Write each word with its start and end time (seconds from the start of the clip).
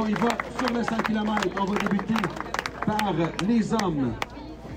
on 0.00 0.06
y 0.06 0.12
va 0.14 0.28
sur 0.58 0.74
le 0.74 0.82
100 0.82 0.96
km. 1.04 1.48
On 1.60 1.64
va 1.64 1.78
débuter 1.78 2.14
par 2.86 3.12
les 3.46 3.72
hommes 3.74 4.12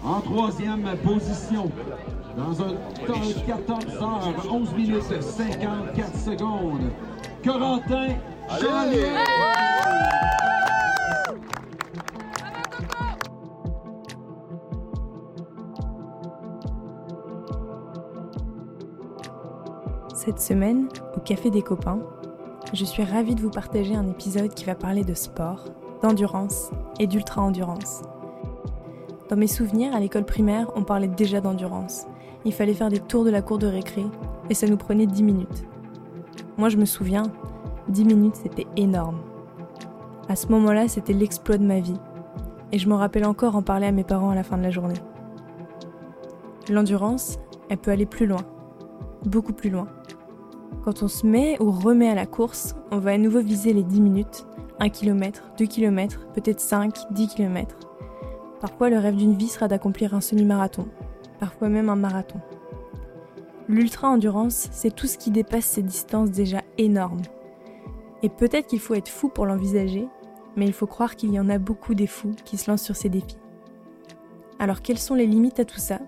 en 0.03 0.21
troisième 0.21 0.83
position. 1.03 1.71
Dans 2.37 2.61
un 2.61 2.73
temps 3.05 3.19
de 3.19 3.45
14 3.45 3.85
heures, 4.01 4.33
11 4.49 4.73
minutes 4.73 5.21
54 5.21 6.17
secondes. 6.17 6.91
Corentin 7.43 8.15
Joliet. 8.59 9.11
Cette 20.13 20.39
semaine, 20.39 20.87
au 21.17 21.19
Café 21.19 21.49
des 21.49 21.63
copains, 21.63 21.99
je 22.73 22.85
suis 22.85 23.03
ravie 23.03 23.35
de 23.35 23.41
vous 23.41 23.49
partager 23.49 23.95
un 23.95 24.07
épisode 24.07 24.53
qui 24.53 24.63
va 24.63 24.75
parler 24.75 25.03
de 25.03 25.13
sport, 25.13 25.65
d'endurance 26.01 26.71
et 26.99 27.07
d'ultra-endurance. 27.07 28.01
Dans 29.29 29.35
mes 29.35 29.47
souvenirs, 29.47 29.93
à 29.93 29.99
l'école 29.99 30.25
primaire, 30.25 30.71
on 30.75 30.83
parlait 30.83 31.09
déjà 31.09 31.41
d'endurance. 31.41 32.05
Il 32.45 32.53
fallait 32.53 32.73
faire 32.73 32.89
des 32.89 32.99
tours 32.99 33.25
de 33.25 33.29
la 33.29 33.41
cour 33.41 33.57
de 33.57 33.67
récré 33.67 34.05
et 34.49 34.53
ça 34.53 34.67
nous 34.67 34.77
prenait 34.77 35.05
10 35.05 35.23
minutes. 35.23 35.65
Moi, 36.57 36.69
je 36.69 36.77
me 36.77 36.85
souviens, 36.85 37.23
10 37.89 38.05
minutes, 38.05 38.35
c'était 38.35 38.67
énorme. 38.77 39.19
À 40.29 40.37
ce 40.37 40.47
moment-là, 40.47 40.87
c'était 40.87 41.13
l'exploit 41.13 41.57
de 41.57 41.65
ma 41.65 41.79
vie. 41.79 41.99
Et 42.71 42.79
je 42.79 42.87
me 42.87 42.95
rappelle 42.95 43.25
encore 43.25 43.57
en 43.57 43.61
parler 43.61 43.87
à 43.87 43.91
mes 43.91 44.05
parents 44.05 44.29
à 44.29 44.35
la 44.35 44.43
fin 44.43 44.57
de 44.57 44.63
la 44.63 44.71
journée. 44.71 44.99
L'endurance, 46.69 47.37
elle 47.69 47.79
peut 47.79 47.91
aller 47.91 48.05
plus 48.05 48.27
loin. 48.27 48.41
Beaucoup 49.25 49.53
plus 49.53 49.69
loin. 49.69 49.87
Quand 50.83 51.03
on 51.03 51.07
se 51.07 51.27
met 51.27 51.61
ou 51.61 51.69
remet 51.69 52.09
à 52.09 52.15
la 52.15 52.25
course, 52.25 52.75
on 52.89 52.97
va 52.97 53.11
à 53.11 53.17
nouveau 53.17 53.39
viser 53.39 53.71
les 53.71 53.83
10 53.83 54.01
minutes, 54.01 54.47
1 54.79 54.89
km, 54.89 55.51
2 55.59 55.65
km, 55.65 56.27
peut-être 56.33 56.59
5, 56.59 57.11
10 57.11 57.27
km. 57.27 57.75
Parfois, 58.59 58.89
le 58.89 58.97
rêve 58.97 59.15
d'une 59.15 59.35
vie 59.35 59.47
sera 59.47 59.67
d'accomplir 59.67 60.15
un 60.15 60.21
semi-marathon, 60.21 60.87
parfois 61.39 61.69
même 61.69 61.89
un 61.89 61.95
marathon. 61.95 62.39
L'ultra-endurance, 63.67 64.69
c'est 64.71 64.95
tout 64.95 65.05
ce 65.05 65.19
qui 65.19 65.29
dépasse 65.29 65.65
ces 65.65 65.83
distances 65.83 66.31
déjà 66.31 66.63
énormes. 66.79 67.21
Et 68.23 68.29
peut-être 68.29 68.67
qu'il 68.67 68.79
faut 68.79 68.95
être 68.95 69.07
fou 69.07 69.29
pour 69.29 69.45
l'envisager, 69.45 70.07
mais 70.55 70.65
il 70.65 70.73
faut 70.73 70.87
croire 70.87 71.15
qu'il 71.15 71.31
y 71.31 71.39
en 71.39 71.49
a 71.49 71.59
beaucoup 71.59 71.93
des 71.93 72.07
fous 72.07 72.35
qui 72.43 72.57
se 72.57 72.69
lancent 72.69 72.83
sur 72.83 72.95
ces 72.95 73.09
défis. 73.09 73.37
Alors 74.57 74.81
quelles 74.81 74.97
sont 74.97 75.15
les 75.15 75.27
limites 75.27 75.59
à 75.59 75.65
tout 75.65 75.79
ça? 75.79 75.99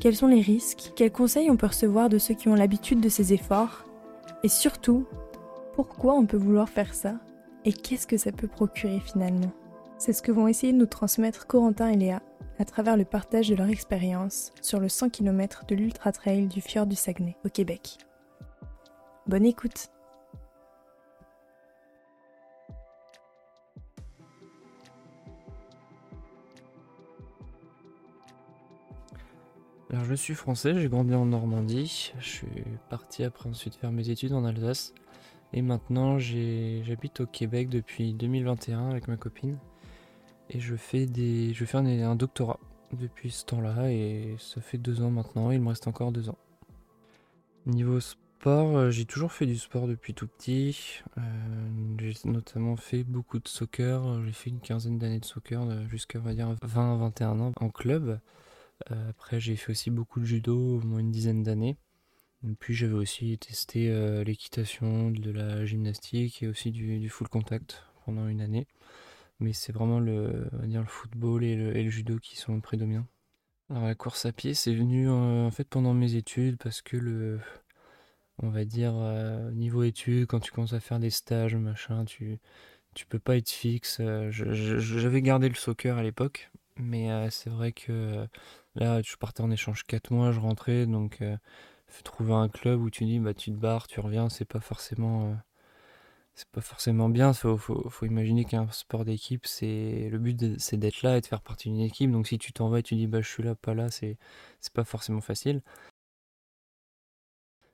Quels 0.00 0.16
sont 0.16 0.28
les 0.28 0.40
risques? 0.40 0.92
Quels 0.94 1.12
conseils 1.12 1.50
on 1.50 1.56
peut 1.56 1.66
recevoir 1.66 2.08
de 2.08 2.18
ceux 2.18 2.34
qui 2.34 2.48
ont 2.48 2.54
l'habitude 2.54 3.00
de 3.00 3.08
ces 3.08 3.32
efforts? 3.32 3.84
Et 4.44 4.48
surtout, 4.48 5.06
pourquoi 5.72 6.14
on 6.14 6.26
peut 6.26 6.36
vouloir 6.36 6.68
faire 6.68 6.94
ça 6.94 7.14
et 7.64 7.72
qu'est-ce 7.72 8.06
que 8.06 8.18
ça 8.18 8.30
peut 8.30 8.46
procurer 8.46 9.00
finalement? 9.00 9.50
C'est 9.96 10.12
ce 10.12 10.20
que 10.20 10.30
vont 10.30 10.48
essayer 10.48 10.74
de 10.74 10.78
nous 10.78 10.84
transmettre 10.84 11.46
Corentin 11.46 11.88
et 11.88 11.96
Léa 11.96 12.22
à 12.58 12.66
travers 12.66 12.98
le 12.98 13.06
partage 13.06 13.48
de 13.48 13.54
leur 13.54 13.68
expérience 13.68 14.52
sur 14.60 14.80
le 14.80 14.90
100 14.90 15.08
km 15.08 15.64
de 15.66 15.74
l'Ultra 15.74 16.12
Trail 16.12 16.46
du 16.46 16.60
fjord 16.60 16.86
du 16.86 16.94
Saguenay 16.94 17.36
au 17.46 17.48
Québec. 17.48 17.96
Bonne 19.26 19.46
écoute 19.46 19.88
Alors 29.94 30.06
je 30.06 30.14
suis 30.14 30.34
français, 30.34 30.74
j'ai 30.74 30.88
grandi 30.88 31.14
en 31.14 31.24
Normandie, 31.24 32.12
je 32.18 32.28
suis 32.28 32.64
parti 32.90 33.22
après 33.22 33.48
ensuite 33.48 33.76
faire 33.76 33.92
mes 33.92 34.10
études 34.10 34.32
en 34.32 34.44
Alsace. 34.44 34.92
Et 35.52 35.62
maintenant 35.62 36.18
j'habite 36.18 37.20
au 37.20 37.26
Québec 37.26 37.68
depuis 37.68 38.12
2021 38.12 38.90
avec 38.90 39.06
ma 39.06 39.16
copine. 39.16 39.56
Et 40.50 40.58
je 40.58 40.74
fais, 40.74 41.06
des, 41.06 41.54
je 41.54 41.64
fais 41.64 41.78
un, 41.78 42.16
doctorat 42.16 42.58
depuis 42.92 43.30
ce 43.30 43.44
temps-là 43.44 43.92
et 43.92 44.34
ça 44.40 44.60
fait 44.60 44.78
deux 44.78 45.00
ans 45.00 45.10
maintenant, 45.10 45.52
il 45.52 45.60
me 45.60 45.68
reste 45.68 45.86
encore 45.86 46.10
deux 46.10 46.28
ans. 46.28 46.38
Niveau 47.64 48.00
sport, 48.00 48.76
euh, 48.76 48.90
j'ai 48.90 49.04
toujours 49.04 49.30
fait 49.30 49.46
du 49.46 49.56
sport 49.56 49.86
depuis 49.86 50.12
tout 50.12 50.26
petit, 50.26 51.02
euh, 51.18 51.20
j'ai 52.00 52.14
notamment 52.24 52.74
fait 52.74 53.04
beaucoup 53.04 53.38
de 53.38 53.46
soccer, 53.46 54.24
j'ai 54.24 54.32
fait 54.32 54.50
une 54.50 54.60
quinzaine 54.60 54.98
d'années 54.98 55.20
de 55.20 55.24
soccer 55.24 55.62
euh, 55.62 55.86
jusqu'à 55.88 56.18
20-21 56.18 57.24
ans 57.38 57.52
en 57.60 57.68
club. 57.68 58.18
Euh, 58.90 59.10
après, 59.10 59.40
j'ai 59.40 59.56
fait 59.56 59.70
aussi 59.70 59.90
beaucoup 59.90 60.20
de 60.20 60.24
judo, 60.24 60.78
au 60.78 60.80
moins 60.80 61.00
une 61.00 61.10
dizaine 61.10 61.42
d'années. 61.42 61.76
Puis 62.60 62.74
j'avais 62.74 62.94
aussi 62.94 63.38
testé 63.38 63.90
euh, 63.90 64.22
l'équitation, 64.22 65.10
de 65.10 65.30
la 65.30 65.64
gymnastique 65.64 66.42
et 66.42 66.48
aussi 66.48 66.70
du, 66.72 67.08
full 67.08 67.28
contact 67.28 67.84
pendant 68.04 68.28
une 68.28 68.42
année. 68.42 68.66
Mais 69.40 69.52
c'est 69.52 69.72
vraiment 69.72 69.98
le, 69.98 70.48
dire, 70.64 70.82
le 70.82 70.86
football 70.86 71.42
et 71.42 71.56
le, 71.56 71.90
judo 71.90 72.18
qui 72.18 72.36
sont 72.36 72.60
prédominants. 72.60 73.06
Alors 73.70 73.84
la 73.84 73.94
course 73.94 74.26
à 74.26 74.32
pied, 74.32 74.52
c'est 74.52 74.74
venu 74.74 75.08
euh, 75.08 75.46
en 75.46 75.50
fait 75.50 75.66
pendant 75.66 75.94
mes 75.94 76.16
études 76.16 76.58
parce 76.58 76.82
que 76.82 76.98
le, 76.98 77.40
on 78.38 78.50
va 78.50 78.66
dire 78.66 78.92
niveau 79.52 79.82
études, 79.82 80.26
quand 80.26 80.40
tu 80.40 80.52
commences 80.52 80.74
à 80.74 80.80
faire 80.80 80.98
des 80.98 81.10
stages, 81.10 81.56
machin, 81.56 82.04
tu 82.04 82.38
tu 82.94 83.06
peux 83.06 83.18
pas 83.18 83.36
être 83.36 83.50
fixe. 83.50 84.00
J'avais 84.30 85.22
gardé 85.22 85.48
le 85.48 85.54
soccer 85.54 85.96
à 85.98 86.02
l'époque, 86.02 86.50
mais 86.76 87.08
c'est 87.30 87.50
vrai 87.50 87.72
que 87.72 88.26
Là, 88.76 89.02
je 89.02 89.16
partais 89.16 89.42
en 89.42 89.50
échange 89.50 89.84
4 89.84 90.10
mois, 90.12 90.32
je 90.32 90.40
rentrais, 90.40 90.86
donc 90.86 91.22
euh, 91.22 91.36
trouver 92.04 92.34
un 92.34 92.48
club 92.48 92.80
où 92.80 92.90
tu 92.90 93.04
dis 93.04 93.18
bah 93.20 93.34
tu 93.34 93.50
te 93.52 93.56
barres, 93.56 93.86
tu 93.88 94.00
reviens, 94.00 94.28
c'est 94.28 94.44
pas 94.44 94.60
forcément 94.60 95.30
euh, 95.30 95.34
c'est 96.34 96.48
pas 96.48 96.60
forcément 96.60 97.08
bien. 97.08 97.32
Faut, 97.32 97.56
faut, 97.56 97.88
faut 97.90 98.06
imaginer 98.06 98.44
qu'un 98.44 98.68
sport 98.70 99.04
d'équipe, 99.04 99.46
c'est 99.46 100.08
le 100.10 100.18
but 100.18 100.58
c'est 100.60 100.76
d'être 100.76 101.02
là 101.02 101.16
et 101.18 101.20
de 101.20 101.26
faire 101.26 101.42
partie 101.42 101.70
d'une 101.70 101.80
équipe. 101.80 102.10
Donc 102.10 102.26
si 102.26 102.38
tu 102.38 102.52
t'en 102.52 102.68
vas 102.68 102.80
et 102.80 102.82
tu 102.82 102.96
dis 102.96 103.06
bah 103.06 103.20
je 103.20 103.28
suis 103.28 103.42
là, 103.42 103.54
pas 103.54 103.74
là, 103.74 103.90
c'est 103.90 104.18
c'est 104.60 104.72
pas 104.72 104.84
forcément 104.84 105.20
facile. 105.20 105.62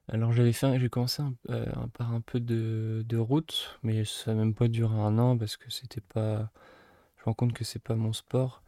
Alors 0.08 0.32
j'avais 0.32 0.52
fait, 0.52 0.78
j'ai 0.78 0.88
commencé 0.90 1.22
euh, 1.50 1.64
par 1.94 2.12
un 2.12 2.20
peu 2.20 2.40
de, 2.40 3.02
de 3.06 3.16
route, 3.16 3.78
mais 3.82 4.04
ça 4.04 4.32
n'a 4.34 4.38
même 4.44 4.54
pas 4.54 4.68
duré 4.68 4.94
un 4.98 5.18
an 5.18 5.38
parce 5.38 5.56
que 5.56 5.70
c'était 5.70 6.00
pas. 6.02 6.50
Je 7.18 7.22
me 7.22 7.24
rends 7.26 7.34
compte 7.34 7.52
que 7.54 7.64
c'est 7.64 7.78
pas 7.82 7.96
mon 7.96 8.12
sport. 8.12 8.62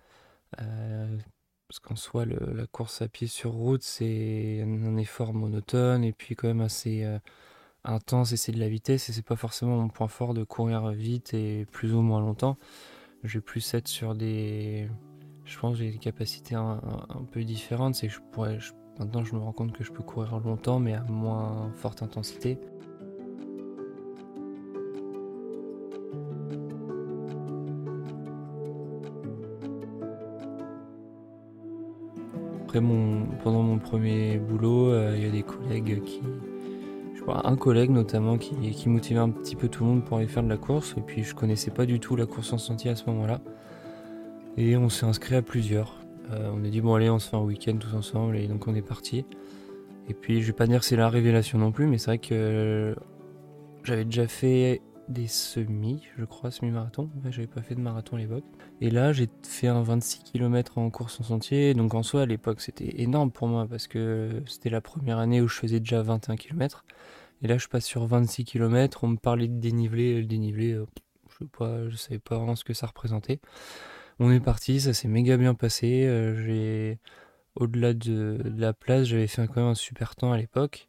Parce 1.72 1.81
qu'en 1.81 1.97
soi, 1.97 2.27
la 2.27 2.66
course 2.66 3.00
à 3.00 3.09
pied 3.09 3.27
sur 3.27 3.53
route, 3.53 3.83
c'est 3.83 4.60
un, 4.60 4.99
effort 4.99 5.33
monotone 5.33 6.05
et 6.05 6.12
puis 6.12 6.37
quand 6.37 6.49
même 6.49 6.60
assez 6.60 7.03
euh, 7.03 7.19
intense 7.83 8.33
et 8.33 8.37
c'est 8.37 8.53
de 8.53 8.60
la 8.60 8.69
vitesse 8.69 9.09
et 9.09 9.15
c'est 9.15 9.25
pas 9.25 9.37
forcément 9.37 9.78
mon 9.78 9.88
point 9.88 10.06
fort 10.06 10.34
de 10.34 10.44
courir 10.44 10.91
vite 10.91 11.32
et 11.32 11.65
plus 11.72 11.94
ou 11.94 12.03
moins 12.03 12.21
longtemps. 12.21 12.59
Je 13.25 13.38
plus 13.38 13.72
être 13.72 13.88
sur 13.88 14.15
des. 14.15 14.87
Je 15.47 15.59
pense 15.59 15.78
que 15.78 15.84
j'ai 15.84 15.91
des 15.91 15.99
capacités 15.99 16.56
un, 16.56 16.78
peu 17.31 17.43
différentes. 17.43 17.94
C'est 17.94 18.11
je 18.11 18.21
pourrais. 18.32 18.59
maintenant, 18.99 19.25
je 19.25 19.34
me 19.34 19.41
rends 19.41 19.55
compte 19.55 19.72
que 19.72 19.82
je 19.82 19.93
peux 19.93 20.03
courir 20.03 20.41
longtemps 20.41 20.78
mais 20.78 20.93
à 20.93 21.05
moins 21.05 21.72
forte 21.77 22.03
intensité. 22.03 22.59
Mon, 32.81 33.27
pendant 33.43 33.62
mon 33.62 33.78
premier 33.78 34.38
boulot, 34.38 34.91
euh, 34.91 35.15
il 35.16 35.25
y 35.25 35.27
a 35.27 35.31
des 35.31 35.43
collègues 35.43 36.03
qui. 36.03 36.21
Un 37.28 37.55
collègue 37.55 37.91
notamment 37.91 38.37
qui, 38.37 38.56
qui 38.72 38.88
motivait 38.88 39.21
un 39.21 39.31
petit 39.31 39.55
peu 39.55 39.69
tout 39.69 39.84
le 39.84 39.91
monde 39.91 40.05
pour 40.05 40.19
aller 40.19 40.27
faire 40.27 40.43
de 40.43 40.49
la 40.49 40.56
course. 40.56 40.97
Et 40.99 41.00
puis 41.00 41.22
je 41.22 41.37
connaissais 41.37 41.71
pas 41.71 41.87
du 41.87 42.00
tout 42.00 42.16
la 42.16 42.27
course 42.27 42.53
en 42.53 42.59
sentier 42.59 42.91
à 42.91 42.97
ce 42.97 43.05
moment-là. 43.06 43.41
Et 44.56 44.77
on 44.77 44.88
s'est 44.88 45.06
inscrit 45.06 45.37
à 45.37 45.43
plusieurs. 45.43 46.00
Euh, 46.32 46.50
on 46.53 46.65
a 46.65 46.69
dit 46.69 46.81
bon 46.81 46.94
allez 46.94 47.11
on 47.11 47.21
se 47.21 47.28
fait 47.28 47.37
un 47.37 47.43
week-end 47.43 47.77
tous 47.77 47.94
ensemble 47.94 48.37
et 48.37 48.49
donc 48.49 48.66
on 48.66 48.75
est 48.75 48.82
parti. 48.82 49.25
Et 50.09 50.15
puis 50.15 50.43
je 50.43 50.49
vais 50.49 50.53
pas 50.53 50.66
dire 50.66 50.81
que 50.81 50.84
c'est 50.84 50.97
la 50.97 51.09
révélation 51.09 51.59
non 51.59 51.71
plus, 51.71 51.87
mais 51.87 51.99
c'est 51.99 52.06
vrai 52.06 52.19
que 52.19 52.97
j'avais 53.84 54.05
déjà 54.05 54.27
fait 54.27 54.82
des 55.08 55.26
semis, 55.26 56.02
je 56.16 56.24
crois, 56.24 56.50
semi-marathon. 56.50 57.10
j'avais 57.30 57.46
pas 57.46 57.62
fait 57.62 57.74
de 57.74 57.80
marathon 57.80 58.16
à 58.16 58.20
l'époque. 58.20 58.44
Et 58.81 58.90
là, 58.90 59.12
j'ai 59.12 59.28
fait 59.43 59.69
un 59.69 59.82
26 59.82 60.20
km 60.25 60.78
en 60.78 60.90
course 60.90 61.20
en 61.20 61.25
sentier. 61.25 61.75
Donc 61.75 61.94
en 61.94 62.02
soi, 62.02 62.22
à 62.22 62.26
l'époque, 62.26 62.60
c'était 62.60 63.00
énorme 63.02 63.31
pour 63.31 63.49
moi 63.49 63.66
parce 63.69 63.87
que 63.87 64.43
c'était 64.46 64.70
la 64.70 64.81
première 64.81 65.19
année 65.19 65.40
où 65.40 65.49
je 65.49 65.56
faisais 65.56 65.81
déjà 65.81 66.02
21 66.02 66.37
km. 66.37 66.84
Et 67.43 67.49
là, 67.49 67.58
je 67.58 67.69
passe 67.69 67.84
sur 67.84 68.06
26 68.06 68.44
km. 68.44 69.04
On 69.04 69.08
me 69.08 69.16
parlait 69.16 69.49
de 69.49 69.58
dénivelé. 69.58 70.20
Le 70.20 70.26
dénivelé, 70.26 70.72
euh, 70.72 70.87
je 71.31 71.38
sais 71.38 71.50
pas, 71.58 71.88
je 71.88 71.96
savais 71.96 72.19
pas 72.19 72.37
vraiment 72.37 72.56
ce 72.56 72.64
que 72.64 72.75
ça 72.75 72.87
représentait. 72.87 73.40
On 74.19 74.31
est 74.31 74.40
parti, 74.40 74.81
ça 74.81 74.94
s'est 74.94 75.08
méga 75.08 75.37
bien 75.37 75.55
passé. 75.55 76.06
Euh, 76.06 76.34
j'ai, 76.44 76.98
au-delà 77.56 77.94
de, 77.94 78.40
de 78.44 78.60
la 78.60 78.72
place, 78.72 79.05
j'avais 79.06 79.26
fait 79.26 79.46
quand 79.48 79.56
même 79.56 79.70
un 79.70 79.75
super 79.75 80.14
temps 80.14 80.32
à 80.32 80.38
l'époque. 80.38 80.88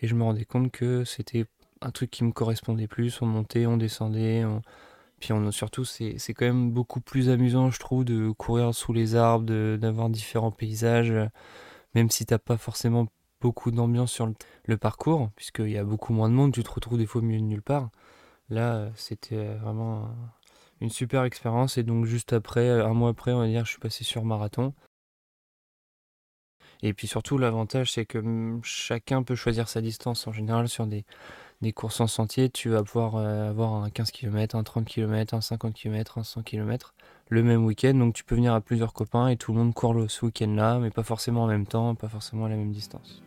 Et 0.00 0.08
je 0.08 0.14
me 0.16 0.24
rendais 0.24 0.44
compte 0.44 0.72
que 0.72 1.04
c'était 1.04 1.46
un 1.82 1.90
truc 1.90 2.10
qui 2.10 2.24
me 2.24 2.32
correspondait 2.32 2.86
plus. 2.86 3.20
On 3.22 3.26
montait, 3.26 3.66
on 3.66 3.76
descendait. 3.76 4.44
Puis 5.20 5.32
on, 5.32 5.50
surtout, 5.52 5.84
c'est 5.84 6.34
quand 6.34 6.46
même 6.46 6.72
beaucoup 6.72 7.00
plus 7.00 7.28
amusant, 7.30 7.70
je 7.70 7.78
trouve, 7.78 8.04
de 8.04 8.30
courir 8.30 8.74
sous 8.74 8.92
les 8.92 9.14
arbres, 9.14 9.76
d'avoir 9.76 10.10
différents 10.10 10.50
paysages, 10.50 11.12
même 11.94 12.10
si 12.10 12.26
t'as 12.26 12.38
pas 12.38 12.56
forcément 12.56 13.06
beaucoup 13.40 13.70
d'ambiance 13.70 14.12
sur 14.12 14.30
le, 14.66 14.76
parcours, 14.76 15.30
puisqu'il 15.36 15.70
y 15.70 15.78
a 15.78 15.84
beaucoup 15.84 16.12
moins 16.12 16.28
de 16.28 16.34
monde, 16.34 16.52
tu 16.52 16.62
te 16.62 16.70
retrouves 16.70 16.98
des 16.98 17.06
fois 17.06 17.22
milieu 17.22 17.40
de 17.40 17.44
nulle 17.44 17.62
part. 17.62 17.90
Là, 18.50 18.90
c'était 18.96 19.54
vraiment 19.56 20.10
une 20.80 20.90
super 20.90 21.24
expérience. 21.24 21.78
Et 21.78 21.82
donc 21.82 22.04
juste 22.04 22.32
après, 22.32 22.68
un 22.68 22.94
mois 22.94 23.10
après, 23.10 23.32
on 23.32 23.38
va 23.38 23.46
dire, 23.46 23.64
je 23.64 23.70
suis 23.70 23.80
passé 23.80 24.04
sur 24.04 24.24
marathon. 24.24 24.74
Et 26.82 26.94
puis 26.94 27.06
surtout, 27.06 27.38
l'avantage, 27.38 27.92
c'est 27.92 28.06
que 28.06 28.18
mm, 28.18 28.60
chacun 28.64 29.22
peut 29.22 29.36
choisir 29.36 29.68
sa 29.68 29.80
distance. 29.80 30.26
En 30.26 30.32
général, 30.32 30.68
sur 30.68 30.86
des, 30.86 31.04
des 31.62 31.72
courses 31.72 32.00
en 32.00 32.06
sentier, 32.06 32.50
tu 32.50 32.68
vas 32.68 32.82
pouvoir 32.82 33.16
euh, 33.16 33.48
avoir 33.50 33.74
un 33.74 33.90
15 33.90 34.10
km, 34.10 34.56
un 34.56 34.64
30 34.64 34.84
km, 34.84 35.34
un 35.34 35.40
50 35.40 35.74
km, 35.74 36.18
un 36.18 36.24
100 36.24 36.42
km 36.42 36.94
le 37.28 37.42
même 37.42 37.64
week-end. 37.64 37.94
Donc 37.94 38.14
tu 38.14 38.24
peux 38.24 38.34
venir 38.34 38.52
à 38.52 38.60
plusieurs 38.60 38.92
copains 38.92 39.28
et 39.28 39.36
tout 39.36 39.52
le 39.52 39.58
monde 39.58 39.72
court 39.72 39.94
ce 40.08 40.26
week-end-là, 40.26 40.78
mais 40.80 40.90
pas 40.90 41.02
forcément 41.02 41.44
en 41.44 41.46
même 41.46 41.66
temps, 41.66 41.94
pas 41.94 42.08
forcément 42.08 42.44
à 42.44 42.48
la 42.48 42.56
même 42.56 42.72
distance. 42.72 43.22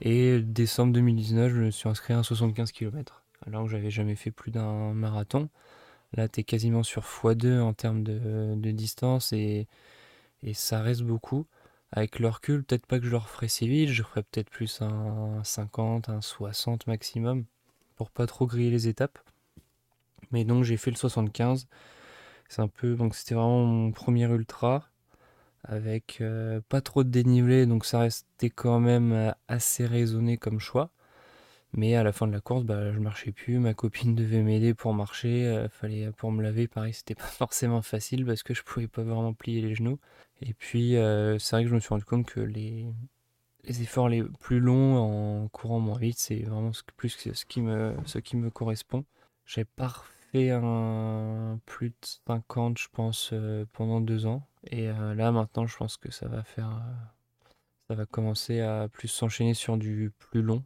Et 0.00 0.40
décembre 0.40 0.92
2019, 0.92 1.52
je 1.52 1.60
me 1.60 1.70
suis 1.70 1.88
inscrit 1.88 2.14
à 2.14 2.22
75 2.22 2.72
km. 2.72 3.22
Alors 3.46 3.64
que 3.64 3.70
j'avais 3.70 3.90
jamais 3.90 4.14
fait 4.14 4.30
plus 4.30 4.50
d'un 4.50 4.92
marathon. 4.92 5.48
Là, 6.14 6.28
tu 6.28 6.40
es 6.40 6.44
quasiment 6.44 6.82
sur 6.82 7.02
x2 7.02 7.60
en 7.60 7.74
termes 7.74 8.02
de, 8.02 8.70
distance 8.70 9.32
et, 9.32 9.66
ça 10.54 10.80
reste 10.80 11.02
beaucoup. 11.02 11.46
Avec 11.90 12.18
le 12.18 12.28
recul, 12.28 12.64
peut-être 12.64 12.86
pas 12.86 12.98
que 12.98 13.06
je 13.06 13.10
le 13.10 13.16
referais 13.16 13.48
si 13.48 13.66
vite, 13.66 13.88
je 13.90 14.02
ferais 14.02 14.22
peut-être 14.22 14.50
plus 14.50 14.82
un 14.82 15.42
50, 15.42 16.10
un 16.10 16.20
60 16.20 16.86
maximum 16.86 17.44
pour 17.96 18.10
pas 18.10 18.26
trop 18.26 18.46
griller 18.46 18.70
les 18.70 18.88
étapes. 18.88 19.18
Mais 20.30 20.44
donc 20.44 20.64
j'ai 20.64 20.76
fait 20.76 20.90
le 20.90 20.96
75. 20.96 21.66
C'est 22.48 22.62
un 22.62 22.68
peu 22.68 22.94
donc 22.94 23.14
c'était 23.14 23.34
vraiment 23.34 23.64
mon 23.64 23.92
premier 23.92 24.24
ultra 24.26 24.88
avec 25.68 26.18
euh, 26.20 26.60
pas 26.68 26.80
trop 26.80 27.04
de 27.04 27.10
dénivelé, 27.10 27.66
donc 27.66 27.84
ça 27.84 28.00
restait 28.00 28.50
quand 28.50 28.80
même 28.80 29.12
euh, 29.12 29.30
assez 29.48 29.86
raisonné 29.86 30.38
comme 30.38 30.58
choix. 30.58 30.90
Mais 31.74 31.94
à 31.96 32.02
la 32.02 32.12
fin 32.12 32.26
de 32.26 32.32
la 32.32 32.40
course, 32.40 32.64
bah, 32.64 32.92
je 32.92 32.98
marchais 32.98 33.32
plus, 33.32 33.58
ma 33.58 33.74
copine 33.74 34.14
devait 34.16 34.42
m'aider 34.42 34.74
pour 34.74 34.94
marcher, 34.94 35.46
euh, 35.46 35.68
fallait 35.68 36.10
pour 36.12 36.32
me 36.32 36.42
laver, 36.42 36.68
pareil, 36.68 36.94
c'était 36.94 37.14
pas 37.14 37.22
forcément 37.26 37.82
facile 37.82 38.24
parce 38.26 38.42
que 38.42 38.54
je 38.54 38.62
pouvais 38.62 38.88
pas 38.88 39.02
vraiment 39.02 39.34
plier 39.34 39.60
les 39.60 39.74
genoux. 39.74 39.98
Et 40.40 40.54
puis 40.54 40.92
c'est 40.92 41.50
vrai 41.56 41.64
que 41.64 41.68
je 41.68 41.74
me 41.74 41.80
suis 41.80 41.88
rendu 41.90 42.04
compte 42.04 42.26
que 42.26 42.40
les, 42.40 42.86
les 43.64 43.82
efforts 43.82 44.08
les 44.08 44.22
plus 44.22 44.60
longs 44.60 44.96
en 45.44 45.48
courant 45.48 45.80
moins 45.80 45.98
vite, 45.98 46.18
c'est 46.18 46.42
vraiment 46.44 46.72
ce, 46.72 46.82
plus 46.96 47.10
ce 47.34 47.44
qui 47.44 47.60
me, 47.60 47.94
ce 48.06 48.18
qui 48.18 48.36
me 48.36 48.50
correspond. 48.50 49.04
J'ai 49.46 49.64
pas 49.64 49.92
fait 50.32 50.50
un 50.50 51.60
plus 51.66 51.90
de 51.90 51.96
50, 52.28 52.78
je 52.78 52.88
pense, 52.92 53.34
pendant 53.72 54.00
deux 54.00 54.26
ans. 54.26 54.47
Et 54.64 54.88
euh, 54.88 55.14
là, 55.14 55.32
maintenant, 55.32 55.66
je 55.66 55.76
pense 55.76 55.96
que 55.96 56.10
ça 56.10 56.28
va 56.28 56.42
faire. 56.42 56.68
Euh, 56.68 57.50
ça 57.88 57.94
va 57.94 58.06
commencer 58.06 58.60
à 58.60 58.88
plus 58.88 59.08
s'enchaîner 59.08 59.54
sur 59.54 59.76
du 59.78 60.12
plus 60.18 60.42
long. 60.42 60.62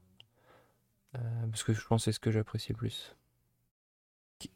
Euh, 1.15 1.47
parce 1.51 1.63
que 1.63 1.73
je 1.73 1.87
pense 1.87 2.03
que 2.03 2.05
c'est 2.07 2.13
ce 2.13 2.21
que 2.21 2.31
j'apprécie 2.31 2.73
plus. 2.73 3.15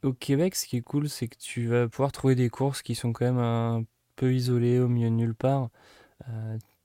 Au 0.02 0.12
Québec, 0.12 0.56
ce 0.56 0.66
qui 0.66 0.78
est 0.78 0.82
cool, 0.82 1.08
c'est 1.08 1.28
que 1.28 1.36
tu 1.36 1.68
vas 1.68 1.88
pouvoir 1.88 2.10
trouver 2.10 2.34
des 2.34 2.48
courses 2.48 2.82
qui 2.82 2.94
sont 2.96 3.12
quand 3.12 3.24
même 3.24 3.38
un 3.38 3.84
peu 4.16 4.34
isolées 4.34 4.80
au 4.80 4.88
milieu 4.88 5.10
de 5.10 5.14
nulle 5.14 5.34
part. 5.34 5.68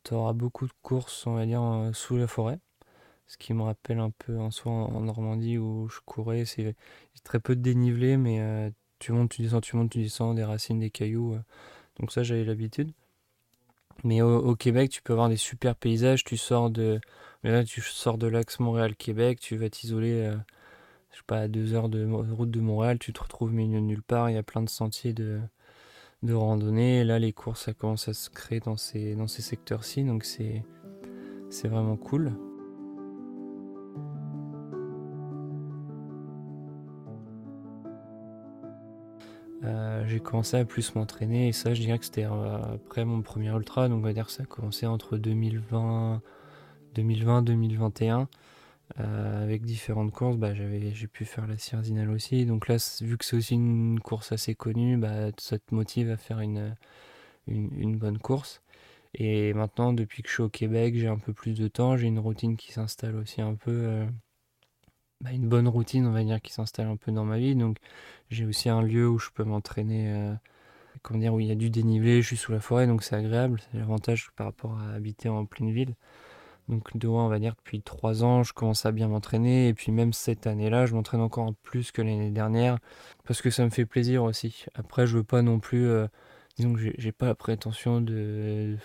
tu 0.04 0.13
auras 0.13 0.33
beaucoup 0.33 0.68
de 0.68 0.74
courses, 0.83 1.25
on 1.25 1.33
va 1.36 1.45
dire, 1.45 1.89
sous 1.94 2.18
la 2.18 2.27
forêt. 2.27 2.59
Ce 3.27 3.38
qui 3.38 3.54
me 3.54 3.63
rappelle 3.63 4.00
un 4.00 4.12
peu 4.12 4.38
en 4.39 4.51
soi 4.51 4.71
en 4.71 5.00
Normandie 5.01 5.57
où 5.57 5.88
je 5.89 6.00
courais. 6.06 6.45
C'est 6.45 6.75
très 7.24 7.39
peu 7.39 7.56
de 7.56 7.62
dénivelé, 7.62 8.18
mais 8.18 8.71
tu 9.00 9.13
montes, 9.13 9.31
tu 9.31 9.42
descends, 9.42 9.62
tu 9.62 9.77
montes, 9.77 9.92
tu 9.92 10.00
descends, 10.00 10.36
des 10.36 10.44
racines, 10.44 10.80
des 10.80 10.92
cailloux. 10.92 11.39
Donc 12.01 12.12
ça, 12.12 12.24
j'avais 12.24 12.44
l'habitude. 12.44 12.92
Mais 14.03 14.21
au, 14.21 14.56
Québec, 14.56 14.89
tu 14.89 15.01
peux 15.03 15.13
avoir 15.13 15.30
des 15.30 15.38
super 15.38 15.75
paysages. 15.75 16.24
Tu 16.24 16.36
sors 16.36 16.71
de, 16.71 17.00
là, 17.44 17.63
tu 17.63 17.81
sors 17.81 18.18
de 18.18 18.27
l'axe 18.27 18.59
Montréal-Québec, 18.59 19.39
tu 19.39 19.56
vas 19.57 19.69
t'isoler, 19.69 20.13
euh, 20.13 20.36
je 21.12 21.18
sais 21.18 21.24
pas, 21.27 21.42
à 21.42 21.48
deux 21.48 21.75
heures 21.75 21.89
de 21.89 22.03
route 22.06 22.50
de 22.50 22.59
Montréal, 22.59 22.98
tu 22.98 23.13
te 23.13 23.21
retrouves 23.21 23.53
milieu 23.53 23.80
nulle 23.80 24.01
part. 24.01 24.30
Il 24.30 24.33
y 24.33 24.39
a 24.39 24.44
plein 24.44 24.63
de 24.63 24.69
sentiers 24.69 25.13
de, 25.13 25.39
de 26.24 26.33
randonnée. 26.33 27.03
Là, 27.03 27.19
les 27.19 27.33
courses, 27.33 27.65
ça 27.65 27.74
commence 27.74 28.07
à 28.07 28.13
se 28.13 28.31
créer 28.31 28.59
dans 28.59 28.77
ces, 28.77 29.15
dans 29.15 29.27
ces 29.27 29.44
secteurs-ci. 29.44 30.04
Donc 30.04 30.25
c'est, 30.25 30.63
c'est 31.51 31.68
vraiment 31.68 31.97
cool. 31.97 32.33
J'ai 40.07 40.19
commencé 40.19 40.57
à 40.57 40.65
plus 40.65 40.95
m'entraîner 40.95 41.48
et 41.50 41.51
ça 41.51 41.74
je 41.74 41.81
dirais 41.81 42.00
que 42.00 42.06
c'était 42.06 42.25
euh, 42.25 42.75
après 42.75 43.06
mon 43.06 43.21
premier 43.21 43.50
ultra. 43.50 43.89
Donc 43.89 44.00
on 44.00 44.01
va 44.01 44.13
dire 44.13 44.27
que 44.27 44.31
ça 44.31 44.44
a 44.44 44.45
commencé 44.45 44.86
entre 44.86 45.18
2020 45.18 46.21
2020 46.95 47.42
2021 47.44 48.27
avec 48.98 49.63
différentes 49.63 50.12
courses 50.12 50.38
bah, 50.38 50.53
j'avais 50.53 50.94
j'ai 50.94 51.07
pu 51.07 51.25
faire 51.25 51.48
la 51.48 51.57
Sierzinal 51.57 52.09
aussi. 52.09 52.45
Donc 52.45 52.68
là 52.68 52.77
vu 53.01 53.18
que 53.18 53.25
c'est 53.25 53.38
aussi 53.38 53.56
une 53.56 54.00
course 54.00 54.31
assez 54.31 54.56
connue 54.56 54.98
bah, 54.98 55.31
ça 55.38 55.57
te 55.59 55.74
motive 55.74 56.12
à 56.12 56.18
faire 56.18 56.39
une, 56.42 56.75
une, 57.47 57.97
bonne 57.97 58.18
course. 58.19 58.62
Et 59.13 59.54
maintenant 59.54 59.94
depuis 59.94 60.24
que 60.24 60.30
je 60.30 60.33
suis 60.36 60.44
au 60.44 60.50
Québec 60.50 60.95
j'ai 60.97 61.07
un 61.07 61.18
peu 61.19 61.33
plus 61.33 61.57
de 61.57 61.68
temps. 61.68 61.97
J'ai 61.97 62.07
une 62.07 62.19
routine 62.19 62.57
qui 62.57 62.71
s'installe 62.74 63.15
aussi 63.15 63.42
un 63.42 63.56
peu 63.56 63.71
euh, 63.71 64.06
bah, 65.21 65.31
une 65.31 65.47
bonne 65.47 65.68
routine, 65.68 66.07
on 66.07 66.12
va 66.12 66.39
qui 66.39 66.51
s'installe 66.51 66.88
un 66.88 66.97
peu 66.97 67.12
dans 67.12 67.25
ma 67.25 67.38
vie. 67.38 67.56
Donc 67.56 67.77
j'ai 68.29 68.45
aussi 68.45 68.69
un 68.69 68.81
lieu 68.81 69.07
où 69.07 69.19
je 69.19 69.29
peux 69.29 69.44
m'entraîner, 69.44 70.12
euh, 70.12 70.33
comment 71.03 71.19
dire, 71.19 71.33
où 71.33 71.39
il 71.39 71.47
y 71.47 71.51
a 71.51 71.56
du 71.56 71.69
dénivelé, 71.69 72.21
je 72.21 72.27
suis 72.27 72.38
sous 72.38 72.51
la 72.51 72.59
forêt, 72.59 72.88
donc 72.88 73.03
c'est 73.03 73.15
agréable. 73.15 73.62
C'est 73.71 73.77
l'avantage 73.77 74.31
par 74.35 74.47
rapport 74.47 74.79
à 74.79 74.94
habiter 74.94 75.29
en 75.29 75.45
pleine 75.45 75.71
ville. 75.71 75.95
Donc 76.69 76.95
de 76.97 77.07
on 77.07 77.27
va 77.27 77.39
dire 77.39 77.56
depuis 77.56 77.81
trois 77.81 78.23
ans, 78.23 78.44
je 78.44 78.53
commence 78.53 78.85
à 78.85 78.91
bien 78.91 79.07
m'entraîner. 79.09 79.68
Et 79.69 79.73
puis 79.73 79.91
même 79.91 80.13
cette 80.13 80.47
année-là, 80.47 80.85
je 80.88 80.95
m'entraîne 80.95 81.21
encore 81.21 81.53
plus 81.63 81.91
que 81.91 82.01
l'année 82.01 82.31
dernière, 82.31 82.79
parce 83.25 83.41
que 83.41 83.50
ça 83.51 83.63
me 83.65 83.69
fait 83.69 83.85
plaisir 83.85 84.23
aussi. 84.23 84.65
Après, 84.75 85.07
je 85.07 85.18
veux 85.18 85.23
pas 85.23 85.41
non 85.44 85.59
plus, 85.59 85.88
euh, 85.88 86.07
disons 86.57 86.73
que 86.73 86.79
j'ai 86.97 87.12
pas 87.12 87.27
la 87.27 87.35
prétention 87.35 88.01
de, 88.01 88.77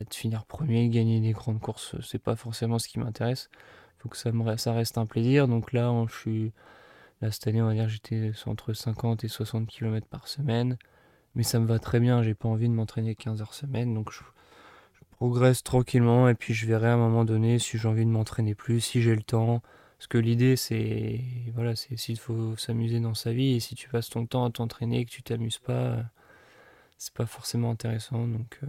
de 0.00 0.14
finir 0.14 0.44
premier, 0.46 0.88
gagner 0.88 1.20
des 1.20 1.32
grandes 1.32 1.60
courses. 1.60 1.96
C'est 2.02 2.18
pas 2.22 2.36
forcément 2.36 2.78
ce 2.78 2.88
qui 2.88 2.98
m'intéresse 2.98 3.48
que 4.08 4.16
ça, 4.16 4.32
me, 4.32 4.56
ça 4.56 4.72
reste 4.72 4.98
un 4.98 5.06
plaisir. 5.06 5.48
Donc 5.48 5.72
là, 5.72 5.92
je 6.08 6.14
suis, 6.14 6.52
là, 7.20 7.30
cette 7.30 7.46
année, 7.46 7.62
on 7.62 7.66
va 7.66 7.74
dire 7.74 7.88
j'étais 7.88 8.32
entre 8.46 8.72
50 8.72 9.24
et 9.24 9.28
60 9.28 9.66
km 9.68 10.06
par 10.06 10.28
semaine. 10.28 10.78
Mais 11.34 11.42
ça 11.44 11.58
me 11.60 11.66
va 11.66 11.78
très 11.78 12.00
bien, 12.00 12.22
j'ai 12.22 12.34
pas 12.34 12.48
envie 12.48 12.68
de 12.68 12.74
m'entraîner 12.74 13.14
15 13.14 13.40
heures 13.42 13.54
semaine. 13.54 13.94
Donc 13.94 14.12
je, 14.12 14.20
progresse 15.22 15.62
tranquillement 15.62 16.28
et 16.28 16.34
puis 16.34 16.52
je 16.52 16.66
verrai 16.66 16.88
à 16.88 16.94
un 16.94 16.96
moment 16.96 17.24
donné 17.24 17.60
si 17.60 17.78
j'ai 17.78 17.86
envie 17.86 18.04
de 18.04 18.10
m'entraîner 18.10 18.56
plus, 18.56 18.80
si 18.80 19.02
j'ai 19.02 19.14
le 19.14 19.22
temps. 19.22 19.62
Parce 19.96 20.08
que 20.08 20.18
l'idée, 20.18 20.56
c'est 20.56 21.20
voilà, 21.54 21.76
c'est 21.76 21.96
s'il 21.96 22.18
faut 22.18 22.56
s'amuser 22.56 22.98
dans 22.98 23.14
sa 23.14 23.32
vie 23.32 23.54
et 23.54 23.60
si 23.60 23.76
tu 23.76 23.88
passes 23.88 24.08
ton 24.10 24.26
temps 24.26 24.44
à 24.44 24.50
t'entraîner 24.50 24.98
et 25.00 25.04
que 25.04 25.10
tu 25.12 25.22
t'amuses 25.22 25.58
pas, 25.60 26.04
c'est 26.98 27.14
pas 27.14 27.26
forcément 27.26 27.70
intéressant. 27.70 28.26
Donc, 28.26 28.58
euh, 28.64 28.66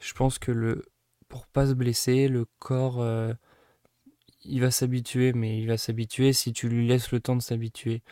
je 0.00 0.12
pense 0.12 0.40
que 0.40 0.50
le 0.50 0.84
pour 1.30 1.46
pas 1.46 1.68
se 1.68 1.74
blesser, 1.74 2.28
le 2.28 2.44
corps, 2.58 3.00
euh, 3.00 3.32
il 4.44 4.60
va 4.60 4.70
s'habituer, 4.70 5.32
mais 5.32 5.58
il 5.58 5.66
va 5.68 5.78
s'habituer 5.78 6.32
si 6.34 6.52
tu 6.52 6.68
lui 6.68 6.86
laisses 6.86 7.12
le 7.12 7.20
temps 7.20 7.36
de 7.36 7.42
s'habituer. 7.42 8.02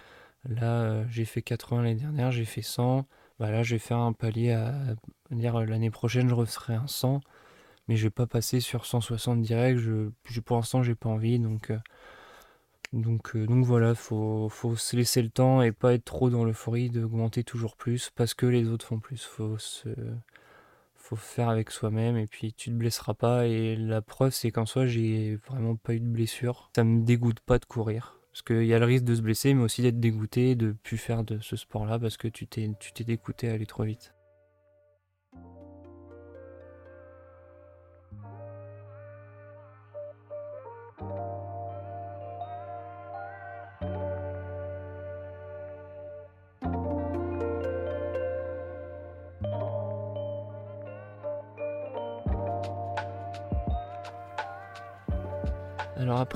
Là, 0.44 0.82
euh, 0.82 1.04
j'ai 1.10 1.24
fait 1.26 1.42
80 1.42 1.82
l'année 1.82 2.00
dernière, 2.00 2.30
j'ai 2.32 2.44
fait 2.46 2.62
100. 2.62 3.06
Bah 3.38 3.50
là, 3.50 3.62
je 3.62 3.74
vais 3.74 3.78
faire 3.80 3.98
un 3.98 4.12
palier 4.12 4.52
à, 4.52 4.74
dire 5.30 5.56
euh, 5.56 5.66
l'année 5.66 5.90
prochaine, 5.90 6.28
je 6.28 6.34
referai 6.34 6.74
un 6.74 6.86
100, 6.86 7.20
mais 7.88 7.96
je 7.96 8.04
vais 8.04 8.10
pas 8.10 8.26
passer 8.26 8.60
sur 8.60 8.86
160 8.86 9.42
direct. 9.42 9.78
Je, 9.80 10.10
pour 10.40 10.56
l'instant, 10.56 10.82
j'ai 10.82 10.94
pas 10.94 11.08
envie, 11.08 11.38
donc. 11.40 11.72
donc, 12.92 13.36
donc 13.36 13.64
voilà, 13.64 13.94
faut, 13.94 14.48
faut 14.48 14.76
se 14.76 14.96
laisser 14.96 15.22
le 15.22 15.30
temps 15.30 15.62
et 15.62 15.72
pas 15.72 15.94
être 15.94 16.04
trop 16.04 16.30
dans 16.30 16.44
l'euphorie 16.44 16.90
d'augmenter 16.90 17.44
toujours 17.44 17.76
plus 17.76 18.10
parce 18.14 18.34
que 18.34 18.46
les 18.46 18.68
autres 18.68 18.86
font 18.86 19.00
plus. 19.00 19.24
Faut 19.24 19.58
se, 19.58 19.88
faut 21.08 21.16
faire 21.16 21.48
avec 21.48 21.70
soi-même 21.70 22.18
et 22.18 22.26
puis 22.26 22.52
tu 22.52 22.70
te 22.70 22.74
blesseras 22.74 23.14
pas. 23.14 23.46
Et 23.46 23.76
la 23.76 24.02
preuve, 24.02 24.32
c'est 24.32 24.50
qu'en 24.50 24.66
soi, 24.66 24.86
j'ai 24.86 25.36
vraiment 25.48 25.76
pas 25.76 25.94
eu 25.94 26.00
de 26.00 26.06
blessure. 26.06 26.70
Ça 26.76 26.84
me 26.84 27.02
dégoûte 27.02 27.40
pas 27.40 27.58
de 27.58 27.64
courir. 27.64 28.16
Parce 28.30 28.42
qu'il 28.42 28.66
y 28.66 28.74
a 28.74 28.78
le 28.78 28.84
risque 28.84 29.04
de 29.04 29.14
se 29.14 29.22
blesser, 29.22 29.54
mais 29.54 29.62
aussi 29.62 29.82
d'être 29.82 29.98
dégoûté, 29.98 30.54
de 30.54 30.72
plus 30.82 30.98
faire 30.98 31.24
de 31.24 31.38
ce 31.40 31.56
sport-là 31.56 31.98
parce 31.98 32.16
que 32.16 32.28
tu 32.28 32.46
t'es, 32.46 32.70
tu 32.78 32.92
t'es 32.92 33.04
dégoûté 33.04 33.48
à 33.48 33.54
aller 33.54 33.66
trop 33.66 33.84
vite. 33.84 34.12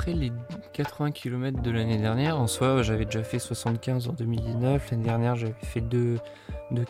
Les 0.07 0.33
80 0.73 1.13
km 1.13 1.63
de 1.63 1.71
l'année 1.71 1.97
dernière, 1.97 2.39
en 2.39 2.49
soi 2.49 2.83
j'avais 2.83 3.05
déjà 3.05 3.23
fait 3.23 3.39
75 3.39 4.09
en 4.09 4.13
2019, 4.13 4.91
l'année 4.91 5.05
dernière 5.05 5.37
j'avais 5.37 5.55
fait 5.63 5.81
2, 5.81 6.19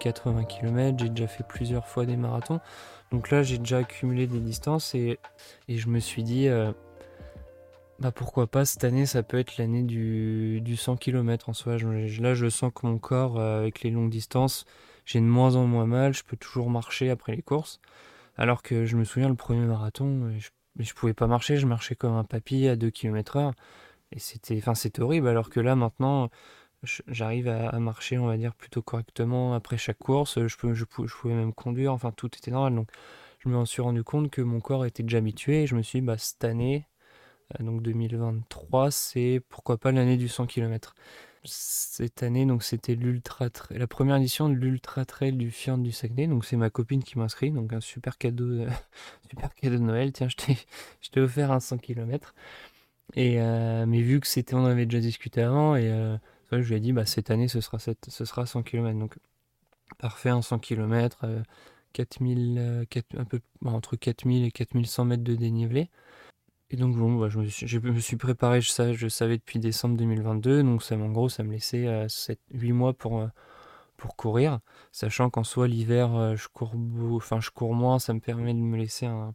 80 0.00 0.44
km, 0.44 0.98
j'ai 0.98 1.10
déjà 1.10 1.26
fait 1.26 1.44
plusieurs 1.46 1.86
fois 1.86 2.06
des 2.06 2.16
marathons. 2.16 2.60
Donc 3.10 3.30
là 3.30 3.42
j'ai 3.42 3.58
déjà 3.58 3.78
accumulé 3.78 4.26
des 4.26 4.40
distances 4.40 4.94
et, 4.94 5.18
je 5.68 5.88
me 5.88 5.98
suis 5.98 6.22
dit 6.22 6.48
euh, 6.48 6.72
bah 7.98 8.12
pourquoi 8.12 8.46
pas 8.46 8.64
cette 8.64 8.84
année 8.84 9.04
ça 9.04 9.22
peut 9.22 9.38
être 9.38 9.58
l'année 9.58 9.82
du, 9.82 10.74
100 10.74 10.96
km 10.96 11.50
en 11.50 11.52
soi. 11.52 11.76
Là 11.76 12.34
je 12.34 12.48
sens 12.48 12.72
que 12.74 12.86
mon 12.86 12.96
corps 12.96 13.38
euh, 13.38 13.60
avec 13.60 13.82
les 13.82 13.90
longues 13.90 14.10
distances 14.10 14.64
j'ai 15.04 15.20
de 15.20 15.26
moins 15.26 15.54
en 15.56 15.66
moins 15.66 15.86
mal, 15.86 16.14
je 16.14 16.24
peux 16.24 16.38
toujours 16.38 16.70
marcher 16.70 17.10
après 17.10 17.36
les 17.36 17.42
courses. 17.42 17.78
Alors 18.38 18.62
que 18.62 18.86
je 18.86 18.96
me 18.96 19.04
souviens 19.04 19.28
le 19.28 19.34
premier 19.34 19.66
marathon, 19.66 20.32
je 20.38 20.48
mais 20.76 20.84
je 20.84 20.94
pouvais 20.94 21.14
pas 21.14 21.26
marcher, 21.26 21.56
je 21.56 21.66
marchais 21.66 21.94
comme 21.94 22.14
un 22.14 22.24
papy 22.24 22.68
à 22.68 22.76
2 22.76 22.90
km 22.90 23.36
heure. 23.36 23.52
Et 24.12 24.18
c'était, 24.18 24.58
enfin, 24.58 24.74
horrible, 24.98 25.28
alors 25.28 25.50
que 25.50 25.60
là, 25.60 25.76
maintenant, 25.76 26.30
j'arrive 27.08 27.48
à, 27.48 27.78
marcher, 27.78 28.18
on 28.18 28.26
va 28.26 28.36
dire, 28.36 28.54
plutôt 28.54 28.82
correctement 28.82 29.54
après 29.54 29.78
chaque 29.78 29.98
course. 29.98 30.46
Je, 30.46 30.56
peux, 30.56 30.74
pouvais 31.06 31.34
même 31.34 31.54
conduire, 31.54 31.92
enfin, 31.92 32.12
tout 32.12 32.28
était 32.36 32.50
normal. 32.50 32.74
Donc, 32.74 32.90
je 33.38 33.48
me 33.48 33.64
suis 33.64 33.82
rendu 33.82 34.04
compte 34.04 34.30
que 34.30 34.42
mon 34.42 34.60
corps 34.60 34.86
était 34.86 35.02
déjà 35.02 35.18
habitué 35.18 35.62
et 35.62 35.66
je 35.66 35.74
me 35.74 35.82
suis 35.82 36.00
dit, 36.00 36.06
bah, 36.06 36.18
cette 36.18 36.44
année, 36.44 36.86
euh, 37.60 37.64
donc 37.64 37.82
2023, 37.82 38.90
c'est 38.90 39.42
pourquoi 39.48 39.78
pas 39.78 39.92
l'année 39.92 40.16
du 40.16 40.28
100 40.28 40.46
km 40.46 40.94
cette 41.44 42.22
année, 42.22 42.46
donc 42.46 42.62
c'était 42.62 42.94
l'ultra 42.94 43.48
la 43.70 43.86
première 43.86 44.16
édition 44.16 44.48
de 44.48 44.54
l'ultra 44.54 45.04
trail 45.04 45.32
du 45.32 45.50
Fiant 45.50 45.78
du 45.78 45.92
Saguenay. 45.92 46.28
Donc 46.28 46.44
c'est 46.44 46.56
ma 46.56 46.70
copine 46.70 47.02
qui 47.02 47.18
m'inscrit, 47.18 47.50
donc 47.50 47.72
un 47.72 47.80
super 47.80 48.18
cadeau, 48.18 48.46
de, 48.46 48.66
super 49.30 49.54
cadeau 49.54 49.76
de 49.76 49.82
Noël. 49.82 50.12
Tiens, 50.12 50.28
je 50.28 50.36
t'ai, 50.36 51.20
offert 51.20 51.50
un 51.50 51.60
100 51.60 51.78
km. 51.78 52.34
Et 53.14 53.40
euh, 53.40 53.86
mais 53.86 54.00
vu 54.02 54.20
que 54.20 54.26
c'était, 54.26 54.54
on 54.54 54.64
avait 54.64 54.86
déjà 54.86 55.00
discuté 55.00 55.42
avant, 55.42 55.76
et 55.76 55.90
euh, 55.90 56.16
je 56.52 56.56
lui 56.56 56.74
ai 56.76 56.80
dit, 56.80 56.92
bah 56.92 57.06
cette 57.06 57.30
année 57.30 57.48
ce 57.48 57.60
sera 57.60 57.78
cette, 57.78 58.08
ce 58.08 58.24
sera 58.24 58.46
100 58.46 58.62
km. 58.62 58.98
Donc 58.98 59.18
parfait, 59.98 60.30
un 60.30 60.42
100 60.42 60.60
km, 60.60 61.26
4000, 61.92 62.86
un 63.18 63.24
peu 63.24 63.40
entre 63.64 63.96
4000 63.96 64.44
et 64.44 64.50
4100 64.50 65.04
mètres 65.04 65.24
de 65.24 65.34
dénivelé. 65.34 65.90
Et 66.72 66.76
donc 66.76 66.96
bon, 66.96 67.16
bah, 67.18 67.28
je, 67.28 67.38
me 67.78 68.00
suis, 68.00 68.16
préparé, 68.16 68.62
je 68.62 68.70
savais, 68.70 68.94
je 68.94 69.06
savais 69.06 69.36
depuis 69.36 69.58
décembre 69.58 69.94
2022, 69.98 70.62
donc 70.62 70.82
ça, 70.82 70.96
en 70.96 71.10
gros 71.10 71.28
ça 71.28 71.42
me 71.42 71.52
laissait 71.52 72.06
8 72.50 72.70
euh, 72.70 72.74
mois 72.74 72.94
pour, 72.94 73.20
euh, 73.20 73.26
pour 73.98 74.16
courir, 74.16 74.58
sachant 74.90 75.28
qu'en 75.28 75.44
soi 75.44 75.68
l'hiver 75.68 76.14
euh, 76.14 76.34
je 76.34 76.48
cours 76.48 76.72
je 76.72 77.50
cours 77.50 77.74
moins, 77.74 77.98
ça 77.98 78.14
me 78.14 78.20
permet 78.20 78.54
de 78.54 78.58
me 78.58 78.78
laisser 78.78 79.04
un, 79.04 79.34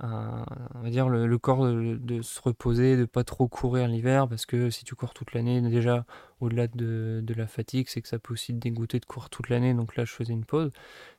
on 0.00 0.80
va 0.82 0.90
dire 0.90 1.08
le, 1.08 1.38
corps 1.38 1.66
de, 1.66 2.22
se 2.22 2.40
reposer, 2.40 2.96
de 2.96 3.04
pas 3.04 3.24
trop 3.24 3.48
courir 3.48 3.88
l'hiver, 3.88 4.28
parce 4.28 4.46
que 4.46 4.70
si 4.70 4.84
tu 4.84 4.94
cours 4.94 5.14
toute 5.14 5.32
l'année, 5.34 5.60
déjà 5.62 6.04
au-delà 6.40 6.66
de, 6.66 7.24
la 7.36 7.46
fatigue, 7.46 7.88
c'est 7.88 8.02
que 8.02 8.08
ça 8.08 8.18
peut 8.18 8.32
aussi 8.34 8.52
te 8.54 8.58
dégoûter 8.58 9.00
de 9.00 9.06
courir 9.06 9.30
toute 9.30 9.48
l'année, 9.48 9.74
donc 9.74 9.96
là 9.96 10.04
je 10.04 10.12
faisais 10.12 10.32
une 10.32 10.44
pause. 10.44 10.72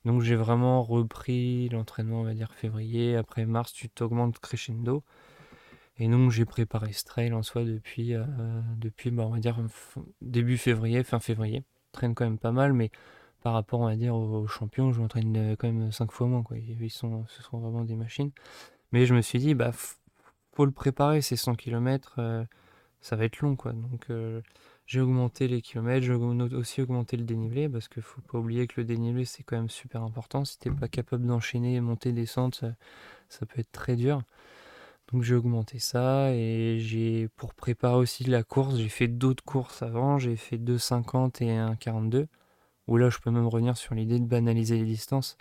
Donc 0.04 0.22
j'ai 0.22 0.36
vraiment 0.36 0.84
repris 0.84 1.70
l'entraînement, 1.70 2.22
on 2.22 2.24
va 2.24 2.34
dire 2.34 2.54
février, 2.54 3.16
après 3.16 3.46
mars 3.46 3.74
tu 3.74 3.90
t'augmentes 3.90 4.40
crescendo. 4.40 5.04
Et 5.98 6.10
donc 6.10 6.32
j'ai 6.32 6.46
préparé 6.46 6.92
ce 6.92 7.06
trail 7.06 7.32
en 7.34 7.42
soi 7.42 7.64
depuis, 7.64 8.14
euh, 8.14 8.24
depuis 8.78 9.12
bah, 9.12 9.24
on 9.26 9.32
va 9.32 9.40
dire 9.40 9.58
début 10.22 10.58
février, 10.58 11.04
fin 11.04 11.20
février. 11.20 11.64
Je 11.88 11.92
traîne 11.94 12.14
quand 12.16 12.26
même 12.26 12.38
pas 12.38 12.52
mal, 12.52 12.74
mais 12.74 12.92
par 13.46 13.54
rapport 13.54 13.82
on 13.82 13.86
va 13.86 13.96
dire 13.96 14.16
aux, 14.16 14.48
champions, 14.48 14.92
je 14.92 15.00
m'entraîne 15.00 15.38
euh, 15.38 15.56
quand 15.56 15.72
même 15.72 15.92
5 15.92 16.12
fois 16.12 16.26
moins. 16.26 16.42
Quoi. 16.42 16.58
Ils 16.58 16.90
sont, 16.90 17.26
ce 17.28 17.44
sont 17.44 17.60
vraiment 17.60 17.84
des 17.84 17.96
machines. 17.96 18.32
Mais 18.92 19.06
je 19.06 19.14
me 19.14 19.22
suis 19.22 19.38
dit, 19.38 19.54
bah 19.54 19.72
faut 19.72 20.66
le 20.66 20.72
préparer, 20.72 21.22
ces 21.22 21.36
100 21.36 21.54
km, 21.54 22.16
euh, 22.18 22.44
ça 23.02 23.16
va 23.16 23.26
être 23.26 23.42
long. 23.42 23.56
quoi. 23.56 23.74
Donc 23.74 24.08
j'ai 24.88 25.00
augmenté 25.00 25.48
les 25.48 25.62
kilomètres, 25.62 26.04
j'ai 26.04 26.14
aussi 26.14 26.82
augmenté 26.82 27.18
le 27.18 27.24
dénivelé, 27.24 27.70
parce 27.70 27.88
qu'il 27.88 28.02
faut 28.02 28.22
pas 28.22 28.40
oublier 28.40 28.66
que 28.66 28.82
le 28.82 28.86
dénivelé 28.86 29.26
c'est 29.26 29.44
quand 29.44 29.58
même 29.58 29.70
super 29.70 30.02
important. 30.02 30.44
Si 30.44 30.58
t'es 30.58 30.72
pas 30.72 30.88
capable 30.88 31.28
d'enchaîner, 31.28 31.80
monter, 31.82 32.14
descendre, 32.14 32.56
ça, 32.56 32.72
ça 33.30 33.46
peut 33.46 33.60
être 33.60 33.72
très 33.72 33.96
dur. 33.96 34.24
Donc 35.14 35.22
j'ai 35.22 35.36
augmenté 35.36 35.78
ça 35.78 36.34
et 36.34 36.80
j'ai 36.80 37.28
pour 37.36 37.54
préparer 37.54 37.98
aussi 37.98 38.24
la 38.24 38.42
course, 38.42 38.78
j'ai 38.78 38.90
fait 38.90 39.08
d'autres 39.08 39.44
courses 39.44 39.84
avant, 39.84 40.18
j'ai 40.18 40.36
fait 40.36 40.58
2,50 40.58 41.44
et 41.44 41.50
1,42. 41.50 42.26
Où 42.88 42.98
là 42.98 43.10
je 43.10 43.20
peux 43.20 43.32
même 43.32 43.48
revenir 43.48 43.78
sur 43.78 43.96
l'idée 43.96 44.20
de 44.20 44.26
banaliser 44.26 44.78
les 44.78 44.86
distances. 44.86 45.38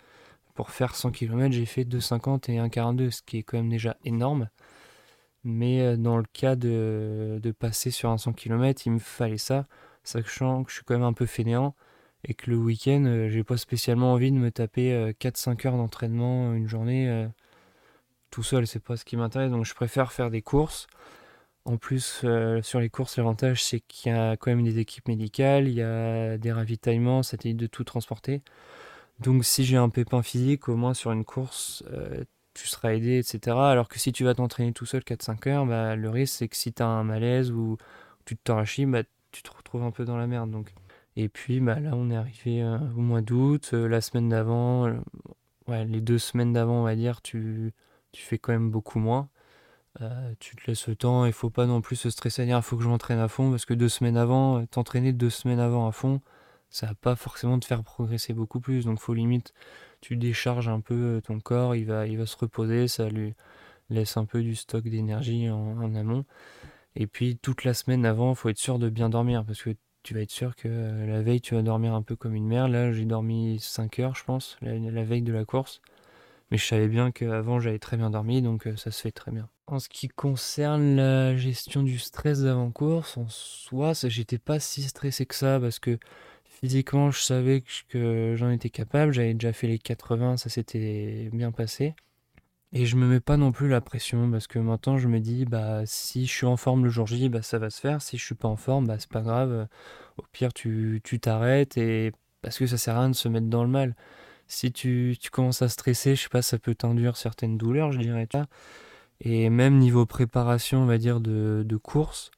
Pour 0.53 0.71
faire 0.71 0.95
100 0.95 1.11
km, 1.11 1.53
j'ai 1.53 1.65
fait 1.65 1.83
2,50 1.83 2.51
et 2.51 2.57
1,42, 2.57 3.11
ce 3.11 3.21
qui 3.21 3.37
est 3.39 3.43
quand 3.43 3.57
même 3.57 3.69
déjà 3.69 3.97
énorme. 4.05 4.49
Mais 5.43 5.81
euh, 5.81 5.97
dans 5.97 6.17
le 6.17 6.25
cas 6.33 6.55
de, 6.55 7.39
de 7.41 7.51
passer 7.51 7.91
sur 7.91 8.09
un 8.09 8.17
100 8.17 8.33
km, 8.33 8.83
il 8.87 8.93
me 8.93 8.99
fallait 8.99 9.37
ça, 9.37 9.65
sachant 10.03 10.63
que 10.63 10.71
je 10.71 10.77
suis 10.77 10.85
quand 10.85 10.95
même 10.95 11.03
un 11.03 11.13
peu 11.13 11.25
fainéant 11.25 11.75
et 12.23 12.33
que 12.33 12.49
le 12.49 12.57
week-end, 12.57 13.03
euh, 13.05 13.29
j'ai 13.29 13.43
pas 13.43 13.57
spécialement 13.57 14.13
envie 14.13 14.31
de 14.31 14.37
me 14.37 14.51
taper 14.51 15.13
4-5 15.19 15.67
euh, 15.67 15.69
heures 15.69 15.77
d'entraînement 15.77 16.53
une 16.53 16.67
journée 16.67 17.27
tout 18.35 18.43
seul, 18.43 18.67
c'est 18.67 18.83
pas 18.83 18.97
ce 18.97 19.05
qui 19.05 19.15
m'intéresse, 19.15 19.49
donc 19.49 19.63
je 19.63 19.73
préfère 19.73 20.11
faire 20.11 20.29
des 20.29 20.41
courses. 20.41 20.87
En 21.65 21.77
plus, 21.77 22.21
euh, 22.23 22.61
sur 22.61 22.79
les 22.79 22.89
courses, 22.89 23.17
l'avantage 23.17 23.63
c'est 23.63 23.79
qu'il 23.79 24.11
y 24.11 24.15
a 24.15 24.37
quand 24.37 24.51
même 24.51 24.63
des 24.63 24.77
équipes 24.79 25.07
médicales, 25.07 25.67
il 25.67 25.73
y 25.73 25.81
a 25.81 26.37
des 26.37 26.51
ravitaillements, 26.51 27.23
ça 27.23 27.37
t'évite 27.37 27.57
de 27.57 27.65
tout 27.67 27.83
transporter. 27.83 28.43
Donc 29.19 29.45
si 29.45 29.65
j'ai 29.65 29.77
un 29.77 29.89
pépin 29.89 30.23
physique, 30.23 30.69
au 30.69 30.75
moins 30.75 30.93
sur 30.93 31.11
une 31.11 31.25
course, 31.25 31.83
euh, 31.91 32.23
tu 32.53 32.67
seras 32.67 32.93
aidé, 32.93 33.19
etc. 33.19 33.57
Alors 33.71 33.89
que 33.89 33.99
si 33.99 34.11
tu 34.13 34.23
vas 34.25 34.35
t'entraîner 34.35 34.73
tout 34.73 34.85
seul 34.85 35.03
4-5 35.03 35.47
heures, 35.49 35.65
bah, 35.65 35.95
le 35.95 36.09
risque 36.09 36.35
c'est 36.37 36.47
que 36.49 36.55
si 36.57 36.73
tu 36.73 36.83
as 36.83 36.87
un 36.87 37.03
malaise 37.03 37.51
ou 37.51 37.77
tu 38.25 38.35
te 38.37 38.43
t'enrachis, 38.43 38.85
bah, 38.85 39.03
tu 39.31 39.43
te 39.43 39.51
retrouves 39.51 39.83
un 39.83 39.91
peu 39.91 40.05
dans 40.05 40.17
la 40.17 40.27
merde. 40.27 40.51
Donc. 40.51 40.73
Et 41.17 41.29
puis 41.29 41.59
bah, 41.61 41.79
là, 41.79 41.91
on 41.95 42.11
est 42.11 42.15
arrivé 42.17 42.61
euh, 42.63 42.77
au 42.97 43.01
mois 43.01 43.21
d'août, 43.21 43.73
la 43.73 44.01
semaine 44.01 44.29
d'avant, 44.29 44.87
ouais, 45.67 45.85
les 45.85 46.01
deux 46.01 46.19
semaines 46.19 46.53
d'avant, 46.53 46.81
on 46.81 46.83
va 46.83 46.95
dire, 46.95 47.21
tu 47.21 47.73
fais 48.15 48.37
quand 48.37 48.53
même 48.53 48.69
beaucoup 48.71 48.99
moins. 48.99 49.29
Euh, 50.01 50.33
tu 50.39 50.55
te 50.55 50.67
laisses 50.67 50.87
le 50.87 50.95
temps, 50.95 51.25
il 51.25 51.31
faut 51.31 51.49
pas 51.49 51.65
non 51.65 51.81
plus 51.81 51.95
se 51.95 52.09
stresser 52.09 52.41
à 52.41 52.45
dire 52.45 52.57
il 52.57 52.63
faut 52.63 52.75
que 52.75 52.83
je 52.83 52.89
m'entraîne 52.89 53.19
à 53.19 53.29
fond 53.29 53.51
parce 53.51 53.65
que 53.65 53.73
deux 53.73 53.87
semaines 53.87 54.17
avant, 54.17 54.59
euh, 54.59 54.65
t'entraîner 54.65 55.13
deux 55.13 55.29
semaines 55.29 55.59
avant 55.59 55.87
à 55.87 55.91
fond, 55.93 56.21
ça 56.69 56.87
va 56.87 56.95
pas 56.95 57.15
forcément 57.15 57.59
te 57.59 57.65
faire 57.65 57.83
progresser 57.83 58.33
beaucoup 58.33 58.59
plus. 58.59 58.85
Donc 58.85 58.99
faut 58.99 59.13
limite, 59.13 59.53
tu 60.01 60.17
décharges 60.17 60.67
un 60.67 60.81
peu 60.81 60.95
euh, 61.17 61.21
ton 61.21 61.39
corps, 61.39 61.75
il 61.75 61.85
va, 61.85 62.07
il 62.07 62.17
va 62.17 62.25
se 62.25 62.37
reposer, 62.37 62.87
ça 62.89 63.09
lui 63.09 63.35
laisse 63.89 64.17
un 64.17 64.25
peu 64.25 64.41
du 64.43 64.55
stock 64.55 64.83
d'énergie 64.83 65.49
en, 65.49 65.95
amont. 65.95 66.25
Et 66.95 67.07
puis 67.07 67.37
toute 67.37 67.63
la 67.63 67.73
semaine 67.73 68.05
avant, 68.05 68.35
faut 68.35 68.49
être 68.49 68.57
sûr 68.57 68.79
de 68.79 68.89
bien 68.89 69.09
dormir 69.09 69.45
parce 69.45 69.61
que 69.63 69.71
tu 70.03 70.13
vas 70.13 70.21
être 70.21 70.31
sûr 70.31 70.55
que 70.55 70.67
la 71.07 71.21
veille 71.21 71.41
tu 71.41 71.55
vas 71.55 71.61
dormir 71.63 71.93
un 71.93 72.01
peu 72.03 72.15
comme 72.15 72.35
une 72.35 72.47
mère. 72.47 72.67
Là 72.69 72.91
j'ai 72.93 73.05
dormi 73.05 73.59
5 73.59 73.99
heures 73.99 74.15
je 74.15 74.23
pense, 74.25 74.57
la 74.61 75.03
veille 75.03 75.23
de 75.23 75.33
la 75.33 75.45
course. 75.45 75.81
Mais 76.51 76.57
je 76.57 76.65
savais 76.65 76.87
bien 76.89 77.11
qu'avant 77.11 77.59
j'avais 77.59 77.79
très 77.79 77.97
bien 77.97 78.09
dormi, 78.11 78.41
donc 78.41 78.69
ça 78.77 78.91
se 78.91 79.01
fait 79.01 79.11
très 79.11 79.31
bien. 79.31 79.49
En 79.67 79.79
ce 79.79 79.89
qui 79.89 80.07
concerne 80.07 80.95
la 80.95 81.35
gestion 81.35 81.81
du 81.81 81.97
stress 81.97 82.41
d'avant-course, 82.41 83.17
en 83.17 83.27
soi, 83.29 83.93
j'étais 84.03 84.37
pas 84.37 84.59
si 84.59 84.83
stressé 84.83 85.25
que 85.25 85.33
ça 85.33 85.59
parce 85.59 85.79
que 85.79 85.97
physiquement 86.45 87.09
je 87.09 87.19
savais 87.21 87.63
que, 87.89 88.35
j'en 88.37 88.51
étais 88.51 88.69
capable. 88.69 89.11
J'avais 89.11 89.33
déjà 89.33 89.53
fait 89.53 89.67
les 89.67 89.79
80, 89.79 90.37
ça 90.37 90.49
s'était 90.49 91.29
bien 91.33 91.51
passé. 91.51 91.95
Et 92.73 92.85
je 92.85 92.95
me 92.95 93.07
mets 93.07 93.19
pas 93.19 93.37
non 93.37 93.51
plus 93.51 93.69
la 93.69 93.81
pression 93.81 94.29
parce 94.29 94.47
que 94.47 94.59
maintenant 94.59 94.97
je 94.97 95.07
me 95.07 95.19
dis 95.19 95.45
bah 95.45 95.83
si 95.85 96.27
je 96.27 96.31
suis 96.31 96.45
en 96.45 96.57
forme 96.57 96.83
le 96.83 96.89
jour 96.89 97.07
J, 97.07 97.29
bah 97.29 97.41
ça 97.41 97.57
va 97.57 97.69
se 97.69 97.79
faire. 97.79 98.01
Si 98.01 98.17
je 98.17 98.25
suis 98.25 98.35
pas 98.35 98.47
en 98.47 98.57
forme, 98.57 98.87
bah 98.87 98.97
c'est 98.99 99.09
pas 99.09 99.21
grave. 99.21 99.67
Au 100.17 100.23
pire 100.31 100.53
tu 100.53 101.01
t'arrêtes 101.21 101.77
et 101.77 102.11
parce 102.41 102.59
que 102.59 102.67
ça 102.67 102.77
sert 102.77 102.95
à 102.95 102.99
rien 102.99 103.09
de 103.09 103.15
se 103.15 103.27
mettre 103.29 103.47
dans 103.47 103.63
le 103.63 103.69
mal 103.69 103.95
si 104.47 104.71
tu, 104.71 105.17
commences 105.31 105.61
à 105.61 105.69
stresser, 105.69 106.15
je 106.15 106.23
sais 106.23 106.29
pas, 106.29 106.41
ça 106.41 106.59
peut 106.59 106.75
t'induire 106.75 107.17
certaines 107.17 107.57
douleurs, 107.57 107.91
je 107.91 107.99
dirais. 107.99 108.27
Et 109.21 109.49
même 109.49 109.77
niveau 109.77 110.05
préparation, 110.05 110.79
on 110.83 110.85
va 110.85 110.97
dire, 110.97 111.19
de, 111.21 111.77
course, 111.81 112.31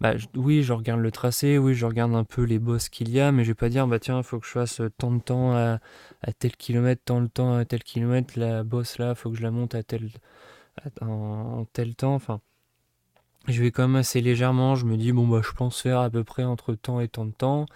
bah, 0.00 0.14
oui, 0.36 0.62
je 0.62 0.72
regarde 0.72 1.00
le 1.00 1.10
tracé, 1.10 1.58
oui, 1.58 1.74
je 1.74 1.86
regarde 1.86 2.14
un 2.14 2.24
peu 2.24 2.42
les 2.42 2.58
bosses 2.58 2.88
qu'il 2.88 3.10
y 3.10 3.20
a, 3.20 3.32
mais 3.32 3.44
je 3.44 3.50
vais 3.50 3.54
pas 3.54 3.68
dire, 3.68 3.86
bah 3.86 3.98
tiens, 3.98 4.18
il 4.18 4.24
faut 4.24 4.38
que 4.38 4.46
je 4.46 4.52
fasse 4.52 4.80
tant 4.98 5.10
de 5.12 5.20
temps 5.20 5.56
à, 5.56 5.80
tel 6.38 6.56
kilomètre, 6.56 7.02
tant 7.04 7.20
de 7.20 7.26
temps 7.26 7.54
à 7.56 7.64
tel 7.64 7.82
kilomètre, 7.82 8.38
la 8.38 8.62
bosse 8.64 8.98
là, 8.98 9.10
il 9.10 9.16
faut 9.16 9.30
que 9.30 9.36
je 9.36 9.42
la 9.42 9.50
monte 9.50 9.74
à 9.74 9.82
tel, 9.82 10.10
en, 11.00 11.64
tel 11.72 11.94
temps. 11.94 12.14
Enfin, 12.14 12.40
je 13.48 13.62
vais 13.62 13.70
quand 13.72 13.82
même 13.88 13.96
assez 13.96 14.20
légèrement, 14.20 14.74
je 14.76 14.86
me 14.86 14.96
dis, 14.96 15.12
bon, 15.12 15.26
bah, 15.26 15.40
je 15.42 15.52
pense 15.52 15.80
faire 15.82 16.00
à 16.00 16.10
peu 16.10 16.24
près 16.24 16.44
entre 16.44 16.74
temps 16.74 17.00
et 17.00 17.08
tant 17.08 17.24
de 17.26 17.32
temps. 17.32 17.66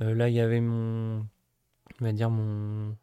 Euh, 0.00 0.14
là, 0.14 0.28
il 0.28 0.34
y 0.34 0.40
avait 0.40 0.60
mon, 0.60 1.18
on 2.00 2.04
va 2.04 2.12
dire, 2.12 2.30
mon, 2.30 2.96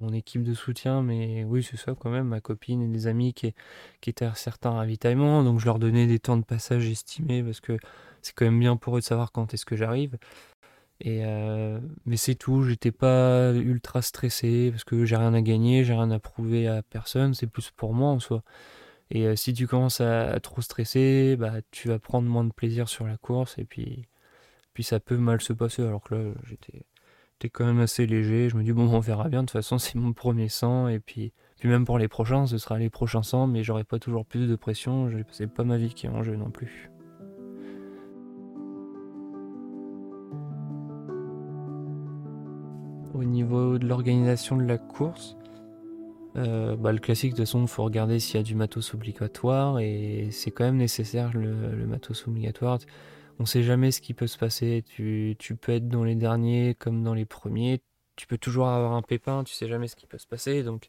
mon 0.00 0.12
équipe 0.12 0.42
de 0.42 0.54
soutien, 0.54 1.02
mais 1.02 1.44
oui, 1.44 1.62
c'est 1.62 1.76
ça 1.76 1.94
quand 1.98 2.10
même, 2.10 2.28
ma 2.28 2.40
copine 2.40 2.82
et 2.82 2.88
des 2.88 3.06
amis 3.06 3.34
qui, 3.34 3.54
qui 4.00 4.10
étaient 4.10 4.24
à 4.24 4.34
certains 4.34 4.70
ravitaillements, 4.70 5.44
donc 5.44 5.60
je 5.60 5.66
leur 5.66 5.78
donnais 5.78 6.06
des 6.06 6.18
temps 6.18 6.36
de 6.36 6.44
passage 6.44 6.88
estimés 6.88 7.42
parce 7.42 7.60
que 7.60 7.78
c'est 8.22 8.34
quand 8.34 8.44
même 8.44 8.60
bien 8.60 8.76
pour 8.76 8.96
eux 8.96 9.00
de 9.00 9.04
savoir 9.04 9.32
quand 9.32 9.54
est-ce 9.54 9.66
que 9.66 9.76
j'arrive. 9.76 10.18
Et 11.00 11.24
euh, 11.24 11.78
mais 12.06 12.16
c'est 12.16 12.34
tout, 12.34 12.64
j'étais 12.64 12.90
pas 12.92 13.52
ultra 13.52 14.02
stressé 14.02 14.70
parce 14.72 14.84
que 14.84 15.04
j'ai 15.04 15.16
rien 15.16 15.34
à 15.34 15.40
gagner, 15.42 15.84
j'ai 15.84 15.94
rien 15.94 16.10
à 16.10 16.18
prouver 16.18 16.66
à 16.68 16.82
personne, 16.82 17.34
c'est 17.34 17.46
plus 17.46 17.70
pour 17.70 17.94
moi 17.94 18.10
en 18.10 18.20
soi. 18.20 18.42
Et 19.10 19.36
si 19.36 19.54
tu 19.54 19.66
commences 19.66 20.00
à, 20.00 20.38
trop 20.40 20.60
stresser, 20.60 21.36
bah, 21.38 21.54
tu 21.70 21.88
vas 21.88 21.98
prendre 21.98 22.28
moins 22.28 22.44
de 22.44 22.52
plaisir 22.52 22.88
sur 22.88 23.06
la 23.06 23.16
course 23.16 23.58
et 23.58 23.64
puis, 23.64 24.06
puis 24.74 24.84
ça 24.84 25.00
peut 25.00 25.16
mal 25.16 25.40
se 25.40 25.52
passer. 25.52 25.82
Alors 25.82 26.02
que 26.02 26.14
là, 26.14 26.34
j'étais 26.44 26.84
quand 27.46 27.64
même 27.64 27.80
assez 27.80 28.06
léger. 28.06 28.48
Je 28.48 28.56
me 28.56 28.64
dis, 28.64 28.72
bon, 28.72 28.88
on 28.88 29.00
verra 29.00 29.28
bien. 29.28 29.42
De 29.42 29.46
toute 29.46 29.52
façon, 29.52 29.78
c'est 29.78 29.94
mon 29.94 30.12
premier 30.12 30.48
100. 30.48 30.88
Et 30.88 30.98
puis, 30.98 31.32
puis 31.58 31.68
même 31.68 31.84
pour 31.84 31.98
les 31.98 32.08
prochains, 32.08 32.46
ce 32.46 32.58
sera 32.58 32.78
les 32.78 32.90
prochains 32.90 33.22
100, 33.22 33.46
mais 33.46 33.62
j'aurai 33.62 33.84
pas 33.84 33.98
toujours 33.98 34.26
plus 34.26 34.48
de 34.48 34.56
pression. 34.56 35.08
C'est 35.30 35.46
pas 35.46 35.64
ma 35.64 35.76
vie 35.76 35.94
qui 35.94 36.06
est 36.06 36.10
en 36.10 36.22
jeu 36.22 36.36
non 36.36 36.50
plus. 36.50 36.90
Au 43.14 43.24
niveau 43.24 43.78
de 43.78 43.86
l'organisation 43.86 44.56
de 44.56 44.64
la 44.64 44.78
course, 44.78 45.38
euh, 46.38 46.76
bah, 46.76 46.92
le 46.92 46.98
classique 46.98 47.32
de 47.32 47.36
toute 47.36 47.46
façon, 47.46 47.62
il 47.62 47.68
faut 47.68 47.82
regarder 47.82 48.20
s'il 48.20 48.36
y 48.36 48.40
a 48.40 48.42
du 48.42 48.54
matos 48.54 48.94
obligatoire 48.94 49.80
et 49.80 50.28
c'est 50.30 50.50
quand 50.50 50.64
même 50.64 50.76
nécessaire 50.76 51.32
le, 51.34 51.86
matos 51.86 52.26
obligatoire. 52.28 52.78
On 53.38 53.46
sait 53.46 53.62
jamais 53.62 53.92
ce 53.92 54.00
qui 54.00 54.14
peut 54.14 54.26
se 54.26 54.38
passer. 54.38 54.84
Tu, 54.86 55.36
tu, 55.38 55.54
peux 55.56 55.72
être 55.72 55.88
dans 55.88 56.04
les 56.04 56.16
derniers 56.16 56.74
comme 56.74 57.02
dans 57.02 57.14
les 57.14 57.24
premiers. 57.24 57.80
Tu 58.16 58.26
peux 58.26 58.38
toujours 58.38 58.68
avoir 58.68 58.92
un 58.92 59.02
pépin. 59.02 59.44
Tu 59.44 59.54
sais 59.54 59.68
jamais 59.68 59.88
ce 59.88 59.96
qui 59.96 60.06
peut 60.06 60.18
se 60.18 60.26
passer. 60.26 60.62
Donc 60.62 60.88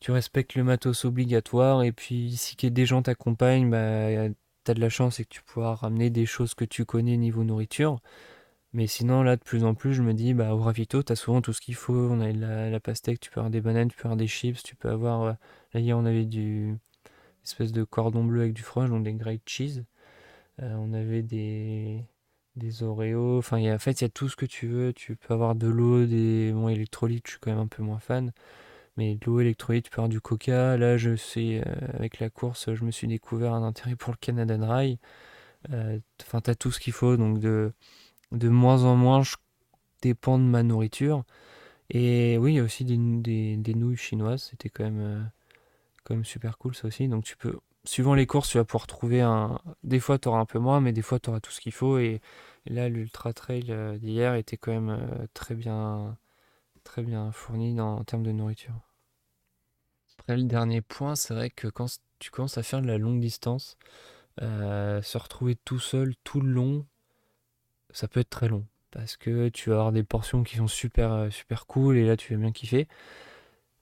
tu 0.00 0.10
respectes 0.10 0.54
le 0.56 0.64
matos 0.64 1.04
obligatoire 1.04 1.84
et 1.84 1.92
puis 1.92 2.36
si 2.36 2.56
des 2.56 2.86
gens 2.86 3.02
t'accompagnent, 3.02 3.70
bah, 3.70 4.28
tu 4.64 4.70
as 4.70 4.74
de 4.74 4.80
la 4.80 4.88
chance 4.88 5.20
et 5.20 5.24
que 5.24 5.30
tu 5.30 5.42
pourras 5.42 5.74
ramener 5.74 6.10
des 6.10 6.26
choses 6.26 6.54
que 6.54 6.64
tu 6.64 6.84
connais 6.84 7.16
niveau 7.16 7.44
nourriture. 7.44 8.00
Mais 8.72 8.86
sinon, 8.86 9.22
là, 9.22 9.36
de 9.36 9.42
plus 9.42 9.64
en 9.64 9.74
plus, 9.74 9.94
je 9.94 10.02
me 10.02 10.14
dis, 10.14 10.34
bah, 10.34 10.54
au 10.54 10.58
ravito, 10.58 11.02
tu 11.02 11.12
as 11.12 11.16
souvent 11.16 11.42
tout 11.42 11.52
ce 11.52 11.60
qu'il 11.60 11.74
faut. 11.74 11.94
On 11.94 12.20
a 12.20 12.32
la, 12.32 12.70
la, 12.70 12.80
pastèque, 12.80 13.20
tu 13.20 13.30
peux 13.30 13.40
avoir 13.40 13.50
des 13.50 13.60
bananes, 13.60 13.88
tu 13.88 13.96
peux 13.96 14.04
avoir 14.08 14.16
des 14.16 14.26
chips, 14.26 14.62
tu 14.62 14.76
peux 14.76 14.88
avoir. 14.88 15.22
Euh, 15.22 15.32
là, 15.74 15.80
hier, 15.80 15.96
on 15.98 16.06
avait 16.06 16.24
du. 16.24 16.78
espèce 17.44 17.72
de 17.72 17.84
cordon 17.84 18.24
bleu 18.24 18.42
avec 18.42 18.54
du 18.54 18.62
fromage, 18.62 18.90
donc 18.90 19.04
des 19.04 19.12
great 19.14 19.42
cheese. 19.46 19.84
Euh, 20.60 20.74
on 20.76 20.92
avait 20.92 21.22
des. 21.22 22.04
des 22.56 22.82
Oreos. 22.82 23.42
Y 23.52 23.68
a, 23.68 23.74
en 23.74 23.78
fait, 23.78 24.00
il 24.00 24.04
y 24.04 24.06
a 24.06 24.10
tout 24.10 24.28
ce 24.28 24.36
que 24.36 24.46
tu 24.46 24.66
veux. 24.68 24.92
Tu 24.92 25.16
peux 25.16 25.34
avoir 25.34 25.54
de 25.54 25.68
l'eau, 25.68 26.06
des. 26.06 26.52
Bon, 26.52 26.68
électrolytes, 26.68 27.26
je 27.26 27.32
suis 27.32 27.40
quand 27.40 27.50
même 27.50 27.60
un 27.60 27.66
peu 27.66 27.82
moins 27.82 28.00
fan. 28.00 28.32
Mais 28.96 29.16
de 29.16 29.26
l'eau 29.26 29.40
électrolyte, 29.40 29.86
tu 29.86 29.90
peux 29.90 30.00
avoir 30.00 30.08
du 30.08 30.20
coca. 30.20 30.76
Là, 30.76 30.96
je 30.98 31.16
sais, 31.16 31.62
euh, 31.66 31.74
avec 31.94 32.20
la 32.20 32.30
course, 32.30 32.74
je 32.74 32.84
me 32.84 32.90
suis 32.90 33.08
découvert 33.08 33.54
un 33.54 33.62
intérêt 33.64 33.96
pour 33.96 34.12
le 34.12 34.18
Canada 34.18 34.56
Dry. 34.58 34.98
Enfin, 35.70 36.40
tu 36.40 36.50
as 36.50 36.54
tout 36.56 36.72
ce 36.72 36.80
qu'il 36.80 36.92
faut, 36.92 37.16
donc 37.16 37.38
de 37.38 37.72
moins 38.48 38.84
en 38.84 38.96
moins, 38.96 39.22
je 39.22 39.36
dépends 40.02 40.38
de 40.38 40.44
ma 40.44 40.62
nourriture. 40.62 41.24
Et 41.90 42.38
oui, 42.38 42.54
il 42.54 42.56
y 42.56 42.60
a 42.60 42.62
aussi 42.62 42.84
des, 42.84 42.96
nouilles 43.74 43.96
chinoises, 43.96 44.44
c'était 44.50 44.70
quand 44.70 44.84
même, 44.84 45.00
euh, 45.00 45.22
quand 46.04 46.14
même 46.14 46.24
super 46.24 46.58
cool 46.58 46.74
ça 46.74 46.88
aussi. 46.88 47.08
Donc 47.08 47.24
tu 47.24 47.36
peux, 47.36 47.58
suivant 47.84 48.14
les 48.14 48.26
courses, 48.26 48.50
tu 48.50 48.58
vas 48.58 48.64
pouvoir 48.64 48.86
trouver 48.86 49.20
un. 49.20 49.60
Des 49.82 50.00
fois, 50.00 50.18
tu 50.18 50.28
auras 50.28 50.40
un 50.40 50.46
peu 50.46 50.58
moins, 50.58 50.80
mais 50.80 50.92
des 50.92 51.02
fois, 51.02 51.18
tu 51.20 51.30
auras 51.30 51.40
tout 51.40 51.50
ce 51.50 51.60
qu'il 51.60 51.72
faut. 51.72 51.98
Et, 51.98 52.20
là, 52.66 52.88
l'Ultra 52.88 53.32
Trail 53.32 53.66
euh, 53.70 53.98
d'hier 53.98 54.34
était 54.34 54.56
quand 54.56 54.72
même 54.72 54.90
euh, 54.90 55.26
très, 55.34 55.54
bien, 55.54 56.16
très 56.84 57.02
bien 57.02 57.32
fourni 57.32 57.80
en 57.80 58.04
termes 58.04 58.22
de 58.22 58.32
nourriture. 58.32 58.74
Après, 60.18 60.36
le 60.36 60.44
dernier 60.44 60.80
point, 60.82 61.16
c'est 61.16 61.34
vrai 61.34 61.50
que 61.50 61.68
quand 61.68 61.98
tu 62.18 62.30
commences 62.30 62.58
à 62.58 62.62
faire 62.62 62.82
de 62.82 62.86
la 62.86 62.98
longue 62.98 63.20
distance, 63.20 63.76
se 64.38 65.18
retrouver 65.18 65.56
tout 65.56 65.78
seul 65.80 66.14
tout 66.24 66.40
le 66.40 66.50
long, 66.50 66.86
ça 67.92 68.08
peut 68.08 68.20
être 68.20 68.30
très 68.30 68.48
long. 68.48 68.66
Parce 68.90 69.16
que 69.16 69.48
tu 69.48 69.70
vas 69.70 69.76
avoir 69.76 69.92
des 69.92 70.04
portions 70.04 70.42
qui 70.42 70.56
sont 70.56 70.68
super, 70.68 71.12
euh, 71.12 71.30
super 71.30 71.66
cool 71.66 71.96
et 71.96 72.06
là 72.06 72.16
tu 72.16 72.34
vas 72.34 72.40
bien 72.40 72.52
kiffer. 72.52 72.88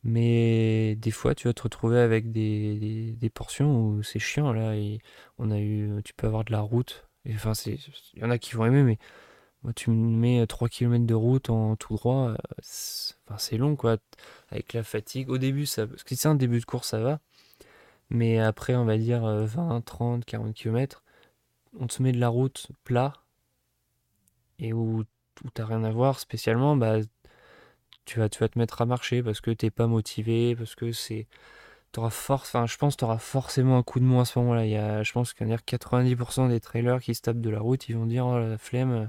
Mais 0.03 0.97
des 0.97 1.11
fois 1.11 1.35
tu 1.35 1.49
vas 1.49 1.55
te 1.55 1.63
retrouver 1.63 1.99
avec 2.01 2.33
des, 2.33 3.31
portions 3.35 3.89
où 3.89 4.03
c'est 4.03 4.19
chiant. 4.19 4.53
Là, 4.53 4.75
et 4.77 5.01
on 5.39 5.51
a 5.51 5.59
eu, 5.61 6.01
tu 6.05 6.15
peux 6.15 6.27
avoir 6.27 6.45
de 6.45 6.53
la 6.53 6.61
route. 6.61 7.07
Enfin, 7.31 7.53
il 7.67 7.79
y 8.17 8.25
en 8.25 8.31
a 8.31 8.39
qui 8.39 8.55
vont 8.55 8.65
aimer, 8.67 8.83
mais 8.83 8.99
moi, 9.63 9.73
tu 9.75 9.91
me 9.91 10.17
mets 10.17 10.47
3 10.47 10.69
km 10.69 11.05
de 11.07 11.15
route 11.15 11.51
en 11.51 11.77
tout 11.77 11.97
droit. 11.97 12.31
Euh, 12.31 12.37
c'est 12.63 13.57
long 13.59 13.77
quoi. 13.77 13.99
Avec 14.51 14.73
la 14.73 14.83
fatigue. 14.83 15.31
Au 15.31 15.39
début, 15.39 15.67
ça, 15.67 15.87
parce 15.87 16.03
que 16.05 16.15
c'est 16.15 16.29
un 16.29 16.35
début 16.35 16.61
de 16.61 16.65
course, 16.65 16.89
ça 16.89 17.01
va. 17.01 17.21
Mais 18.11 18.39
après, 18.41 18.75
on 18.77 18.85
va 18.85 18.99
dire 18.99 19.23
20, 19.25 19.83
30, 19.83 20.25
40 20.25 20.55
km, 20.55 21.05
on 21.79 21.87
te 21.87 22.03
met 22.03 22.13
de 22.13 22.21
la 22.21 22.29
route 22.29 22.69
plat 22.85 23.13
et 24.59 24.73
où, 24.73 25.05
où 25.45 25.51
t'as 25.55 25.67
rien 25.67 25.85
à 25.85 25.91
voir 25.91 26.19
spécialement, 26.21 26.77
bah, 26.77 26.99
tu 28.11 28.19
vas, 28.19 28.29
tu 28.29 28.41
vas 28.41 28.49
te 28.49 28.59
mettre 28.59 28.83
à 28.83 28.87
marcher 28.87 29.23
parce 29.23 29.41
que 29.41 29.51
t'es 29.53 29.71
pas 29.71 29.87
motivé, 29.87 30.57
parce 30.57 30.75
que 30.75 30.93
c'est. 30.93 31.27
T'auras 31.93 32.11
force, 32.11 32.49
enfin, 32.55 32.67
je 32.67 32.77
pense 32.77 32.95
que 32.95 33.01
tu 33.01 33.05
auras 33.05 33.19
forcément 33.19 33.79
un 33.79 33.83
coup 33.83 34.01
de 34.01 34.05
moins 34.05 34.23
à 34.23 34.25
ce 34.25 34.39
moment-là. 34.41 34.65
Il 34.67 34.71
y 34.73 34.77
a, 34.77 35.03
je 35.03 35.13
pense 35.13 35.35
y 35.41 35.53
a 35.53 35.57
90% 35.57 36.49
des 36.49 36.61
trailers 36.61 37.01
qui 37.01 37.15
se 37.15 37.23
tapent 37.23 37.41
de 37.41 37.51
la 37.51 37.61
route, 37.61 37.89
ils 37.89 37.97
vont 37.97 38.07
dire 38.07 38.27
oh, 38.27 38.39
la 38.39 38.59
flemme, 38.59 39.09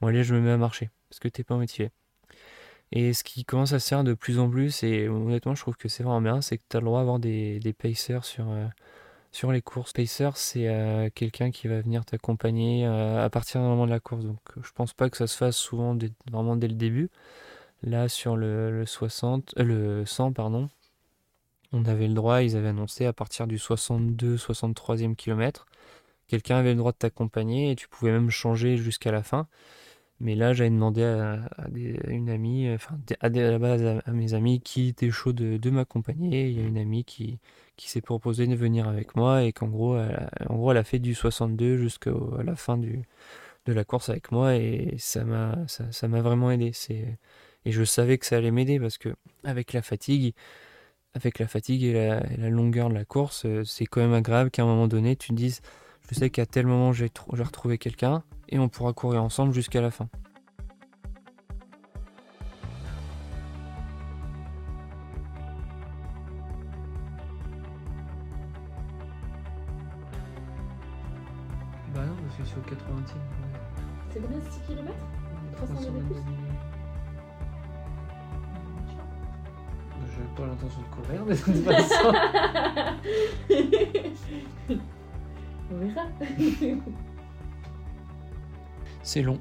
bon 0.00 0.08
allez, 0.08 0.24
je 0.24 0.34
me 0.34 0.40
mets 0.40 0.50
à 0.50 0.56
marcher 0.56 0.90
parce 1.08 1.20
que 1.20 1.28
t'es 1.28 1.44
pas 1.44 1.56
motivé. 1.56 1.90
Et 2.92 3.12
ce 3.12 3.24
qui 3.24 3.44
commence 3.44 3.72
à 3.72 3.80
se 3.80 3.88
faire 3.88 4.04
de 4.04 4.14
plus 4.14 4.38
en 4.38 4.48
plus, 4.50 4.82
et 4.82 5.08
honnêtement, 5.08 5.54
je 5.54 5.60
trouve 5.62 5.76
que 5.76 5.88
c'est 5.88 6.02
vraiment 6.02 6.20
bien, 6.20 6.40
c'est 6.40 6.58
que 6.58 6.64
tu 6.68 6.76
as 6.76 6.80
le 6.80 6.86
droit 6.86 7.00
d'avoir 7.00 7.18
des, 7.18 7.58
des 7.60 7.72
pacers 7.72 8.24
sur, 8.24 8.48
euh, 8.50 8.66
sur 9.32 9.52
les 9.52 9.62
courses. 9.62 9.92
Pacer, 9.92 10.30
c'est 10.34 10.68
euh, 10.68 11.10
quelqu'un 11.14 11.50
qui 11.50 11.68
va 11.68 11.80
venir 11.80 12.04
t'accompagner 12.04 12.86
euh, 12.86 13.24
à 13.24 13.30
partir 13.30 13.60
du 13.60 13.66
moment 13.66 13.86
de 13.86 13.90
la 13.92 14.00
course. 14.00 14.24
Donc 14.24 14.40
je 14.62 14.70
pense 14.72 14.94
pas 14.94 15.10
que 15.10 15.16
ça 15.16 15.26
se 15.26 15.36
fasse 15.36 15.56
souvent 15.56 15.96
vraiment 16.30 16.56
dès 16.56 16.68
le 16.68 16.74
début. 16.74 17.10
Là, 17.82 18.08
sur 18.08 18.36
le, 18.36 18.84
60, 18.86 19.54
euh, 19.58 19.62
le 19.62 20.06
100, 20.06 20.32
pardon, 20.32 20.68
on 21.72 21.84
avait 21.84 22.08
le 22.08 22.14
droit, 22.14 22.42
ils 22.42 22.56
avaient 22.56 22.68
annoncé 22.68 23.06
à 23.06 23.12
partir 23.12 23.46
du 23.46 23.56
62-63e 23.58 25.14
kilomètre, 25.14 25.66
quelqu'un 26.28 26.56
avait 26.56 26.72
le 26.72 26.78
droit 26.78 26.92
de 26.92 26.96
t'accompagner 26.96 27.70
et 27.70 27.76
tu 27.76 27.88
pouvais 27.88 28.12
même 28.12 28.30
changer 28.30 28.76
jusqu'à 28.76 29.12
la 29.12 29.22
fin. 29.22 29.46
Mais 30.18 30.34
là, 30.34 30.54
j'avais 30.54 30.70
demandé 30.70 31.04
à, 31.04 31.46
une 32.08 32.30
amie, 32.30 32.70
enfin 32.72 32.98
à, 33.20 33.28
mes 34.12 34.34
amis 34.34 34.60
qui 34.60 34.88
étaient 34.88 35.10
chauds 35.10 35.34
de, 35.34 35.70
m'accompagner. 35.70 36.48
Il 36.48 36.58
y 36.58 36.62
a 36.62 36.66
une 36.66 36.78
amie 36.78 37.04
qui, 37.04 37.38
s'est 37.76 38.00
proposée 38.00 38.46
de 38.46 38.54
venir 38.56 38.88
avec 38.88 39.14
moi 39.14 39.44
et 39.44 39.52
qu'en 39.52 39.68
gros, 39.68 39.98
elle, 39.98 40.30
en 40.48 40.56
gros, 40.56 40.70
a 40.70 40.84
fait 40.84 40.98
du 40.98 41.14
62 41.14 41.76
jusqu'à 41.76 42.12
la 42.42 42.56
fin 42.56 42.78
du, 42.78 43.02
de 43.66 43.72
la 43.72 43.84
course 43.84 44.08
avec 44.08 44.32
moi 44.32 44.56
et 44.56 44.94
ça 44.98 45.24
m'a 45.24 45.66
vraiment 46.22 46.50
aidé. 46.50 46.72
Et 47.66 47.72
je 47.72 47.82
savais 47.82 48.16
que 48.16 48.24
ça 48.24 48.36
allait 48.36 48.52
m'aider 48.52 48.78
parce 48.78 48.96
que 48.96 49.16
avec 49.42 49.72
la 49.72 49.82
fatigue, 49.82 50.34
avec 51.14 51.40
la 51.40 51.48
fatigue 51.48 51.82
et 51.82 51.92
la, 51.92 52.20
la 52.20 52.48
longueur 52.48 52.88
de 52.88 52.94
la 52.94 53.04
course, 53.04 53.44
c'est 53.64 53.86
quand 53.86 54.00
même 54.00 54.14
agréable 54.14 54.52
qu'à 54.52 54.62
un 54.62 54.66
moment 54.66 54.86
donné, 54.86 55.16
tu 55.16 55.30
te 55.30 55.34
dises, 55.34 55.60
je 56.08 56.14
sais 56.14 56.30
qu'à 56.30 56.46
tel 56.46 56.66
moment, 56.66 56.92
j'ai 56.92 57.10
retrouvé 57.26 57.76
quelqu'un 57.76 58.22
et 58.48 58.60
on 58.60 58.68
pourra 58.68 58.92
courir 58.92 59.20
ensemble 59.20 59.52
jusqu'à 59.52 59.80
la 59.80 59.90
fin. 59.90 60.08
Bah 71.92 72.04
non, 72.06 72.14
parce 72.22 72.36
que 72.36 72.44
c'est 72.44 72.58
au 72.58 72.62
80 72.62 72.94
e 73.00 73.18
C'est 74.12 74.20
combien 74.20 74.40
6 74.40 74.60
km 74.68 74.94
300 75.56 75.90
de 75.90 75.98
plus? 76.00 76.45
Pas 80.36 80.46
l'intention 80.46 80.80
de 80.80 80.86
courir, 80.94 81.24
mais 81.26 81.34
de 81.34 81.40
toute 81.40 81.64
façon. 81.64 82.12
On 85.70 85.76
verra. 85.78 86.06
C'est 89.02 89.22
long. 89.22 89.38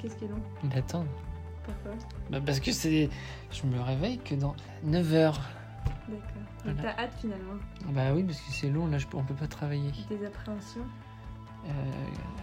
Qu'est-ce 0.00 0.16
qui 0.16 0.24
est 0.24 0.28
long? 0.28 0.42
D'attendre. 0.64 1.06
Pourquoi? 1.64 1.92
Bah 2.30 2.40
Parce 2.44 2.60
que 2.60 2.72
c'est. 2.72 3.08
Je 3.50 3.66
me 3.66 3.80
réveille 3.80 4.18
que 4.18 4.34
dans 4.34 4.54
9 4.84 5.14
heures. 5.14 5.40
D'accord. 6.08 6.26
Donc 6.66 6.76
t'as 6.82 7.02
hâte 7.02 7.14
finalement? 7.20 7.54
Bah 7.88 8.12
oui, 8.14 8.22
parce 8.24 8.40
que 8.40 8.52
c'est 8.52 8.68
long, 8.68 8.86
là 8.86 8.98
je... 8.98 9.06
on 9.14 9.22
peut 9.24 9.34
pas 9.34 9.46
travailler. 9.46 9.92
Des 10.10 10.26
appréhensions? 10.26 10.84
Euh, 11.66 11.70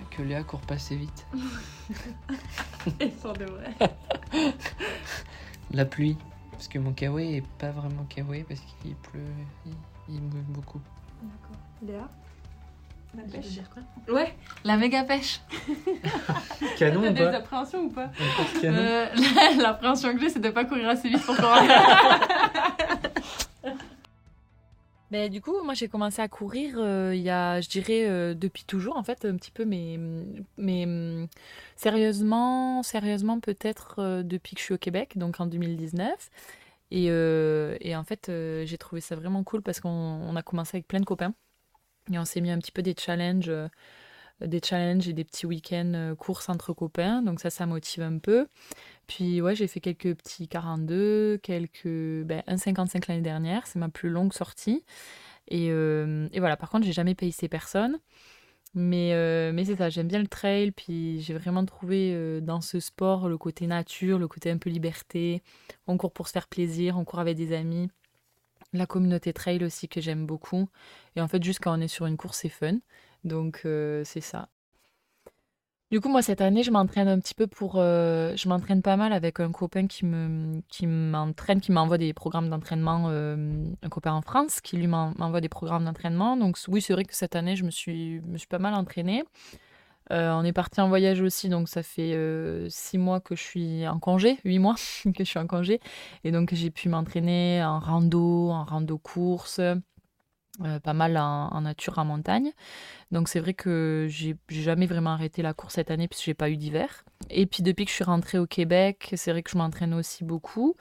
Que 0.09 0.23
Léa 0.23 0.43
court 0.43 0.61
pas 0.61 0.75
assez 0.75 0.95
vite. 0.95 1.27
Et 2.99 3.09
pour 3.09 3.33
de 3.33 3.45
vrai. 3.45 3.73
La 5.71 5.85
pluie. 5.85 6.17
Parce 6.57 6.67
que 6.67 6.79
mon 6.79 6.91
kawaii 6.93 7.37
est 7.37 7.47
pas 7.59 7.69
vraiment 7.69 8.03
kawaii 8.09 8.43
parce 8.43 8.59
qu'il 8.81 8.95
pleut, 8.95 9.21
il, 9.65 9.73
il 10.09 10.21
mouille 10.21 10.41
beaucoup. 10.49 10.81
D'accord. 11.21 11.57
Léa? 11.85 12.09
La 13.15 13.23
pêche. 13.23 13.59
Ouais, 14.09 14.35
la 14.63 14.75
méga 14.77 15.03
pêche. 15.03 15.39
Canon 16.77 17.01
T'as 17.01 17.09
ou 17.09 17.13
des 17.13 17.23
pas? 17.23 17.35
appréhensions 17.37 17.81
ou 17.83 17.89
pas? 17.89 18.09
Euh, 18.63 19.05
L'appréhension 19.61 20.13
que 20.13 20.19
j'ai, 20.19 20.29
c'est 20.29 20.39
de 20.39 20.49
pas 20.49 20.65
courir 20.65 20.89
assez 20.89 21.07
vite 21.09 21.23
pour 21.25 21.35
courir. 21.37 21.71
Ben, 25.11 25.29
du 25.29 25.41
coup, 25.41 25.63
moi 25.63 25.73
j'ai 25.73 25.87
commencé 25.87 26.21
à 26.21 26.27
courir 26.27 26.75
euh, 26.77 27.15
il 27.15 27.21
y 27.21 27.29
a, 27.29 27.61
je 27.61 27.69
dirais, 27.69 28.09
euh, 28.09 28.33
depuis 28.33 28.65
toujours 28.65 28.97
en 28.97 29.03
fait, 29.03 29.23
un 29.23 29.37
petit 29.37 29.51
peu, 29.51 29.63
mais, 29.63 29.97
mais 30.57 30.85
sérieusement, 31.77 32.83
sérieusement 32.83 33.39
peut-être 33.39 34.21
depuis 34.23 34.55
que 34.55 34.59
je 34.59 34.65
suis 34.65 34.73
au 34.73 34.77
Québec, 34.77 35.17
donc 35.17 35.39
en 35.39 35.45
2019. 35.45 36.29
Et, 36.91 37.05
et 37.07 37.95
en 37.95 38.03
fait, 38.03 38.31
j'ai 38.65 38.77
trouvé 38.77 39.01
ça 39.01 39.15
vraiment 39.15 39.43
cool 39.43 39.61
parce 39.61 39.79
qu'on 39.79 40.35
a 40.35 40.43
commencé 40.43 40.77
avec 40.77 40.87
plein 40.87 40.99
de 40.99 41.05
copains. 41.05 41.33
Et 42.11 42.19
on 42.19 42.25
s'est 42.25 42.41
mis 42.41 42.51
un 42.51 42.59
petit 42.59 42.71
peu 42.71 42.81
des 42.81 42.95
challenges, 42.97 43.51
des 44.41 44.59
challenges 44.63 45.07
et 45.07 45.13
des 45.13 45.23
petits 45.23 45.45
week-ends 45.45 46.15
courses 46.17 46.49
entre 46.49 46.73
copains. 46.73 47.21
Donc 47.21 47.39
ça, 47.39 47.49
ça 47.49 47.65
motive 47.65 48.03
un 48.03 48.17
peu. 48.19 48.47
Puis 49.07 49.41
ouais, 49.41 49.55
j'ai 49.55 49.67
fait 49.67 49.79
quelques 49.79 50.15
petits 50.15 50.47
42, 50.47 51.39
quelques 51.41 51.85
ben, 51.85 52.43
1,55 52.47 53.05
l'année 53.07 53.21
dernière. 53.21 53.67
C'est 53.67 53.79
ma 53.79 53.89
plus 53.89 54.09
longue 54.09 54.33
sortie. 54.33 54.83
Et, 55.47 55.67
et 55.67 56.39
voilà, 56.39 56.57
par 56.57 56.69
contre, 56.69 56.85
j'ai 56.85 56.93
jamais 56.93 57.15
payé 57.15 57.31
ces 57.31 57.47
personnes. 57.47 57.99
Mais, 58.73 59.13
euh, 59.13 59.51
mais 59.53 59.65
c'est 59.65 59.75
ça, 59.75 59.89
j'aime 59.89 60.07
bien 60.07 60.19
le 60.19 60.27
trail, 60.27 60.71
puis 60.71 61.19
j'ai 61.21 61.33
vraiment 61.33 61.65
trouvé 61.65 62.11
euh, 62.13 62.41
dans 62.41 62.61
ce 62.61 62.79
sport 62.79 63.27
le 63.29 63.37
côté 63.37 63.65
nature, 63.65 64.19
le 64.19 64.27
côté 64.27 64.51
un 64.51 64.57
peu 64.57 64.69
liberté. 64.69 65.41
On 65.87 65.97
court 65.97 66.13
pour 66.13 66.27
se 66.27 66.33
faire 66.33 66.47
plaisir, 66.47 66.97
on 66.97 67.05
court 67.05 67.19
avec 67.19 67.37
des 67.37 67.53
amis. 67.53 67.89
La 68.73 68.85
communauté 68.85 69.33
trail 69.33 69.63
aussi 69.63 69.87
que 69.87 70.01
j'aime 70.01 70.25
beaucoup. 70.25 70.69
Et 71.15 71.21
en 71.21 71.27
fait, 71.27 71.43
juste 71.43 71.59
quand 71.63 71.77
on 71.77 71.81
est 71.81 71.87
sur 71.87 72.05
une 72.05 72.17
course, 72.17 72.39
c'est 72.39 72.49
fun. 72.49 72.77
Donc 73.23 73.61
euh, 73.65 74.03
c'est 74.05 74.21
ça. 74.21 74.49
Du 75.89 76.01
coup, 76.01 76.09
moi, 76.09 76.21
cette 76.21 76.41
année, 76.41 76.63
je 76.63 76.71
m'entraîne 76.71 77.07
un 77.07 77.17
petit 77.17 77.33
peu 77.33 77.47
pour. 77.47 77.75
Euh, 77.77 78.35
je 78.35 78.49
m'entraîne 78.49 78.81
pas 78.81 78.97
mal 78.97 79.13
avec 79.13 79.39
un 79.39 79.53
copain 79.53 79.87
qui 79.87 80.05
me, 80.05 80.61
qui 80.67 80.85
m'entraîne, 80.85 81.61
qui 81.61 81.71
m'envoie 81.71 81.97
des 81.97 82.13
programmes 82.13 82.49
d'entraînement. 82.49 83.05
Euh, 83.07 83.63
un 83.81 83.89
copain 83.89 84.11
en 84.11 84.21
France 84.21 84.59
qui 84.59 84.75
lui 84.75 84.87
m'envoie 84.87 85.39
des 85.39 85.47
programmes 85.47 85.85
d'entraînement. 85.85 86.35
Donc, 86.35 86.57
oui, 86.67 86.81
c'est 86.81 86.91
vrai 86.91 87.05
que 87.05 87.15
cette 87.15 87.37
année, 87.37 87.55
je 87.55 87.63
me 87.63 87.71
suis, 87.71 88.19
me 88.25 88.37
suis 88.37 88.47
pas 88.47 88.59
mal 88.59 88.73
entraînée. 88.73 89.23
On 90.09 90.43
est 90.45 90.53
parti 90.53 90.79
en 90.79 90.87
voyage 90.87 91.19
aussi, 91.21 91.49
donc 91.49 91.67
ça 91.67 91.83
fait 91.83 92.15
six 92.69 92.97
mois 92.97 93.19
que 93.19 93.35
je 93.35 93.43
suis 93.43 93.87
en 93.87 93.99
congé, 93.99 94.39
huit 94.45 94.59
mois 94.59 94.75
que 95.03 95.23
je 95.23 95.23
suis 95.23 95.39
en 95.39 95.47
congé. 95.47 95.79
Et 96.25 96.31
donc, 96.31 96.53
j'ai 96.53 96.69
pu 96.69 96.89
m'entraîner 96.89 97.63
en 97.63 97.79
rando, 97.79 98.49
en 98.49 98.65
rando 98.65 98.97
course. 98.97 99.61
Euh, 100.65 100.79
pas 100.79 100.93
mal 100.93 101.17
en, 101.17 101.61
nature, 101.61 101.99
en 101.99 102.05
montagne. 102.05 102.51
Donc 103.11 103.29
c'est 103.29 103.39
vrai 103.39 103.53
que 103.53 104.07
j'ai 104.09 104.35
jamais 104.49 104.87
vraiment 104.87 105.11
arrêté 105.11 105.43
la 105.43 105.53
course 105.53 105.75
cette 105.75 105.91
année 105.91 106.07
puisque 106.07 106.25
j'ai 106.25 106.33
pas 106.33 106.49
eu 106.49 106.57
d'hiver. 106.57 107.03
Et 107.29 107.45
puis 107.45 107.61
depuis 107.61 107.85
que 107.85 107.91
je 107.91 107.95
suis 107.95 108.03
rentrée 108.03 108.39
au 108.39 108.47
Québec, 108.47 109.13
c'est 109.15 109.31
vrai 109.31 109.43
que 109.43 109.51
je 109.51 109.57
m'entraîne 109.57 109.93
aussi 109.93 110.23
beaucoup. 110.23 110.75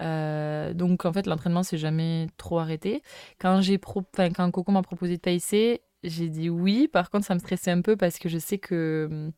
Euh, 0.00 0.72
donc 0.74 1.04
en 1.04 1.12
fait 1.12 1.26
l'entraînement 1.26 1.64
s'est 1.64 1.78
jamais 1.78 2.28
trop 2.36 2.60
arrêté. 2.60 3.02
Quand 3.40 3.60
j'ai 3.60 3.80
quand 3.80 4.50
Coco 4.52 4.70
m'a 4.70 4.82
proposé 4.82 5.16
de 5.16 5.22
pacer, 5.22 5.82
j'ai 6.04 6.28
dit 6.28 6.48
oui. 6.48 6.86
Par 6.86 7.10
contre 7.10 7.26
ça 7.26 7.34
me 7.34 7.40
stressait 7.40 7.72
un 7.72 7.82
peu 7.82 7.96
parce 7.96 8.18
que 8.18 8.28
je 8.28 8.38
sais 8.38 8.58
que 8.58 9.08
hum, 9.10 9.32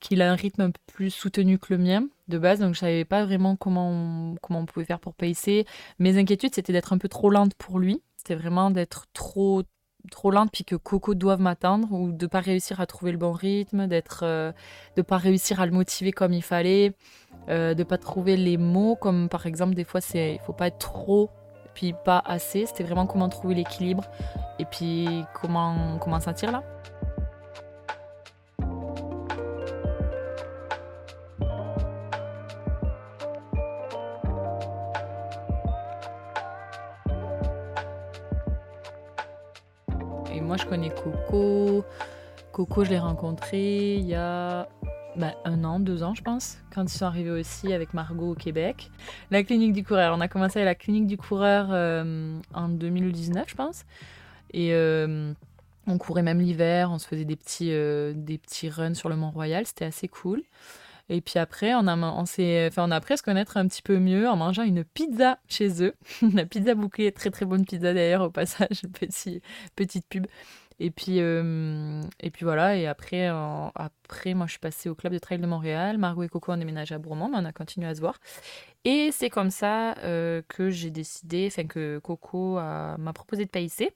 qu'il 0.00 0.22
a 0.22 0.32
un 0.32 0.34
rythme 0.34 0.62
un 0.62 0.70
peu 0.70 0.80
plus 0.86 1.10
soutenu 1.10 1.58
que 1.58 1.74
le 1.74 1.78
mien 1.78 2.08
de 2.30 2.38
base, 2.38 2.60
donc 2.60 2.74
je 2.74 2.80
savais 2.80 3.04
pas 3.04 3.24
vraiment 3.24 3.56
comment 3.56 3.90
on, 3.90 4.36
comment 4.40 4.60
on 4.60 4.66
pouvait 4.66 4.86
faire 4.86 5.00
pour 5.00 5.14
pacer. 5.14 5.66
Mes 5.98 6.16
inquiétudes 6.18 6.54
c'était 6.54 6.72
d'être 6.72 6.92
un 6.92 6.98
peu 6.98 7.08
trop 7.08 7.30
lente 7.30 7.54
pour 7.54 7.78
lui 7.78 8.02
c'était 8.20 8.34
vraiment 8.34 8.70
d'être 8.70 9.06
trop 9.14 9.62
trop 10.10 10.30
lente 10.30 10.50
puis 10.52 10.64
que 10.64 10.76
Coco 10.76 11.14
doive 11.14 11.40
m'attendre 11.40 11.92
ou 11.92 12.12
de 12.12 12.26
pas 12.26 12.40
réussir 12.40 12.80
à 12.80 12.86
trouver 12.86 13.12
le 13.12 13.18
bon 13.18 13.32
rythme, 13.32 13.86
d'être 13.86 14.20
euh, 14.22 14.52
de 14.96 15.02
pas 15.02 15.16
réussir 15.16 15.60
à 15.60 15.66
le 15.66 15.72
motiver 15.72 16.12
comme 16.12 16.32
il 16.32 16.42
fallait, 16.42 16.92
euh, 17.48 17.74
de 17.74 17.82
pas 17.82 17.98
trouver 17.98 18.36
les 18.36 18.56
mots 18.56 18.96
comme 18.96 19.28
par 19.28 19.46
exemple 19.46 19.74
des 19.74 19.84
fois 19.84 20.00
c'est 20.00 20.34
il 20.34 20.40
faut 20.40 20.52
pas 20.52 20.68
être 20.68 20.78
trop 20.78 21.30
puis 21.74 21.94
pas 22.04 22.22
assez, 22.24 22.66
c'était 22.66 22.82
vraiment 22.82 23.06
comment 23.06 23.28
trouver 23.28 23.54
l'équilibre 23.54 24.04
et 24.58 24.64
puis 24.64 25.24
comment 25.40 25.98
comment 25.98 26.20
sentir 26.20 26.52
là. 26.52 26.62
Moi, 40.50 40.56
je 40.56 40.66
connais 40.66 40.90
Coco. 40.90 41.84
Coco, 42.50 42.84
je 42.84 42.90
l'ai 42.90 42.98
rencontré 42.98 43.94
il 43.94 44.04
y 44.04 44.16
a 44.16 44.68
bah, 45.14 45.36
un 45.44 45.62
an, 45.62 45.78
deux 45.78 46.02
ans, 46.02 46.12
je 46.12 46.22
pense, 46.22 46.58
quand 46.74 46.82
ils 46.82 46.98
sont 46.98 47.04
arrivés 47.04 47.30
aussi 47.30 47.72
avec 47.72 47.94
Margot 47.94 48.32
au 48.32 48.34
Québec. 48.34 48.90
La 49.30 49.44
clinique 49.44 49.72
du 49.72 49.84
coureur. 49.84 50.12
On 50.12 50.20
a 50.20 50.26
commencé 50.26 50.60
à 50.60 50.64
la 50.64 50.74
clinique 50.74 51.06
du 51.06 51.16
coureur 51.16 51.68
euh, 51.70 52.36
en 52.52 52.68
2019, 52.68 53.48
je 53.48 53.54
pense. 53.54 53.84
Et 54.52 54.74
euh, 54.74 55.32
on 55.86 55.98
courait 55.98 56.24
même 56.24 56.40
l'hiver, 56.40 56.90
on 56.90 56.98
se 56.98 57.06
faisait 57.06 57.24
des 57.24 57.36
petits, 57.36 57.70
euh, 57.70 58.12
des 58.16 58.36
petits 58.36 58.70
runs 58.70 58.94
sur 58.94 59.08
le 59.08 59.14
Mont-Royal. 59.14 59.64
C'était 59.66 59.84
assez 59.84 60.08
cool. 60.08 60.42
Et 61.10 61.20
puis 61.20 61.40
après, 61.40 61.74
on 61.74 61.88
a, 61.88 61.96
on, 61.96 62.22
enfin, 62.22 62.84
on 62.86 62.90
a 62.92 62.96
appris 62.96 63.14
à 63.14 63.16
se 63.16 63.24
connaître 63.24 63.56
un 63.56 63.66
petit 63.66 63.82
peu 63.82 63.98
mieux 63.98 64.28
en 64.28 64.36
mangeant 64.36 64.62
une 64.62 64.84
pizza 64.84 65.40
chez 65.48 65.82
eux. 65.82 65.94
La 66.34 66.46
pizza 66.46 66.74
bouclée, 66.76 67.10
très 67.10 67.30
très 67.30 67.44
bonne 67.44 67.64
pizza 67.66 67.92
d'ailleurs 67.92 68.22
au 68.22 68.30
passage, 68.30 68.82
petit, 68.98 69.42
petite 69.74 70.06
pub. 70.08 70.26
Et 70.78 70.90
puis, 70.92 71.20
euh, 71.20 72.00
et 72.20 72.30
puis 72.30 72.44
voilà, 72.44 72.76
et 72.76 72.86
après, 72.86 73.26
après, 73.26 74.32
moi 74.34 74.46
je 74.46 74.52
suis 74.52 74.60
passée 74.60 74.88
au 74.88 74.94
club 74.94 75.12
de 75.12 75.18
trail 75.18 75.38
de 75.38 75.46
Montréal. 75.46 75.98
Margot 75.98 76.22
et 76.22 76.28
Coco 76.28 76.52
ont 76.52 76.56
déménagé 76.56 76.94
à 76.94 76.98
Bourmont, 76.98 77.28
mais 77.28 77.38
on 77.38 77.44
a 77.44 77.52
continué 77.52 77.88
à 77.88 77.94
se 77.94 78.00
voir. 78.00 78.18
Et 78.84 79.10
c'est 79.12 79.30
comme 79.30 79.50
ça 79.50 79.98
euh, 79.98 80.42
que 80.48 80.70
j'ai 80.70 80.90
décidé, 80.90 81.48
enfin 81.50 81.66
que 81.66 81.98
Coco 81.98 82.54
m'a 82.54 83.12
proposé 83.12 83.44
de 83.44 83.50
païsser. 83.50 83.90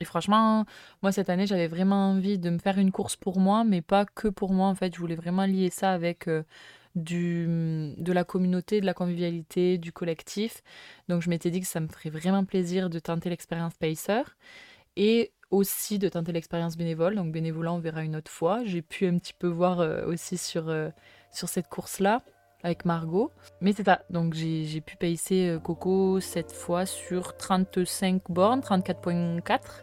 Et 0.00 0.06
franchement, 0.06 0.64
moi 1.02 1.12
cette 1.12 1.28
année, 1.28 1.46
j'avais 1.46 1.68
vraiment 1.68 2.10
envie 2.10 2.38
de 2.38 2.48
me 2.48 2.58
faire 2.58 2.78
une 2.78 2.90
course 2.90 3.16
pour 3.16 3.38
moi, 3.38 3.64
mais 3.64 3.82
pas 3.82 4.06
que 4.06 4.28
pour 4.28 4.52
moi 4.52 4.68
en 4.68 4.74
fait. 4.74 4.94
Je 4.94 4.98
voulais 4.98 5.14
vraiment 5.14 5.44
lier 5.44 5.68
ça 5.68 5.92
avec 5.92 6.26
euh, 6.26 6.42
du, 6.94 7.46
de 7.98 8.12
la 8.12 8.24
communauté, 8.24 8.80
de 8.80 8.86
la 8.86 8.94
convivialité, 8.94 9.76
du 9.76 9.92
collectif. 9.92 10.62
Donc 11.10 11.20
je 11.20 11.28
m'étais 11.28 11.50
dit 11.50 11.60
que 11.60 11.66
ça 11.66 11.80
me 11.80 11.88
ferait 11.88 12.08
vraiment 12.08 12.46
plaisir 12.46 12.88
de 12.88 12.98
tenter 12.98 13.28
l'expérience 13.28 13.74
Pacer 13.74 14.22
et 14.96 15.32
aussi 15.50 15.98
de 15.98 16.08
tenter 16.08 16.32
l'expérience 16.32 16.78
bénévole. 16.78 17.14
Donc 17.14 17.30
bénévolat, 17.30 17.72
on 17.74 17.78
verra 17.78 18.02
une 18.02 18.16
autre 18.16 18.30
fois. 18.30 18.64
J'ai 18.64 18.80
pu 18.80 19.06
un 19.06 19.18
petit 19.18 19.34
peu 19.34 19.48
voir 19.48 19.80
euh, 19.80 20.06
aussi 20.06 20.38
sur, 20.38 20.70
euh, 20.70 20.88
sur 21.30 21.50
cette 21.50 21.68
course-là 21.68 22.22
avec 22.62 22.86
Margot. 22.86 23.32
Mais 23.60 23.74
c'est 23.74 23.84
ça, 23.84 24.02
donc 24.08 24.32
j'ai 24.32 24.80
pu 24.80 24.96
pacer 24.96 25.58
Coco 25.62 26.20
cette 26.20 26.52
fois 26.52 26.84
sur 26.86 27.36
35 27.36 28.22
bornes, 28.30 28.60
34.4 28.60 29.82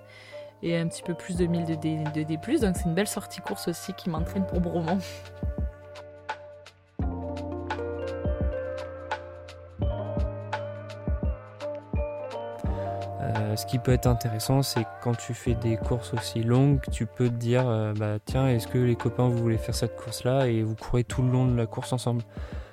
et 0.64 0.78
un 0.78 0.88
petit 0.88 1.04
peu 1.04 1.14
plus 1.14 1.36
de 1.38 1.46
1000 1.46 1.66
de 1.66 1.76
D+. 1.76 2.38
donc 2.60 2.76
c'est 2.76 2.86
une 2.86 2.94
belle 2.94 3.08
sortie 3.08 3.42
course 3.42 3.68
aussi 3.68 3.94
qui 3.94 4.10
m'entraîne 4.10 4.46
pour 4.46 4.60
Bromont. 4.60 5.00
Euh, 13.22 13.56
ce 13.56 13.66
qui 13.66 13.78
peut 13.78 13.92
être 13.92 14.08
intéressant, 14.08 14.62
c'est 14.62 14.86
quand 15.02 15.16
tu 15.16 15.34
fais 15.34 15.54
des 15.54 15.78
courses 15.78 16.14
aussi 16.14 16.44
longues, 16.44 16.80
tu 16.92 17.06
peux 17.06 17.30
te 17.30 17.36
dire, 17.36 17.68
euh, 17.68 17.94
bah 17.94 18.18
tiens, 18.24 18.48
est-ce 18.48 18.68
que 18.68 18.78
les 18.78 18.96
copains 18.96 19.28
vous 19.28 19.38
voulez 19.38 19.58
faire 19.58 19.76
cette 19.76 19.96
course-là 19.96 20.48
et 20.48 20.64
vous 20.64 20.76
courez 20.76 21.04
tout 21.04 21.22
le 21.22 21.30
long 21.30 21.46
de 21.46 21.56
la 21.56 21.66
course 21.66 21.94
ensemble? 21.94 22.24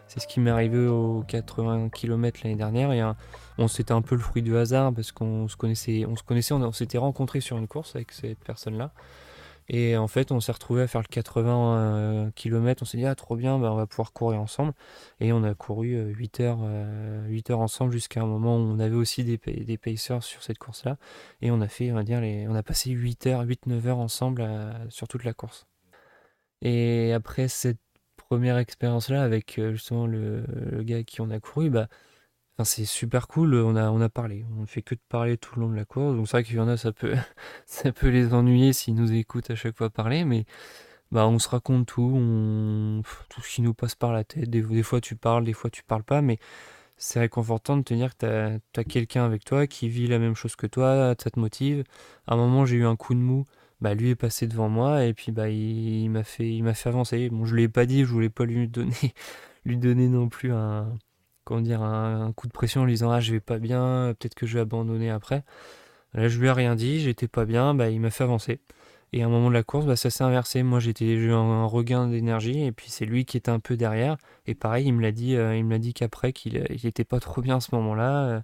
C'est 0.06 0.20
ce 0.20 0.26
qui 0.26 0.40
m'est 0.40 0.50
arrivé 0.50 0.86
aux 0.86 1.24
80 1.26 1.88
km 1.88 2.40
l'année 2.44 2.56
dernière. 2.56 3.14
On 3.58 3.68
c'était 3.68 3.92
un 3.92 4.02
peu 4.02 4.14
le 4.14 4.20
fruit 4.20 4.42
du 4.42 4.56
hasard 4.56 4.92
parce 4.92 5.12
qu'on 5.12 5.48
se 5.48 5.56
connaissait, 5.56 6.04
on 6.06 6.16
se 6.16 6.22
connaissait, 6.22 6.54
on, 6.54 6.72
s'était 6.72 6.98
rencontré 6.98 7.40
sur 7.40 7.56
une 7.56 7.68
course 7.68 7.94
avec 7.96 8.12
cette 8.12 8.38
personne-là. 8.44 8.92
Et 9.68 9.96
en 9.96 10.08
fait, 10.08 10.30
on 10.30 10.40
s'est 10.40 10.52
retrouvé 10.52 10.82
à 10.82 10.86
faire 10.86 11.00
le 11.00 11.06
80 11.06 11.76
euh, 11.76 12.30
km. 12.34 12.82
On 12.82 12.84
s'est 12.84 12.98
dit, 12.98 13.06
ah, 13.06 13.14
trop 13.14 13.34
bien, 13.36 13.58
bah, 13.58 13.72
on 13.72 13.76
va 13.76 13.86
pouvoir 13.86 14.12
courir 14.12 14.40
ensemble. 14.40 14.74
Et 15.20 15.32
on 15.32 15.42
a 15.42 15.54
couru 15.54 15.96
8 16.12 16.40
euh, 16.40 16.44
heures, 16.44 16.58
8 17.28 17.50
euh, 17.50 17.52
heures 17.52 17.60
ensemble 17.60 17.92
jusqu'à 17.92 18.20
un 18.20 18.26
moment 18.26 18.56
où 18.56 18.60
on 18.60 18.78
avait 18.78 18.94
aussi 18.94 19.24
des, 19.24 19.38
des 19.38 19.78
pacers 19.78 20.22
sur 20.22 20.42
cette 20.42 20.58
course-là. 20.58 20.98
Et 21.40 21.50
on 21.50 21.60
a 21.62 21.68
fait, 21.68 21.90
on 21.92 21.94
va 21.94 22.02
dire, 22.02 22.20
les, 22.20 22.46
on 22.46 22.54
a 22.54 22.62
passé 22.62 22.90
8 22.90 23.26
heures, 23.28 23.44
8-9 23.44 23.86
heures 23.86 23.98
ensemble 23.98 24.46
sur 24.90 25.08
toute 25.08 25.24
la 25.24 25.32
course. 25.32 25.66
Et 26.60 27.12
après 27.12 27.48
cette 27.48 27.80
première 28.16 28.58
expérience-là 28.58 29.22
avec 29.22 29.60
justement 29.72 30.06
le, 30.06 30.44
gars 30.82 31.04
qui 31.04 31.20
on 31.20 31.30
a 31.30 31.40
couru, 31.40 31.70
bah, 31.70 31.88
c'est 32.62 32.84
super 32.84 33.26
cool, 33.26 33.54
on 33.56 33.74
a, 33.74 33.90
on 33.90 34.08
parlé. 34.08 34.44
On 34.56 34.60
ne 34.62 34.66
fait 34.66 34.82
que 34.82 34.94
de 34.94 35.00
parler 35.08 35.36
tout 35.36 35.56
le 35.56 35.62
long 35.62 35.70
de 35.70 35.76
la 35.76 35.84
course. 35.84 36.14
Donc 36.14 36.28
c'est 36.28 36.36
vrai 36.36 36.44
qu'il 36.44 36.54
y 36.54 36.60
en 36.60 36.68
a, 36.68 36.76
ça 36.76 36.92
peut, 36.92 37.16
les 38.02 38.32
ennuyer 38.32 38.72
s'ils 38.72 38.94
nous 38.94 39.12
écoutent 39.12 39.50
à 39.50 39.56
chaque 39.56 39.76
fois 39.76 39.90
parler, 39.90 40.24
mais 40.24 40.44
bah, 41.10 41.26
on 41.26 41.38
se 41.38 41.48
raconte 41.48 41.86
tout, 41.86 43.02
tout 43.28 43.40
ce 43.42 43.54
qui 43.56 43.62
nous 43.62 43.74
passe 43.74 43.96
par 43.96 44.12
la 44.12 44.24
tête. 44.24 44.50
Des, 44.50 44.82
fois 44.84 45.00
tu 45.00 45.16
parles, 45.16 45.44
des 45.44 45.52
fois 45.52 45.70
tu 45.70 45.82
parles 45.82 46.04
pas, 46.04 46.22
mais 46.22 46.38
c'est 46.96 47.20
réconfortant 47.20 47.76
de 47.76 47.82
te 47.82 47.94
dire 47.94 48.16
que 48.16 48.58
tu 48.72 48.80
as, 48.80 48.84
quelqu'un 48.84 49.24
avec 49.24 49.44
toi 49.44 49.66
qui 49.66 49.88
vit 49.88 50.06
la 50.06 50.18
même 50.18 50.36
chose 50.36 50.56
que 50.56 50.66
toi, 50.68 51.14
ça 51.20 51.30
te 51.30 51.40
motive. 51.40 51.84
À 52.26 52.34
un 52.34 52.36
moment, 52.36 52.66
j'ai 52.66 52.76
eu 52.76 52.86
un 52.86 52.96
coup 52.96 53.14
de 53.14 53.20
mou. 53.20 53.44
Bah, 53.80 53.94
lui 53.94 54.10
est 54.10 54.14
passé 54.16 54.46
devant 54.46 54.68
moi 54.68 55.04
et 55.04 55.12
puis 55.14 55.32
bah, 55.32 55.48
il, 55.50 56.08
m'a 56.10 56.24
fait, 56.24 56.60
fait 56.74 56.88
avancer. 56.88 57.28
Bon, 57.30 57.44
je 57.44 57.52
ne 57.52 57.58
l'ai 57.58 57.68
pas 57.68 57.86
dit, 57.86 58.04
je 58.04 58.10
voulais 58.10 58.30
pas 58.30 58.44
lui 58.46 58.68
donner, 58.68 58.94
lui 59.64 59.76
donner 59.76 60.08
non 60.08 60.28
plus 60.28 60.52
un, 60.52 60.96
comment 61.44 61.60
dire, 61.60 61.82
un, 61.82 62.32
coup 62.32 62.46
de 62.46 62.52
pression 62.52 62.82
en 62.82 62.84
lui 62.84 62.94
disant 62.94 63.10
Ah, 63.10 63.20
je 63.20 63.32
vais 63.32 63.40
pas 63.40 63.58
bien, 63.58 64.14
peut-être 64.18 64.34
que 64.34 64.46
je 64.46 64.54
vais 64.54 64.60
abandonner 64.60 65.10
après. 65.10 65.44
Là, 66.14 66.28
je 66.28 66.38
lui 66.38 66.46
ai 66.48 66.52
rien 66.52 66.76
dit, 66.76 67.00
j'étais 67.00 67.28
pas 67.28 67.44
bien, 67.44 67.74
bah, 67.74 67.90
il 67.90 68.00
m'a 68.00 68.10
fait 68.10 68.24
avancer. 68.24 68.60
Et 69.12 69.22
à 69.22 69.26
un 69.26 69.28
moment 69.28 69.48
de 69.48 69.54
la 69.54 69.62
course, 69.62 69.86
bah, 69.86 69.96
ça 69.96 70.10
s'est 70.10 70.24
inversé. 70.24 70.62
Moi, 70.62 70.80
j'étais, 70.80 71.06
eu 71.06 71.32
un, 71.32 71.66
regain 71.66 72.08
d'énergie, 72.08 72.64
et 72.64 72.72
puis 72.72 72.90
c'est 72.90 73.04
lui 73.04 73.24
qui 73.24 73.36
était 73.36 73.50
un 73.50 73.60
peu 73.60 73.76
derrière. 73.76 74.16
Et 74.46 74.54
pareil, 74.54 74.86
il 74.86 74.92
me 74.92 75.02
l'a 75.02 75.12
dit, 75.12 75.36
euh, 75.36 75.56
il 75.56 75.78
dit 75.78 75.94
qu'après, 75.94 76.32
qu'il 76.32 76.64
n'était 76.84 77.04
pas 77.04 77.20
trop 77.20 77.40
bien 77.42 77.56
à 77.56 77.60
ce 77.60 77.74
moment-là. 77.74 78.24
Euh, 78.26 78.40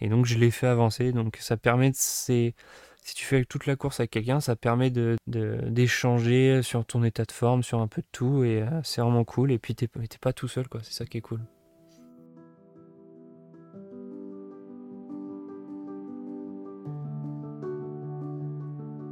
et 0.00 0.08
donc, 0.08 0.26
je 0.26 0.38
l'ai 0.38 0.50
fait 0.50 0.66
avancer. 0.66 1.12
Donc, 1.12 1.36
ça 1.40 1.56
permet 1.56 1.90
de. 1.90 1.96
Si 1.96 3.14
tu 3.14 3.24
fais 3.24 3.44
toute 3.46 3.66
la 3.66 3.76
course 3.76 4.00
avec 4.00 4.10
quelqu'un, 4.10 4.40
ça 4.40 4.56
permet 4.56 4.90
de, 4.90 5.16
d'échanger 5.26 6.62
sur 6.62 6.84
ton 6.84 7.02
état 7.02 7.24
de 7.24 7.32
forme, 7.32 7.62
sur 7.62 7.80
un 7.80 7.88
peu 7.88 8.02
de 8.02 8.06
tout, 8.12 8.44
et 8.44 8.62
euh, 8.62 8.80
c'est 8.84 9.00
vraiment 9.00 9.24
cool. 9.24 9.52
Et 9.52 9.58
puis 9.58 9.74
t'es, 9.74 9.88
t'es 9.88 10.18
pas 10.20 10.32
tout 10.32 10.48
seul, 10.48 10.68
quoi. 10.68 10.80
C'est 10.84 10.92
ça 10.92 11.06
qui 11.06 11.18
est 11.18 11.22
cool. 11.22 11.40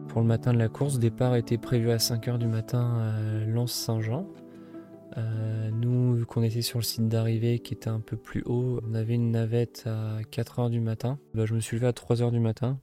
Pour 0.09 0.23
le 0.23 0.27
matin 0.27 0.55
de 0.55 0.59
la 0.59 0.69
course, 0.69 0.99
départ 0.99 1.37
était 1.37 1.59
prévu 1.59 1.91
à 1.91 1.99
5h 1.99 2.39
du 2.39 2.47
matin 2.47 2.99
à 2.99 3.45
Lens-Saint-Jean. 3.47 4.27
Euh, 5.17 5.71
nous, 5.71 6.15
vu 6.15 6.27
qu'on 6.27 6.43
était 6.43 6.63
sur 6.63 6.79
le 6.79 6.85
site 6.85 7.09
d'arrivée 7.09 7.59
qui 7.59 7.75
était 7.75 7.91
un 7.91 8.01
peu 8.01 8.17
plus 8.17 8.43
haut, 8.47 8.81
on 8.89 8.95
avait 8.95 9.15
une 9.15 9.31
navette 9.31 9.85
à 9.87 10.21
4h 10.23 10.71
du 10.71 10.81
matin. 10.81 11.19
Bah, 11.35 11.45
je 11.45 11.55
me 11.55 11.61
suis 11.61 11.77
levé 11.77 11.87
à 11.87 11.93
3h 11.93 12.31
du 12.31 12.41
matin. 12.41 12.81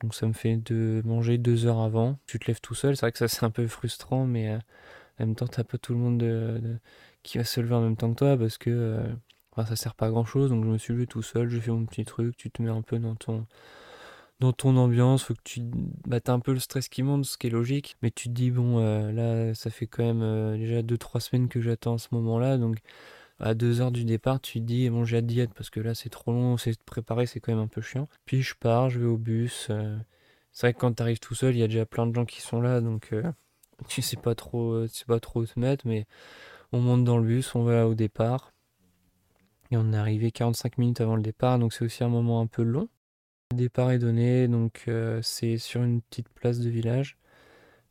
Donc 0.00 0.14
ça 0.14 0.26
me 0.26 0.32
fait 0.32 0.56
de 0.56 1.00
manger 1.04 1.38
deux 1.38 1.66
heures 1.66 1.80
avant. 1.80 2.18
Tu 2.26 2.40
te 2.40 2.46
lèves 2.46 2.60
tout 2.60 2.74
seul, 2.74 2.96
c'est 2.96 3.02
vrai 3.02 3.12
que 3.12 3.18
ça 3.18 3.28
c'est 3.28 3.44
un 3.44 3.50
peu 3.50 3.66
frustrant, 3.68 4.26
mais 4.26 4.50
euh, 4.50 4.58
en 5.20 5.26
même 5.26 5.34
temps 5.36 5.46
t'as 5.46 5.64
pas 5.64 5.78
tout 5.78 5.92
le 5.92 5.98
monde 6.00 6.80
qui 7.22 7.38
va 7.38 7.44
se 7.44 7.60
lever 7.60 7.74
en 7.74 7.82
même 7.82 7.96
temps 7.96 8.10
que 8.12 8.18
toi 8.18 8.36
parce 8.36 8.58
que 8.58 8.70
euh, 8.70 9.64
ça 9.64 9.76
sert 9.76 9.94
pas 9.94 10.06
à 10.06 10.10
grand 10.10 10.24
chose. 10.24 10.50
Donc 10.50 10.64
je 10.64 10.70
me 10.70 10.78
suis 10.78 10.92
levé 10.92 11.06
tout 11.06 11.22
seul, 11.22 11.48
j'ai 11.48 11.60
fait 11.60 11.70
mon 11.70 11.86
petit 11.86 12.04
truc, 12.04 12.36
tu 12.36 12.50
te 12.50 12.60
mets 12.60 12.70
un 12.70 12.82
peu 12.82 12.98
dans 12.98 13.14
ton 13.14 13.46
dans 14.40 14.52
ton 14.52 14.76
ambiance, 14.76 15.24
faut 15.24 15.34
que 15.34 15.40
tu 15.44 15.60
bah, 16.06 16.18
as 16.26 16.32
un 16.32 16.40
peu 16.40 16.52
le 16.52 16.58
stress 16.58 16.88
qui 16.88 17.02
monte, 17.02 17.24
ce 17.24 17.38
qui 17.38 17.46
est 17.46 17.50
logique, 17.50 17.96
mais 18.02 18.10
tu 18.10 18.28
te 18.28 18.34
dis 18.34 18.50
bon 18.50 18.78
euh, 18.78 19.12
là 19.12 19.54
ça 19.54 19.70
fait 19.70 19.86
quand 19.86 20.04
même 20.04 20.22
euh, 20.22 20.56
déjà 20.56 20.82
2-3 20.82 21.20
semaines 21.20 21.48
que 21.48 21.60
j'attends 21.60 21.98
ce 21.98 22.08
moment-là, 22.12 22.58
donc 22.58 22.78
à 23.40 23.54
2 23.54 23.80
heures 23.80 23.92
du 23.92 24.04
départ 24.04 24.40
tu 24.40 24.60
te 24.60 24.64
dis 24.64 24.90
bon 24.90 25.04
j'ai 25.04 25.18
hâte 25.18 25.26
d'y 25.26 25.40
être 25.40 25.54
parce 25.54 25.70
que 25.70 25.80
là 25.80 25.94
c'est 25.94 26.10
trop 26.10 26.32
long, 26.32 26.56
c'est 26.56 26.78
préparé, 26.84 27.26
c'est 27.26 27.40
quand 27.40 27.52
même 27.52 27.62
un 27.62 27.68
peu 27.68 27.80
chiant. 27.80 28.08
Puis 28.26 28.42
je 28.42 28.54
pars, 28.54 28.90
je 28.90 29.00
vais 29.00 29.06
au 29.06 29.18
bus. 29.18 29.68
Euh, 29.70 29.96
c'est 30.52 30.68
vrai 30.68 30.74
que 30.74 30.78
quand 30.80 30.94
tu 30.94 31.02
arrives 31.02 31.20
tout 31.20 31.34
seul, 31.34 31.54
il 31.54 31.58
y 31.58 31.62
a 31.62 31.68
déjà 31.68 31.86
plein 31.86 32.06
de 32.06 32.14
gens 32.14 32.24
qui 32.24 32.40
sont 32.40 32.60
là, 32.60 32.80
donc 32.80 33.12
tu 33.88 34.02
sais 34.02 34.16
pas 34.16 34.34
trop, 34.34 34.86
tu 34.86 34.94
sais 34.94 35.04
pas 35.06 35.20
trop 35.20 35.40
où 35.42 35.46
te 35.46 35.58
mettre, 35.58 35.86
mais 35.86 36.06
on 36.72 36.80
monte 36.80 37.04
dans 37.04 37.18
le 37.18 37.24
bus, 37.24 37.54
on 37.54 37.64
va 37.64 37.88
au 37.88 37.94
départ. 37.94 38.52
Et 39.70 39.76
on 39.76 39.92
est 39.92 39.96
arrivé 39.96 40.30
45 40.30 40.78
minutes 40.78 41.00
avant 41.00 41.16
le 41.16 41.22
départ, 41.22 41.58
donc 41.58 41.72
c'est 41.72 41.84
aussi 41.84 42.04
un 42.04 42.08
moment 42.08 42.40
un 42.40 42.46
peu 42.46 42.62
long. 42.62 42.88
Départ 43.54 43.90
est 43.90 43.98
donné, 43.98 44.48
donc 44.48 44.84
euh, 44.88 45.20
c'est 45.22 45.58
sur 45.58 45.82
une 45.82 46.02
petite 46.02 46.28
place 46.28 46.60
de 46.60 46.68
village. 46.68 47.16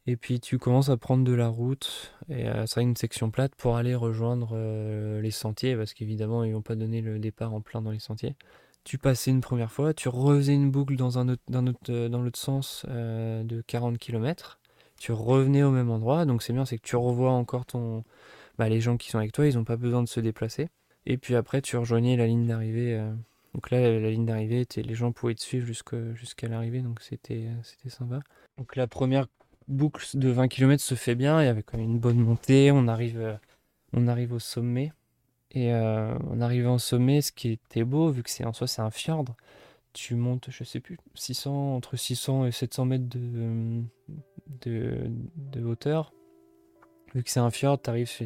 Et 0.06 0.18
puis 0.18 0.40
tu 0.40 0.60
commences 0.60 0.90
à 0.90 0.98
prendre 0.98 1.24
de 1.24 1.34
la 1.34 1.48
route, 1.48 2.14
et 2.30 2.46
ça 2.46 2.68
sera 2.68 2.82
une 2.82 2.96
section 2.96 3.32
plate 3.32 3.56
pour 3.56 3.78
aller 3.78 3.96
rejoindre 3.96 4.52
euh, 4.54 5.22
les 5.22 5.32
sentiers, 5.32 5.76
parce 5.78 5.94
qu'évidemment 5.94 6.44
ils 6.44 6.54
vont 6.54 6.62
pas 6.62 6.76
donner 6.76 7.02
le 7.02 7.20
départ 7.20 7.54
en 7.54 7.62
plein 7.62 7.82
dans 7.82 7.92
les 7.92 8.00
sentiers. 8.00 8.36
Tu 8.84 8.98
passais 8.98 9.32
une 9.32 9.40
première 9.40 9.72
fois, 9.72 9.94
tu 9.94 10.10
refaisais 10.10 10.54
une 10.54 10.72
boucle 10.72 10.98
dans, 10.98 11.20
un 11.20 11.30
autre, 11.30 11.42
dans, 11.48 11.66
euh, 11.90 12.10
dans 12.10 12.22
l'autre 12.22 12.40
sens 12.40 12.86
de 12.86 13.62
40 13.66 13.98
km, 13.98 14.60
tu 14.98 15.14
revenais 15.14 15.64
au 15.64 15.72
même 15.72 15.90
endroit, 15.90 16.26
donc 16.26 16.44
c'est 16.44 16.54
bien, 16.54 16.66
c'est 16.66 16.78
que 16.78 16.88
tu 16.88 16.98
revois 16.98 17.32
encore 17.32 17.66
ton... 17.66 18.04
Bah, 18.58 18.70
les 18.70 18.82
gens 18.82 18.98
qui 18.98 19.10
sont 19.10 19.18
avec 19.18 19.32
toi, 19.32 19.48
ils 19.48 19.56
n'ont 19.56 19.64
pas 19.64 19.78
besoin 19.78 20.04
de 20.04 20.08
se 20.08 20.20
déplacer. 20.20 20.70
Et 21.06 21.18
puis 21.18 21.36
après, 21.36 21.62
tu 21.62 21.76
rejoignais 21.78 22.18
la 22.18 22.28
ligne 22.28 22.46
d'arrivée 22.46 23.02
donc 23.54 23.70
là, 23.70 23.80
la 24.00 24.10
ligne 24.10 24.26
d'arrivée, 24.26 24.66
les 24.76 24.96
gens 24.96 25.12
pouvaient 25.12 25.36
te 25.36 25.42
suivre 25.42 25.66
jusqu'à 25.66 26.48
l'arrivée, 26.48 26.82
donc 26.82 27.02
c'était 27.02 27.48
sympa. 27.88 28.20
Donc 28.58 28.76
la 28.76 28.88
première 28.88 29.28
boucle 29.68 30.06
de 30.16 30.30
20 30.30 30.48
km 30.48 30.84
se 30.84 30.96
fait 30.96 31.16
bien, 31.16 31.42
il 31.42 31.46
y 31.46 31.50
avait 31.50 31.64
quand 31.64 31.78
même 31.78 31.90
une 31.90 32.00
bonne 32.00 32.20
montée, 32.20 32.72
on 32.72 32.88
arrive, 32.88 33.20
euh, 33.20 33.36
on 33.94 34.08
au 34.32 34.40
sommet. 34.40 34.92
Et 35.52 35.72
euh, 35.72 36.18
en 36.32 36.42
arrivant 36.42 36.76
au 36.76 36.80
sommet, 36.80 37.22
ce 37.22 37.32
qui 37.32 37.50
était 37.52 37.84
beau, 37.84 38.10
vu 38.10 38.24
que 38.24 38.30
c'est 38.32 38.44
en 38.44 38.54
soi 38.54 38.66
c'est 38.66 38.82
un 38.82 38.90
fjord, 38.90 39.26
tu 39.94 40.16
montes, 40.16 40.48
je 40.50 40.64
sais 40.64 40.80
plus, 40.80 40.98
600, 41.14 41.76
entre 41.76 41.96
600 41.96 42.48
et 42.48 42.52
700 42.52 42.86
mètres 42.86 43.06
de, 43.08 43.84
hauteur. 45.64 46.12
Vu 47.14 47.24
que 47.24 47.30
c'est 47.30 47.40
un 47.40 47.52
fjord, 47.52 47.80
tu 47.80 47.92
arrives 47.92 48.10
sur 48.10 48.26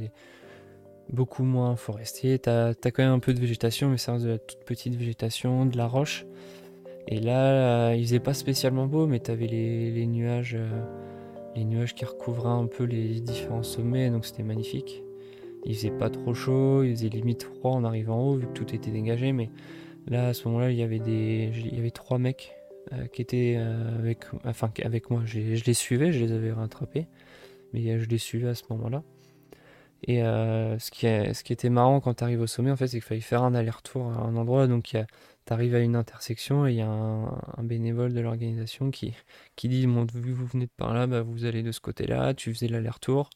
beaucoup 1.12 1.44
moins 1.44 1.76
forestier. 1.76 2.40
T'as 2.40 2.70
as 2.70 2.92
quand 2.92 3.04
même 3.04 3.14
un 3.14 3.20
peu 3.20 3.34
de 3.34 3.40
végétation, 3.40 3.90
mais 3.90 3.98
ça 3.98 4.14
reste 4.14 4.26
de 4.26 4.32
la 4.32 4.38
toute 4.40 4.64
petite 4.66 4.96
végétation, 4.96 5.66
de 5.66 5.78
la 5.78 5.88
roche. 5.88 6.26
Et 7.08 7.20
là, 7.20 7.94
il 7.96 8.04
faisait 8.04 8.20
pas 8.20 8.34
spécialement 8.34 8.86
beau, 8.86 9.08
mais 9.08 9.20
t'avais 9.20 9.48
les, 9.48 9.92
les 9.92 10.08
nuages, 10.08 10.56
euh, 10.56 10.82
les 11.56 11.64
nuages 11.64 11.96
qui 11.96 12.04
recouvraient 12.04 12.50
un 12.50 12.68
peu 12.68 12.84
les 12.84 13.22
différents 13.22 13.64
sommets, 13.64 14.10
donc 14.10 14.26
c'était 14.26 14.44
magnifique. 14.44 15.04
Il 15.66 15.76
faisait 15.76 15.92
pas 15.92 16.10
trop 16.10 16.34
chaud, 16.34 16.84
il 16.84 16.96
faisait 16.96 17.10
limite 17.10 17.44
froid 17.44 17.72
en 17.72 17.86
arrivant 17.86 18.18
en 18.18 18.28
haut, 18.28 18.36
vu 18.36 18.48
que 18.48 18.54
tout 18.54 18.76
était 18.76 18.92
dégagé, 18.92 19.32
mais 19.32 19.50
là, 20.08 20.28
à 20.28 20.34
ce 20.34 20.48
moment-là, 20.48 20.72
il 20.72 20.78
y 20.78 20.84
avait 20.84 21.00
des, 21.00 21.50
il 21.56 21.76
y 21.76 21.80
avait 21.80 21.92
trois 21.92 22.18
mecs 22.20 22.56
euh, 22.92 23.08
qui 23.08 23.22
étaient 23.22 23.56
euh, 23.58 23.98
avec, 23.98 24.26
enfin, 24.44 24.70
avec 24.84 25.10
moi. 25.10 25.22
Je 25.26 25.40
les 25.40 25.74
suivais, 25.74 26.12
je 26.12 26.24
les 26.24 26.34
avais 26.34 26.52
rattrapés, 26.52 27.08
mais 27.72 28.00
je 28.00 28.10
les 28.10 28.18
suivais 28.18 28.50
à 28.50 28.56
ce 28.56 28.64
moment-là. 28.70 29.04
Et 30.04 30.24
euh, 30.24 30.78
ce, 30.80 30.92
qui 30.92 31.08
est, 31.08 31.34
ce 31.34 31.44
qui 31.44 31.54
était 31.54 31.70
marrant 31.70 32.00
quand 32.00 32.16
tu 32.16 32.24
arrives 32.24 32.42
au 32.42 32.48
sommet, 32.48 32.72
en 32.72 32.76
fait, 32.76 32.88
c'est 32.88 32.98
qu'il 32.98 33.02
fallait 33.02 33.22
faire 33.22 33.44
un 33.44 33.56
aller-retour 33.56 34.08
à 34.12 34.22
un 34.22 34.36
endroit. 34.36 34.68
Donc, 34.68 34.96
tu 35.48 35.54
arrives 35.54 35.76
à 35.76 35.80
une 35.80 35.96
intersection 35.96 36.68
et 36.68 36.72
il 36.72 36.78
y 36.78 36.82
a 36.82 36.88
un, 36.88 37.64
bénévole 37.64 38.14
de 38.14 38.20
l'organisation 38.20 38.92
qui, 38.92 39.14
qui 39.56 39.68
dit 39.70 39.88
bon, 39.88 40.06
Vu 40.14 40.32
que 40.34 40.38
vous 40.38 40.46
venez 40.46 40.66
de 40.66 40.72
par 40.78 40.94
là, 40.94 41.08
bah, 41.08 41.22
vous 41.22 41.46
allez 41.46 41.64
de 41.64 41.72
ce 41.72 41.80
côté-là. 41.80 42.34
Tu 42.34 42.54
faisais 42.54 42.68
l'aller-retour. 42.68 43.30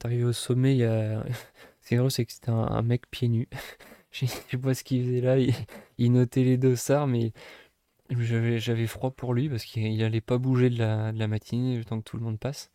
Tu 0.00 0.06
arrives 0.06 0.26
au 0.26 0.32
sommet, 0.32 0.74
il 0.74 0.78
y 0.78 0.84
a. 0.84 1.24
c'est 1.80 1.96
drôle, 1.96 2.10
c'est 2.10 2.24
que 2.24 2.32
c'était 2.32 2.50
un, 2.50 2.82
mec 2.82 3.10
pieds 3.10 3.28
nus. 3.28 3.48
Je 4.12 4.26
sais 4.26 4.58
pas 4.58 4.74
ce 4.74 4.84
qu'il 4.84 5.04
faisait 5.04 5.20
là. 5.20 5.36
Il, 5.98 6.12
notait 6.12 6.44
les 6.44 6.56
dossards, 6.56 7.08
mais 7.08 7.32
j'avais 8.10 8.86
froid 8.86 9.10
pour 9.10 9.34
lui 9.34 9.48
parce 9.48 9.64
qu'il 9.64 10.02
allait 10.04 10.20
pas 10.20 10.38
bouger 10.38 10.70
de 10.70 10.78
la, 10.78 11.12
de 11.12 11.18
la 11.18 11.26
matinée 11.26 11.76
le 11.76 11.84
temps 11.84 11.98
que 11.98 12.04
tout 12.04 12.16
le 12.16 12.22
monde 12.22 12.38
passe. 12.38 12.70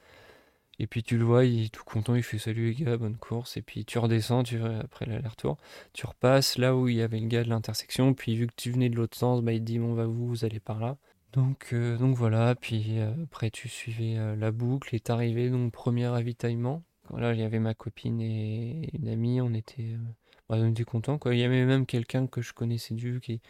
Et 0.79 0.87
puis 0.87 1.03
tu 1.03 1.17
le 1.17 1.25
vois, 1.25 1.43
il 1.45 1.65
est 1.65 1.73
tout 1.73 1.83
content, 1.83 2.15
il 2.15 2.23
fait 2.23 2.39
salut 2.39 2.71
les 2.71 2.85
gars, 2.85 2.97
bonne 2.97 3.17
course. 3.17 3.57
Et 3.57 3.61
puis 3.61 3.83
tu 3.83 3.99
redescends, 3.99 4.43
tu 4.43 4.61
après 4.63 5.05
l'aller-retour, 5.05 5.57
tu 5.93 6.05
repasses 6.05 6.57
là 6.57 6.75
où 6.75 6.87
il 6.87 6.95
y 6.95 7.01
avait 7.01 7.19
le 7.19 7.27
gars 7.27 7.43
de 7.43 7.49
l'intersection. 7.49 8.13
Puis 8.13 8.35
vu 8.37 8.47
que 8.47 8.53
tu 8.55 8.71
venais 8.71 8.89
de 8.89 8.95
l'autre 8.95 9.17
sens, 9.17 9.41
bah, 9.41 9.51
il 9.51 9.59
te 9.59 9.65
dit 9.65 9.77
bon 9.79 9.93
va 9.93 10.05
vous, 10.05 10.27
vous 10.27 10.45
allez 10.45 10.61
par 10.61 10.79
là. 10.79 10.97
Donc, 11.33 11.73
euh, 11.73 11.97
donc 11.97 12.15
voilà, 12.15 12.55
puis 12.55 12.99
euh, 12.99 13.11
après 13.23 13.51
tu 13.51 13.69
suivais 13.69 14.17
euh, 14.17 14.35
la 14.35 14.51
boucle 14.51 14.95
et 14.95 14.99
t'arrivais 14.99 15.49
donc 15.49 15.71
premier 15.71 16.07
ravitaillement. 16.07 16.83
Là 17.15 17.33
il 17.33 17.39
y 17.39 17.43
avait 17.43 17.59
ma 17.59 17.73
copine 17.73 18.21
et 18.21 18.89
une 18.93 19.09
amie, 19.09 19.41
on 19.41 19.53
était, 19.53 19.95
bah, 20.47 20.57
on 20.59 20.71
était 20.71 20.85
contents. 20.85 21.19
Il 21.25 21.37
y 21.37 21.43
avait 21.43 21.65
même 21.65 21.85
quelqu'un 21.85 22.25
que 22.25 22.41
je 22.41 22.53
connaissais 22.53 22.95
du 22.95 23.19
qui, 23.19 23.41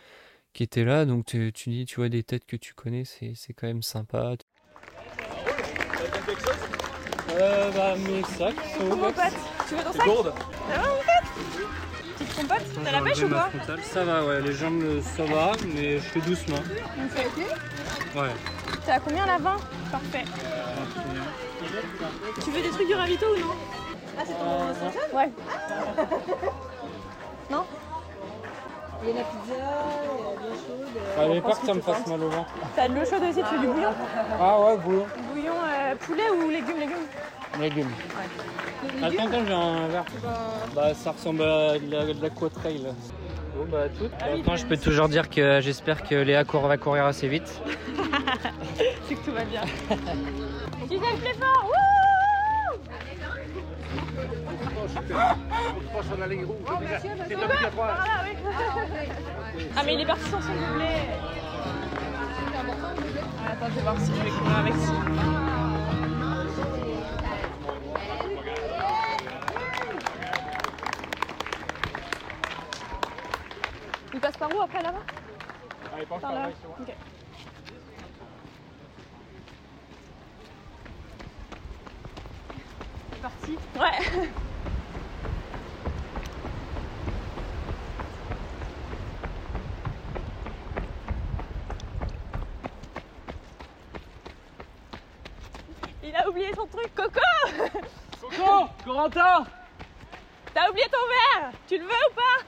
qui 0.54 0.64
était 0.64 0.84
là, 0.84 1.06
donc 1.06 1.26
tu, 1.26 1.52
tu 1.54 1.70
dis 1.70 1.86
tu 1.86 1.98
vois 1.98 2.10
des 2.10 2.24
têtes 2.24 2.46
que 2.46 2.58
tu 2.58 2.74
connais, 2.74 3.06
c'est 3.06 3.54
quand 3.54 3.68
même 3.68 3.84
sympa. 3.84 4.36
Euh, 7.32 7.72
bah, 7.72 7.96
mes 7.96 8.22
sacs 8.24 8.56
sont 8.78 8.96
Mon 8.96 9.12
pote, 9.12 9.16
tu 9.68 9.76
veux 9.76 9.84
ton 9.84 9.94
sac 9.94 10.06
gourde. 10.06 10.34
Ça 10.70 10.78
va, 10.78 10.88
mon 10.88 10.96
pote 10.96 11.30
Petite 12.18 12.36
compote 12.36 12.66
T'as 12.84 12.92
la 12.92 13.02
pêche 13.02 13.24
ou 13.24 13.30
quoi 13.30 13.50
Ça 13.84 14.04
va, 14.04 14.26
ouais, 14.26 14.42
les 14.42 14.54
jambes, 14.54 15.02
ça 15.02 15.24
va, 15.24 15.52
mais 15.74 15.98
je 15.98 16.04
fais 16.04 16.22
doucement. 16.22 16.58
Donc 16.58 17.12
c'est 17.16 17.26
ok 17.26 17.46
Ouais. 18.16 18.30
T'es 18.86 18.92
à 18.92 19.00
combien 19.00 19.26
la 19.26 19.38
20 19.38 19.58
Parfait. 19.92 20.26
Tu 22.44 22.52
veux 22.52 22.62
des 22.62 22.70
trucs 22.70 22.88
du 22.88 22.96
ravito 22.96 23.26
ou 23.28 23.40
non 23.40 23.56
Ah, 24.18 24.24
c'est 24.26 24.34
ton 24.34 24.46
euh, 24.46 25.18
Ouais. 25.18 25.30
non 27.52 27.66
il 29.02 29.10
y 29.10 29.12
a 29.12 29.16
la 29.16 29.24
pizza, 29.24 29.54
il 29.54 29.60
y 29.60 29.62
a 29.62 30.36
de 30.36 30.46
l'eau 30.46 30.56
chaude. 30.56 31.38
Euh, 31.38 31.42
pas 31.42 31.56
que 31.56 31.66
ça 31.66 31.74
me 31.74 31.82
fasse 31.82 32.08
mal 32.08 32.24
au 32.24 32.30
ventre. 32.30 32.54
T'as 32.76 32.88
de 32.88 32.94
l'eau 32.96 33.06
chaude 33.06 33.24
aussi, 33.30 33.42
tu 33.50 33.56
veux 33.56 33.62
du 33.62 33.68
bouillon 33.68 33.90
Ah 34.40 34.60
ouais, 34.60 34.78
bouillon. 34.78 35.06
Bouillon 35.34 35.54
euh, 35.54 35.96
poulet 35.96 36.30
ou 36.30 36.50
légumes 36.50 36.80
légumes 36.80 37.08
Légumes. 37.60 37.88
Ouais. 37.88 39.06
Attends, 39.06 39.28
attends, 39.28 39.46
j'ai 39.46 39.54
un 39.54 39.88
verre. 39.88 40.06
Bah, 40.76 40.94
ça 40.94 41.12
ressemble 41.12 41.42
à 41.44 41.80
de 41.80 41.92
la, 41.92 42.06
de. 42.06 42.14
Bon 43.60 43.66
bah 43.70 43.90
tout. 43.90 44.10
Ah 44.22 44.36
Maintenant, 44.36 44.56
je 44.56 44.66
peux 44.66 44.78
toujours 44.78 45.10
dire 45.10 45.30
que 45.30 45.60
j'espère 45.62 46.04
que 46.04 46.16
Léa 46.16 46.46
court, 46.46 46.68
va 46.68 46.78
courir 46.78 47.06
assez 47.06 47.28
vite. 47.28 47.60
C'est 49.08 49.16
que 49.16 49.26
tout 49.26 49.32
va 49.32 49.44
bien. 49.44 49.62
tu 49.90 50.88
t'aimes 50.88 51.20
plus 51.20 51.34
fort 51.40 51.70
ah 59.76 59.84
mais 59.86 59.94
il 59.94 60.02
est 60.02 60.06
parti 60.06 60.24
sans 60.30 60.42
son 60.42 60.54
doublé. 60.54 60.86
Attends, 63.48 63.68
je 63.70 63.76
vais 63.76 63.82
voir 63.82 64.00
si 64.00 64.08
je 64.08 64.22
vais 64.24 64.30
courir 64.30 64.58
avec 64.58 64.74
si. 64.76 64.92
Il 74.14 74.20
passe 74.20 74.38
par 74.38 74.56
où 74.56 74.62
après 74.62 74.82
là-bas? 74.82 75.00
Ah, 75.86 75.98
il 76.00 76.06
passe 76.06 76.22
par, 76.22 76.34
là. 76.34 76.50
Ok. 76.80 76.94
C'est 83.12 83.22
parti? 83.22 83.58
Ouais 83.76 84.30
Coco. 96.96 97.20
Coco 98.20 98.70
Corentin. 98.84 99.46
T'as 100.54 100.70
oublié 100.70 100.88
ton 100.90 100.98
verre 101.08 101.52
Tu 101.68 101.78
le 101.78 101.84
veux 101.84 101.90
ou 101.90 102.14
pas? 102.14 102.44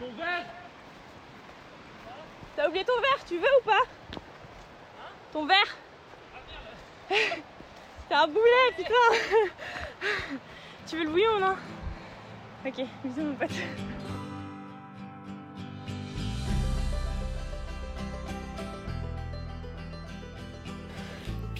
Ton 0.00 0.12
verre. 0.12 0.46
T'as 2.56 2.68
oublié 2.68 2.84
ton 2.84 3.00
verre 3.00 3.24
Tu 3.26 3.38
veux 3.38 3.58
ou 3.60 3.64
pas? 3.64 3.82
Ton 5.32 5.46
verre. 5.46 5.76
T'as 8.08 8.24
un 8.24 8.26
boulet, 8.26 8.72
putain. 8.76 8.92
Tu 10.86 10.98
veux 10.98 11.04
le 11.04 11.10
bouillon, 11.10 11.38
non? 11.40 11.56
Ok, 12.66 12.84
bisous 13.02 13.22
mon 13.22 13.34
pote. 13.34 13.50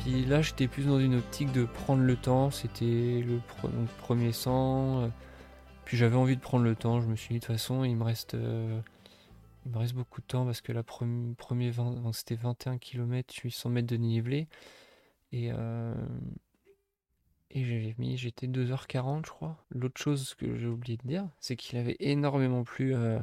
Là, 0.07 0.43
j'étais 0.43 0.69
plus 0.69 0.87
dans 0.87 0.99
une 1.01 1.15
optique 1.17 1.51
de 1.53 1.65
prendre 1.65 2.03
le 2.03 2.17
temps. 2.17 2.51
C'était 2.51 3.23
le 3.27 3.41
premier 4.01 4.33
100. 4.33 5.03
euh, 5.03 5.09
Puis 5.85 5.97
j'avais 5.97 6.17
envie 6.17 6.37
de 6.37 6.41
prendre 6.41 6.65
le 6.65 6.75
temps. 6.77 7.01
Je 7.01 7.07
me 7.07 7.17
suis 7.17 7.35
dit, 7.35 7.41
de 7.41 7.47
toute 7.47 7.55
façon, 7.55 7.85
il 7.85 7.97
me 7.97 8.05
reste, 8.05 8.35
euh, 8.35 8.81
il 9.67 9.73
me 9.73 9.79
reste 9.79 9.95
beaucoup 9.95 10.21
de 10.21 10.27
temps 10.27 10.45
parce 10.47 10.61
que 10.61 10.73
la 10.73 10.83
premi- 10.83 11.35
premier 11.37 11.71
20, 11.71 11.93
donc 12.03 12.15
c'était 12.17 12.37
21 12.37 12.79
km, 12.79 13.35
800 13.45 13.71
mètres 13.71 13.89
de 13.89 13.97
dénivelé. 13.97 14.49
Et, 15.33 15.51
euh, 15.53 15.95
et 17.51 17.65
j'ai 17.65 17.95
mis, 17.99 18.17
j'étais 18.19 18.47
2h40, 18.47 19.27
je 19.27 19.31
crois. 19.31 19.65
L'autre 19.71 20.01
chose 20.01 20.35
que 20.35 20.57
j'ai 20.59 20.67
oublié 20.67 20.97
de 21.03 21.07
dire, 21.09 21.29
c'est 21.41 21.57
qu'il 21.57 21.79
avait 21.79 21.97
énormément 22.01 22.65
plu, 22.65 22.95
euh, 22.95 23.19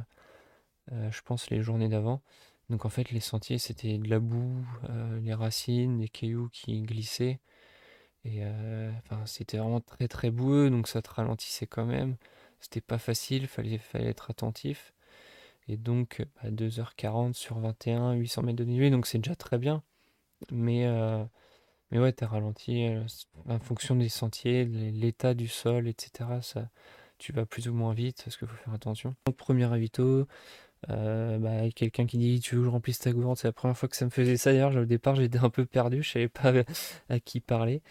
je 0.90 1.20
pense, 1.22 1.50
les 1.50 1.62
journées 1.62 1.88
d'avant. 1.88 2.22
Donc 2.72 2.86
en 2.86 2.88
fait, 2.88 3.10
les 3.10 3.20
sentiers, 3.20 3.58
c'était 3.58 3.98
de 3.98 4.08
la 4.08 4.18
boue, 4.18 4.66
euh, 4.88 5.20
les 5.20 5.34
racines, 5.34 5.98
des 5.98 6.08
cailloux 6.08 6.48
qui 6.50 6.80
glissaient. 6.82 7.38
Et 8.24 8.38
euh, 8.44 8.90
enfin, 8.98 9.26
c'était 9.26 9.58
vraiment 9.58 9.80
très 9.80 10.08
très 10.08 10.30
boueux, 10.30 10.70
donc 10.70 10.88
ça 10.88 11.02
te 11.02 11.10
ralentissait 11.10 11.66
quand 11.66 11.84
même. 11.84 12.16
C'était 12.60 12.80
pas 12.80 12.98
facile, 12.98 13.46
fallait, 13.46 13.76
fallait 13.78 14.06
être 14.08 14.30
attentif. 14.30 14.94
Et 15.68 15.76
donc, 15.76 16.24
bah, 16.42 16.50
2h40 16.50 17.34
sur 17.34 17.58
21, 17.58 18.14
800 18.14 18.42
mètres 18.42 18.58
de 18.58 18.64
dénivelé, 18.64 18.90
donc 18.90 19.06
c'est 19.06 19.18
déjà 19.18 19.36
très 19.36 19.58
bien. 19.58 19.82
Mais, 20.50 20.86
euh, 20.86 21.24
mais 21.90 21.98
ouais, 22.00 22.12
t'es 22.12 22.24
ralenti 22.24 22.86
euh, 22.86 23.04
en 23.48 23.58
fonction 23.60 23.96
des 23.96 24.08
sentiers, 24.08 24.64
l'état 24.64 25.34
du 25.34 25.48
sol, 25.48 25.88
etc. 25.88 26.40
Ça, 26.42 26.70
tu 27.18 27.32
vas 27.32 27.46
plus 27.46 27.68
ou 27.68 27.74
moins 27.74 27.94
vite 27.94 28.22
parce 28.24 28.36
qu'il 28.38 28.48
faut 28.48 28.56
faire 28.56 28.74
attention. 28.74 29.14
Donc, 29.26 29.36
premier 29.36 29.66
ravito, 29.66 30.26
euh, 30.90 31.38
bah, 31.38 31.70
quelqu'un 31.74 32.06
qui 32.06 32.18
dit 32.18 32.40
tu 32.40 32.56
veux 32.56 32.62
que 32.62 32.66
je 32.66 32.70
remplisse 32.70 32.98
ta 32.98 33.12
gourde, 33.12 33.36
c'est 33.36 33.48
la 33.48 33.52
première 33.52 33.76
fois 33.76 33.88
que 33.88 33.96
ça 33.96 34.04
me 34.04 34.10
faisait 34.10 34.36
ça 34.36 34.52
d'ailleurs. 34.52 34.76
Au 34.76 34.84
départ, 34.84 35.14
j'étais 35.16 35.38
un 35.38 35.50
peu 35.50 35.64
perdu, 35.66 36.02
je 36.02 36.10
savais 36.12 36.28
pas 36.28 36.52
à 37.08 37.20
qui 37.20 37.40
parler. 37.40 37.82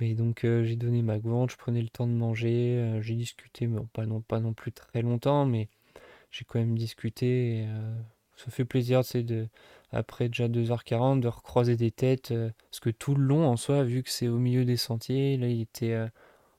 Mais 0.00 0.14
donc 0.14 0.44
euh, 0.44 0.64
j'ai 0.64 0.76
donné 0.76 1.02
ma 1.02 1.18
gourde, 1.18 1.50
je 1.50 1.56
prenais 1.56 1.80
le 1.82 1.88
temps 1.88 2.06
de 2.06 2.12
manger, 2.12 2.76
euh, 2.78 3.00
j'ai 3.02 3.14
discuté, 3.14 3.66
mais 3.66 3.80
pas 3.92 4.04
non, 4.06 4.20
pas 4.20 4.40
non 4.40 4.52
plus 4.52 4.72
très 4.72 5.02
longtemps, 5.02 5.46
mais 5.46 5.68
j'ai 6.30 6.44
quand 6.44 6.58
même 6.58 6.76
discuté. 6.78 7.64
euh, 7.68 7.94
ça 8.36 8.50
fait 8.50 8.64
plaisir, 8.66 9.04
c'est 9.04 9.22
de 9.22 9.48
après 9.92 10.28
déjà 10.28 10.48
2h40 10.48 11.20
de 11.20 11.28
recroiser 11.28 11.76
des 11.76 11.90
têtes, 11.90 12.32
euh, 12.32 12.50
parce 12.70 12.80
que 12.80 12.90
tout 12.90 13.14
le 13.14 13.24
long 13.24 13.46
en 13.48 13.56
soi, 13.56 13.84
vu 13.84 14.02
que 14.02 14.10
c'est 14.10 14.28
au 14.28 14.38
milieu 14.38 14.64
des 14.64 14.76
sentiers, 14.76 15.36
là 15.38 15.48
il 15.48 15.62
était 15.62 15.96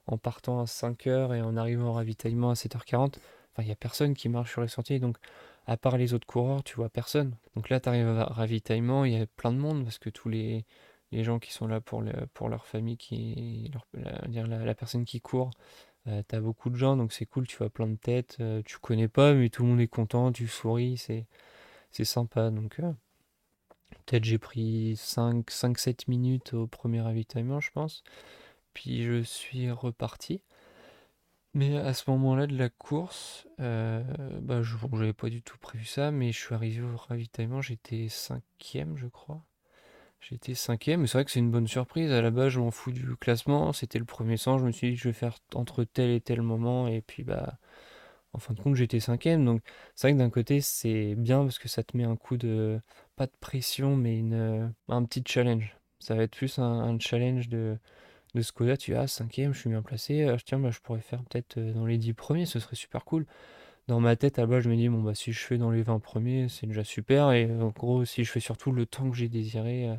en 0.06 0.18
partant 0.18 0.60
à 0.60 0.64
5h 0.64 1.36
et 1.36 1.42
en 1.42 1.56
arrivant 1.56 1.90
au 1.90 1.92
ravitaillement 1.92 2.50
à 2.50 2.54
7h40, 2.54 3.18
enfin 3.52 3.62
il 3.62 3.68
y 3.68 3.72
a 3.72 3.76
personne 3.76 4.14
qui 4.14 4.28
marche 4.28 4.50
sur 4.52 4.62
les 4.62 4.68
sentiers, 4.68 4.98
donc 5.00 5.18
à 5.68 5.76
part 5.78 5.98
les 5.98 6.14
autres 6.14 6.26
coureurs, 6.26 6.64
tu 6.64 6.76
vois 6.76 6.88
personne. 6.90 7.36
Donc 7.56 7.68
là, 7.70 7.80
tu 7.80 7.88
arrives 7.90 8.08
à 8.08 8.24
ravitaillement, 8.26 9.04
il 9.04 9.12
y 9.14 9.20
a 9.22 9.26
plein 9.26 9.52
de 9.52 9.58
monde 9.58 9.84
parce 9.84 9.98
que 9.98 10.10
tous 10.10 10.28
les, 10.30 10.64
les 11.12 11.24
gens 11.24 11.38
qui 11.38 11.52
sont 11.52 11.68
là 11.68 11.80
pour, 11.80 12.02
le- 12.02 12.26
pour 12.34 12.48
leur 12.48 12.66
famille, 12.66 12.96
qui, 12.96 13.70
la, 13.94 14.74
personne 14.74 15.04
qui 15.04 15.20
court, 15.20 15.50
euh, 16.08 16.22
t'as 16.28 16.40
beaucoup 16.40 16.70
de 16.70 16.76
gens, 16.76 16.96
donc 16.96 17.12
c'est 17.12 17.26
cool, 17.26 17.46
tu 17.46 17.56
vois 17.58 17.70
plein 17.70 17.86
de 17.88 17.96
têtes, 17.96 18.38
euh, 18.40 18.62
tu 18.64 18.78
connais 18.78 19.08
pas, 19.08 19.34
mais 19.34 19.50
tout 19.50 19.62
le 19.64 19.70
monde 19.70 19.80
est 19.80 19.88
content, 19.88 20.32
tu 20.32 20.48
souris, 20.48 20.96
c'est, 20.98 21.26
c'est 21.92 22.04
sympa. 22.06 22.50
Donc 22.50 22.80
euh, 22.80 22.92
peut-être 24.06 24.24
j'ai 24.24 24.38
pris 24.38 24.94
5, 24.96 25.50
5-7 25.50 26.08
minutes 26.08 26.54
au 26.54 26.66
premier 26.66 27.00
ravitaillement, 27.00 27.60
je 27.60 27.70
pense. 27.70 28.02
Puis 28.74 29.02
je 29.04 29.22
suis 29.22 29.70
reparti. 29.70 30.42
Mais 31.58 31.76
à 31.76 31.92
ce 31.92 32.08
moment-là 32.10 32.46
de 32.46 32.56
la 32.56 32.68
course, 32.68 33.48
euh, 33.58 34.04
bah, 34.42 34.62
je 34.62 34.76
n'avais 34.92 35.12
pas 35.12 35.28
du 35.28 35.42
tout 35.42 35.58
prévu 35.58 35.84
ça, 35.84 36.12
mais 36.12 36.30
je 36.30 36.38
suis 36.38 36.54
arrivé 36.54 36.82
au 36.82 36.96
ravitaillement, 36.96 37.60
j'étais 37.60 38.08
cinquième, 38.08 38.96
je 38.96 39.08
crois. 39.08 39.44
J'étais 40.20 40.54
cinquième, 40.54 41.00
mais 41.00 41.08
c'est 41.08 41.18
vrai 41.18 41.24
que 41.24 41.32
c'est 41.32 41.40
une 41.40 41.50
bonne 41.50 41.66
surprise. 41.66 42.12
À 42.12 42.22
la 42.22 42.30
base, 42.30 42.50
je 42.50 42.60
m'en 42.60 42.70
fous 42.70 42.92
du 42.92 43.16
classement, 43.16 43.72
c'était 43.72 43.98
le 43.98 44.04
premier 44.04 44.36
sang, 44.36 44.58
je 44.58 44.66
me 44.66 44.70
suis 44.70 44.90
dit 44.90 44.96
je 44.96 45.08
vais 45.08 45.12
faire 45.12 45.38
entre 45.52 45.82
tel 45.82 46.10
et 46.10 46.20
tel 46.20 46.42
moment, 46.42 46.86
et 46.86 47.00
puis 47.00 47.24
bah, 47.24 47.58
en 48.32 48.38
fin 48.38 48.54
de 48.54 48.60
compte, 48.60 48.76
j'étais 48.76 49.00
cinquième. 49.00 49.44
Donc 49.44 49.62
c'est 49.96 50.06
vrai 50.08 50.14
que 50.14 50.18
d'un 50.18 50.30
côté, 50.30 50.60
c'est 50.60 51.16
bien 51.16 51.42
parce 51.42 51.58
que 51.58 51.68
ça 51.68 51.82
te 51.82 51.96
met 51.96 52.04
un 52.04 52.14
coup 52.14 52.36
de, 52.36 52.80
pas 53.16 53.26
de 53.26 53.32
pression, 53.40 53.96
mais 53.96 54.16
une, 54.16 54.34
euh, 54.34 54.68
un 54.88 55.04
petit 55.04 55.24
challenge. 55.26 55.76
Ça 55.98 56.14
va 56.14 56.22
être 56.22 56.36
plus 56.36 56.60
un 56.60 56.96
challenge 57.00 57.48
de 57.48 57.78
de 58.34 58.42
ce 58.42 58.52
côté-là, 58.52 58.76
tu 58.76 58.94
as 58.94 59.06
cinquième, 59.08 59.52
je 59.54 59.60
suis 59.60 59.70
bien 59.70 59.82
placé, 59.82 60.22
euh, 60.24 60.36
tiens, 60.44 60.58
bah, 60.58 60.70
je 60.70 60.80
pourrais 60.80 61.00
faire 61.00 61.22
peut-être 61.24 61.58
euh, 61.58 61.72
dans 61.72 61.86
les 61.86 61.98
10 61.98 62.14
premiers, 62.14 62.46
ce 62.46 62.60
serait 62.60 62.76
super 62.76 63.04
cool. 63.04 63.26
Dans 63.88 64.00
ma 64.00 64.16
tête, 64.16 64.38
à 64.38 64.46
bas, 64.46 64.60
je 64.60 64.70
me 64.70 64.76
dis, 64.76 64.88
bon, 64.88 65.02
bah, 65.02 65.14
si 65.14 65.32
je 65.32 65.40
fais 65.40 65.58
dans 65.58 65.70
les 65.70 65.82
20 65.82 66.00
premiers, 66.00 66.48
c'est 66.48 66.66
déjà 66.66 66.84
super, 66.84 67.32
et 67.32 67.50
en 67.60 67.68
gros, 67.70 68.04
si 68.04 68.24
je 68.24 68.30
fais 68.32 68.40
surtout 68.40 68.72
le 68.72 68.86
temps 68.86 69.10
que 69.10 69.16
j'ai 69.16 69.28
désiré 69.28 69.88
euh, 69.90 69.96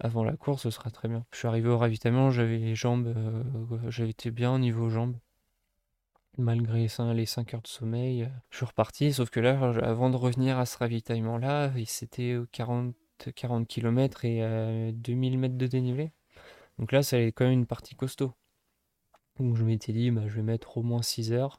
avant 0.00 0.24
la 0.24 0.36
course, 0.36 0.62
ce 0.64 0.70
sera 0.70 0.90
très 0.90 1.08
bien. 1.08 1.24
Je 1.32 1.38
suis 1.38 1.48
arrivé 1.48 1.68
au 1.70 1.78
ravitaillement, 1.78 2.30
j'avais 2.30 2.58
les 2.58 2.74
jambes, 2.76 3.14
j'avais 3.88 4.10
été 4.10 4.30
bien 4.30 4.54
au 4.54 4.58
niveau 4.58 4.90
jambes, 4.90 5.16
malgré 6.38 6.86
les 7.14 7.26
5 7.26 7.54
heures 7.54 7.62
de 7.62 7.66
sommeil. 7.66 8.28
je 8.50 8.56
suis 8.58 8.66
reparti, 8.66 9.12
sauf 9.12 9.30
que 9.30 9.40
là, 9.40 9.58
avant 9.82 10.10
de 10.10 10.16
revenir 10.16 10.58
à 10.58 10.66
ce 10.66 10.78
ravitaillement-là, 10.78 11.72
il- 11.76 11.86
c'était 11.88 12.36
40, 12.52 12.94
40 13.34 13.66
km 13.68 14.24
et 14.24 14.42
euh, 14.42 14.92
2000 14.92 15.38
mètres 15.38 15.56
de 15.58 15.66
dénivelé. 15.66 16.12
Donc 16.78 16.92
là, 16.92 17.02
ça 17.02 17.16
allait 17.16 17.32
quand 17.32 17.44
même 17.44 17.54
une 17.54 17.66
partie 17.66 17.94
costaud. 17.94 18.32
Donc 19.38 19.56
je 19.56 19.64
m'étais 19.64 19.92
dit, 19.92 20.10
bah, 20.10 20.22
je 20.26 20.34
vais 20.34 20.42
mettre 20.42 20.78
au 20.78 20.82
moins 20.82 21.02
6 21.02 21.32
heures, 21.32 21.56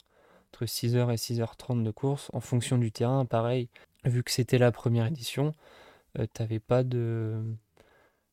entre 0.53 0.65
6h 0.65 1.11
et 1.11 1.17
6h30 1.17 1.83
de 1.83 1.91
course, 1.91 2.29
en 2.33 2.39
fonction 2.39 2.77
du 2.77 2.91
terrain. 2.91 3.25
Pareil, 3.25 3.69
vu 4.05 4.23
que 4.23 4.31
c'était 4.31 4.57
la 4.57 4.71
première 4.71 5.07
édition, 5.07 5.53
euh, 6.19 6.25
t'avais 6.33 6.59
pas 6.59 6.83
de... 6.83 7.41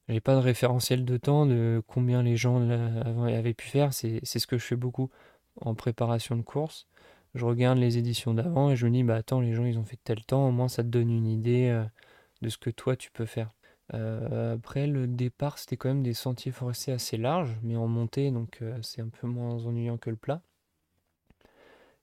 J'avais 0.09 0.21
pas 0.21 0.35
de 0.35 0.40
référentiel 0.40 1.05
de 1.05 1.16
temps 1.16 1.47
de 1.47 1.83
combien 1.87 2.23
les 2.23 2.37
gens 2.37 2.68
avaient 2.68 3.55
pu 3.55 3.68
faire. 3.68 3.95
C'est 3.95 4.21
c'est 4.25 4.40
ce 4.40 4.49
que 4.49 4.59
je 4.59 4.64
fais 4.64 4.77
beaucoup 4.77 5.11
en 5.61 5.75
préparation 5.75 6.37
de 6.37 6.42
course. 6.42 6.87
Je 7.35 7.45
regarde 7.45 7.79
les 7.79 7.99
éditions 7.99 8.35
d'avant 8.35 8.71
et 8.71 8.77
je 8.77 8.87
me 8.87 8.92
dis, 8.92 9.05
bah 9.05 9.16
attends, 9.16 9.40
les 9.40 9.55
gens 9.55 9.64
ils 9.64 9.79
ont 9.79 9.85
fait 9.85 9.99
tel 10.05 10.25
temps, 10.25 10.49
au 10.49 10.51
moins 10.51 10.68
ça 10.68 10.83
te 10.83 10.88
donne 10.88 11.11
une 11.11 11.27
idée 11.27 11.68
euh, 11.68 11.85
de 12.42 12.49
ce 12.49 12.59
que 12.59 12.71
toi 12.71 12.97
tu 12.97 13.11
peux 13.11 13.27
faire. 13.27 13.53
Euh, 13.95 14.55
après, 14.55 14.87
le 14.87 15.07
départ, 15.07 15.59
c'était 15.59 15.77
quand 15.77 15.88
même 15.88 16.03
des 16.03 16.14
sentiers 16.14 16.53
forestiers 16.53 16.92
assez 16.92 17.16
larges, 17.16 17.57
mais 17.62 17.77
en 17.77 17.88
montée, 17.88 18.31
donc 18.31 18.59
euh, 18.62 18.79
c'est 18.83 19.03
un 19.03 19.09
peu 19.09 19.27
moins 19.27 19.64
ennuyant 19.66 19.99
que 19.99 20.11
le 20.11 20.16
plat. 20.16 20.42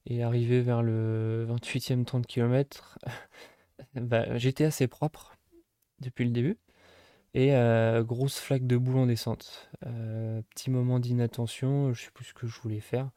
Et 0.06 0.24
arrivé 0.24 0.62
vers 0.62 0.82
le 0.82 1.46
28e 1.50 2.06
30 2.06 2.26
km, 2.26 2.98
j'étais 4.36 4.66
assez 4.66 4.88
propre 4.88 5.36
depuis 6.00 6.26
le 6.26 6.32
début. 6.32 6.58
Et 7.36 7.56
euh, 7.56 8.04
grosse 8.04 8.40
flaque 8.40 8.66
de 8.66 8.78
boue 8.78 8.98
en 8.98 9.06
descente. 9.06 9.70
Petit 10.56 10.72
moment 10.72 11.00
d'inattention, 11.00 11.94
je 11.94 12.06
sais 12.06 12.12
plus 12.12 12.26
ce 12.26 12.34
que 12.34 12.48
je 12.48 12.60
voulais 12.60 12.80
faire. 12.80 13.12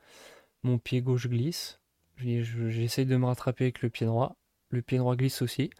Mon 0.62 0.78
pied 0.78 1.00
gauche 1.00 1.28
glisse. 1.28 1.80
J'essaie 2.16 3.04
de 3.04 3.16
me 3.16 3.26
rattraper 3.26 3.64
avec 3.64 3.82
le 3.82 3.88
pied 3.90 4.06
droit. 4.06 4.36
Le 4.70 4.82
pied 4.82 4.98
droit 4.98 5.16
glisse 5.16 5.40
aussi. 5.40 5.70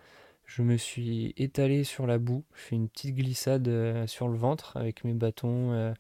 Je 0.55 0.61
me 0.61 0.77
suis 0.77 1.33
étalé 1.39 1.83
sur 1.83 2.07
la 2.07 2.19
boue. 2.19 2.45
Je 2.55 2.61
fais 2.61 2.77
une 2.77 2.91
petite 2.91 3.15
glissade 3.15 3.69
euh, 3.69 4.07
sur 4.07 4.29
le 4.29 4.37
ventre 4.37 4.77
avec 4.77 5.03
mes 5.03 5.15
bâtons, 5.15 5.73
euh, 5.73 5.95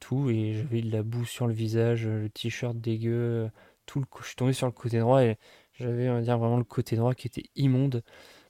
tout. 0.00 0.30
Et 0.30 0.54
j'avais 0.54 0.80
de 0.80 0.90
la 0.90 1.02
boue 1.02 1.26
sur 1.26 1.46
le 1.46 1.52
visage, 1.52 2.06
euh, 2.06 2.22
le 2.22 2.30
t-shirt 2.30 2.74
dégueu. 2.78 3.50
tout 3.84 4.00
le... 4.00 4.06
Je 4.22 4.28
suis 4.28 4.36
tombé 4.36 4.54
sur 4.54 4.66
le 4.66 4.72
côté 4.72 4.98
droit 4.98 5.22
et 5.22 5.36
j'avais, 5.74 6.08
on 6.08 6.14
va 6.14 6.20
dire, 6.22 6.38
vraiment 6.38 6.56
le 6.56 6.64
côté 6.64 6.96
droit 6.96 7.12
qui 7.14 7.26
était 7.26 7.50
immonde. 7.54 8.02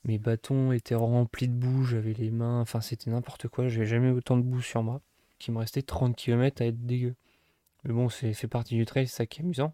Mes 0.05 0.19
bâtons 0.19 0.71
étaient 0.71 0.95
remplis 0.95 1.49
de 1.49 1.55
boue, 1.55 1.83
j'avais 1.83 2.13
les 2.13 2.31
mains, 2.31 2.61
enfin 2.61 2.81
c'était 2.81 3.11
n'importe 3.11 3.49
quoi, 3.49 3.67
j'avais 3.67 3.87
jamais 3.87 4.11
autant 4.11 4.37
de 4.37 4.43
boue 4.43 4.63
sur 4.63 4.85
moi, 4.85 5.01
qu'il 5.41 5.55
me 5.55 5.59
restait 5.59 5.83
30 5.83 6.15
km 6.15 6.63
à 6.63 6.67
être 6.67 6.87
dégueu. 6.87 7.17
Mais 7.85 7.93
bon, 7.93 8.09
c'est 8.09 8.33
fait 8.33 8.47
partie 8.47 8.77
du 8.77 8.87
trail, 8.87 9.09
c'est 9.09 9.17
ça 9.17 9.27
qui 9.27 9.41
est 9.41 9.45
amusant. 9.45 9.73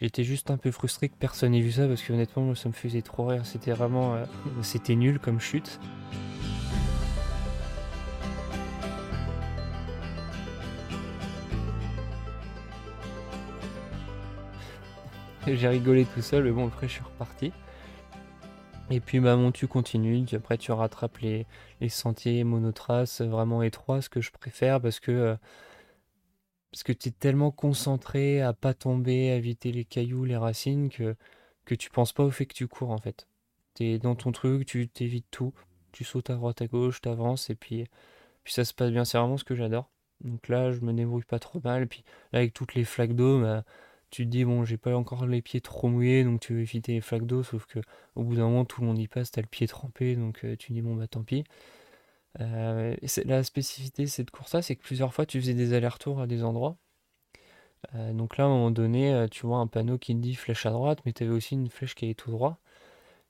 J'étais 0.00 0.22
juste 0.22 0.52
un 0.52 0.58
peu 0.58 0.70
frustré 0.70 1.08
que 1.08 1.16
personne 1.18 1.50
n'ait 1.50 1.60
vu 1.60 1.72
ça 1.72 1.88
parce 1.88 2.02
que 2.02 2.12
honnêtement, 2.12 2.44
moi, 2.44 2.54
ça 2.54 2.68
me 2.68 2.74
faisait 2.74 3.02
trop 3.02 3.26
rire, 3.26 3.44
c'était 3.44 3.72
vraiment, 3.72 4.14
euh, 4.14 4.24
c'était 4.62 4.94
nul 4.94 5.18
comme 5.18 5.40
chute. 5.40 5.80
J'ai 15.48 15.66
rigolé 15.66 16.04
tout 16.04 16.22
seul, 16.22 16.44
mais 16.44 16.52
bon, 16.52 16.68
après 16.68 16.86
je 16.86 16.92
suis 16.92 17.02
reparti. 17.02 17.52
Et 18.90 19.00
puis 19.00 19.18
bah 19.18 19.34
mon 19.36 19.50
tu 19.50 19.66
continue, 19.66 20.24
après 20.32 20.58
tu 20.58 20.70
rattrapes 20.70 21.18
les, 21.18 21.44
les 21.80 21.88
sentiers 21.88 22.44
monotraces 22.44 23.20
vraiment 23.20 23.62
étroits, 23.64 24.00
ce 24.00 24.08
que 24.08 24.20
je 24.20 24.30
préfère 24.30 24.80
parce 24.80 25.00
que 25.00 25.10
euh, 25.10 25.34
parce 26.72 26.82
que 26.82 26.92
tu 26.92 27.08
es 27.08 27.12
tellement 27.12 27.50
concentré 27.50 28.42
à 28.42 28.52
pas 28.52 28.74
tomber, 28.74 29.30
à 29.30 29.36
éviter 29.36 29.72
les 29.72 29.84
cailloux, 29.84 30.24
les 30.24 30.36
racines, 30.36 30.90
que, 30.90 31.16
que 31.64 31.74
tu 31.74 31.90
penses 31.90 32.12
pas 32.12 32.24
au 32.24 32.30
fait 32.30 32.46
que 32.46 32.54
tu 32.54 32.68
cours 32.68 32.90
en 32.90 32.98
fait. 32.98 33.28
Tu 33.74 33.84
es 33.84 33.98
dans 33.98 34.14
ton 34.14 34.32
truc, 34.32 34.66
tu 34.66 34.88
t'évites 34.88 35.26
tout, 35.30 35.54
tu 35.92 36.04
sautes 36.04 36.30
à 36.30 36.34
droite 36.34 36.62
à 36.62 36.66
gauche, 36.66 37.00
tu 37.00 37.08
avances 37.08 37.50
et 37.50 37.54
puis, 37.54 37.86
puis 38.44 38.52
ça 38.52 38.64
se 38.64 38.74
passe 38.74 38.90
bien. 38.92 39.04
C'est 39.04 39.18
vraiment 39.18 39.36
ce 39.36 39.44
que 39.44 39.54
j'adore. 39.54 39.90
Donc 40.22 40.48
là, 40.48 40.70
je 40.72 40.80
me 40.80 40.92
débrouille 40.92 41.24
pas 41.24 41.38
trop 41.38 41.60
mal. 41.64 41.84
Et 41.84 41.86
puis 41.86 42.04
là, 42.32 42.40
avec 42.40 42.54
toutes 42.54 42.74
les 42.74 42.84
flaques 42.84 43.14
d'eau, 43.14 43.40
bah, 43.40 43.64
tu 44.10 44.24
te 44.24 44.30
dis, 44.30 44.44
bon, 44.44 44.64
j'ai 44.64 44.78
pas 44.78 44.96
encore 44.96 45.26
les 45.26 45.42
pieds 45.42 45.60
trop 45.60 45.88
mouillés, 45.88 46.24
donc 46.24 46.40
tu 46.40 46.54
veux 46.54 46.60
éviter 46.60 46.94
les 46.94 47.00
flaques 47.00 47.26
d'eau, 47.26 47.42
sauf 47.42 47.66
que 47.66 47.80
au 48.14 48.24
bout 48.24 48.36
d'un 48.36 48.48
moment, 48.48 48.64
tout 48.64 48.80
le 48.80 48.86
monde 48.86 48.98
y 48.98 49.08
passe, 49.08 49.30
t'as 49.30 49.42
le 49.42 49.46
pied 49.46 49.66
trempé, 49.68 50.16
donc 50.16 50.44
euh, 50.44 50.56
tu 50.56 50.72
dis, 50.72 50.82
bon, 50.82 50.96
bah 50.96 51.06
tant 51.08 51.22
pis. 51.22 51.44
Euh, 52.40 52.96
la 53.24 53.42
spécificité 53.42 54.04
de 54.04 54.08
cette 54.08 54.30
course-là, 54.30 54.62
c'est 54.62 54.76
que 54.76 54.82
plusieurs 54.82 55.14
fois, 55.14 55.26
tu 55.26 55.40
faisais 55.40 55.54
des 55.54 55.72
allers-retours 55.72 56.20
à 56.20 56.26
des 56.26 56.44
endroits. 56.44 56.76
Euh, 57.94 58.12
donc 58.12 58.36
là, 58.36 58.44
à 58.44 58.46
un 58.46 58.50
moment 58.50 58.70
donné, 58.70 59.26
tu 59.30 59.46
vois 59.46 59.58
un 59.58 59.66
panneau 59.66 59.98
qui 59.98 60.14
dit 60.14 60.34
flèche 60.34 60.66
à 60.66 60.70
droite, 60.70 61.00
mais 61.06 61.12
tu 61.12 61.24
avais 61.24 61.32
aussi 61.32 61.54
une 61.54 61.70
flèche 61.70 61.94
qui 61.94 62.10
est 62.10 62.14
tout 62.14 62.30
droit. 62.30 62.58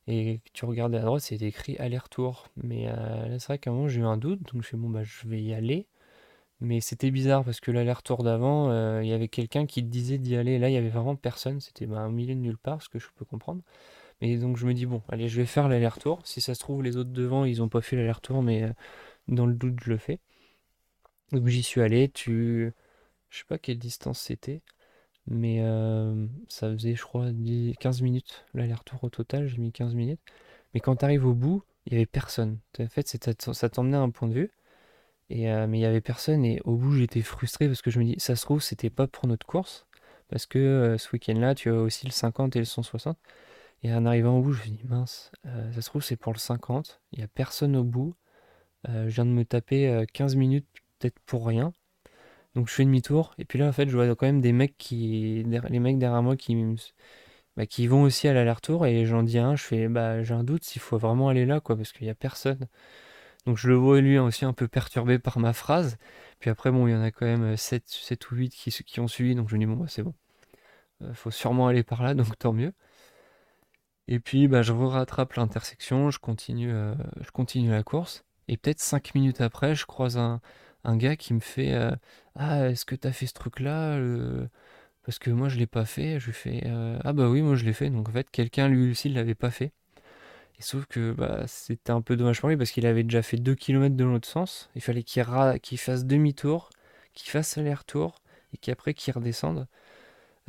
Et 0.09 0.41
tu 0.55 0.65
regardais 0.65 0.99
à 0.99 1.03
droite, 1.03 1.23
c'était 1.23 1.49
écrit 1.49 1.77
aller-retour. 1.79 2.49
Mais 2.57 2.87
là, 2.87 3.39
c'est 3.39 3.49
vrai 3.49 3.59
qu'à 3.59 3.71
un 3.71 3.75
moment, 3.75 3.89
j'ai 3.89 4.01
eu 4.01 4.05
un 4.05 4.17
doute, 4.19 4.43
donc 4.53 4.63
je 4.63 4.69
suis 4.69 4.77
bon, 4.77 4.91
bah, 4.91 5.05
je 5.05 5.29
vais 5.29 5.43
y 5.43 5.55
aller. 5.55 5.87
Mais 6.61 6.81
c'était 6.81 7.11
bizarre 7.11 7.45
parce 7.45 7.61
que 7.61 7.71
l'aller-retour 7.71 8.25
d'avant, 8.25 8.71
euh, 8.71 9.03
il 9.03 9.09
y 9.09 9.13
avait 9.13 9.29
quelqu'un 9.29 9.65
qui 9.67 9.83
te 9.83 9.89
disait 9.89 10.19
d'y 10.19 10.35
aller. 10.37 10.59
Là, 10.59 10.69
il 10.69 10.73
y 10.73 10.77
avait 10.77 10.89
vraiment 10.89 11.15
personne. 11.15 11.61
C'était 11.61 11.87
bah, 11.87 11.99
un 12.01 12.11
milieu 12.11 12.35
de 12.35 12.41
nulle 12.41 12.59
part, 12.59 12.83
ce 12.83 12.89
que 12.89 12.99
je 12.99 13.07
peux 13.15 13.25
comprendre. 13.25 13.63
Mais 14.21 14.37
donc 14.37 14.57
je 14.57 14.67
me 14.67 14.75
dis, 14.75 14.87
bon, 14.87 15.03
allez, 15.09 15.29
je 15.29 15.37
vais 15.37 15.47
faire 15.47 15.69
l'aller-retour. 15.69 16.21
Si 16.25 16.41
ça 16.41 16.55
se 16.55 16.61
trouve, 16.61 16.83
les 16.83 16.97
autres 16.97 17.11
devant, 17.11 17.45
ils 17.45 17.59
n'ont 17.59 17.69
pas 17.69 17.81
fait 17.81 17.97
l'aller-retour, 17.97 18.43
mais 18.43 18.65
euh, 18.65 18.73
dans 19.29 19.47
le 19.47 19.55
doute, 19.55 19.79
je 19.83 19.91
le 19.91 19.99
fais. 19.99 20.21
Donc 21.33 21.47
j'y 21.47 21.63
suis 21.63 21.81
allé. 21.81 22.09
Tu... 22.09 22.73
Je 23.31 23.39
sais 23.39 23.45
pas 23.49 23.59
quelle 23.59 23.79
distance 23.79 24.21
c'était, 24.21 24.63
mais 25.27 25.59
euh, 25.63 26.27
ça 26.49 26.73
faisait, 26.73 26.95
je 26.95 27.03
crois, 27.03 27.27
15 27.81 28.03
minutes 28.03 28.45
l'aller-retour 28.55 29.05
au 29.05 29.11
total. 29.11 29.47
J'ai 29.49 29.59
mis 29.59 29.73
15 29.73 29.95
minutes. 29.95 30.21
Mais 30.75 30.81
quand 30.81 30.97
tu 30.97 31.05
arrives 31.05 31.27
au 31.27 31.35
bout, 31.35 31.63
il 31.87 31.93
n'y 31.93 31.99
avait 31.99 32.07
personne. 32.07 32.59
En 32.81 32.89
fait, 32.89 33.07
ça 33.09 33.69
t'emmenait 33.71 33.97
à 33.97 34.01
un 34.01 34.11
point 34.11 34.29
de 34.29 34.35
vue. 34.35 34.51
Et, 35.31 35.51
euh, 35.51 35.67
mais 35.67 35.79
il 35.79 35.83
y 35.83 35.87
avait 35.87 36.01
personne 36.01 36.45
et 36.45 36.61
au 36.65 36.77
bout 36.77 36.95
j'étais 36.95 37.21
frustré 37.21 37.67
parce 37.67 37.83
que 37.83 37.91
je 37.91 37.99
me 37.99 38.05
dis 38.05 38.15
ça 38.19 38.35
se 38.35 38.43
trouve 38.43 38.63
c'était 38.63 38.89
pas 38.89 39.07
pour 39.07 39.27
notre 39.27 39.47
course 39.47 39.87
parce 40.29 40.47
que 40.47 40.97
ce 40.99 41.13
week-end-là 41.13 41.55
tu 41.55 41.69
as 41.69 41.75
aussi 41.75 42.07
le 42.07 42.13
50 42.13 42.57
et 42.57 42.61
le 42.61 42.65
160 42.65 43.19
et 43.83 43.93
en 43.95 44.07
arrivant 44.07 44.39
au 44.39 44.43
bout 44.43 44.53
je 44.53 44.71
me 44.71 44.77
dis 44.77 44.85
mince 44.89 45.31
euh, 45.47 45.73
ça 45.73 45.81
se 45.81 45.89
trouve 45.89 46.03
c'est 46.03 46.17
pour 46.17 46.33
le 46.33 46.39
50 46.39 47.01
il 47.13 47.21
y 47.21 47.23
a 47.23 47.29
personne 47.29 47.77
au 47.77 47.85
bout. 47.85 48.15
Je 48.87 49.09
viens 49.09 49.27
de 49.27 49.31
me 49.31 49.45
taper 49.45 50.05
15 50.15 50.37
minutes 50.37 50.67
peut-être 50.99 51.19
pour 51.27 51.47
rien. 51.47 51.73
Donc 52.55 52.69
je 52.69 52.75
fais 52.75 52.85
demi-tour. 52.85 53.35
Et 53.39 53.45
puis 53.45 53.59
là 53.59 53.67
en 53.69 53.73
fait 53.73 53.89
je 53.89 53.97
vois 53.97 54.07
quand 54.17 54.27
même 54.27 54.41
des 54.41 54.53
mecs 54.53 54.79
qui 54.79 55.45
les 55.45 55.81
mecs 55.81 55.99
derrière 55.99 56.23
moi 56.23 56.37
qui 56.37 56.57
bah, 57.57 57.67
qui 57.67 57.87
vont 57.89 58.03
aussi 58.03 58.29
à 58.29 58.33
l'aller-retour. 58.33 58.87
Et 58.87 59.05
j'en 59.07 59.23
dis 59.23 59.39
un 59.39 59.57
je 59.57 59.65
fais 59.65 59.89
bah 59.89 60.23
j'ai 60.23 60.35
un 60.35 60.45
doute 60.45 60.65
s'il 60.65 60.81
faut 60.81 60.99
vraiment 60.99 61.29
aller 61.29 61.45
là 61.47 61.61
quoi 61.61 61.77
parce 61.77 61.93
qu'il 61.93 62.07
y 62.07 62.11
a 62.11 62.15
personne. 62.15 62.69
Donc 63.47 63.57
je 63.57 63.69
le 63.69 63.75
vois 63.77 64.01
lui 64.01 64.19
aussi 64.19 64.45
un 64.45 64.53
peu 64.53 64.69
perturbé 64.69 65.19
par 65.19 65.39
ma 65.39 65.55
phrase. 65.55 65.97
Puis 66.39 66.51
après, 66.51 66.71
bon, 66.71 66.87
il 66.87 66.93
y 66.93 66.95
en 66.95 67.03
a 67.03 67.11
quand 67.11 67.27
même 67.27 67.57
7, 67.57 67.83
euh, 67.83 67.87
7 67.87 68.31
ou 68.31 68.37
8 68.37 68.51
qui, 68.51 68.71
qui 68.71 69.01
ont 69.01 69.09
suivi, 69.09 69.35
donc 69.35 69.49
je 69.49 69.55
me 69.55 69.61
dis, 69.61 69.67
bon, 69.67 69.77
bah, 69.77 69.87
c'est 69.89 70.03
bon. 70.03 70.15
Euh, 71.03 71.15
faut 71.15 71.31
sûrement 71.31 71.69
aller 71.69 71.83
par 71.83 72.03
là, 72.03 72.15
donc 72.15 72.39
tant 72.39 72.53
mieux. 72.53 72.73
Et 74.09 74.21
puis, 74.21 74.49
bah, 74.49 74.63
je 74.63 74.73
rattrape 74.73 75.35
l'intersection, 75.35 76.11
je 76.11 76.19
continue, 76.19 76.73
euh, 76.73 76.95
je 77.21 77.31
continue 77.31 77.71
la 77.71 77.83
course. 77.83 78.25
Et 78.49 78.57
peut-être 78.57 78.81
5 78.81 79.15
minutes 79.15 79.41
après, 79.41 79.75
je 79.75 79.87
croise 79.87 80.17
un, 80.19 80.41
gars 80.97 81.17
qui 81.17 81.35
me 81.35 81.41
fait 81.41 81.75
Ah, 82.35 82.69
est-ce 82.71 82.87
que 82.87 82.95
tu 82.95 83.07
as 83.07 83.13
fait 83.13 83.27
ce 83.27 83.35
truc-là 83.35 83.99
Parce 85.05 85.19
que 85.19 85.31
moi, 85.31 85.49
je 85.49 85.59
l'ai 85.59 85.67
pas 85.67 85.85
fait. 85.85 86.19
Je 86.21 86.27
lui 86.27 86.33
fais 86.33 86.63
Ah, 87.05 87.13
bah 87.13 87.29
oui, 87.29 87.43
moi, 87.43 87.57
je 87.57 87.65
l'ai 87.67 87.75
fait. 87.75 87.91
Donc 87.91 88.09
en 88.09 88.13
fait, 88.13 88.31
quelqu'un 88.31 88.69
lui 88.69 88.91
aussi 88.93 89.11
l'avait 89.11 89.35
pas 89.35 89.51
fait. 89.51 89.73
Et 90.59 90.63
sauf 90.63 90.87
que 90.87 91.13
bah, 91.13 91.45
c'était 91.47 91.93
un 91.93 92.01
peu 92.03 92.17
dommage 92.17 92.41
pour 92.41 92.49
lui 92.49 92.57
parce 92.57 92.71
qu'il 92.73 92.87
avait 92.87 93.05
déjà 93.05 93.23
fait 93.23 93.37
2 93.37 93.55
km 93.55 93.97
de 93.97 94.05
l'autre 94.05 94.29
sens. 94.29 94.71
Il 94.75 94.83
fallait 94.83 95.05
qu'il 95.05 95.79
fasse 95.79 96.05
demi-tour, 96.05 96.71
qu'il 97.15 97.31
fasse 97.31 97.59
aller-retour 97.59 98.17
et 98.53 98.57
qu'après 98.57 98.95
qu'il 98.95 99.15
redescende. 99.15 99.69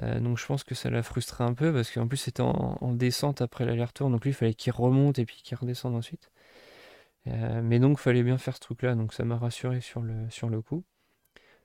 Euh, 0.02 0.20
donc 0.20 0.38
je 0.38 0.46
pense 0.46 0.64
que 0.64 0.76
ça 0.76 0.90
l'a 0.90 1.04
frustré 1.04 1.44
un 1.44 1.54
peu 1.54 1.74
parce 1.74 1.92
qu'en 1.92 2.08
plus 2.08 2.18
c'était 2.18 2.42
en, 2.42 2.94
descente 2.94 3.42
après 3.42 3.66
l'aller-retour. 3.66 4.10
Donc 4.10 4.24
lui 4.24 4.32
il 4.32 4.34
fallait 4.34 4.54
qu'il 4.54 4.72
remonte 4.74 5.20
et 5.20 5.26
puis 5.26 5.42
qu'il 5.44 5.58
redescende 5.58 5.96
ensuite. 5.96 6.32
Euh, 7.28 7.62
mais 7.64 7.80
donc 7.80 7.98
il 8.00 8.02
fallait 8.02 8.24
bien 8.24 8.38
faire 8.38 8.56
ce 8.56 8.62
truc 8.62 8.82
là. 8.84 8.96
Donc 8.96 9.14
ça 9.14 9.26
m'a 9.26 9.38
rassuré 9.38 9.82
sur 9.82 10.02
le, 10.02 10.62
coup. 10.62 10.84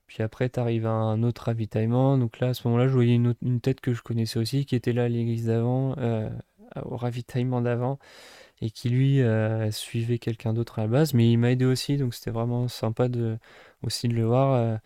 Puis 0.07 0.21
après, 0.21 0.49
tu 0.49 0.59
arrives 0.59 0.85
à 0.85 0.91
un 0.91 1.23
autre 1.23 1.43
ravitaillement. 1.45 2.17
Donc 2.17 2.39
là, 2.39 2.49
à 2.49 2.53
ce 2.53 2.67
moment-là, 2.67 2.87
je 2.87 2.93
voyais 2.93 3.15
une, 3.15 3.35
une, 3.41 3.61
tête 3.61 3.81
que 3.81 3.93
je 3.93 4.03
connaissais 4.03 4.37
aussi, 4.37 4.65
qui 4.65 4.75
était 4.75 4.93
là 4.93 5.05
à 5.05 5.09
l'église 5.09 5.47
d'avant, 5.47 5.95
euh, 5.97 6.29
au 6.83 6.95
ravitaillement 6.97 7.61
d'avant 7.61 7.97
et 8.61 8.69
qui 8.71 8.89
lui 8.89 9.21
euh, 9.21 9.69
suivait 9.71 10.19
quelqu'un 10.19 10.53
d'autre 10.53 10.79
à 10.79 10.83
la 10.83 10.87
base, 10.87 11.13
mais 11.13 11.29
il 11.31 11.37
m'a 11.37 11.51
aidé 11.51 11.65
aussi, 11.65 11.97
donc 11.97 12.13
c'était 12.13 12.31
vraiment 12.31 12.67
sympa 12.67 13.07
aussi 13.83 14.07
de 14.07 14.13
le 14.13 14.25
voir. 14.25 14.53
Euh, 14.53 14.77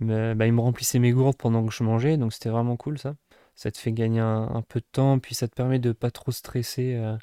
il, 0.00 0.06
me, 0.06 0.34
bah, 0.34 0.46
il 0.46 0.52
me 0.52 0.60
remplissait 0.60 0.98
mes 0.98 1.12
gourdes 1.12 1.36
pendant 1.36 1.66
que 1.66 1.72
je 1.72 1.82
mangeais, 1.82 2.16
donc 2.16 2.32
c'était 2.32 2.50
vraiment 2.50 2.76
cool 2.76 2.98
ça. 2.98 3.16
Ça 3.54 3.70
te 3.70 3.78
fait 3.78 3.92
gagner 3.92 4.20
un, 4.20 4.62
peu 4.68 4.80
de 4.80 4.86
temps, 4.92 5.18
puis 5.18 5.34
ça 5.34 5.48
te 5.48 5.54
permet 5.54 5.78
de 5.78 5.92
pas 5.92 6.10
trop 6.10 6.30
stresser. 6.30 6.94
Euh, 6.94 7.16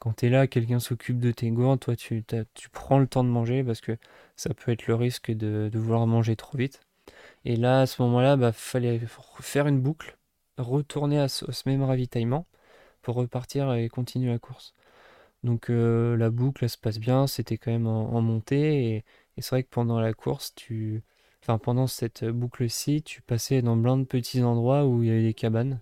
quand 0.00 0.14
tu 0.18 0.26
es 0.26 0.30
là, 0.30 0.46
quelqu'un 0.46 0.80
s'occupe 0.80 1.20
de 1.20 1.32
tes 1.32 1.50
gourdes, 1.50 1.80
toi 1.80 1.96
tu, 1.96 2.24
prends 2.72 2.98
le 2.98 3.06
temps 3.08 3.24
de 3.24 3.30
manger 3.30 3.64
parce 3.64 3.80
que 3.80 3.96
ça 4.36 4.54
peut 4.54 4.72
être 4.72 4.86
le 4.86 4.94
risque 4.96 5.30
de, 5.32 5.70
vouloir 5.74 6.06
manger 6.06 6.36
trop 6.36 6.58
vite. 6.58 6.80
Et 7.44 7.56
là, 7.56 7.82
à 7.82 7.86
ce 7.86 8.02
moment-là, 8.02 8.36
bah, 8.36 8.52
fallait 8.52 9.00
faire 9.40 9.66
une 9.68 9.80
boucle, 9.80 10.18
retourner 10.58 11.18
à 11.20 11.28
ce 11.28 11.44
même 11.66 11.82
ravitaillement 11.82 12.46
pour 13.02 13.16
repartir 13.16 13.72
et 13.74 13.88
continuer 13.88 14.32
la 14.32 14.38
course. 14.38 14.74
Donc 15.44 15.68
la 15.68 16.30
boucle 16.30 16.68
se 16.68 16.78
passe 16.78 16.98
bien, 16.98 17.26
c'était 17.26 17.58
quand 17.58 17.70
même 17.70 17.86
en, 17.86 18.20
montée 18.22 18.86
et, 18.96 19.04
c'est 19.38 19.50
vrai 19.50 19.62
que 19.62 19.68
pendant 19.68 20.00
la 20.00 20.14
course, 20.14 20.54
tu, 20.54 21.02
enfin 21.42 21.58
pendant 21.58 21.86
cette 21.86 22.24
boucle-ci, 22.24 23.02
tu 23.02 23.20
passais 23.20 23.60
dans 23.60 23.80
plein 23.80 23.98
de 23.98 24.04
petits 24.04 24.42
endroits 24.42 24.86
où 24.86 25.02
il 25.02 25.08
y 25.08 25.12
avait 25.12 25.22
des 25.22 25.34
cabanes, 25.34 25.80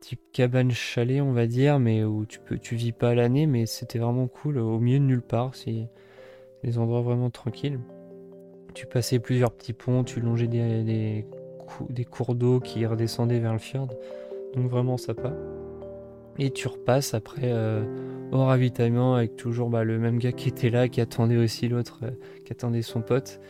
type 0.00 0.20
cabane 0.32 0.72
chalet 0.72 1.20
on 1.20 1.32
va 1.32 1.46
dire, 1.46 1.78
mais 1.78 2.02
où 2.02 2.26
tu 2.26 2.40
peux, 2.40 2.58
vis 2.72 2.90
pas 2.90 3.14
l'année, 3.14 3.46
mais 3.46 3.64
c'était 3.64 4.00
vraiment 4.00 4.26
cool, 4.26 4.58
au 4.58 4.80
milieu 4.80 4.98
de 4.98 5.04
nulle 5.04 5.22
part, 5.22 5.54
c'est 5.54 5.88
des 6.64 6.78
endroits 6.78 7.02
vraiment 7.02 7.30
tranquilles. 7.30 7.78
Tu 8.74 8.86
passais 8.86 9.20
plusieurs 9.20 9.52
petits 9.52 9.72
ponts, 9.72 10.02
tu 10.02 10.20
longeais 10.20 10.48
des 10.48 12.04
cours 12.10 12.34
d'eau 12.34 12.58
qui 12.58 12.84
redescendaient 12.86 13.38
vers 13.38 13.52
le 13.52 13.60
fjord, 13.60 13.88
donc 14.54 14.68
vraiment 14.68 14.96
sympa. 14.96 15.32
Et 16.38 16.50
tu 16.52 16.68
repasses 16.68 17.14
après 17.14 17.50
euh, 17.52 17.84
au 18.30 18.44
ravitaillement 18.44 19.16
avec 19.16 19.36
toujours 19.36 19.70
bah, 19.70 19.82
le 19.82 19.98
même 19.98 20.18
gars 20.18 20.32
qui 20.32 20.48
était 20.48 20.70
là, 20.70 20.88
qui 20.88 21.00
attendait 21.00 21.36
aussi 21.36 21.68
l'autre, 21.68 22.00
euh, 22.04 22.12
qui 22.44 22.52
attendait 22.52 22.82
son 22.82 23.02
pote. 23.02 23.40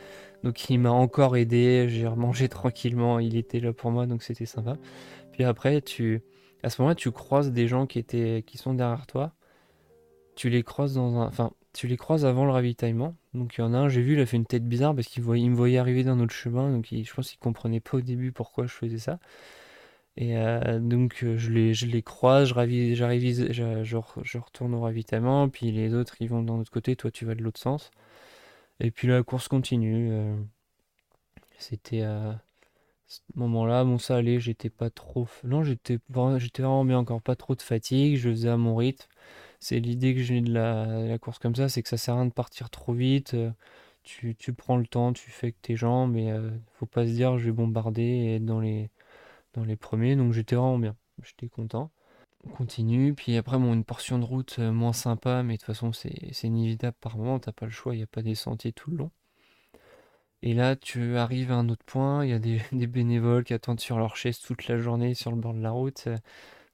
Donc 0.43 0.71
il 0.71 0.79
m'a 0.79 0.91
encore 0.91 1.37
aidé, 1.37 1.87
j'ai 1.89 2.07
remangé 2.07 2.49
tranquillement, 2.49 3.19
il 3.19 3.37
était 3.37 3.61
là 3.61 3.73
pour 3.73 3.91
moi, 3.91 4.07
donc 4.07 4.23
c'était 4.23 4.47
sympa. 4.47 4.79
Puis 5.33 5.45
après, 5.45 5.83
tu, 5.83 6.23
à 6.63 6.71
ce 6.71 6.81
moment-là, 6.81 6.95
tu 6.95 7.11
croises 7.11 7.53
des 7.53 7.69
gens 7.69 7.87
qui 7.87 7.99
étaient, 7.99 8.43
qui 8.47 8.57
sont 8.57 8.75
derrière 8.75 9.07
toi. 9.07 9.33
Tu 10.35 10.49
les 10.51 10.63
croises 10.63 10.95
dans 10.95 11.17
un, 11.21 11.27
enfin, 11.27 11.53
tu 11.75 11.89
les 11.89 11.97
croises 11.97 12.25
avant 12.25 12.45
le 12.47 12.53
ravitaillement. 12.53 13.17
Donc 13.35 13.57
il 13.59 13.61
y 13.61 13.65
en 13.65 13.75
a 13.75 13.79
un, 13.79 13.89
j'ai 13.89 14.01
vu, 14.01 14.15
il 14.15 14.21
a 14.21 14.27
fait 14.27 14.37
une 14.39 14.47
tête 14.47 14.67
bizarre 14.67 14.95
parce 14.95 15.09
qu'il 15.09 15.23
me 15.25 15.55
voyait 15.55 15.79
arriver 15.79 16.05
d'un 16.05 16.21
autre 16.21 16.35
chemin, 16.35 16.71
donc 16.71 16.87
je 16.91 17.15
pense 17.15 17.31
qu'il 17.31 17.39
comprenait 17.39 17.81
pas 17.81 17.99
au 17.99 18.01
début 18.01 18.33
pourquoi 18.33 18.67
je 18.67 18.73
faisais 18.73 18.99
ça. 18.99 19.19
Et 20.17 20.37
euh, 20.37 20.81
donc 20.81 21.23
euh, 21.23 21.37
je 21.39 21.51
les, 21.53 21.75
je 21.75 21.87
les 21.87 22.03
croise, 22.03 22.49
je, 22.49 22.55
je, 22.95 23.83
je, 24.25 24.39
retourne 24.39 24.75
au 24.75 24.81
ravitaillement, 24.81 25.49
puis 25.49 25.71
les 25.71 25.95
autres 25.95 26.17
ils 26.21 26.29
vont 26.29 26.43
d'un 26.43 26.55
autre 26.55 26.73
côté, 26.73 26.97
toi 26.97 27.11
tu 27.13 27.25
vas 27.25 27.37
de 27.37 27.43
l'autre 27.43 27.61
sens. 27.61 27.91
Et 28.81 28.91
puis 28.91 29.09
la 29.09 29.23
course 29.23 29.49
continue. 29.49 30.11
Euh, 30.13 30.37
c'était 31.59 32.03
à 32.03 32.41
ce 33.09 33.21
moment-là, 33.37 33.85
bon 33.85 33.99
ça 33.99 34.17
allait, 34.17 34.41
j'étais 34.41 34.71
pas 34.71 34.91
trop... 34.91 35.29
Non, 35.45 35.63
j'étais 35.65 35.99
vraiment 36.09 36.85
bien, 36.85 36.99
encore 36.99 37.23
pas 37.23 37.37
trop 37.37 37.55
de 37.55 37.63
fatigue, 37.63 38.17
je 38.17 38.31
faisais 38.31 38.49
à 38.51 38.57
mon 38.57 38.77
rythme. 38.77 39.07
C'est 39.61 39.81
l'idée 39.81 40.15
que 40.15 40.23
j'ai 40.23 40.41
de 40.41 40.53
la, 40.53 41.19
course 41.19 41.39
comme 41.39 41.55
ça, 41.57 41.69
c'est 41.69 41.83
que 41.83 41.89
ça 41.89 41.97
sert 41.97 42.15
à 42.15 42.19
rien 42.19 42.27
de 42.27 42.33
partir 42.33 42.71
trop 42.71 42.93
vite. 42.93 43.37
Tu, 44.05 44.35
tu 44.37 44.53
prends 44.55 44.77
le 44.77 44.87
temps, 44.87 45.13
tu 45.13 45.31
fais 45.31 45.53
que 45.53 45.59
tes 45.63 45.77
jambes, 45.77 46.13
mais 46.15 46.33
faut 46.75 46.87
pas 46.87 47.07
se 47.07 47.13
dire 47.13 47.39
je 47.39 47.47
vais 47.47 47.53
bombarder 47.53 48.03
et 48.03 48.37
être 48.37 48.45
dans 48.47 48.61
les 48.61 48.91
les 49.65 49.77
premiers, 49.77 50.17
donc 50.17 50.33
j'étais 50.33 50.57
vraiment 50.57 50.79
bien, 50.79 50.97
j'étais 51.23 51.49
content. 51.49 51.91
On 52.45 52.51
continue, 52.51 53.15
puis 53.15 53.37
après, 53.37 53.59
bon, 53.59 53.75
une 53.75 53.85
portion 53.85 54.19
de 54.19 54.25
route 54.25 54.57
euh, 54.59 54.73
moins 54.73 54.93
sympa, 54.93 55.43
mais 55.43 55.55
de 55.55 55.59
toute 55.59 55.67
façon, 55.67 55.93
c'est 55.93 56.45
inévitable 56.45 56.97
par 57.01 57.19
moment, 57.19 57.39
t'as 57.41 57.53
pas 57.53 57.67
le 57.67 57.73
choix, 57.73 57.95
il 57.95 57.99
n'y 57.99 58.05
a 58.05 58.07
pas 58.07 58.23
des 58.23 58.35
sentiers 58.35 58.73
tout 58.73 58.91
le 58.91 58.99
long. 58.99 59.11
Et 60.43 60.55
là, 60.55 60.77
tu 60.77 61.17
arrives 61.17 61.51
à 61.51 61.57
un 61.57 61.69
autre 61.69 61.85
point, 61.85 62.25
il 62.25 62.31
y 62.31 62.33
a 62.33 62.39
des, 62.73 62.87
bénévoles 62.87 63.45
qui 63.45 63.55
attendent 63.55 63.81
sur 63.81 63.99
leur 63.99 64.17
chaise 64.17 64.39
toute 64.41 64.69
la 64.69 64.79
journée 64.79 65.15
sur 65.15 65.31
le 65.33 65.37
bord 65.39 65.55
de 65.55 65.61
la 65.61 65.71
route. 65.71 66.05
Euh, 66.07 66.17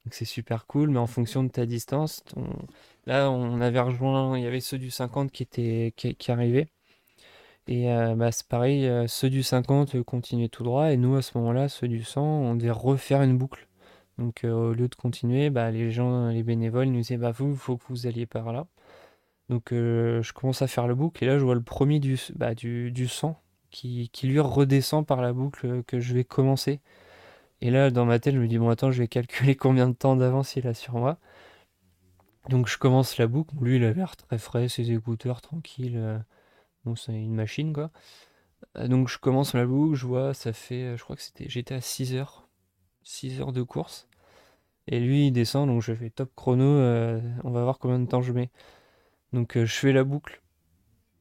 donc 0.05 0.13
c'est 0.13 0.25
super 0.25 0.67
cool, 0.67 0.89
mais 0.91 0.99
en 0.99 1.07
fonction 1.07 1.43
de 1.43 1.49
ta 1.49 1.65
distance, 1.65 2.23
là 3.07 3.31
on 3.31 3.59
avait 3.61 3.79
rejoint, 3.79 4.37
il 4.37 4.43
y 4.43 4.47
avait 4.47 4.59
ceux 4.59 4.77
du 4.77 4.91
50 4.91 5.31
qui 5.31 5.43
étaient 5.43 5.93
qui 5.95 6.31
arrivaient. 6.31 6.67
Et 7.67 7.91
euh, 7.91 8.15
bah, 8.15 8.31
c'est 8.31 8.47
pareil, 8.47 8.87
euh, 8.87 9.07
ceux 9.07 9.29
du 9.29 9.41
50 9.41 10.01
continuaient 10.03 10.49
tout 10.49 10.63
droit, 10.63 10.91
et 10.91 10.97
nous, 10.97 11.15
à 11.15 11.21
ce 11.21 11.37
moment-là, 11.37 11.67
ceux 11.67 11.87
du 11.87 12.03
100, 12.03 12.21
on 12.21 12.55
devait 12.55 12.71
refaire 12.71 13.21
une 13.23 13.37
boucle. 13.37 13.67
Donc, 14.19 14.41
au 14.45 14.73
lieu 14.73 14.87
de 14.87 14.95
continuer, 14.95 15.49
bah, 15.49 15.71
les 15.71 15.91
gens, 15.91 16.29
les 16.29 16.43
bénévoles 16.43 16.87
nous 16.87 16.99
disaient, 16.99 17.17
bah, 17.17 17.31
vous, 17.31 17.51
il 17.51 17.57
faut 17.57 17.77
que 17.77 17.83
vous 17.89 18.07
alliez 18.07 18.25
par 18.25 18.53
là. 18.53 18.67
Donc, 19.49 19.67
je 19.71 20.33
commence 20.33 20.61
à 20.61 20.67
faire 20.67 20.87
la 20.87 20.95
boucle, 20.95 21.23
et 21.23 21.27
là, 21.27 21.37
je 21.39 21.43
vois 21.45 21.55
le 21.55 21.63
premier 21.63 21.99
du, 21.99 22.19
bah, 22.35 22.55
du, 22.55 22.91
du 22.91 23.07
100 23.07 23.39
qui, 23.71 24.09
qui 24.09 24.27
lui 24.27 24.39
redescend 24.39 25.05
par 25.05 25.21
la 25.21 25.33
boucle 25.33 25.83
que 25.83 25.99
je 25.99 26.13
vais 26.13 26.23
commencer. 26.23 26.81
Et 27.61 27.71
là, 27.71 27.91
dans 27.91 28.05
ma 28.05 28.19
tête, 28.19 28.35
je 28.35 28.39
me 28.39 28.47
dis, 28.47 28.57
bon, 28.59 28.69
attends, 28.69 28.91
je 28.91 28.99
vais 29.01 29.07
calculer 29.07 29.55
combien 29.57 29.87
de 29.89 29.93
temps 29.95 30.15
d'avance 30.15 30.55
il 30.55 30.67
a 30.67 30.73
sur 30.73 30.95
moi. 30.95 31.17
Donc, 32.49 32.67
je 32.67 32.77
commence 32.77 33.17
la 33.17 33.27
boucle. 33.27 33.55
Lui, 33.61 33.77
il 33.77 33.83
a 33.85 33.93
l'air 33.93 34.15
très 34.15 34.37
frais, 34.37 34.69
ses 34.69 34.91
écouteurs, 34.91 35.41
tranquille. 35.41 36.23
Euh, 36.87 36.95
c'est 36.95 37.13
une 37.13 37.35
machine, 37.35 37.73
quoi. 37.73 37.91
Euh, 38.77 38.87
donc, 38.87 39.09
je 39.09 39.17
commence 39.19 39.53
la 39.53 39.65
boucle, 39.65 39.95
je 39.95 40.05
vois, 40.07 40.33
ça 40.33 40.53
fait, 40.53 40.83
euh, 40.83 40.97
je 40.97 41.03
crois 41.03 41.15
que 41.15 41.21
c'était, 41.21 41.49
j'étais 41.49 41.75
à 41.75 41.81
6 41.81 42.15
heures. 42.15 42.47
6 43.03 43.41
heures 43.41 43.53
de 43.53 43.63
course. 43.63 44.07
Et 44.87 44.99
lui, 44.99 45.27
il 45.27 45.31
descend, 45.31 45.67
donc 45.69 45.81
je 45.81 45.93
fais 45.93 46.09
top 46.11 46.31
chrono. 46.35 46.65
on 47.43 47.51
va 47.51 47.63
voir 47.63 47.79
combien 47.79 47.99
de 47.99 48.07
temps 48.07 48.21
je 48.21 48.33
mets. 48.33 48.51
Donc, 49.33 49.57
je 49.57 49.65
fais 49.73 49.93
la 49.93 50.03
boucle. 50.03 50.41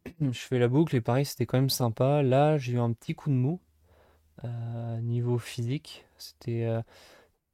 je 0.20 0.38
fais 0.38 0.58
la 0.58 0.68
boucle, 0.68 0.96
et 0.96 1.00
pareil, 1.00 1.24
c'était 1.26 1.46
quand 1.46 1.58
même 1.58 1.70
sympa. 1.70 2.22
Là, 2.22 2.58
j'ai 2.58 2.74
eu 2.74 2.80
un 2.80 2.92
petit 2.92 3.14
coup 3.14 3.30
de 3.30 3.34
mou. 3.36 3.60
niveau 5.02 5.38
physique. 5.38 6.06
C'était. 6.18 6.68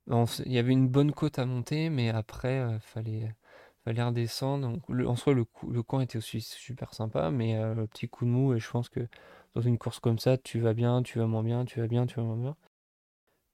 il 0.09 0.53
y 0.53 0.59
avait 0.59 0.73
une 0.73 0.89
bonne 0.89 1.13
côte 1.13 1.39
à 1.39 1.47
monter, 1.47 1.91
mais 1.91 2.11
après, 2.11 2.79
fallait 2.81 3.35
fallait 3.85 4.03
redescendre. 4.03 4.79
En 5.07 5.17
soi, 5.17 5.35
le, 5.35 5.45
camp 5.83 6.01
était 6.01 6.19
aussi 6.19 6.41
super 6.41 6.95
sympa, 6.95 7.31
mais 7.31 7.57
euh, 7.57 7.87
petit 7.87 8.09
coup 8.09 8.25
de 8.25 8.31
mou. 8.31 8.55
Et 8.55 8.61
je 8.61 8.71
pense 8.71 8.89
que 8.89 9.01
dans 9.55 9.61
une 9.61 9.79
course 9.79 10.01
comme 10.01 10.19
ça, 10.19 10.39
tu 10.39 10.61
vas 10.61 10.75
bien, 10.75 11.03
tu 11.03 11.19
vas 11.19 11.27
moins 11.27 11.43
bien, 11.43 11.65
tu 11.65 11.81
vas 11.81 11.87
bien, 11.87 12.07
tu 12.07 12.17
vas 12.17 12.23
moins 12.23 12.37
bien. 12.37 12.57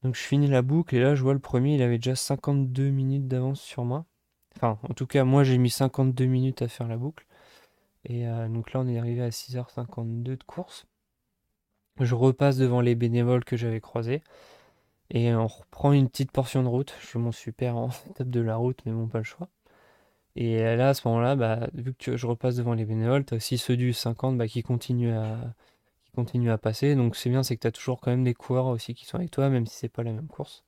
Donc 0.02 0.14
je 0.14 0.22
finis 0.22 0.48
la 0.48 0.62
boucle 0.62 0.94
et 0.94 1.00
là 1.00 1.14
je 1.14 1.22
vois 1.22 1.32
le 1.34 1.40
premier, 1.40 1.74
il 1.74 1.82
avait 1.82 1.98
déjà 1.98 2.14
52 2.14 2.90
minutes 2.90 3.26
d'avance 3.28 3.60
sur 3.60 3.84
moi. 3.84 4.06
Enfin, 4.56 4.78
en 4.88 4.94
tout 4.94 5.06
cas, 5.06 5.24
moi 5.24 5.44
j'ai 5.44 5.58
mis 5.58 5.70
52 5.70 6.26
minutes 6.26 6.62
à 6.62 6.68
faire 6.68 6.88
la 6.88 6.96
boucle. 6.96 7.26
Et 8.04 8.28
euh, 8.28 8.48
donc 8.48 8.72
là 8.72 8.80
on 8.80 8.88
est 8.88 8.98
arrivé 8.98 9.22
à 9.22 9.30
6h52 9.30 10.22
de 10.22 10.44
course. 10.44 10.86
Je 12.00 12.14
repasse 12.14 12.56
devant 12.56 12.80
les 12.80 12.94
bénévoles 12.94 13.44
que 13.44 13.56
j'avais 13.56 13.80
croisés. 13.80 14.22
Et 15.10 15.34
on 15.34 15.46
reprend 15.46 15.92
une 15.92 16.08
petite 16.08 16.32
portion 16.32 16.62
de 16.62 16.68
route. 16.68 16.94
Je 17.00 17.06
fais 17.06 17.18
mon 17.18 17.32
super 17.32 17.76
en 17.76 17.88
top 18.16 18.28
de 18.28 18.40
la 18.40 18.56
route, 18.56 18.80
mais 18.86 18.92
bon, 18.92 19.08
pas 19.08 19.18
le 19.18 19.24
choix. 19.24 19.48
Et 20.36 20.62
là, 20.76 20.90
à 20.90 20.94
ce 20.94 21.08
moment-là, 21.08 21.34
bah, 21.34 21.68
vu 21.72 21.94
que 21.94 22.16
je 22.16 22.26
repasse 22.26 22.56
devant 22.56 22.74
les 22.74 22.84
bénévoles, 22.84 23.24
tu 23.24 23.34
aussi 23.34 23.56
ceux 23.58 23.76
du 23.76 23.92
50 23.94 24.36
bah, 24.36 24.46
qui, 24.46 24.62
continuent 24.62 25.16
à, 25.16 25.38
qui 26.04 26.12
continuent 26.12 26.50
à 26.50 26.58
passer. 26.58 26.94
Donc 26.94 27.16
c'est 27.16 27.30
bien, 27.30 27.42
c'est 27.42 27.56
que 27.56 27.62
tu 27.62 27.66
as 27.66 27.72
toujours 27.72 28.00
quand 28.00 28.10
même 28.10 28.24
des 28.24 28.34
coureurs 28.34 28.66
aussi 28.66 28.94
qui 28.94 29.06
sont 29.06 29.16
avec 29.16 29.30
toi, 29.30 29.48
même 29.48 29.66
si 29.66 29.76
c'est 29.76 29.88
pas 29.88 30.02
la 30.02 30.12
même 30.12 30.28
course. 30.28 30.64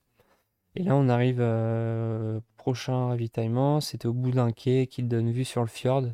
Et 0.75 0.83
là, 0.83 0.97
on 0.97 1.09
arrive 1.09 1.39
euh, 1.41 2.41
prochain 2.57 3.09
ravitaillement. 3.09 3.81
C'était 3.81 4.07
au 4.07 4.14
bout 4.14 4.31
d'un 4.31 4.53
quai 4.53 4.87
qui 4.87 5.03
donne 5.03 5.31
vue 5.31 5.45
sur 5.45 5.61
le 5.62 5.69
fjord. 5.69 6.05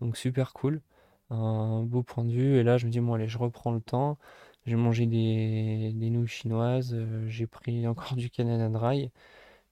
Donc 0.00 0.16
super 0.16 0.52
cool. 0.52 0.82
Un 1.30 1.82
beau 1.84 2.02
point 2.02 2.24
de 2.24 2.32
vue. 2.32 2.58
Et 2.58 2.62
là, 2.62 2.78
je 2.78 2.86
me 2.86 2.90
dis, 2.92 3.00
bon, 3.00 3.14
allez, 3.14 3.28
je 3.28 3.38
reprends 3.38 3.72
le 3.72 3.80
temps. 3.80 4.18
J'ai 4.66 4.76
mangé 4.76 5.06
des, 5.06 5.92
des 5.94 6.10
nouilles 6.10 6.28
chinoises. 6.28 6.94
Euh, 6.94 7.26
j'ai 7.28 7.46
pris 7.46 7.86
encore 7.88 8.16
du 8.16 8.30
Canada 8.30 8.68
Dry. 8.68 9.10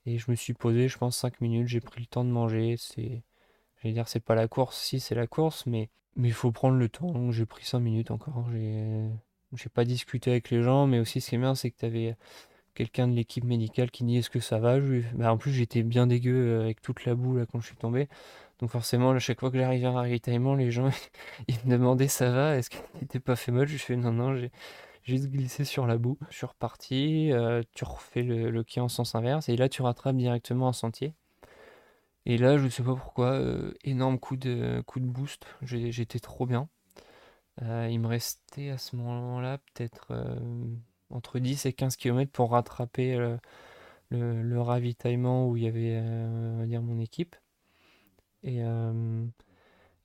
Et 0.07 0.19
je 0.19 0.31
me 0.31 0.37
suis 0.37 0.55
posé, 0.55 0.89
je 0.89 0.99
pense, 0.99 1.17
5 1.17 1.41
minutes, 1.41 1.69
j'ai 1.69 1.81
pris 1.81 2.01
le 2.01 2.07
temps 2.07 2.25
de 2.25 2.31
manger. 2.31 2.77
C'est. 2.79 3.23
J'allais 3.83 3.95
dire, 3.95 4.09
c'est 4.09 4.21
pas 4.21 4.35
la 4.35 4.49
course, 4.49 4.79
si 4.81 5.01
c'est 5.01 5.15
la 5.15 5.27
course, 5.27 5.67
mais 5.67 5.91
mais 6.17 6.29
il 6.29 6.35
faut 6.35 6.53
prendre 6.53 6.77
le 6.77 6.89
temps. 6.89 7.11
Donc 7.13 7.33
j'ai 7.33 7.47
pris 7.47 7.65
5 7.65 7.81
minutes 7.81 8.11
encore. 8.11 8.47
J'ai 8.53 9.09
j'ai 9.55 9.69
pas 9.69 9.85
discuté 9.85 10.31
avec 10.31 10.51
les 10.51 10.63
gens, 10.63 10.87
mais 10.87 11.01
aussi 11.01 11.21
ce 11.21 11.31
qui 11.31 11.35
est 11.37 11.39
bien, 11.39 11.55
c'est 11.55 11.71
que 11.71 11.79
tu 11.79 11.85
avais 11.87 12.17
quelqu'un 12.75 13.09
de 13.09 13.15
l'équipe 13.15 13.45
médicale 13.45 13.91
qui 13.91 14.05
dit 14.05 14.19
est-ce 14.19 14.31
que 14.31 14.41
ça 14.41 14.59
va? 14.59 14.79
Bah, 15.15 15.33
En 15.33 15.39
plus, 15.39 15.53
j'étais 15.53 15.83
bien 15.83 16.07
dégueu 16.07 16.35
euh, 16.35 16.63
avec 16.63 16.83
toute 16.83 17.05
la 17.05 17.15
boue 17.15 17.37
là 17.37 17.47
quand 17.47 17.61
je 17.61 17.67
suis 17.67 17.77
tombé. 17.77 18.09
Donc 18.61 18.71
forcément, 18.71 19.11
à 19.13 19.19
chaque 19.19 19.41
fois 19.41 19.51
que 19.51 19.59
j'arrivais 19.59 19.87
à 19.87 19.91
un 19.91 19.95
ravitaillement, 19.95 20.55
les 20.55 20.71
gens 20.71 20.91
ils 21.49 21.57
me 21.67 21.73
demandaient 21.73 22.09
ça 22.09 22.31
va, 22.31 22.57
est-ce 22.57 22.71
que 22.71 22.77
t'étais 22.99 23.21
pas 23.21 23.37
fait 23.37 23.53
mal? 23.53 23.67
Je 23.69 23.77
fais 23.79 23.97
non, 23.97 24.13
non, 24.13 24.37
j'ai 24.37 24.51
juste 25.11 25.27
glisser 25.31 25.65
sur 25.65 25.87
la 25.87 25.99
boue. 25.99 26.19
Je 26.31 26.37
suis 26.37 26.47
reparti, 26.47 27.33
euh, 27.33 27.63
tu 27.75 27.85
refais 27.85 28.23
le, 28.23 28.51
le, 28.51 28.65
quai 28.65 28.81
en 28.81 28.89
sens 28.89 29.15
inverse 29.15 29.49
et 29.49 29.57
là 29.57 29.69
tu 29.69 29.83
rattrapes 29.83 30.17
directement 30.17 30.69
un 30.69 30.73
sentier. 30.73 31.15
Et 32.27 32.37
là, 32.39 32.59
je 32.59 32.65
ne 32.65 32.69
sais 32.69 32.83
pas 32.83 32.95
pourquoi, 32.95 33.33
euh, 33.33 33.73
énorme 33.83 34.19
coup 34.19 34.37
de, 34.37 34.83
coup 34.87 35.01
de 35.01 35.07
boost, 35.07 35.47
j'étais 35.63 36.19
trop 36.21 36.47
bien. 36.47 36.69
Euh, 37.63 37.89
il 37.91 37.99
me 38.01 38.07
restait 38.07 38.71
à 38.71 38.79
ce 38.79 38.97
moment-là 38.97 39.59
peut-être 39.59 40.13
entre 41.11 41.39
10 41.39 41.67
et 41.67 41.73
15 41.73 41.97
km 41.97 42.31
pour 42.31 42.53
rattraper 42.53 43.17
le, 44.11 44.43
le, 44.43 44.61
ravitaillement 44.61 45.49
où 45.49 45.57
il 45.57 45.65
y 45.65 45.69
avait 45.69 46.01
dire, 46.67 46.83
mon 46.83 46.99
équipe. 47.01 47.37
Et 48.45 48.63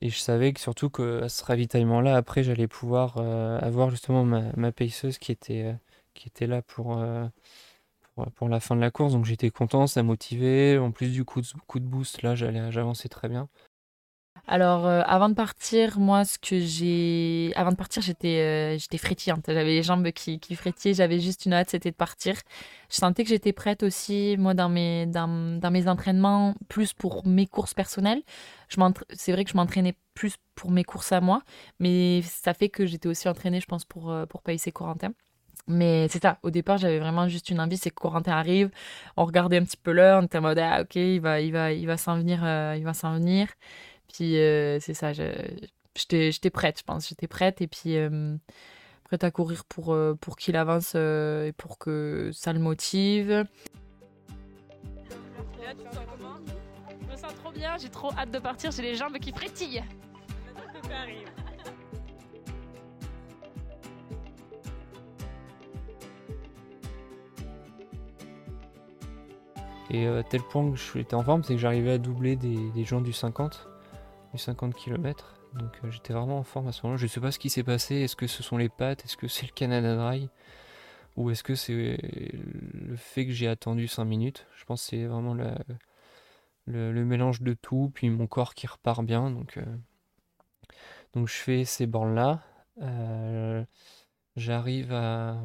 et 0.02 0.10
je 0.10 0.20
savais 0.20 0.54
que 0.54 0.60
surtout 0.60 0.90
qu'à 0.90 1.30
ce 1.30 1.44
ravitaillement-là, 1.44 2.16
après, 2.16 2.44
j'allais 2.44 2.68
pouvoir 2.68 3.18
euh, 3.18 3.60
avoir 3.60 3.90
justement 3.90 4.24
ma, 4.24 4.52
ma 4.56 4.72
paceuse 4.72 5.18
qui 5.18 5.32
était, 5.32 5.76
euh, 6.42 6.48
là 6.48 6.62
pour, 6.62 6.98
euh, 6.98 7.26
pour, 8.16 8.32
pour, 8.32 8.50
la 8.50 8.60
fin 8.60 8.76
de 8.76 8.82
la 8.82 8.92
course. 8.92 9.14
Donc 9.14 9.26
j'étais 9.26 9.50
content, 9.52 9.88
ça 9.88 10.04
motivait. 10.04 10.78
En 10.78 10.92
plus 10.92 11.12
du 11.12 11.26
coup 11.26 11.42
de, 11.42 11.48
coup 11.68 11.80
de 11.80 11.86
boost, 11.86 12.22
là, 12.22 12.36
j'avançais 12.36 13.10
très 13.10 13.30
bien. 13.30 13.50
Alors, 14.48 14.86
euh, 14.86 15.02
avant 15.06 15.30
de 15.30 15.34
partir, 15.34 16.00
moi, 16.00 16.24
ce 16.24 16.38
que 16.38 16.60
j'ai. 16.60 17.52
Avant 17.56 17.72
de 17.72 17.76
partir, 17.76 18.04
j'étais 18.04 18.78
euh, 18.78 18.98
frétillante. 19.00 19.44
J'avais 19.48 19.74
les 19.74 19.82
jambes 19.84 20.12
qui, 20.12 20.40
qui 20.40 20.56
frétillaient. 20.56 20.94
J'avais 20.94 21.20
juste 21.20 21.46
une 21.48 21.54
hâte, 21.54 21.72
c'était 21.72 21.90
de 21.90 21.96
partir. 21.96 22.36
Je 22.90 22.96
sentais 22.98 23.24
que 23.24 23.30
j'étais 23.30 23.54
prête 23.54 23.82
aussi, 23.82 24.36
moi, 24.38 24.54
dans 24.54 24.70
mes, 24.70 25.08
dans, 25.08 25.60
dans 25.60 25.72
mes 25.72 25.88
entraînements, 25.88 26.54
plus 26.70 26.94
pour 26.94 27.26
mes 27.26 27.48
courses 27.48 27.74
personnelles. 27.74 28.22
C'est 29.14 29.32
vrai 29.32 29.46
que 29.46 29.52
je 29.52 29.58
m'entraînais 29.58 29.96
plus 30.14 30.36
pour 30.54 30.70
mes 30.72 30.84
courses 30.84 31.12
à 31.12 31.22
moi, 31.22 31.42
mais 31.80 32.22
ça 32.22 32.54
fait 32.54 32.70
que 32.70 32.86
j'étais 32.86 33.08
aussi 33.08 33.28
entraînée, 33.28 33.60
je 33.60 33.66
pense, 33.66 33.84
pour, 33.84 34.12
euh, 34.12 34.26
pour 34.28 34.42
payer 34.44 34.60
Corentin. 34.72 35.12
Mais 35.68 36.08
c'est 36.10 36.22
ça, 36.22 36.38
au 36.44 36.52
départ, 36.52 36.78
j'avais 36.78 37.00
vraiment 37.00 37.28
juste 37.28 37.50
une 37.50 37.60
envie, 37.60 37.78
c'est 37.78 37.90
que 37.90 37.96
Corentin 37.96 38.34
arrive, 38.34 38.70
on 39.18 39.26
regardait 39.26 39.58
un 39.58 39.64
petit 39.64 39.78
peu 39.78 39.92
l'heure, 39.92 40.22
on 40.22 40.26
était 40.26 40.38
en 40.38 40.42
mode, 40.42 40.60
ah 40.60 40.82
ok, 40.82 40.96
il 40.96 41.20
va, 41.20 41.42
il 41.42 41.52
va, 41.52 41.72
il 41.72 41.88
va 41.88 41.98
s'en 41.98 42.18
venir, 42.18 42.42
il 42.78 42.84
va 42.84 42.94
s'en 42.94 43.16
venir. 43.16 43.48
Puis 44.16 44.38
euh, 44.38 44.80
c'est 44.80 44.94
ça, 44.94 45.12
j'étais 45.12 46.50
prête, 46.50 46.80
je 46.80 46.84
pense. 46.86 47.10
J'étais 47.10 47.28
prête 47.28 47.60
et 47.60 47.68
puis 47.68 47.98
euh, 47.98 48.38
prête 49.04 49.26
à 49.26 49.32
courir 49.32 49.66
pour, 49.66 49.94
euh, 49.94 50.14
pour 50.14 50.38
qu'il 50.38 50.56
avance 50.56 50.96
et 50.96 51.52
pour 51.58 51.78
que 51.78 52.30
ça 52.32 52.54
le 52.54 52.60
motive. 52.60 53.30
Et 53.30 53.44
là, 55.66 55.74
tu 55.78 55.84
te 55.84 55.94
sens 55.94 56.06
comment? 56.10 56.38
Je 57.02 57.12
me 57.12 57.18
sens 57.18 57.36
trop 57.44 57.52
bien, 57.52 57.78
j'ai 57.78 57.90
trop 57.90 58.10
hâte 58.14 58.32
de 58.32 58.40
partir, 58.40 58.72
j'ai 58.72 58.84
les 58.84 58.96
jambes 58.96 59.20
qui 59.20 59.34
frétillent. 59.34 59.84
Et 69.90 70.08
à 70.08 70.24
tel 70.24 70.42
point 70.42 70.72
que 70.72 70.78
je 70.78 70.84
suis 70.84 71.06
en 71.12 71.22
forme, 71.22 71.44
c'est 71.44 71.56
que 71.56 71.60
j'arrivais 71.60 71.92
à 71.92 71.98
doubler 71.98 72.38
des, 72.38 72.72
des 72.72 72.86
gens 72.86 73.02
du 73.02 73.12
50. 73.12 73.68
50 74.38 74.74
km. 74.76 75.36
Donc 75.54 75.72
euh, 75.84 75.92
j'étais 75.92 76.14
vraiment 76.14 76.40
en 76.40 76.44
forme 76.44 76.68
à 76.68 76.72
ce 76.72 76.82
moment-là. 76.84 77.02
Je 77.02 77.08
sais 77.08 77.20
pas 77.20 77.32
ce 77.32 77.40
qui 77.40 77.50
s'est 77.50 77.64
passé. 77.64 77.96
Est-ce 77.96 78.16
que 78.16 78.28
ce 78.28 78.44
sont 78.44 78.58
les 78.58 78.70
pattes? 78.70 79.06
Est-ce 79.06 79.18
que 79.18 79.28
c'est 79.28 79.46
le 79.46 79.54
Canada 79.54 79.96
Dry? 79.96 80.30
Ou 81.16 81.32
est-ce 81.32 81.44
que 81.44 81.56
c'est 81.56 81.98
le 82.04 82.96
fait 82.98 83.26
que 83.26 83.32
j'ai 83.32 83.48
attendu 83.48 83.88
5 83.88 84.04
minutes? 84.04 84.48
Je 84.58 84.66
pense 84.66 84.82
que 84.84 84.90
c'est 84.90 85.06
vraiment 85.06 85.34
le, 85.34 85.52
le, 86.66 87.06
mélange 87.06 87.42
de 87.42 87.54
tout. 87.54 87.92
Puis 87.94 88.10
mon 88.10 88.28
corps 88.28 88.54
qui 88.54 88.68
repart 88.68 89.04
bien. 89.04 89.32
Donc, 89.32 89.58
euh, 89.58 89.66
donc 91.14 91.28
je 91.28 91.36
fais 91.36 91.64
ces 91.64 91.88
bornes-là. 91.88 92.42
Euh, 92.82 93.64
j'arrive 94.36 94.92
à... 94.94 95.38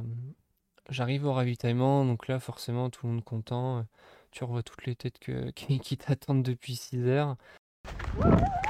J'arrive 0.88 1.24
au 1.24 1.32
ravitaillement, 1.32 2.05
donc 2.05 2.26
là 2.26 2.41
forcément 2.41 2.91
tout 2.91 3.07
le 3.07 3.12
monde 3.12 3.24
content. 3.24 3.86
Tu 4.32 4.43
revois 4.43 4.64
toutes 4.64 4.86
les 4.86 4.97
têtes 4.97 5.20
que, 5.20 5.51
qui, 5.53 5.78
qui 5.78 5.97
t'attendent 5.97 6.43
depuis 6.43 6.74
6 6.74 7.07
heures. 7.07 7.36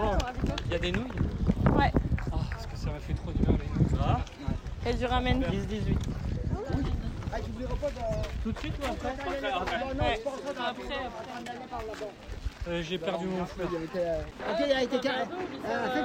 Bon, 0.00 0.16
Il 0.66 0.72
y 0.72 0.74
a 0.74 0.78
des 0.78 0.92
nouilles 0.92 1.04
Ouais. 1.76 1.92
Ah, 2.32 2.36
parce 2.52 2.66
que 2.66 2.76
ça 2.76 2.90
m'a 2.90 2.98
fait 3.00 3.14
trop 3.14 3.32
du 3.32 3.42
bien 3.42 3.52
les 3.52 4.94
nouilles. 4.94 5.06
ramène. 5.06 5.42
10-18. 5.42 5.96
Tout 8.42 8.52
de 8.52 8.58
suite 8.58 8.74
ou 8.80 8.86
après 8.90 9.14
Ouais. 10.00 10.24
Euh, 12.68 12.82
J'ai 12.82 12.98
perdu 12.98 13.26
mon. 13.26 13.42
Ok, 13.42 13.48
il 14.66 14.72
a 14.72 14.82
été 14.82 14.98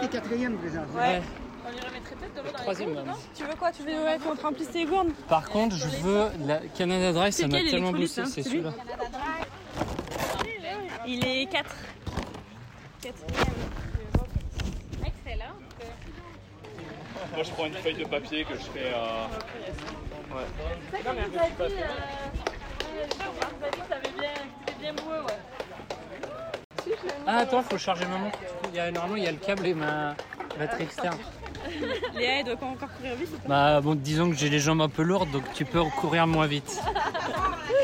quatrième 0.08 0.58
déjà. 0.58 0.82
Ouais. 0.82 1.22
On 1.68 1.72
lui 1.72 1.80
remettrait 1.80 2.16
peut-être 2.16 2.36
de 2.36 2.41
l'eau 2.41 2.52
dans 2.54 2.72
les 2.72 2.86
gourdes, 2.86 3.08
non 3.08 3.14
Tu 3.36 3.43
veux 3.43 3.56
quoi 3.56 3.72
Tu 3.72 3.84
veux 3.84 4.04
ouais, 4.04 4.18
qu'on 4.20 4.36
te 4.36 4.41
remplisse 4.41 4.70
tes 4.70 4.86
gourdes 4.86 5.12
Par 5.28 5.50
contre, 5.50 5.76
je 5.76 5.88
veux 5.98 6.30
la 6.46 6.60
Canada 6.78 7.12
Dry, 7.12 7.32
ça 7.32 7.43
C'est 7.43 7.48
m'a 7.48 7.70
tellement 7.70 7.91
boosté, 7.91 8.22
hein 8.22 8.26
c'est 8.26 8.43
celui-là. 8.43 8.72
Il 11.08 11.26
est 11.26 11.46
4. 11.48 11.76
Excellent. 13.04 13.55
Moi, 17.36 17.44
je 17.44 17.52
prends 17.52 17.66
une 17.66 17.74
feuille 17.74 17.96
de 17.96 18.06
papier 18.06 18.46
que 18.46 18.54
je 18.54 18.64
fais. 18.64 18.94
Euh... 18.94 19.28
Ah 27.28 27.38
attends, 27.40 27.62
faut 27.64 27.78
charger 27.78 28.06
ma 28.06 28.18
montre. 28.18 28.40
Il 28.70 28.76
y 28.76 28.80
a, 28.80 28.90
normalement, 28.90 29.18
il 29.18 29.24
y 29.24 29.28
a 29.28 29.32
le 29.32 29.38
câble 29.38 29.68
et 29.68 29.74
ma 29.74 30.16
batterie 30.58 30.84
externe. 30.84 31.18
Léa, 32.16 32.40
elle 32.40 32.46
doit 32.46 32.56
pas 32.56 32.68
encore 32.68 32.90
courir 32.94 33.16
vite. 33.16 33.36
Bah 33.48 33.82
bon, 33.82 33.96
disons 33.96 34.30
que 34.30 34.38
j'ai 34.38 34.50
les 34.50 34.60
jambes 34.60 34.82
un 34.82 34.90
peu 34.90 35.02
lourdes, 35.02 35.32
donc 35.32 35.44
tu 35.54 35.66
peux 35.66 35.84
courir 36.00 36.28
moins 36.28 36.48
vite. 36.48 36.80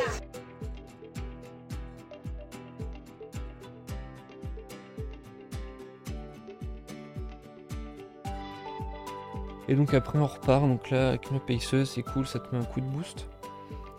Et 9.72 9.76
donc 9.76 9.94
après 9.94 10.20
on 10.20 10.28
repart, 10.28 10.68
donc 10.68 10.90
là 10.90 11.08
avec 11.08 11.32
ma 11.32 11.40
paceuse 11.40 11.92
c'est 11.92 12.04
cool, 12.04 12.28
ça 12.28 12.40
te 12.40 12.54
met 12.54 12.62
un 12.62 12.66
coup 12.66 12.82
de 12.82 12.86
boost. 12.88 13.30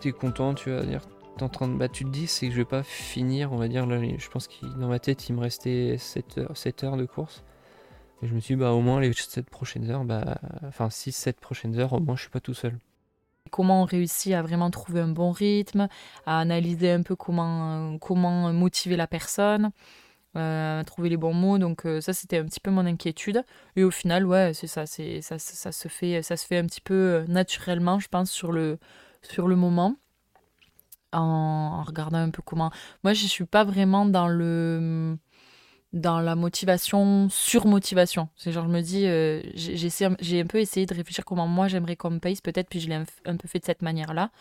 T'es 0.01 0.11
content, 0.11 0.53
tu 0.53 0.69
vas 0.69 0.83
dire, 0.83 1.01
t'es 1.35 1.41
en 1.41 1.49
train 1.49 1.67
de... 1.67 1.73
Bah 1.73 1.89
tu 1.89 2.05
te 2.05 2.11
dis 2.11 2.27
c'est 2.27 2.45
que 2.45 2.51
je 2.51 2.59
vais 2.59 2.63
pas 2.63 2.83
finir, 2.83 3.51
on 3.51 3.55
va 3.55 3.67
dire, 3.67 3.87
là 3.87 3.99
je 3.99 4.29
pense 4.29 4.47
que 4.47 4.67
dans 4.79 4.87
ma 4.87 4.99
tête 4.99 5.27
il 5.29 5.33
me 5.33 5.41
restait 5.41 5.95
7 5.97 6.37
heures, 6.37 6.55
7 6.55 6.83
heures 6.83 6.95
de 6.95 7.05
course. 7.05 7.43
Et 8.21 8.27
je 8.27 8.35
me 8.35 8.39
suis 8.39 8.53
dit 8.53 8.59
bah 8.61 8.73
au 8.73 8.81
moins 8.81 9.01
les 9.01 9.13
7 9.13 9.49
prochaines 9.49 9.89
heures, 9.89 10.03
bah 10.03 10.37
enfin 10.67 10.89
6-7 10.89 11.33
prochaines 11.41 11.79
heures, 11.79 11.93
au 11.93 11.99
moins 11.99 12.15
je 12.15 12.21
suis 12.21 12.29
pas 12.29 12.39
tout 12.39 12.53
seul. 12.53 12.77
Comment 13.49 13.81
on 13.81 13.85
réussit 13.85 14.33
à 14.33 14.43
vraiment 14.43 14.69
trouver 14.69 14.99
un 14.99 15.07
bon 15.07 15.31
rythme, 15.31 15.87
à 16.27 16.39
analyser 16.39 16.91
un 16.91 17.01
peu 17.01 17.15
comment, 17.15 17.97
comment 17.97 18.53
motiver 18.53 18.95
la 18.95 19.07
personne, 19.07 19.71
trouver 20.83 21.09
les 21.09 21.17
bons 21.17 21.33
mots. 21.33 21.57
Donc 21.57 21.85
euh, 21.85 22.01
ça, 22.01 22.13
c'était 22.13 22.37
un 22.37 22.45
petit 22.45 22.59
peu 22.59 22.71
mon 22.71 22.85
inquiétude. 22.85 23.43
Et 23.75 23.83
au 23.83 23.91
final, 23.91 24.25
ouais, 24.25 24.53
c'est 24.53 24.67
ça, 24.67 24.85
ça, 24.85 25.39
ça, 25.39 25.71
se 25.71 25.87
fait, 25.87 26.21
ça 26.21 26.37
se 26.37 26.45
fait 26.45 26.57
un 26.57 26.65
petit 26.65 26.81
peu 26.81 26.93
euh, 26.93 27.25
naturellement, 27.27 27.99
je 27.99 28.07
pense, 28.07 28.31
sur 28.31 28.51
le, 28.51 28.79
sur 29.21 29.47
le 29.47 29.55
moment, 29.55 29.95
en, 31.11 31.83
regardant 31.83 32.17
un 32.17 32.29
peu 32.29 32.41
comment. 32.41 32.71
Moi, 33.03 33.13
je 33.13 33.25
suis 33.27 33.45
pas 33.45 33.63
vraiment 33.63 34.05
dans 34.05 34.27
le 34.27 35.17
dans 35.93 36.19
la 36.19 36.35
motivation 36.35 37.29
sur 37.29 37.67
motivation. 37.67 38.27
C'est 38.35 38.51
genre, 38.51 38.65
je 38.65 38.71
me 38.71 38.81
dis, 38.81 39.05
euh, 39.05 39.43
j'ai 39.55 40.41
un 40.41 40.45
peu 40.47 40.57
essayé 40.57 40.87
de 40.87 40.93
réfléchir 40.95 41.23
comment 41.23 41.47
moi 41.47 41.67
j'aimerais 41.67 41.95
qu'on 41.95 42.09
me 42.09 42.19
pace, 42.19 42.41
peut-être, 42.41 42.67
puis 42.67 42.79
je 42.79 42.89
l'ai 42.89 42.95
un 42.95 43.37
peu 43.37 43.47
fait 43.47 43.59
de 43.59 43.65
cette 43.65 43.83
manière-là. 43.83 44.31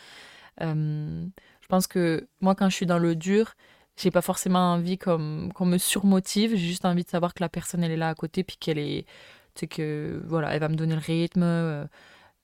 Euh, 0.60 1.26
je 1.60 1.66
pense 1.68 1.86
que 1.86 2.26
moi, 2.40 2.54
quand 2.54 2.68
je 2.68 2.76
suis 2.76 2.86
dans 2.86 2.98
le 2.98 3.14
dur, 3.16 3.54
j'ai 3.96 4.10
pas 4.10 4.22
forcément 4.22 4.72
envie 4.74 4.98
qu'on 4.98 5.18
me 5.18 5.78
surmotive, 5.78 6.50
j'ai 6.52 6.56
juste 6.68 6.84
envie 6.84 7.04
de 7.04 7.08
savoir 7.08 7.34
que 7.34 7.42
la 7.42 7.48
personne, 7.48 7.84
elle 7.84 7.92
est 7.92 7.96
là 7.96 8.08
à 8.08 8.14
côté, 8.14 8.44
puis 8.44 8.56
qu'elle 8.58 8.78
est. 8.78 9.06
Sais, 9.54 9.66
que 9.66 10.22
voilà, 10.26 10.54
elle 10.54 10.60
va 10.60 10.68
me 10.68 10.76
donner 10.76 10.94
le 10.94 11.00
rythme. 11.00 11.42
euh, 11.42 11.84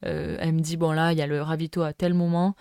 euh, 0.06 0.36
elle 0.40 0.52
me 0.54 0.60
dit, 0.60 0.76
bon, 0.76 0.92
là, 0.92 1.12
il 1.12 1.18
y 1.18 1.22
a 1.22 1.26
le 1.26 1.42
ravito 1.42 1.82
à 1.82 1.92
tel 1.92 2.14
moment. 2.14 2.54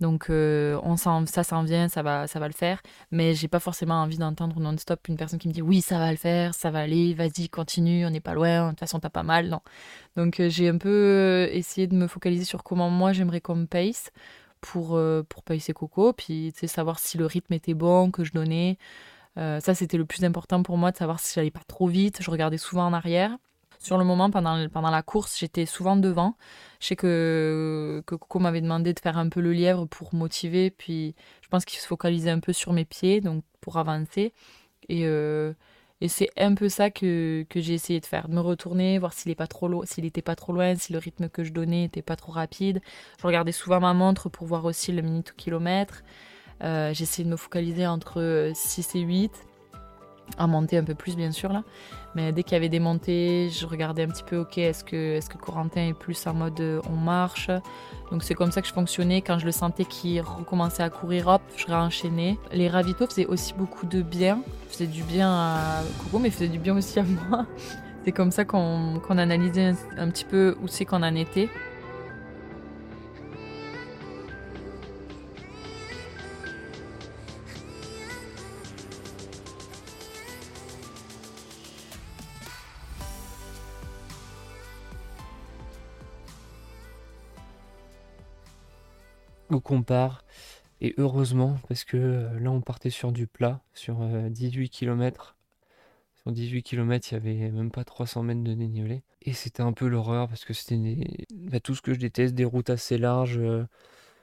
Donc, 0.00 0.30
euh, 0.30 0.78
ça 1.26 1.44
s'en 1.44 1.62
vient, 1.64 1.88
ça 1.88 2.02
va, 2.02 2.26
ça 2.26 2.40
va 2.40 2.48
le 2.48 2.54
faire 2.54 2.82
mais 3.10 3.34
j'ai 3.34 3.48
pas 3.48 3.60
forcément 3.60 3.94
envie 4.02 4.18
d'entendre 4.18 4.58
non-stop 4.60 5.08
une 5.08 5.16
personne 5.16 5.38
qui 5.38 5.48
me 5.48 5.52
dit 5.52 5.62
oui 5.62 5.80
ça 5.80 5.98
va 5.98 6.10
le 6.10 6.16
faire, 6.16 6.54
ça 6.54 6.70
va 6.70 6.80
aller, 6.80 7.14
vas-y 7.14 7.48
continue, 7.48 8.04
on 8.06 8.10
n'est 8.10 8.20
pas 8.20 8.34
loin, 8.34 8.66
de 8.66 8.70
toute 8.70 8.80
façon 8.80 8.98
t'as 9.00 9.10
pas 9.10 9.22
mal, 9.22 9.48
non. 9.48 9.60
Donc 10.16 10.42
j'ai 10.48 10.68
un 10.68 10.78
peu 10.78 11.48
essayé 11.52 11.86
de 11.86 11.94
me 11.94 12.06
focaliser 12.08 12.44
sur 12.44 12.62
comment 12.64 12.90
moi 12.90 13.12
j'aimerais 13.12 13.40
qu'on 13.40 13.54
me 13.56 13.66
pace 13.66 14.10
pour, 14.64 14.96
euh, 14.96 15.22
pour 15.28 15.42
pacer 15.42 15.74
Coco, 15.74 16.14
puis 16.14 16.50
tu 16.54 16.60
sais, 16.60 16.66
savoir 16.66 16.98
si 16.98 17.18
le 17.18 17.26
rythme 17.26 17.52
était 17.52 17.74
bon, 17.74 18.10
que 18.10 18.24
je 18.24 18.32
donnais. 18.32 18.78
Euh, 19.36 19.60
ça 19.60 19.74
c'était 19.74 19.98
le 19.98 20.06
plus 20.06 20.24
important 20.24 20.62
pour 20.62 20.78
moi, 20.78 20.90
de 20.90 20.96
savoir 20.96 21.20
si 21.20 21.34
j'allais 21.34 21.50
pas 21.50 21.60
trop 21.68 21.86
vite, 21.86 22.22
je 22.22 22.30
regardais 22.30 22.56
souvent 22.56 22.86
en 22.86 22.92
arrière. 22.94 23.36
Sur 23.78 23.98
le 23.98 24.04
moment, 24.04 24.30
pendant, 24.30 24.66
pendant 24.70 24.90
la 24.90 25.02
course, 25.02 25.38
j'étais 25.38 25.66
souvent 25.66 25.96
devant. 25.96 26.36
Je 26.80 26.86
sais 26.86 26.96
que, 26.96 28.02
que 28.06 28.14
Coco 28.14 28.38
m'avait 28.38 28.62
demandé 28.62 28.94
de 28.94 29.00
faire 29.00 29.18
un 29.18 29.28
peu 29.28 29.40
le 29.40 29.52
lièvre 29.52 29.84
pour 29.86 30.14
motiver, 30.14 30.70
puis 30.70 31.14
je 31.42 31.48
pense 31.48 31.66
qu'il 31.66 31.78
se 31.78 31.86
focalisait 31.86 32.30
un 32.30 32.40
peu 32.40 32.54
sur 32.54 32.72
mes 32.72 32.86
pieds, 32.86 33.20
donc 33.20 33.44
pour 33.60 33.76
avancer. 33.76 34.32
Et, 34.88 35.02
euh, 35.04 35.52
et 36.04 36.08
c'est 36.08 36.28
un 36.36 36.54
peu 36.54 36.68
ça 36.68 36.90
que, 36.90 37.46
j'ai 37.54 37.72
essayé 37.72 37.98
de 37.98 38.04
faire, 38.04 38.28
de 38.28 38.34
me 38.34 38.40
retourner, 38.40 38.98
voir 38.98 39.14
s'il 39.14 39.32
est 39.32 39.34
pas 39.34 39.46
trop 39.46 39.68
loin, 39.68 39.86
si 39.86 40.92
le 40.92 40.98
rythme 40.98 41.30
que 41.30 41.44
je 41.44 41.50
donnais 41.50 41.84
était 41.84 42.02
pas 42.02 42.14
trop 42.14 42.30
rapide. 42.30 42.82
Je 43.18 43.26
regardais 43.26 43.52
souvent 43.52 43.80
ma 43.80 43.94
montre 43.94 44.28
pour 44.28 44.46
voir 44.46 44.66
aussi 44.66 44.92
le 44.92 45.00
minute 45.00 45.32
kilomètre. 45.34 46.04
Euh, 46.62 46.92
j'ai 46.92 47.04
essayé 47.04 47.24
de 47.24 47.30
me 47.30 47.38
focaliser 47.38 47.86
entre 47.86 48.52
6 48.54 48.96
et 48.96 49.00
8, 49.00 49.32
en 50.38 50.48
monter 50.48 50.78
un 50.78 50.84
peu 50.84 50.94
plus 50.94 51.16
bien 51.16 51.30
sûr 51.30 51.52
là. 51.52 51.62
Mais 52.14 52.32
dès 52.32 52.44
qu'il 52.44 52.52
y 52.52 52.56
avait 52.56 52.68
des 52.68 52.80
montées, 52.80 53.50
je 53.50 53.66
regardais 53.66 54.04
un 54.04 54.08
petit 54.08 54.22
peu, 54.22 54.38
ok, 54.38 54.58
est-ce 54.58 54.84
que, 54.84 55.16
est-ce 55.16 55.28
que 55.28 55.36
Corentin 55.36 55.88
est 55.88 55.94
plus 55.94 56.26
en 56.28 56.34
mode 56.34 56.60
euh, 56.60 56.80
on 56.88 56.94
marche? 56.94 57.50
Donc 58.12 58.22
c'est 58.22 58.34
comme 58.34 58.52
ça 58.52 58.62
que 58.62 58.68
je 58.68 58.72
fonctionnais. 58.72 59.20
Quand 59.20 59.38
je 59.38 59.46
le 59.46 59.52
sentais 59.52 59.84
qu'il 59.84 60.20
recommençait 60.20 60.84
à 60.84 60.90
courir, 60.90 61.26
hop, 61.26 61.42
je 61.56 61.66
réenchaînais. 61.66 62.38
Les 62.52 62.68
ravitaux 62.68 63.06
faisaient 63.06 63.26
aussi 63.26 63.52
beaucoup 63.54 63.86
de 63.86 64.00
bien. 64.00 64.42
Faisaient 64.68 64.86
du 64.86 65.02
bien 65.02 65.28
à 65.28 65.82
Coco, 66.04 66.20
mais 66.20 66.30
faisaient 66.30 66.48
du 66.48 66.60
bien 66.60 66.76
aussi 66.76 67.00
à 67.00 67.04
moi. 67.04 67.46
C'est 68.04 68.12
comme 68.12 68.30
ça 68.30 68.44
qu'on 68.44 69.00
qu'on 69.00 69.18
analysait 69.18 69.64
un, 69.64 69.76
un 69.96 70.10
petit 70.10 70.26
peu 70.26 70.56
où 70.62 70.68
c'est 70.68 70.84
qu'on 70.84 71.02
en 71.02 71.14
était. 71.14 71.48
On 89.50 89.82
part, 89.82 90.24
et 90.80 90.94
heureusement, 90.98 91.56
parce 91.68 91.84
que 91.84 91.96
euh, 91.96 92.40
là 92.40 92.50
on 92.50 92.60
partait 92.60 92.90
sur 92.90 93.12
du 93.12 93.26
plat, 93.26 93.62
sur 93.74 94.02
euh, 94.02 94.28
18 94.28 94.70
km. 94.70 95.36
Sur 96.22 96.32
18 96.32 96.62
km, 96.62 97.08
il 97.12 97.14
y 97.14 97.16
avait 97.16 97.50
même 97.50 97.70
pas 97.70 97.84
300 97.84 98.22
mètres 98.22 98.42
de 98.44 98.54
dénivelé. 98.54 99.02
Et 99.22 99.32
c'était 99.34 99.62
un 99.62 99.72
peu 99.72 99.88
l'horreur, 99.88 100.28
parce 100.28 100.44
que 100.44 100.54
c'était 100.54 100.76
des- 100.78 101.26
bah, 101.34 101.60
tout 101.60 101.74
ce 101.74 101.82
que 101.82 101.94
je 101.94 102.00
déteste, 102.00 102.34
des 102.34 102.44
routes 102.44 102.70
assez 102.70 102.98
larges, 102.98 103.38
euh, 103.38 103.64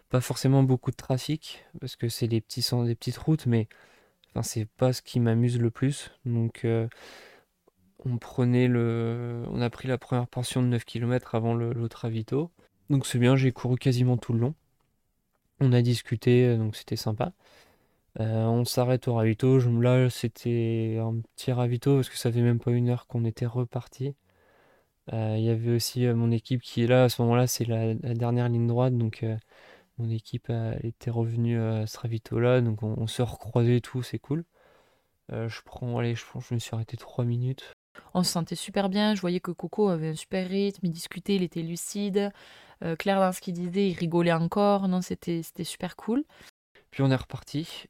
pas 0.09 0.21
forcément 0.21 0.63
beaucoup 0.63 0.91
de 0.91 0.97
trafic, 0.97 1.65
parce 1.81 1.95
que 1.97 2.09
c'est 2.09 2.27
des, 2.27 2.41
petits, 2.41 2.65
des 2.85 2.95
petites 2.95 3.17
routes, 3.17 3.45
mais 3.47 3.67
enfin, 4.31 4.43
c'est 4.43 4.65
pas 4.77 4.93
ce 4.93 5.01
qui 5.03 5.19
m'amuse 5.21 5.59
le 5.59 5.71
plus. 5.71 6.11
Donc 6.25 6.65
euh, 6.65 6.87
on 8.05 8.17
prenait 8.17 8.67
le... 8.67 9.43
On 9.49 9.61
a 9.61 9.69
pris 9.69 9.87
la 9.87 9.97
première 9.97 10.27
portion 10.27 10.61
de 10.61 10.67
9 10.67 10.85
km 10.85 11.35
avant 11.35 11.53
le- 11.53 11.73
l'autre 11.73 11.99
ravito. 11.99 12.51
Donc 12.89 13.05
c'est 13.05 13.19
bien, 13.19 13.35
j'ai 13.35 13.51
couru 13.51 13.77
quasiment 13.77 14.17
tout 14.17 14.33
le 14.33 14.39
long. 14.39 14.55
On 15.61 15.73
a 15.73 15.81
discuté, 15.83 16.45
euh, 16.47 16.57
donc 16.57 16.75
c'était 16.75 16.95
sympa. 16.95 17.33
Euh, 18.19 18.45
on 18.45 18.65
s'arrête 18.65 19.07
au 19.07 19.15
ravito. 19.15 19.59
Là, 19.81 20.09
c'était 20.09 20.97
un 21.01 21.21
petit 21.35 21.51
ravito 21.51 21.95
parce 21.97 22.09
que 22.09 22.17
ça 22.17 22.31
fait 22.31 22.41
même 22.41 22.59
pas 22.59 22.71
une 22.71 22.89
heure 22.89 23.07
qu'on 23.07 23.25
était 23.25 23.45
reparti. 23.45 24.15
Euh, 25.13 25.35
Il 25.37 25.43
y 25.43 25.49
avait 25.49 25.71
aussi 25.75 26.05
mon 26.07 26.31
équipe 26.31 26.61
qui 26.61 26.83
est 26.83 26.87
là. 26.87 27.05
À 27.05 27.09
ce 27.09 27.21
moment-là, 27.21 27.47
c'est 27.47 27.65
la, 27.65 27.95
dernière 27.95 28.49
ligne 28.49 28.67
droite. 28.67 28.97
Donc, 28.97 29.25
mon 29.97 30.09
équipe 30.09 30.51
était 30.83 31.11
revenue 31.11 31.59
à 31.59 31.87
ce 31.87 31.99
ravito-là. 31.99 32.61
Donc, 32.61 32.83
on, 32.83 33.07
se 33.07 33.21
recroisait 33.21 33.77
et 33.77 33.81
tout. 33.81 34.03
C'est 34.03 34.19
cool. 34.19 34.45
Je 35.29 35.61
prends, 35.65 35.97
allez, 35.99 36.15
je 36.15 36.25
je 36.39 36.53
me 36.55 36.59
suis 36.59 36.75
arrêté 36.75 36.97
3 36.97 37.25
minutes. 37.25 37.73
On 38.13 38.23
se 38.23 38.31
sentait 38.31 38.55
super 38.55 38.89
bien. 38.89 39.15
Je 39.15 39.21
voyais 39.21 39.39
que 39.39 39.51
Coco 39.51 39.89
avait 39.89 40.09
un 40.09 40.15
super 40.15 40.47
rythme, 40.47 40.85
il 40.85 40.91
discutait, 40.91 41.35
il 41.35 41.43
était 41.43 41.61
lucide. 41.61 42.31
Euh, 42.83 42.95
clair 42.95 43.19
dans 43.19 43.31
ce 43.31 43.41
qu'il 43.41 43.53
disait, 43.53 43.89
il 43.89 43.93
rigolait 43.93 44.31
encore. 44.33 44.87
Non, 44.87 45.01
c'était 45.01 45.43
super 45.63 45.95
cool. 45.95 46.23
Puis 46.91 47.03
on 47.03 47.11
est 47.11 47.15
reparti. 47.15 47.87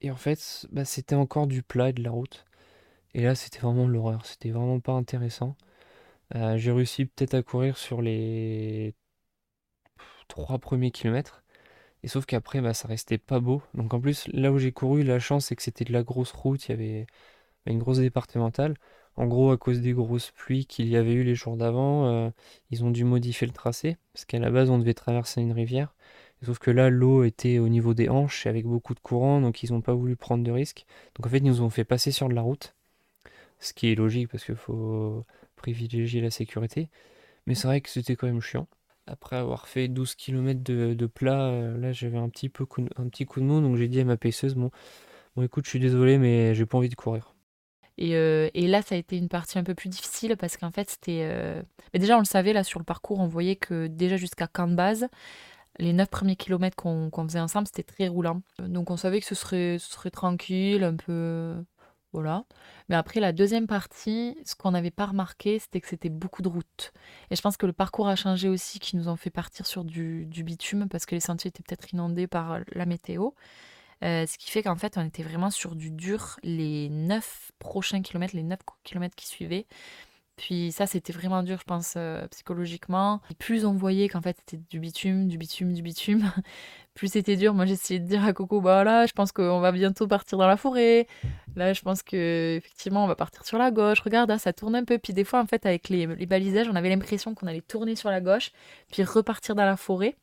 Et 0.00 0.10
en 0.10 0.16
fait, 0.16 0.66
bah, 0.72 0.84
c'était 0.84 1.14
encore 1.14 1.46
du 1.46 1.62
plat 1.62 1.90
et 1.90 1.92
de 1.92 2.02
la 2.02 2.10
route. 2.10 2.44
Et 3.14 3.22
là, 3.22 3.34
c'était 3.34 3.58
vraiment 3.60 3.86
l'horreur. 3.88 4.24
C'était 4.26 4.50
vraiment 4.50 4.80
pas 4.80 4.92
intéressant. 4.92 5.56
Euh, 6.34 6.56
j'ai 6.58 6.72
réussi 6.72 7.06
peut-être 7.06 7.34
à 7.34 7.42
courir 7.42 7.76
sur 7.76 8.02
les 8.02 8.94
trois 10.28 10.58
premiers 10.58 10.90
kilomètres. 10.90 11.42
Et 12.02 12.08
sauf 12.08 12.26
qu'après, 12.26 12.60
bah, 12.60 12.74
ça 12.74 12.88
restait 12.88 13.18
pas 13.18 13.40
beau. 13.40 13.62
Donc 13.74 13.92
en 13.94 14.00
plus, 14.00 14.28
là 14.28 14.52
où 14.52 14.58
j'ai 14.58 14.72
couru, 14.72 15.02
la 15.02 15.18
chance, 15.18 15.46
c'est 15.46 15.56
que 15.56 15.62
c'était 15.62 15.84
de 15.84 15.92
la 15.92 16.02
grosse 16.02 16.32
route. 16.32 16.68
Il 16.68 16.70
y 16.70 16.74
avait 16.74 17.06
une 17.70 17.78
grosse 17.78 17.98
départementale. 17.98 18.74
En 19.16 19.26
gros, 19.26 19.50
à 19.50 19.58
cause 19.58 19.80
des 19.80 19.92
grosses 19.92 20.30
pluies 20.30 20.66
qu'il 20.66 20.88
y 20.88 20.96
avait 20.96 21.12
eu 21.12 21.24
les 21.24 21.34
jours 21.34 21.56
d'avant, 21.56 22.32
ils 22.70 22.84
ont 22.84 22.90
dû 22.90 23.04
modifier 23.04 23.46
le 23.46 23.52
tracé, 23.52 23.96
parce 24.12 24.24
qu'à 24.24 24.38
la 24.38 24.50
base, 24.50 24.70
on 24.70 24.78
devait 24.78 24.94
traverser 24.94 25.40
une 25.42 25.52
rivière. 25.52 25.94
Sauf 26.42 26.58
que 26.58 26.70
là, 26.70 26.88
l'eau 26.88 27.24
était 27.24 27.58
au 27.58 27.68
niveau 27.68 27.92
des 27.92 28.08
hanches 28.08 28.46
avec 28.46 28.64
beaucoup 28.66 28.94
de 28.94 29.00
courant, 29.00 29.40
donc 29.40 29.62
ils 29.62 29.72
n'ont 29.72 29.82
pas 29.82 29.92
voulu 29.94 30.16
prendre 30.16 30.42
de 30.42 30.50
risques. 30.50 30.86
Donc 31.14 31.26
en 31.26 31.28
fait, 31.28 31.38
ils 31.38 31.44
nous 31.44 31.60
ont 31.62 31.70
fait 31.70 31.84
passer 31.84 32.12
sur 32.12 32.28
de 32.28 32.34
la 32.34 32.40
route, 32.42 32.74
ce 33.60 33.72
qui 33.74 33.92
est 33.92 33.94
logique 33.94 34.28
parce 34.30 34.44
qu'il 34.44 34.56
faut 34.56 35.24
privilégier 35.56 36.20
la 36.22 36.30
sécurité. 36.30 36.88
Mais 37.46 37.54
c'est 37.54 37.68
vrai 37.68 37.80
que 37.82 37.90
c'était 37.90 38.16
quand 38.16 38.26
même 38.26 38.40
chiant. 38.40 38.68
Après 39.06 39.36
avoir 39.36 39.68
fait 39.68 39.88
12 39.88 40.14
km 40.14 40.62
de, 40.62 41.06
plat, 41.06 41.48
euh, 41.48 41.78
là 41.78 41.92
j'avais 41.92 42.18
un 42.18 42.28
petit 42.28 42.48
peu 42.48 42.66
un 42.96 43.08
petit 43.08 43.26
coup 43.26 43.40
de 43.40 43.44
mou, 43.46 43.60
donc 43.60 43.76
j'ai 43.76 43.88
dit 43.88 44.00
à 44.00 44.04
ma 44.04 44.16
paisseuse 44.16 44.54
bon, 44.54 44.70
bon 45.36 45.42
écoute, 45.42 45.64
je 45.64 45.70
suis 45.70 45.80
désolé, 45.80 46.18
mais 46.18 46.54
j'ai 46.54 46.66
pas 46.66 46.78
envie 46.78 46.88
de 46.88 46.94
courir. 46.94 47.34
Et, 48.00 48.16
euh, 48.16 48.48
et, 48.54 48.66
là, 48.66 48.82
ça 48.82 48.94
a 48.94 48.98
été 48.98 49.16
une 49.18 49.28
partie 49.28 49.58
un 49.58 49.62
peu 49.62 49.74
plus 49.74 49.90
difficile 49.90 50.36
parce 50.36 50.56
qu'en 50.56 50.70
fait, 50.70 50.90
c'était. 50.90 51.20
Euh, 51.22 51.62
mais 51.92 52.00
déjà, 52.00 52.16
on 52.16 52.20
le 52.20 52.24
savait, 52.24 52.54
là, 52.54 52.64
sur 52.64 52.80
le 52.80 52.84
parcours, 52.84 53.20
on 53.20 53.28
voyait 53.28 53.56
que 53.56 53.86
déjà 53.86 54.16
jusqu'à 54.16 54.46
camp 54.46 54.66
de 54.68 54.74
base, 54.74 55.06
les 55.78 55.92
9 55.92 56.08
premiers 56.08 56.36
kilomètres 56.36 56.76
qu'on 56.76 57.10
faisait 57.28 57.40
ensemble, 57.40 57.66
c'était 57.66 57.82
très 57.84 58.08
roulant. 58.08 58.42
Donc, 58.58 58.90
on 58.90 58.96
savait 58.96 59.20
que 59.20 59.26
ce 59.26 59.34
serait, 59.34 59.76
ce 59.78 59.92
serait 59.92 60.10
tranquille, 60.10 60.82
un 60.82 60.96
peu. 60.96 61.54
Voilà. 62.12 62.44
Mais 62.88 62.96
après, 62.96 63.20
la 63.20 63.32
deuxième 63.32 63.66
partie, 63.68 64.36
ce 64.44 64.56
qu'on 64.56 64.72
n'avait 64.72 64.90
pas 64.90 65.06
remarqué, 65.06 65.58
c'était 65.60 65.80
que 65.80 65.88
c'était 65.88 66.08
beaucoup 66.08 66.42
de 66.42 66.48
routes. 66.48 66.92
Et 67.30 67.36
je 67.36 67.42
pense 67.42 67.56
que 67.56 67.66
le 67.66 67.72
parcours 67.72 68.08
a 68.08 68.16
changé 68.16 68.48
aussi, 68.48 68.80
qui 68.80 68.96
nous 68.96 69.08
ont 69.08 69.16
fait 69.16 69.30
partir 69.30 69.66
sur 69.66 69.84
du, 69.84 70.26
bitume, 70.26 70.88
parce 70.88 71.06
que 71.06 71.14
les 71.14 71.20
sentiers 71.20 71.50
étaient 71.50 71.62
peut-être 71.62 71.92
inondés 71.92 72.26
par 72.26 72.58
la 72.72 72.86
météo. 72.86 73.30
Euh, 74.02 74.26
ce 74.26 74.38
qui 74.38 74.50
fait 74.50 74.62
qu'en 74.62 74.76
fait, 74.76 74.96
on 74.96 75.06
était 75.06 75.22
vraiment 75.22 75.50
sur 75.50 75.74
du 75.74 75.90
dur 75.90 76.38
les 76.42 76.88
9 76.88 77.52
prochains 77.58 78.02
kilomètres, 78.02 78.34
les 78.34 78.42
9 78.42 78.58
kilomètres 78.84 79.14
qui 79.14 79.26
suivaient. 79.26 79.66
Puis 80.40 80.72
ça, 80.72 80.86
c'était 80.86 81.12
vraiment 81.12 81.42
dur, 81.42 81.58
je 81.60 81.64
pense, 81.64 81.94
euh, 81.98 82.26
psychologiquement. 82.28 83.20
plus 83.38 83.66
on 83.66 83.74
voyait 83.74 84.08
qu'en 84.08 84.22
fait, 84.22 84.38
c'était 84.38 84.62
du 84.70 84.80
bitume, 84.80 85.28
du 85.28 85.36
bitume, 85.36 85.74
du 85.74 85.82
bitume, 85.82 86.32
plus 86.94 87.08
c'était 87.12 87.36
dur. 87.36 87.52
Moi, 87.52 87.66
j'essayais 87.66 88.00
de 88.00 88.06
dire 88.06 88.24
à 88.24 88.32
Coco, 88.32 88.62
bah 88.62 88.82
là, 88.82 89.04
je 89.04 89.12
pense 89.12 89.32
qu'on 89.32 89.60
va 89.60 89.70
bientôt 89.70 90.06
partir 90.06 90.38
dans 90.38 90.46
la 90.46 90.56
forêt. 90.56 91.06
Là, 91.56 91.74
je 91.74 91.82
pense 91.82 92.02
que 92.02 92.56
effectivement, 92.56 93.04
on 93.04 93.06
va 93.06 93.16
partir 93.16 93.44
sur 93.44 93.58
la 93.58 93.70
gauche. 93.70 94.00
Regarde, 94.00 94.34
ça 94.38 94.54
tourne 94.54 94.76
un 94.76 94.84
peu. 94.84 94.96
Puis 94.98 95.12
des 95.12 95.24
fois, 95.24 95.40
en 95.42 95.46
fait, 95.46 95.66
avec 95.66 95.90
les 95.90 96.06
balisages, 96.06 96.68
on 96.70 96.74
avait 96.74 96.88
l'impression 96.88 97.34
qu'on 97.34 97.46
allait 97.46 97.60
tourner 97.60 97.94
sur 97.94 98.08
la 98.08 98.22
gauche, 98.22 98.50
puis 98.90 99.04
repartir 99.04 99.54
dans 99.54 99.66
la 99.66 99.76
forêt. 99.76 100.16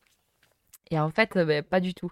Et 0.92 1.00
en 1.00 1.10
fait, 1.10 1.38
ben, 1.38 1.64
pas 1.64 1.80
du 1.80 1.94
tout. 1.94 2.12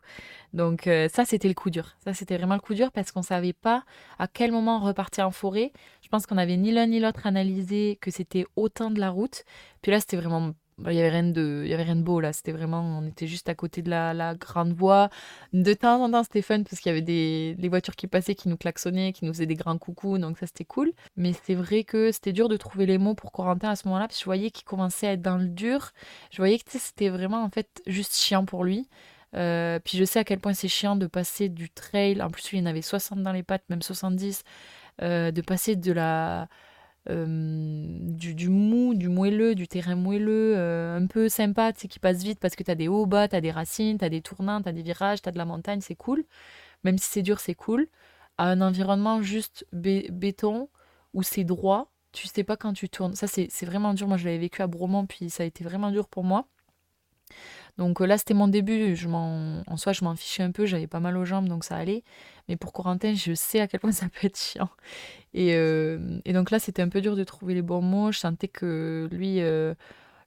Donc 0.53 0.87
euh, 0.87 1.07
ça, 1.09 1.25
c'était 1.25 1.47
le 1.47 1.53
coup 1.53 1.69
dur. 1.69 1.95
Ça, 2.03 2.13
c'était 2.13 2.37
vraiment 2.37 2.55
le 2.55 2.61
coup 2.61 2.73
dur 2.73 2.91
parce 2.91 3.11
qu'on 3.11 3.21
ne 3.21 3.25
savait 3.25 3.53
pas 3.53 3.83
à 4.19 4.27
quel 4.27 4.51
moment 4.51 4.79
repartir 4.79 5.27
en 5.27 5.31
forêt. 5.31 5.71
Je 6.01 6.09
pense 6.09 6.25
qu'on 6.25 6.35
n'avait 6.35 6.57
ni 6.57 6.71
l'un 6.71 6.87
ni 6.87 6.99
l'autre 6.99 7.27
analysé 7.27 7.97
que 8.01 8.11
c'était 8.11 8.45
autant 8.55 8.91
de 8.91 8.99
la 8.99 9.09
route. 9.09 9.43
Puis 9.81 9.91
là, 9.91 9.99
c'était 9.99 10.17
vraiment 10.17 10.53
il 10.79 10.93
y 10.93 10.99
avait 10.99 11.09
rien 11.09 11.23
de 11.23 11.65
avait 11.73 11.83
rien 11.83 11.95
de 11.95 12.01
beau 12.01 12.19
là. 12.19 12.33
C'était 12.33 12.51
vraiment 12.51 12.81
on 12.81 13.07
était 13.07 13.27
juste 13.27 13.47
à 13.49 13.55
côté 13.55 13.81
de 13.81 13.89
la, 13.89 14.13
la 14.13 14.35
grande 14.35 14.73
voie. 14.73 15.09
De 15.53 15.73
temps 15.73 16.03
en 16.03 16.11
temps 16.11 16.23
c'était 16.23 16.41
fun 16.41 16.63
parce 16.63 16.81
qu'il 16.81 16.89
y 16.89 16.93
avait 16.93 17.01
des 17.01 17.55
les 17.57 17.69
voitures 17.69 17.95
qui 17.95 18.07
passaient 18.07 18.35
qui 18.35 18.49
nous 18.49 18.57
klaxonnaient 18.57 19.13
qui 19.13 19.25
nous 19.25 19.33
faisaient 19.33 19.45
des 19.45 19.55
grands 19.55 19.77
coucous 19.77 20.17
donc 20.17 20.37
ça 20.37 20.47
c'était 20.47 20.65
cool. 20.65 20.91
Mais 21.15 21.33
c'est 21.33 21.55
vrai 21.55 21.83
que 21.83 22.11
c'était 22.11 22.33
dur 22.33 22.49
de 22.49 22.57
trouver 22.57 22.85
les 22.85 22.97
mots 22.97 23.15
pour 23.15 23.31
Corentin 23.31 23.69
à 23.69 23.75
ce 23.75 23.87
moment-là 23.87 24.07
parce 24.07 24.17
que 24.17 24.21
je 24.21 24.25
voyais 24.25 24.51
qu'il 24.51 24.65
commençait 24.65 25.07
à 25.07 25.11
être 25.13 25.21
dans 25.21 25.37
le 25.37 25.47
dur. 25.47 25.91
Je 26.31 26.37
voyais 26.37 26.59
que 26.59 26.63
c'était 26.69 27.09
vraiment 27.09 27.43
en 27.43 27.49
fait 27.49 27.81
juste 27.87 28.15
chiant 28.15 28.45
pour 28.45 28.63
lui. 28.63 28.89
Euh, 29.35 29.79
puis 29.83 29.97
je 29.97 30.05
sais 30.05 30.19
à 30.19 30.23
quel 30.23 30.39
point 30.39 30.53
c'est 30.53 30.67
chiant 30.67 30.95
de 30.95 31.07
passer 31.07 31.49
du 31.49 31.69
trail. 31.69 32.21
En 32.21 32.29
plus 32.29 32.51
il 32.53 32.59
y 32.59 32.61
en 32.61 32.65
avait 32.65 32.81
60 32.81 33.23
dans 33.23 33.31
les 33.31 33.43
pattes 33.43 33.63
même 33.69 33.81
70 33.81 34.43
euh, 35.01 35.31
de 35.31 35.41
passer 35.41 35.75
de 35.75 35.91
la 35.91 36.47
euh, 37.09 37.25
du, 37.27 38.49
mou, 38.49 38.93
du 38.95 39.09
moelleux, 39.09 39.55
du 39.55 39.67
terrain 39.67 39.95
moelleux, 39.95 40.53
euh, 40.55 40.97
un 40.97 41.05
peu 41.07 41.29
sympa, 41.29 41.71
tu 41.73 41.81
sais, 41.81 41.87
qui 41.87 41.99
passe 41.99 42.23
vite 42.23 42.39
parce 42.39 42.55
que 42.55 42.63
tu 42.63 42.71
as 42.71 42.75
des 42.75 42.87
hauts 42.87 43.05
bas, 43.05 43.27
tu 43.27 43.35
as 43.35 43.41
des 43.41 43.51
racines, 43.51 43.97
tu 43.97 44.05
as 44.05 44.09
des 44.09 44.21
tournants, 44.21 44.61
tu 44.61 44.69
as 44.69 44.73
des 44.73 44.81
virages, 44.81 45.21
tu 45.21 45.29
as 45.29 45.31
de 45.31 45.37
la 45.37 45.45
montagne, 45.45 45.81
c'est 45.81 45.95
cool. 45.95 46.23
Même 46.83 46.97
si 46.97 47.09
c'est 47.09 47.21
dur, 47.21 47.39
c'est 47.39 47.55
cool. 47.55 47.87
À 48.37 48.49
un 48.49 48.61
environnement 48.61 49.21
juste 49.21 49.65
béton, 49.71 50.69
où 51.13 51.23
c'est 51.23 51.43
droit, 51.43 51.91
tu 52.11 52.27
sais 52.27 52.43
pas 52.43 52.57
quand 52.57 52.73
tu 52.73 52.89
tournes. 52.89 53.15
Ça, 53.15 53.27
c'est 53.27 53.65
vraiment 53.65 53.93
dur. 53.93 54.07
Moi, 54.07 54.17
je 54.17 54.25
l'avais 54.25 54.37
vécu 54.37 54.61
à 54.61 54.67
Bromont, 54.67 55.05
puis 55.05 55.29
ça 55.29 55.43
a 55.43 55.45
été 55.45 55.63
vraiment 55.63 55.91
dur 55.91 56.07
pour 56.07 56.23
moi. 56.23 56.47
Donc 57.77 58.01
euh, 58.01 58.05
là, 58.05 58.17
c'était 58.17 58.33
mon 58.33 58.47
début. 58.47 58.95
Je 58.95 59.07
en 59.09 59.77
soi, 59.77 59.93
je 59.93 60.03
m'en 60.03 60.15
fichais 60.15 60.43
un 60.43 60.51
peu. 60.51 60.65
J'avais 60.65 60.87
pas 60.87 60.99
mal 60.99 61.17
aux 61.17 61.25
jambes, 61.25 61.47
donc 61.47 61.63
ça 61.63 61.75
allait. 61.75 62.03
Mais 62.47 62.57
pour 62.57 62.73
Corentin, 62.73 63.13
je 63.15 63.33
sais 63.33 63.59
à 63.59 63.67
quel 63.67 63.79
point 63.79 63.91
ça 63.93 64.07
peut 64.07 64.27
être 64.27 64.37
chiant. 64.37 64.69
Et, 65.33 65.55
euh, 65.55 66.19
donc 66.25 66.51
là, 66.51 66.59
c'était 66.59 66.81
un 66.81 66.89
peu 66.89 67.01
dur 67.01 67.15
de 67.15 67.23
trouver 67.23 67.53
les 67.53 67.61
bons 67.61 67.81
mots. 67.81 68.11
Je 68.11 68.19
sentais 68.19 68.47
que 68.47 69.09
lui, 69.11 69.41
euh, 69.41 69.73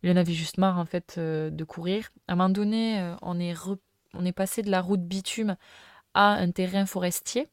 il 0.02 0.10
en 0.10 0.16
avait 0.16 0.32
juste 0.32 0.58
marre, 0.58 0.78
en 0.78 0.84
fait, 0.84 1.18
de 1.18 1.64
courir. 1.64 2.10
À 2.28 2.32
un 2.32 2.36
moment 2.36 2.50
donné, 2.50 3.14
on, 3.22 3.38
est 3.40 4.32
passé 4.32 4.62
de 4.62 4.70
la 4.70 4.80
route 4.80 5.02
bitume 5.02 5.56
à 6.14 6.32
un 6.34 6.50
terrain 6.50 6.86
forestier. 6.86 7.48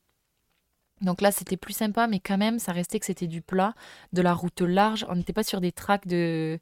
Donc 1.01 1.21
là, 1.21 1.31
c'était 1.31 1.57
plus 1.57 1.73
sympa, 1.73 2.07
mais 2.07 2.19
quand 2.19 2.37
même, 2.37 2.59
ça 2.59 2.71
restait 2.71 2.99
que 2.99 3.05
c'était 3.05 3.27
du 3.27 3.41
plat, 3.41 3.73
de 4.13 4.21
la 4.21 4.33
route 4.33 4.61
large. 4.61 5.05
On 5.09 5.15
n'était 5.15 5.33
pas 5.33 5.43
sur 5.43 5.61
des 5.61 5.71
tracks 5.71 6.07
de 6.07 6.59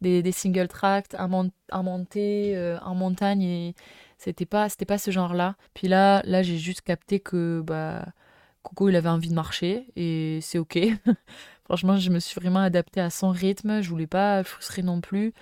des, 0.00 0.32
single 0.32 0.68
à, 0.82 1.82
monter 1.82 2.56
euh, 2.56 2.78
en 2.82 2.94
montagne 2.94 3.42
et 3.42 3.74
c'était 4.18 4.46
pas 4.46 4.68
pas 4.86 4.98
ce 4.98 5.10
genre 5.10 5.34
là 5.34 5.56
puis 5.74 5.88
là 5.88 6.22
là 6.24 6.42
j'ai 6.42 6.58
juste 6.58 6.82
capté 6.82 7.20
que 7.20 7.62
bah 7.64 8.04
Coco 8.62 8.88
il 8.88 8.96
avait 8.96 9.08
envie 9.08 9.28
de 9.28 9.34
marcher 9.34 9.86
et 9.96 10.40
c'est 10.42 10.58
ok. 10.58 10.78
Franchement 11.64 11.96
je 11.96 12.10
me 12.10 12.18
suis 12.18 12.38
vraiment 12.40 12.60
adaptée 12.60 13.00
à 13.00 13.10
son 13.10 13.30
rythme. 13.30 13.80
Je 13.80 13.88
voulais 13.88 14.06
pas 14.06 14.42
frustrer 14.44 14.82
non 14.82 15.00
plus. 15.00 15.32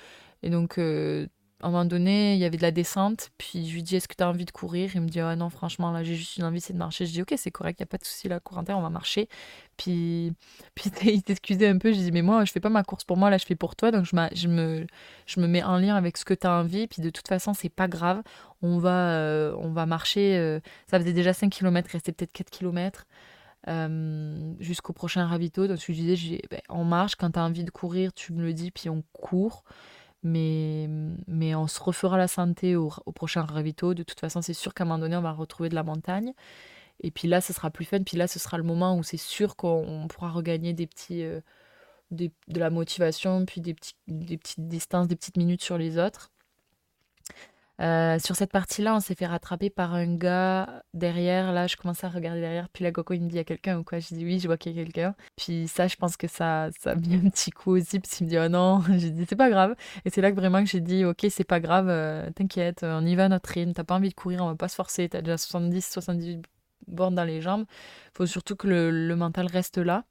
Et 0.42 0.50
donc 0.50 0.78
euh, 0.78 1.26
à 1.62 1.68
un 1.68 1.70
moment 1.70 1.86
donné, 1.86 2.34
il 2.34 2.38
y 2.38 2.44
avait 2.44 2.58
de 2.58 2.62
la 2.62 2.70
descente, 2.70 3.30
puis 3.38 3.66
je 3.66 3.74
lui 3.74 3.82
dis 3.82 3.96
Est-ce 3.96 4.08
que 4.08 4.14
tu 4.14 4.22
as 4.22 4.28
envie 4.28 4.44
de 4.44 4.50
courir? 4.50 4.90
Il 4.94 5.00
me 5.00 5.08
dit 5.08 5.20
Ah 5.20 5.36
non, 5.36 5.48
franchement, 5.48 5.90
là, 5.90 6.02
j'ai 6.02 6.14
juste 6.14 6.36
une 6.36 6.44
envie, 6.44 6.60
c'est 6.60 6.74
de 6.74 6.78
marcher. 6.78 7.06
Je 7.06 7.12
dis 7.12 7.22
Ok, 7.22 7.32
c'est 7.38 7.50
correct, 7.50 7.78
il 7.80 7.82
n'y 7.82 7.84
a 7.84 7.86
pas 7.86 7.96
de 7.96 8.04
souci, 8.04 8.28
là, 8.28 8.40
Corentin, 8.40 8.76
on 8.76 8.82
va 8.82 8.90
marcher. 8.90 9.28
Puis, 9.78 10.34
puis 10.74 10.90
il 11.04 11.22
s'excusait 11.26 11.68
un 11.68 11.78
peu. 11.78 11.92
Je 11.92 11.98
dis 11.98 12.12
Mais 12.12 12.20
moi, 12.20 12.44
je 12.44 12.52
fais 12.52 12.60
pas 12.60 12.68
ma 12.68 12.82
course 12.84 13.04
pour 13.04 13.16
moi, 13.16 13.30
là, 13.30 13.38
je 13.38 13.46
fais 13.46 13.54
pour 13.54 13.74
toi. 13.74 13.90
Donc, 13.90 14.04
je, 14.04 14.10
je, 14.34 14.48
me, 14.48 14.86
je 15.26 15.40
me 15.40 15.46
mets 15.46 15.62
en 15.62 15.78
lien 15.78 15.96
avec 15.96 16.18
ce 16.18 16.26
que 16.26 16.34
tu 16.34 16.46
as 16.46 16.52
envie. 16.52 16.86
Puis, 16.88 17.00
de 17.00 17.08
toute 17.08 17.28
façon, 17.28 17.54
c'est 17.54 17.70
pas 17.70 17.88
grave. 17.88 18.22
On 18.60 18.78
va, 18.78 19.12
euh, 19.14 19.56
on 19.58 19.70
va 19.70 19.86
marcher. 19.86 20.36
Euh, 20.36 20.60
ça 20.90 20.98
faisait 20.98 21.14
déjà 21.14 21.32
5 21.32 21.50
km, 21.50 21.88
restait 21.90 22.12
peut-être 22.12 22.32
4 22.32 22.50
km. 22.50 23.06
Euh, 23.68 24.52
jusqu'au 24.60 24.92
prochain 24.92 25.26
ravito. 25.26 25.66
Donc, 25.66 25.78
je 25.78 25.86
lui 25.86 25.94
disais 25.94 26.42
ben, 26.50 26.60
On 26.68 26.84
marche, 26.84 27.16
quand 27.16 27.30
tu 27.30 27.38
as 27.38 27.42
envie 27.42 27.64
de 27.64 27.70
courir, 27.70 28.12
tu 28.12 28.34
me 28.34 28.42
le 28.42 28.52
dis, 28.52 28.70
puis 28.70 28.90
on 28.90 29.02
court. 29.12 29.64
Mais, 30.22 30.88
mais 31.26 31.54
on 31.54 31.68
se 31.68 31.80
refera 31.80 32.18
la 32.18 32.28
santé 32.28 32.76
au, 32.76 32.90
prochain 33.14 33.42
ravito. 33.42 33.94
De 33.94 34.02
toute 34.02 34.20
façon, 34.20 34.42
c'est 34.42 34.54
sûr 34.54 34.74
qu'à 34.74 34.84
un 34.84 34.86
moment 34.86 34.98
donné, 34.98 35.16
on 35.16 35.22
va 35.22 35.32
retrouver 35.32 35.68
de 35.68 35.74
la 35.74 35.84
montagne. 35.84 36.32
Et 37.00 37.10
puis 37.10 37.28
là, 37.28 37.40
ce 37.40 37.52
sera 37.52 37.70
plus 37.70 37.84
fun. 37.84 38.02
Puis 38.02 38.16
là, 38.16 38.26
ce 38.26 38.38
sera 38.38 38.56
le 38.58 38.64
moment 38.64 38.96
où 38.96 39.02
c'est 39.02 39.16
sûr 39.18 39.56
qu'on 39.56 40.06
pourra 40.08 40.30
regagner 40.30 40.72
des 40.72 40.86
petits, 40.86 41.22
euh, 41.22 41.40
de 42.10 42.30
la 42.48 42.70
motivation, 42.70 43.44
puis 43.46 43.60
des, 43.60 43.74
petits, 43.74 43.94
des 44.08 44.38
petites 44.38 44.68
distances, 44.68 45.08
des 45.08 45.16
petites 45.16 45.36
minutes 45.36 45.62
sur 45.62 45.78
les 45.78 45.98
autres. 45.98 46.30
Euh, 47.80 48.18
sur 48.18 48.36
cette 48.36 48.52
partie-là, 48.52 48.94
on 48.94 49.00
s'est 49.00 49.14
fait 49.14 49.26
rattraper 49.26 49.68
par 49.68 49.94
un 49.94 50.14
gars 50.14 50.82
derrière. 50.94 51.52
Là, 51.52 51.66
je 51.66 51.76
commençais 51.76 52.06
à 52.06 52.10
regarder 52.10 52.40
derrière. 52.40 52.68
Puis 52.70 52.84
la 52.84 52.92
Coco, 52.92 53.12
il 53.14 53.20
me 53.22 53.28
dit 53.28 53.34
il 53.34 53.38
y 53.38 53.40
a 53.40 53.44
quelqu'un 53.44 53.78
ou 53.78 53.84
quoi? 53.84 53.98
Je 53.98 54.14
dis 54.14 54.24
oui, 54.24 54.38
je 54.38 54.46
vois 54.46 54.56
qu'il 54.56 54.72
y 54.72 54.80
a 54.80 54.84
quelqu'un. 54.84 55.14
Puis 55.36 55.68
ça, 55.68 55.86
je 55.86 55.96
pense 55.96 56.16
que 56.16 56.26
ça, 56.26 56.70
ça 56.80 56.92
a 56.92 56.94
mis 56.94 57.14
un 57.16 57.28
petit 57.28 57.50
coup 57.50 57.72
aussi. 57.76 58.00
Puis 58.00 58.10
il 58.20 58.24
me 58.24 58.30
dit 58.30 58.38
oh 58.38 58.48
non. 58.48 58.82
J'ai 58.96 59.10
dit 59.10 59.26
c'est 59.28 59.36
pas 59.36 59.50
grave. 59.50 59.74
Et 60.04 60.10
c'est 60.10 60.22
là 60.22 60.30
que 60.30 60.36
vraiment 60.36 60.62
que 60.64 60.70
j'ai 60.70 60.80
dit 60.80 61.04
ok, 61.04 61.26
c'est 61.30 61.44
pas 61.44 61.60
grave, 61.60 61.88
euh, 61.88 62.30
t'inquiète, 62.30 62.82
on 62.82 63.04
y 63.04 63.14
va 63.14 63.26
à 63.26 63.28
notre 63.28 63.50
rythme. 63.50 63.72
T'as 63.72 63.84
pas 63.84 63.96
envie 63.96 64.08
de 64.08 64.14
courir, 64.14 64.42
on 64.42 64.48
va 64.48 64.56
pas 64.56 64.68
se 64.68 64.76
forcer. 64.76 65.08
T'as 65.08 65.20
déjà 65.20 65.36
70, 65.38 65.82
78 65.82 66.44
bornes 66.88 67.14
dans 67.14 67.24
les 67.24 67.40
jambes. 67.42 67.66
Faut 68.14 68.26
surtout 68.26 68.56
que 68.56 68.68
le, 68.68 69.16
mental 69.16 69.46
reste 69.46 69.78
là. 69.78 70.04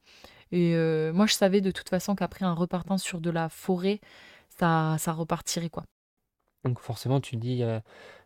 Et 0.52 0.76
euh, 0.76 1.14
moi, 1.14 1.26
je 1.26 1.34
savais 1.34 1.62
de 1.62 1.72
toute 1.72 1.90
façon 1.90 2.16
qu'après, 2.16 2.46
en 2.46 2.56
repartant 2.56 2.98
sur 2.98 3.22
de 3.22 3.30
la 3.32 3.50
forêt, 3.50 4.00
ça, 4.60 4.96
ça 5.00 5.14
repartirait 5.14 5.70
quoi. 5.70 5.86
Donc 6.66 6.80
forcément, 6.80 7.22
tu 7.22 7.36
te 7.36 7.42
dis, 7.42 7.54
il 7.54 7.82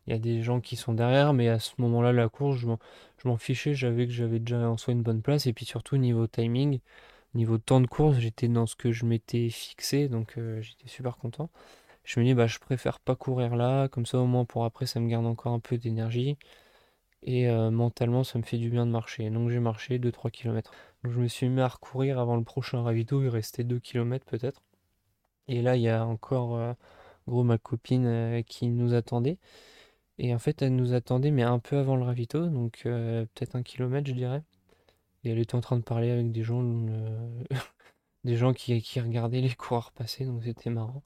y 0.08 0.14
a, 0.14 0.18
des 0.18 0.42
gens 0.42 0.62
qui 0.62 0.76
sont 0.78 0.94
derrière, 0.94 1.34
mais 1.34 1.50
à 1.50 1.60
ce 1.60 1.74
moment-là, 1.80 2.14
la 2.14 2.30
course, 2.30 2.58
je 2.58 2.68
m'en, 3.28 3.38
fichais, 3.38 3.74
j'avais 3.74 4.08
que 4.08 4.14
j'avais 4.14 4.40
déjà 4.40 4.70
en 4.70 4.78
soi 4.78 4.94
une 4.94 5.04
bonne 5.04 5.22
place, 5.22 5.46
et 5.46 5.54
puis 5.54 5.66
surtout 5.66 5.98
niveau 5.98 6.26
timing, 6.26 6.80
niveau 7.36 7.58
temps 7.58 7.82
de 7.82 7.88
course, 7.88 8.18
j'étais 8.20 8.48
dans 8.48 8.66
ce 8.66 8.76
que 8.76 8.92
je 8.92 9.06
m'étais 9.06 9.50
fixé, 9.50 10.08
donc 10.10 10.38
euh, 10.38 10.62
j'étais 10.62 10.88
super 10.88 11.18
content. 11.18 11.50
Je 12.06 12.20
me 12.20 12.26
dis, 12.26 12.34
bah, 12.34 12.48
je 12.48 12.60
préfère 12.60 13.00
pas 13.00 13.16
courir 13.16 13.56
là, 13.56 13.88
comme 13.90 14.06
ça 14.06 14.20
au 14.20 14.26
moins 14.26 14.46
pour 14.46 14.66
après, 14.66 14.86
ça 14.88 15.00
me 15.00 15.10
garde 15.10 15.26
encore 15.26 15.54
un 15.54 15.60
peu 15.60 15.78
d'énergie, 15.78 16.38
et 17.24 17.50
euh, 17.50 17.72
mentalement, 17.72 18.24
ça 18.24 18.40
me 18.40 18.44
fait 18.44 18.58
du 18.58 18.70
bien 18.70 18.86
de 18.86 18.92
marcher. 18.92 19.30
Donc 19.30 19.50
j'ai 19.50 19.60
marché 19.60 20.00
2-3 20.00 20.32
km. 20.32 20.72
Donc 21.04 21.14
je 21.14 21.20
me 21.20 21.28
suis 21.28 21.50
mis 21.50 21.62
à 21.62 21.68
recourir 21.68 22.20
avant 22.20 22.38
le 22.38 22.44
prochain 22.44 22.82
ravito, 22.82 23.22
il 23.24 23.30
restait 23.30 23.64
2 23.64 23.80
km 23.80 24.26
peut-être. 24.26 24.62
Et 25.48 25.62
là, 25.62 25.76
il 25.76 25.82
y 25.84 25.90
a 25.90 26.06
encore... 26.06 26.56
Euh, 26.58 26.74
gros 27.30 27.44
ma 27.44 27.58
copine 27.58 28.06
euh, 28.06 28.42
qui 28.44 28.68
nous 28.68 28.94
attendait. 28.94 29.38
Et 30.18 30.34
en 30.36 30.40
fait, 30.40 30.62
elle 30.62 30.76
nous 30.76 30.94
attendait, 30.94 31.32
mais 31.32 31.44
un 31.44 31.60
peu 31.60 31.78
avant 31.78 31.96
le 31.96 32.04
ravito, 32.04 32.48
donc 32.48 32.82
euh, 32.86 33.26
peut-être 33.34 33.56
un 33.56 33.64
kilomètre, 33.64 34.08
je 34.10 34.14
dirais. 34.14 34.44
Et 35.24 35.32
elle 35.32 35.40
était 35.40 35.56
en 35.56 35.62
train 35.62 35.78
de 35.78 35.84
parler 35.84 36.12
avec 36.12 36.32
des 36.32 36.44
gens. 36.44 36.62
Euh, 36.64 37.44
des 38.26 38.36
gens 38.36 38.54
qui, 38.54 38.82
qui 38.82 39.00
regardaient 39.00 39.42
les 39.42 39.56
coureurs 39.56 39.92
passer, 39.94 40.26
donc 40.26 40.44
c'était 40.44 40.70
marrant. 40.70 41.04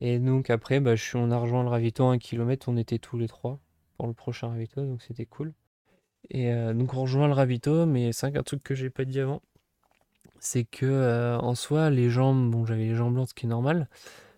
Et 0.00 0.18
donc 0.18 0.50
après, 0.50 0.80
bah, 0.80 0.96
je 0.96 1.02
suis, 1.02 1.16
on 1.16 1.30
a 1.30 1.38
rejoint 1.38 1.62
le 1.64 1.70
ravito 1.70 2.04
un 2.06 2.18
kilomètre, 2.18 2.68
on 2.68 2.76
était 2.76 2.98
tous 2.98 3.18
les 3.18 3.28
trois 3.28 3.58
pour 3.96 4.06
le 4.06 4.14
prochain 4.14 4.48
ravito, 4.48 4.84
donc 4.84 5.02
c'était 5.02 5.26
cool. 5.26 5.54
Et 6.30 6.52
donc 6.74 6.94
on 6.94 7.02
rejoint 7.02 7.28
le 7.28 7.32
ravito, 7.34 7.86
mais 7.86 8.12
c'est 8.12 8.36
un 8.36 8.42
truc 8.42 8.62
que 8.62 8.74
j'ai 8.74 8.90
pas 8.90 9.04
dit 9.04 9.20
avant, 9.20 9.42
c'est 10.40 10.64
que 10.64 11.36
en 11.40 11.54
soi, 11.54 11.90
les 11.90 12.10
jambes, 12.10 12.50
bon 12.50 12.66
j'avais 12.66 12.84
les 12.84 12.94
jambes 12.94 13.14
blanches, 13.14 13.30
ce 13.30 13.34
qui 13.34 13.46
est 13.46 13.48
normal, 13.48 13.88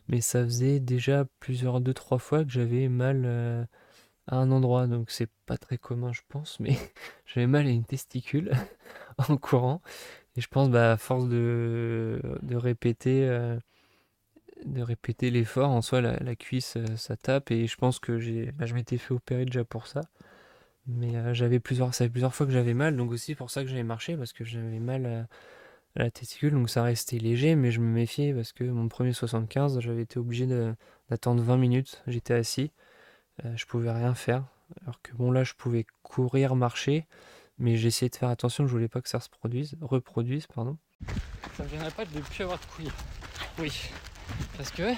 mais 0.08 0.20
ça 0.20 0.44
faisait 0.44 0.80
déjà 0.80 1.26
plusieurs, 1.40 1.80
deux, 1.80 1.94
trois 1.94 2.18
fois 2.18 2.44
que 2.44 2.50
j'avais 2.50 2.88
mal 2.88 3.22
euh, 3.26 3.64
à 4.26 4.36
un 4.36 4.50
endroit, 4.50 4.86
donc 4.86 5.10
c'est 5.10 5.30
pas 5.46 5.58
très 5.58 5.78
commun 5.78 6.12
je 6.12 6.22
pense, 6.28 6.60
mais 6.60 6.76
j'avais 7.26 7.46
mal 7.46 7.66
à 7.66 7.70
une 7.70 7.84
testicule 7.84 8.52
en 9.28 9.36
courant. 9.36 9.82
Et 10.36 10.40
je 10.40 10.48
pense 10.48 10.70
bah, 10.70 10.92
à 10.92 10.96
force 10.96 11.28
de, 11.28 12.20
répéter 12.52 13.26
de 14.64 14.82
répéter 14.82 15.30
l'effort, 15.30 15.70
en 15.70 15.82
soi 15.82 16.00
la, 16.00 16.36
cuisse 16.36 16.78
ça 16.96 17.16
tape 17.16 17.50
et 17.50 17.66
je 17.66 17.76
pense 17.76 17.98
que 17.98 18.18
j'ai 18.18 18.52
bah, 18.52 18.66
je 18.66 18.74
m'étais 18.74 18.98
fait 18.98 19.14
opérer 19.14 19.44
déjà 19.44 19.64
pour 19.64 19.86
ça. 19.86 20.02
Mais 20.88 21.16
euh, 21.16 21.34
j'avais 21.34 21.60
plusieurs, 21.60 21.94
ça 21.94 22.04
fait 22.06 22.10
plusieurs 22.10 22.34
fois 22.34 22.46
que 22.46 22.52
j'avais 22.52 22.74
mal, 22.74 22.96
donc 22.96 23.10
aussi 23.12 23.34
pour 23.34 23.50
ça 23.50 23.62
que 23.62 23.68
j'avais 23.68 23.82
marché, 23.82 24.16
parce 24.16 24.32
que 24.32 24.44
j'avais 24.44 24.80
mal 24.80 25.06
à, 25.06 25.26
la 26.02 26.10
testicule, 26.10 26.52
donc 26.52 26.70
ça 26.70 26.82
restait 26.82 27.18
léger, 27.18 27.56
mais 27.56 27.70
je 27.70 27.80
me 27.80 27.86
méfiais 27.86 28.32
parce 28.32 28.52
que 28.52 28.64
mon 28.64 28.88
premier 28.88 29.12
75, 29.12 29.80
j'avais 29.80 30.02
été 30.02 30.18
obligé 30.18 30.46
d'attendre 31.10 31.42
20 31.42 31.56
minutes, 31.56 32.02
j'étais 32.06 32.34
assis, 32.34 32.70
euh, 33.44 33.56
je 33.56 33.66
pouvais 33.66 33.90
rien 33.90 34.14
faire. 34.14 34.44
Alors 34.82 35.00
que 35.02 35.12
bon 35.12 35.30
là 35.30 35.44
je 35.44 35.54
pouvais 35.54 35.86
courir, 36.02 36.54
marcher, 36.54 37.06
mais 37.58 37.76
j'essayais 37.76 38.10
de 38.10 38.16
faire 38.16 38.28
attention, 38.28 38.66
je 38.66 38.72
voulais 38.72 38.88
pas 38.88 39.00
que 39.00 39.08
ça 39.08 39.20
se 39.20 39.28
produise, 39.28 39.76
reproduise, 39.80 40.46
pardon. 40.46 40.76
Ça 41.56 41.64
me 41.64 41.68
viendrait 41.68 41.90
pas 41.90 42.04
de 42.04 42.20
plus 42.20 42.42
avoir 42.42 42.58
de 42.58 42.66
couilles. 42.66 42.92
Oui. 43.58 43.72
Parce 44.56 44.70
que 44.70 44.92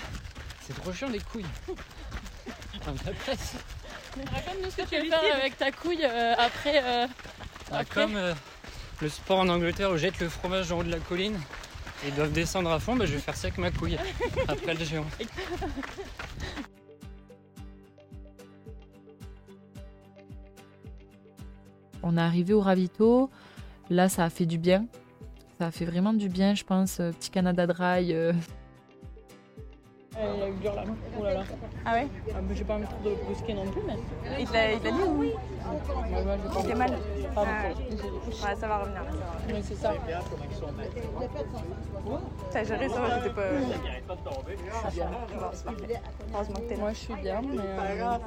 c'est 0.61 0.75
trop 0.75 0.93
chiant 0.93 1.09
les 1.09 1.21
couilles. 1.21 1.47
Raconte-nous 4.17 4.71
ce 4.71 4.77
que 4.77 4.89
tu 4.89 4.97
veux 5.03 5.09
faire 5.09 5.37
avec 5.37 5.57
ta 5.57 5.71
couille 5.73 6.05
euh, 6.05 6.35
après. 6.37 6.83
Euh, 6.85 7.07
bah, 7.71 7.85
comme 7.85 8.17
euh, 8.17 8.35
le 9.01 9.09
sport 9.09 9.39
en 9.39 9.49
Angleterre 9.49 9.91
où 9.91 9.97
jette 9.97 10.21
le 10.21 10.29
fromage 10.29 10.71
en 10.73 10.79
haut 10.79 10.83
de 10.83 10.91
la 10.91 10.99
colline 10.99 11.39
et 12.05 12.09
ils 12.09 12.15
doivent 12.15 12.33
descendre 12.33 12.71
à 12.71 12.79
fond, 12.79 12.97
bah, 12.97 13.07
je 13.07 13.13
vais 13.13 13.19
faire 13.19 13.37
ça 13.37 13.49
avec 13.49 13.59
ma 13.59 13.71
couille 13.71 13.99
après 14.49 14.75
le 14.75 14.85
géant. 14.85 15.05
On 22.03 22.17
est 22.17 22.21
arrivé 22.21 22.55
au 22.55 22.61
ravito. 22.61 23.29
Là, 23.91 24.09
ça 24.09 24.25
a 24.25 24.31
fait 24.31 24.47
du 24.47 24.57
bien. 24.57 24.87
Ça 25.59 25.67
a 25.67 25.71
fait 25.71 25.85
vraiment 25.85 26.15
du 26.15 26.31
bien, 26.31 26.55
je 26.55 26.65
pense. 26.65 26.97
Petit 26.97 27.31
Canada 27.31 27.67
Dry. 27.67 28.15
Euh, 28.15 28.33
il 30.17 30.43
a 30.43 30.49
eu 30.49 30.55
dur 30.55 30.75
là. 30.75 30.85
Oh 31.19 31.25
là 31.25 31.35
là. 31.35 31.45
Ah 31.85 31.93
ouais? 31.95 32.09
Ah, 32.35 32.39
J'ai 32.55 32.65
pas 32.65 32.75
envie 32.75 32.85
de 33.05 33.11
le 33.11 33.17
brusquer 33.17 33.55
non 33.55 33.67
plus, 33.67 33.83
mais. 33.87 33.97
Il 34.39 34.51
l'a 34.51 34.77
dit 34.79 35.03
ou 35.07 35.21
ouais, 35.21 35.27
ouais, 35.27 36.39
Il 36.69 36.77
mal 36.77 36.99
ah, 37.37 37.43
Ouais, 37.43 38.57
ça 38.57 38.69
va 38.69 38.79
revenir. 38.79 39.03
Ça 39.03 39.09
va 39.09 39.31
revenir. 39.33 39.55
Oui, 39.55 39.63
c'est 39.63 39.75
ça. 39.75 39.93
T'as 42.51 42.65
géré 42.65 42.89
ça, 42.89 43.01
j'étais 43.17 43.35
pas. 43.35 43.43
Parfait. 44.83 45.03
Heureusement 46.35 46.55
que 46.55 46.61
t'es 46.61 46.75
là. 46.75 46.81
Moi, 46.81 46.93
je 46.93 46.99
suis 46.99 47.15
bien, 47.15 47.41
mais. 47.43 47.59
Euh, 47.59 48.19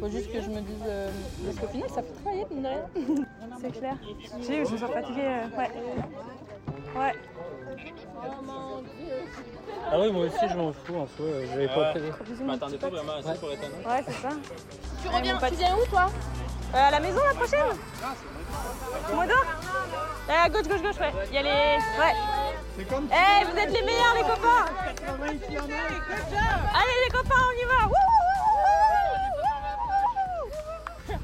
faut 0.00 0.08
juste 0.08 0.32
que 0.32 0.40
je 0.40 0.48
me 0.48 0.60
dise. 0.60 0.84
Euh, 0.86 1.10
parce 1.44 1.56
qu'au 1.58 1.66
final, 1.68 1.90
ça 1.90 2.02
peut 2.02 2.14
travailler, 2.22 2.46
mine 2.50 2.62
de 2.62 2.68
rien. 2.68 2.84
C'est 3.60 3.72
clair. 3.72 3.96
J'ai 4.40 4.60
vu, 4.60 4.66
je 4.66 4.72
me 4.72 4.78
sens 4.78 4.90
fatiguée. 4.90 5.22
Euh, 5.22 5.58
ouais. 5.58 5.70
Ouais. 6.96 7.12
Ah 9.90 9.98
oui, 10.00 10.12
moi 10.12 10.24
aussi 10.26 10.48
je 10.48 10.56
m'en 10.56 10.72
fous 10.72 10.96
en 10.96 11.06
soi, 11.06 11.26
j'avais 11.50 11.68
pas 11.68 11.90
prévu. 11.90 12.12
Je 12.38 12.44
m'attendais 12.44 12.78
pas 12.78 12.88
vraiment 12.90 13.12
à 13.12 13.22
ça 13.22 13.34
pour 13.34 13.50
être 13.52 13.64
honnête. 13.64 13.86
Ouais, 13.86 14.02
c'est 14.06 14.22
ça. 14.22 14.30
Tu 15.02 15.08
reviens, 15.08 15.38
tu 15.38 15.54
viens 15.54 15.76
où 15.76 15.86
toi? 15.86 16.10
Euh, 16.74 16.88
À 16.88 16.90
la 16.90 17.00
maison 17.00 17.20
la 17.26 17.34
prochaine 17.34 17.76
Modo 19.14 19.34
À 20.28 20.48
gauche, 20.48 20.68
gauche, 20.68 20.82
gauche, 20.82 21.00
ouais. 21.00 21.12
Il 21.28 21.34
y 21.34 21.38
a 21.38 21.42
les. 21.42 21.78
Ouais. 21.98 22.14
Eh, 22.78 22.82
hey, 23.12 23.44
vous 23.44 23.56
êtes 23.58 23.72
les 23.72 23.82
meilleurs 23.82 24.14
les 24.14 24.22
copains 24.22 24.66
Allez 25.18 26.98
les 27.04 27.10
copains, 27.10 27.44
on 27.48 27.52
y 27.52 27.64
va 27.64 27.88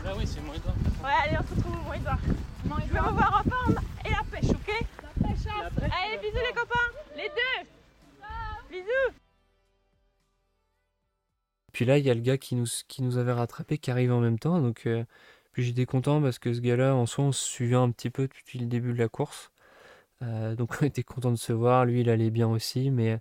Là 0.04 0.12
oui, 0.16 0.26
c'est 0.26 0.40
moins 0.40 0.54
Edouard. 0.54 0.74
Ouais, 1.02 1.12
allez, 1.24 1.36
on 1.38 1.42
se 1.42 1.54
retrouve 1.54 1.88
au 1.88 1.94
Edouard. 1.94 2.18
Je 2.86 2.92
vais 2.92 2.98
revoir 3.00 3.38
un 3.38 3.42
peu 3.48 3.74
et 4.04 4.10
la 4.10 4.22
pêche, 4.30 4.50
ok 4.50 4.86
La 5.02 5.28
pêche, 5.28 5.92
Allez, 6.04 6.18
bisous 6.18 6.44
les 6.46 6.54
copains 6.54 6.90
Les 7.16 7.28
deux 7.28 7.68
Bisous 8.70 9.14
Puis 11.72 11.84
là, 11.84 11.98
il 11.98 12.04
y 12.04 12.10
a 12.10 12.14
le 12.14 12.20
gars 12.20 12.36
qui 12.38 12.54
nous, 12.56 12.66
qui 12.88 13.02
nous 13.02 13.16
avait 13.16 13.32
rattrapé 13.32 13.78
qui 13.78 13.90
arrive 13.90 14.12
en 14.12 14.20
même 14.20 14.38
temps. 14.38 14.58
Donc, 14.60 14.82
euh, 14.86 15.04
puis 15.54 15.64
j'étais 15.64 15.86
content 15.86 16.20
parce 16.20 16.38
que 16.38 16.52
ce 16.52 16.60
gars-là, 16.60 16.94
en 16.94 17.06
soi, 17.06 17.24
on 17.26 17.32
se 17.32 17.44
suivait 17.44 17.76
un 17.76 17.90
petit 17.90 18.10
peu 18.10 18.24
depuis 18.24 18.58
le 18.58 18.66
début 18.66 18.92
de 18.92 18.98
la 18.98 19.08
course. 19.08 19.52
Euh, 20.22 20.54
donc, 20.56 20.70
on 20.82 20.86
était 20.86 21.04
content 21.04 21.30
de 21.30 21.36
se 21.36 21.52
voir. 21.52 21.86
Lui, 21.86 22.02
il 22.02 22.10
allait 22.10 22.30
bien 22.30 22.48
aussi. 22.48 22.90
Mais 22.90 23.20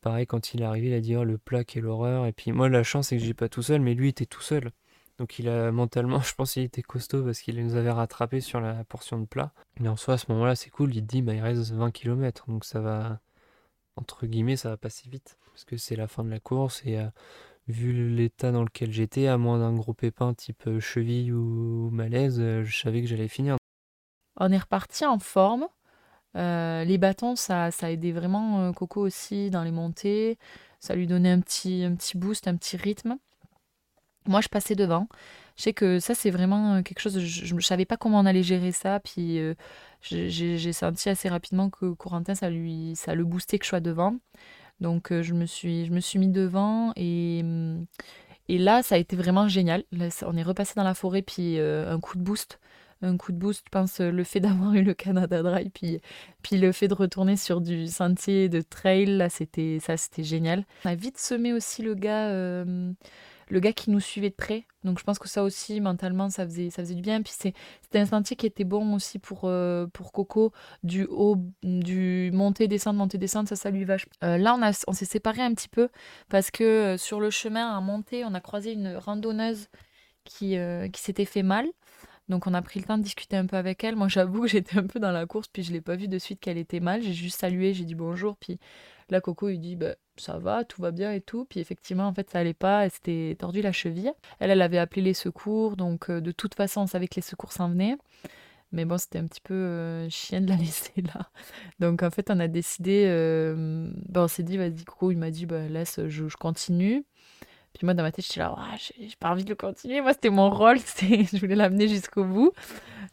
pareil, 0.00 0.26
quand 0.26 0.54
il 0.54 0.62
est 0.62 0.64
arrivé, 0.64 0.88
il 0.88 0.94
a 0.94 1.00
dit 1.00 1.16
Oh, 1.16 1.24
le 1.24 1.38
plat, 1.38 1.64
quelle 1.64 1.86
horreur. 1.86 2.26
Et 2.26 2.32
puis, 2.32 2.52
moi, 2.52 2.68
la 2.68 2.82
chance, 2.84 3.08
c'est 3.08 3.18
que 3.18 3.24
j'ai 3.24 3.34
pas 3.34 3.48
tout 3.48 3.62
seul. 3.62 3.80
Mais 3.80 3.94
lui, 3.94 4.08
était 4.08 4.26
tout 4.26 4.42
seul. 4.42 4.70
Donc 5.18 5.40
il 5.40 5.48
a 5.48 5.72
mentalement, 5.72 6.20
je 6.22 6.34
pense 6.34 6.52
qu'il 6.52 6.62
était 6.62 6.82
costaud 6.82 7.24
parce 7.24 7.40
qu'il 7.40 7.62
nous 7.64 7.74
avait 7.74 7.90
rattrapé 7.90 8.40
sur 8.40 8.60
la 8.60 8.84
portion 8.84 9.18
de 9.18 9.26
plat. 9.26 9.52
Mais 9.80 9.88
en 9.88 9.96
soi, 9.96 10.14
à 10.14 10.18
ce 10.18 10.26
moment-là, 10.32 10.54
c'est 10.56 10.70
cool. 10.70 10.94
Il 10.94 11.04
dit, 11.06 11.22
bah, 11.22 11.34
il 11.34 11.40
reste 11.40 11.72
20 11.72 11.90
km. 11.90 12.44
Donc 12.48 12.64
ça 12.64 12.80
va, 12.80 13.20
entre 13.96 14.26
guillemets, 14.26 14.56
ça 14.56 14.70
va 14.70 14.76
passer 14.76 15.08
vite. 15.10 15.38
Parce 15.52 15.64
que 15.64 15.76
c'est 15.76 15.96
la 15.96 16.06
fin 16.06 16.24
de 16.24 16.30
la 16.30 16.40
course 16.40 16.82
et 16.84 16.98
euh, 16.98 17.08
vu 17.68 17.92
l'état 18.14 18.50
dans 18.50 18.62
lequel 18.62 18.90
j'étais, 18.90 19.26
à 19.26 19.38
moins 19.38 19.58
d'un 19.58 19.74
gros 19.74 19.92
pépin 19.92 20.34
type 20.34 20.66
euh, 20.66 20.80
cheville 20.80 21.32
ou 21.32 21.90
malaise, 21.90 22.38
euh, 22.40 22.64
je 22.64 22.76
savais 22.76 23.02
que 23.02 23.06
j'allais 23.06 23.28
finir. 23.28 23.56
On 24.40 24.50
est 24.50 24.58
reparti 24.58 25.04
en 25.04 25.18
forme. 25.18 25.66
les 26.34 26.98
bâtons, 26.98 27.36
ça, 27.36 27.70
ça 27.70 27.86
a 27.86 27.90
aidé 27.90 28.12
vraiment 28.12 28.72
Coco 28.72 29.00
aussi 29.00 29.50
dans 29.50 29.62
les 29.62 29.72
montées. 29.72 30.38
Ça 30.80 30.94
lui 30.94 31.06
donnait 31.06 31.30
un 31.30 31.40
petit, 31.40 31.84
un 31.84 31.94
petit 31.94 32.16
boost, 32.16 32.46
un 32.46 32.56
petit 32.56 32.76
rythme. 32.76 33.18
Moi, 34.26 34.40
je 34.40 34.48
passais 34.48 34.76
devant. 34.76 35.08
Je 35.56 35.64
sais 35.64 35.72
que 35.72 35.98
ça, 35.98 36.14
c'est 36.14 36.30
vraiment 36.30 36.82
quelque 36.84 37.00
chose. 37.00 37.18
Je 37.18 37.52
ne 37.52 37.60
savais 37.60 37.84
pas 37.84 37.96
comment 37.96 38.20
on 38.20 38.26
allait 38.26 38.44
gérer 38.44 38.70
ça. 38.70 39.00
Puis 39.00 39.40
j'ai 40.02 40.72
senti 40.72 41.08
assez 41.08 41.28
rapidement 41.28 41.68
que 41.68 41.92
Corentin, 41.94 42.36
ça, 42.36 42.48
lui, 42.48 42.94
ça 42.94 43.16
le 43.16 43.24
boostait 43.24 43.58
que 43.58 43.64
je 43.64 43.70
sois 43.70 43.80
devant. 43.80 44.16
Donc 44.80 45.08
je, 45.10 45.34
me 45.34 45.46
suis, 45.46 45.86
je 45.86 46.18
mis 46.18 46.28
devant 46.28 46.92
et, 46.96 47.44
et 48.48 48.58
là, 48.58 48.82
ça 48.82 48.94
a 48.94 48.98
été 48.98 49.16
vraiment 49.16 49.48
génial. 49.48 49.84
on 50.22 50.36
est 50.36 50.42
repassé 50.42 50.74
dans 50.76 50.84
la 50.84 50.94
forêt, 50.94 51.22
puis 51.22 51.58
un 51.58 51.98
coup 52.00 52.16
de 52.16 52.22
boost. 52.22 52.58
Un 53.00 53.16
coup 53.16 53.30
de 53.30 53.36
boost, 53.36 53.62
je 53.64 53.70
pense, 53.70 54.00
le 54.00 54.24
fait 54.24 54.40
d'avoir 54.40 54.74
eu 54.74 54.82
le 54.82 54.94
Canada 54.94 55.42
Dry, 55.42 55.70
puis, 55.70 56.00
puis 56.42 56.58
le 56.58 56.72
fait 56.72 56.88
de 56.88 56.94
retourner 56.94 57.36
sur 57.36 57.60
du 57.60 57.86
sentier 57.86 58.48
de 58.48 58.60
trail, 58.60 59.06
là, 59.06 59.28
c'était 59.28 59.78
ça, 59.80 59.96
c'était 59.96 60.24
génial. 60.24 60.64
On 60.84 60.90
a 60.90 60.94
vite 60.94 61.18
semé 61.18 61.52
aussi 61.52 61.82
le 61.82 61.94
gars 61.94 62.64
le 63.50 63.60
gars 63.60 63.72
qui 63.72 63.90
nous 63.90 64.00
suivait 64.00 64.30
de 64.30 64.34
près. 64.34 64.66
Donc 64.84 64.98
je 64.98 65.04
pense 65.04 65.18
que 65.18 65.28
ça 65.28 65.42
aussi, 65.42 65.80
mentalement, 65.80 66.28
ça 66.30 66.44
faisait, 66.44 66.70
ça 66.70 66.82
faisait 66.82 66.94
du 66.94 67.02
bien. 67.02 67.22
Puis 67.22 67.32
c'était 67.32 67.98
un 67.98 68.06
sentier 68.06 68.36
qui 68.36 68.46
était 68.46 68.64
bon 68.64 68.94
aussi 68.94 69.18
pour, 69.18 69.42
euh, 69.44 69.86
Coco, 70.12 70.52
du 70.82 71.06
haut, 71.10 71.36
du 71.62 72.30
monter, 72.32 72.68
descendre, 72.68 72.98
monter, 72.98 73.18
descendre, 73.18 73.48
ça, 73.48 73.56
ça 73.56 73.70
lui 73.70 73.84
va. 73.84 73.96
Euh, 74.24 74.38
là, 74.38 74.58
on, 74.86 74.92
s'est 74.92 75.04
séparés 75.04 75.42
un 75.42 75.54
petit 75.54 75.68
peu 75.68 75.88
parce 76.28 76.50
que 76.50 76.64
euh, 76.64 76.96
sur 76.96 77.20
le 77.20 77.30
chemin 77.30 77.76
à 77.76 77.80
monter, 77.80 78.24
on 78.24 78.34
a 78.34 78.40
croisé 78.40 78.72
une 78.72 78.96
randonneuse 78.96 79.68
qui, 80.24 80.56
qui 80.92 81.00
s'était 81.00 81.24
fait 81.24 81.42
mal. 81.42 81.66
Donc 82.28 82.46
on 82.46 82.52
a 82.52 82.60
pris 82.60 82.78
le 82.78 82.84
temps 82.84 82.98
de 82.98 83.02
discuter 83.02 83.36
un 83.36 83.46
peu 83.46 83.56
avec 83.56 83.82
elle. 83.84 83.96
Moi 83.96 84.08
j'avoue 84.08 84.42
que 84.42 84.48
j'étais 84.48 84.78
un 84.78 84.86
peu 84.86 85.00
dans 85.00 85.12
la 85.12 85.26
course, 85.26 85.48
puis 85.48 85.62
je 85.62 85.72
l'ai 85.72 85.80
pas 85.80 85.96
vu 85.96 86.08
de 86.08 86.18
suite 86.18 86.40
qu'elle 86.40 86.58
était 86.58 86.80
mal. 86.80 87.02
J'ai 87.02 87.14
juste 87.14 87.40
salué, 87.40 87.72
j'ai 87.74 87.84
dit 87.84 87.94
bonjour, 87.94 88.36
puis 88.36 88.58
là 89.10 89.20
Coco 89.20 89.48
il 89.48 89.58
dit 89.58 89.76
bah, 89.76 89.94
ça 90.20 90.38
va, 90.38 90.64
tout 90.64 90.82
va 90.82 90.90
bien 90.90 91.12
et 91.12 91.20
tout. 91.20 91.44
Puis 91.44 91.60
effectivement 91.60 92.06
en 92.06 92.14
fait 92.14 92.30
ça 92.30 92.38
allait 92.38 92.54
pas, 92.54 92.84
elle 92.84 92.90
s'était 92.90 93.36
tordu 93.38 93.62
la 93.62 93.72
cheville. 93.72 94.12
Elle, 94.40 94.50
elle 94.50 94.62
avait 94.62 94.78
appelé 94.78 95.02
les 95.02 95.14
secours, 95.14 95.76
donc 95.76 96.10
euh, 96.10 96.20
de 96.20 96.32
toute 96.32 96.54
façon 96.54 96.82
on 96.82 96.86
savait 96.86 97.08
que 97.08 97.16
les 97.16 97.22
secours 97.22 97.52
s'en 97.52 97.68
venaient. 97.70 97.96
Mais 98.72 98.84
bon, 98.84 98.98
c'était 98.98 99.18
un 99.18 99.26
petit 99.26 99.40
peu 99.40 99.54
euh, 99.54 100.10
chien 100.10 100.40
de 100.40 100.48
la 100.48 100.56
laisser 100.56 101.02
là. 101.02 101.30
Donc 101.78 102.02
en 102.02 102.10
fait, 102.10 102.30
on 102.30 102.38
a 102.40 102.48
décidé, 102.48 103.04
euh, 103.06 103.90
bah, 104.08 104.24
on 104.24 104.28
s'est 104.28 104.42
dit, 104.42 104.56
vas-y, 104.58 104.84
Coco, 104.84 105.10
il 105.10 105.18
m'a 105.18 105.30
dit, 105.30 105.46
bah, 105.46 105.66
laisse, 105.68 106.00
je, 106.06 106.24
continue. 106.36 107.04
Puis 107.74 107.84
moi, 107.84 107.94
dans 107.94 108.02
ma 108.02 108.12
tête, 108.12 108.26
j'étais 108.26 108.40
là, 108.40 108.56
j'ai 108.76 109.10
pas 109.18 109.30
envie 109.30 109.44
de 109.44 109.50
le 109.50 109.56
continuer. 109.56 110.00
Moi, 110.00 110.12
c'était 110.12 110.30
mon 110.30 110.50
rôle, 110.50 110.78
je 111.00 111.38
voulais 111.38 111.54
l'amener 111.54 111.88
jusqu'au 111.88 112.24
bout. 112.24 112.52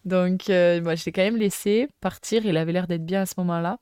Donc, 0.05 0.49
euh, 0.49 0.81
moi, 0.81 0.95
je 0.95 1.05
l'ai 1.05 1.11
quand 1.11 1.23
même 1.23 1.37
laissé 1.37 1.87
partir. 2.01 2.45
Il 2.45 2.57
avait 2.57 2.71
l'air 2.71 2.87
d'être 2.87 3.05
bien 3.05 3.21
à 3.21 3.25
ce 3.25 3.35
moment-là. 3.37 3.79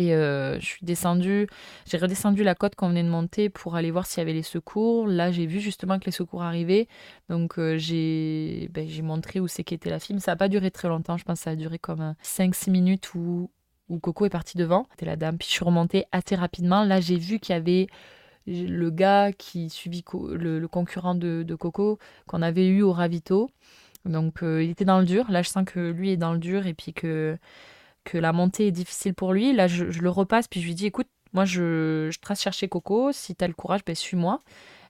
Et 0.00 0.14
euh, 0.14 0.58
je 0.60 0.64
suis 0.64 0.86
descendue, 0.86 1.46
j'ai 1.84 1.98
redescendu 1.98 2.42
la 2.42 2.54
côte 2.54 2.74
qu'on 2.74 2.88
venait 2.88 3.02
de 3.02 3.10
monter 3.10 3.50
pour 3.50 3.76
aller 3.76 3.90
voir 3.90 4.06
s'il 4.06 4.20
y 4.20 4.22
avait 4.22 4.32
les 4.32 4.42
secours. 4.42 5.06
Là, 5.06 5.30
j'ai 5.30 5.44
vu 5.44 5.60
justement 5.60 5.98
que 5.98 6.06
les 6.06 6.10
secours 6.10 6.42
arrivaient. 6.42 6.88
Donc, 7.28 7.58
euh, 7.58 7.76
j'ai 7.76 8.70
ben, 8.72 8.88
montré 9.02 9.40
où 9.40 9.46
c'est 9.46 9.62
qu'était 9.62 9.90
la 9.90 9.98
film. 9.98 10.18
Ça 10.18 10.32
n'a 10.32 10.36
pas 10.36 10.48
duré 10.48 10.70
très 10.70 10.88
longtemps. 10.88 11.18
Je 11.18 11.24
pense 11.24 11.40
que 11.40 11.44
ça 11.44 11.50
a 11.50 11.54
duré 11.54 11.78
comme 11.78 12.14
5-6 12.24 12.70
minutes 12.70 13.14
où 13.14 13.50
Coco 14.00 14.24
est 14.24 14.30
parti 14.30 14.56
devant. 14.56 14.86
C'était 14.92 15.04
la 15.04 15.16
dame. 15.16 15.36
Puis 15.36 15.48
je 15.48 15.52
suis 15.52 15.64
remontée 15.66 16.06
assez 16.12 16.34
rapidement. 16.34 16.82
Là, 16.82 17.02
j'ai 17.02 17.18
vu 17.18 17.38
qu'il 17.38 17.54
y 17.54 17.58
avait 17.58 17.86
le 18.46 18.88
gars 18.88 19.32
qui 19.32 19.68
suivit 19.68 20.02
le, 20.32 20.66
concurrent 20.66 21.14
de, 21.14 21.54
Coco 21.56 21.98
qu'on 22.26 22.40
avait 22.40 22.68
eu 22.68 22.80
au 22.80 22.92
ravito. 22.92 23.50
Donc 24.06 24.42
euh, 24.42 24.64
il 24.64 24.70
était 24.70 24.86
dans 24.86 24.98
le 24.98 25.04
dur. 25.04 25.30
Là, 25.30 25.42
je 25.42 25.50
sens 25.50 25.66
que 25.66 25.90
lui 25.90 26.08
est 26.08 26.16
dans 26.16 26.32
le 26.32 26.38
dur 26.38 26.66
et 26.66 26.72
puis 26.72 26.94
que, 26.94 27.36
que 28.04 28.18
la 28.18 28.32
montée 28.32 28.68
est 28.68 28.72
difficile 28.72 29.14
pour 29.14 29.32
lui. 29.32 29.52
Là, 29.52 29.66
je, 29.66 29.84
le 29.84 30.10
repasse 30.10 30.48
puis 30.48 30.60
je 30.60 30.66
lui 30.66 30.74
dis 30.74 30.86
écoute, 30.86 31.08
moi 31.32 31.44
je, 31.44 32.10
trace 32.20 32.40
chercher 32.40 32.68
Coco. 32.68 33.12
Si 33.12 33.34
tu 33.34 33.44
as 33.44 33.48
le 33.48 33.54
courage, 33.54 33.80
ben, 33.86 33.94
suis-moi. 33.94 34.40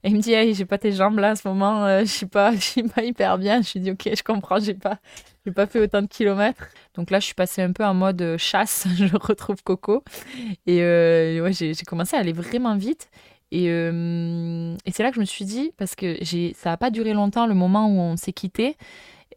Et 0.02 0.08
il 0.08 0.16
me 0.16 0.20
dit 0.20 0.32
hey, 0.32 0.54
j'ai 0.54 0.64
pas 0.64 0.78
tes 0.78 0.92
jambes 0.92 1.18
là 1.18 1.32
en 1.32 1.36
ce 1.36 1.46
moment, 1.46 1.84
euh, 1.84 2.00
je 2.00 2.06
suis 2.06 2.26
pas, 2.26 2.52
pas 2.94 3.02
hyper 3.02 3.36
bien. 3.38 3.60
Je 3.62 3.72
lui 3.74 3.80
dis 3.80 3.90
ok, 3.90 4.08
je 4.16 4.22
comprends, 4.22 4.58
j'ai 4.58 4.74
pas, 4.74 4.98
j'ai 5.44 5.52
pas 5.52 5.66
fait 5.66 5.80
autant 5.80 6.00
de 6.00 6.06
kilomètres. 6.06 6.68
Donc 6.94 7.10
là, 7.10 7.20
je 7.20 7.26
suis 7.26 7.34
passée 7.34 7.62
un 7.62 7.72
peu 7.72 7.84
en 7.84 7.94
mode 7.94 8.22
euh, 8.22 8.38
chasse. 8.38 8.86
je 8.96 9.14
retrouve 9.16 9.62
Coco 9.62 10.02
et 10.66 10.80
ouais, 11.40 11.52
j'ai 11.52 11.74
commencé 11.86 12.16
à 12.16 12.20
aller 12.20 12.32
vraiment 12.32 12.76
vite. 12.76 13.10
Et, 13.52 13.66
euh, 13.68 14.76
et 14.86 14.92
c'est 14.92 15.02
là 15.02 15.10
que 15.10 15.16
je 15.16 15.20
me 15.20 15.24
suis 15.24 15.44
dit, 15.44 15.72
parce 15.76 15.94
que 15.94 16.18
ça 16.54 16.70
n'a 16.70 16.76
pas 16.76 16.90
duré 16.90 17.12
longtemps 17.12 17.46
le 17.46 17.54
moment 17.54 17.88
où 17.88 17.98
on 17.98 18.16
s'est 18.16 18.32
quitté, 18.32 18.76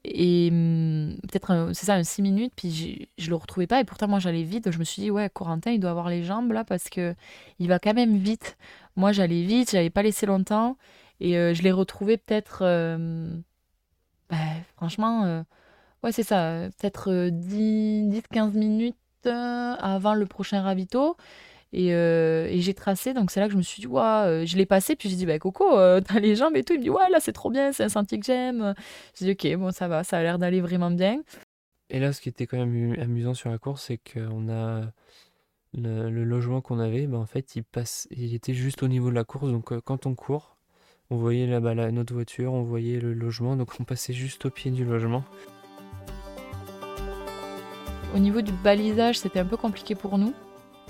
et 0.03 0.49
hum, 0.51 1.15
peut-être, 1.23 1.71
c'est 1.73 1.85
ça, 1.85 1.95
un 1.95 2.03
6 2.03 2.21
minutes, 2.21 2.53
puis 2.55 3.07
je 3.17 3.29
le 3.29 3.35
retrouvais 3.35 3.67
pas, 3.67 3.79
et 3.79 3.83
pourtant 3.83 4.07
moi 4.07 4.19
j'allais 4.19 4.43
vite, 4.43 4.71
je 4.71 4.79
me 4.79 4.83
suis 4.83 5.01
dit, 5.01 5.11
ouais, 5.11 5.29
Corentin, 5.29 5.71
il 5.71 5.79
doit 5.79 5.91
avoir 5.91 6.09
les 6.09 6.23
jambes 6.23 6.51
là, 6.51 6.63
parce 6.63 6.89
que 6.89 7.15
il 7.59 7.67
va 7.67 7.79
quand 7.79 7.93
même 7.93 8.17
vite. 8.17 8.57
Moi 8.95 9.11
j'allais 9.11 9.43
vite, 9.43 9.71
j'avais 9.71 9.89
pas 9.89 10.03
laissé 10.03 10.25
longtemps, 10.25 10.77
et 11.19 11.37
euh, 11.37 11.53
je 11.53 11.63
l'ai 11.63 11.71
retrouvé 11.71 12.17
peut-être, 12.17 12.59
euh, 12.63 13.29
bah, 14.29 14.37
franchement, 14.75 15.43
ouais, 16.03 16.11
c'est 16.11 16.23
ça, 16.23 16.69
peut-être 16.79 17.29
10-15 17.29 18.53
minutes 18.53 18.95
avant 19.25 20.13
le 20.15 20.25
prochain 20.25 20.61
ravito. 20.61 21.15
Euh, 21.75 22.47
et, 22.49 22.61
j'ai 22.61 22.73
tracé, 22.73 23.13
donc 23.13 23.31
c'est 23.31 23.39
là 23.39 23.47
que 23.47 23.53
je 23.53 23.57
me 23.57 23.63
suis 23.63 23.81
dit, 23.81 23.87
ouais, 23.87 24.43
je 24.45 24.57
l'ai 24.57 24.65
passé, 24.65 24.95
puis 24.95 25.09
j'ai 25.09 25.15
dit, 25.15 25.25
bah 25.25 25.39
Coco, 25.39 25.77
euh, 25.77 26.01
t'as 26.07 26.19
les 26.19 26.35
jambes 26.35 26.55
et 26.55 26.63
tout. 26.63 26.73
Il 26.73 26.79
me 26.79 26.83
dit, 26.83 26.89
ouais, 26.89 27.09
là 27.11 27.19
c'est 27.19 27.33
trop 27.33 27.49
bien, 27.49 27.71
c'est 27.71 27.83
un 27.83 27.89
sentier 27.89 28.19
que 28.19 28.25
j'aime. 28.25 28.73
J'ai 29.17 29.33
dit, 29.33 29.49
ok, 29.51 29.59
bon, 29.59 29.71
ça 29.71 29.87
va, 29.87 30.03
ça 30.03 30.17
a 30.17 30.23
l'air 30.23 30.39
d'aller 30.39 30.61
vraiment 30.61 30.91
bien. 30.91 31.21
Et 31.89 31.99
là, 31.99 32.13
ce 32.13 32.21
qui 32.21 32.29
était 32.29 32.47
quand 32.47 32.57
même 32.57 32.95
amusant 32.99 33.33
sur 33.33 33.49
la 33.49 33.57
course, 33.57 33.85
c'est 33.87 33.99
qu'on 33.99 34.49
a 34.49 34.91
le, 35.73 36.23
logement 36.23 36.61
qu'on 36.61 36.79
avait, 36.79 37.07
bah, 37.07 37.17
en 37.17 37.25
fait, 37.25 37.55
il, 37.55 37.63
passe, 37.63 38.07
il 38.11 38.33
était 38.33 38.53
juste 38.53 38.83
au 38.83 38.87
niveau 38.87 39.09
de 39.09 39.15
la 39.15 39.23
course. 39.23 39.51
Donc 39.51 39.71
euh, 39.71 39.81
quand 39.83 40.05
on 40.05 40.15
court, 40.15 40.57
on 41.09 41.17
voyait 41.17 41.47
là-bas 41.47 41.75
notre 41.91 42.13
voiture, 42.13 42.53
on 42.53 42.63
voyait 42.63 42.99
le 42.99 43.13
logement, 43.13 43.55
donc 43.55 43.71
on 43.79 43.83
passait 43.83 44.13
juste 44.13 44.45
au 44.45 44.49
pied 44.49 44.71
du 44.71 44.85
logement. 44.85 45.23
Au 48.15 48.19
niveau 48.19 48.41
du 48.41 48.51
balisage, 48.51 49.19
c'était 49.19 49.39
un 49.39 49.45
peu 49.45 49.57
compliqué 49.57 49.95
pour 49.95 50.17
nous. 50.17 50.33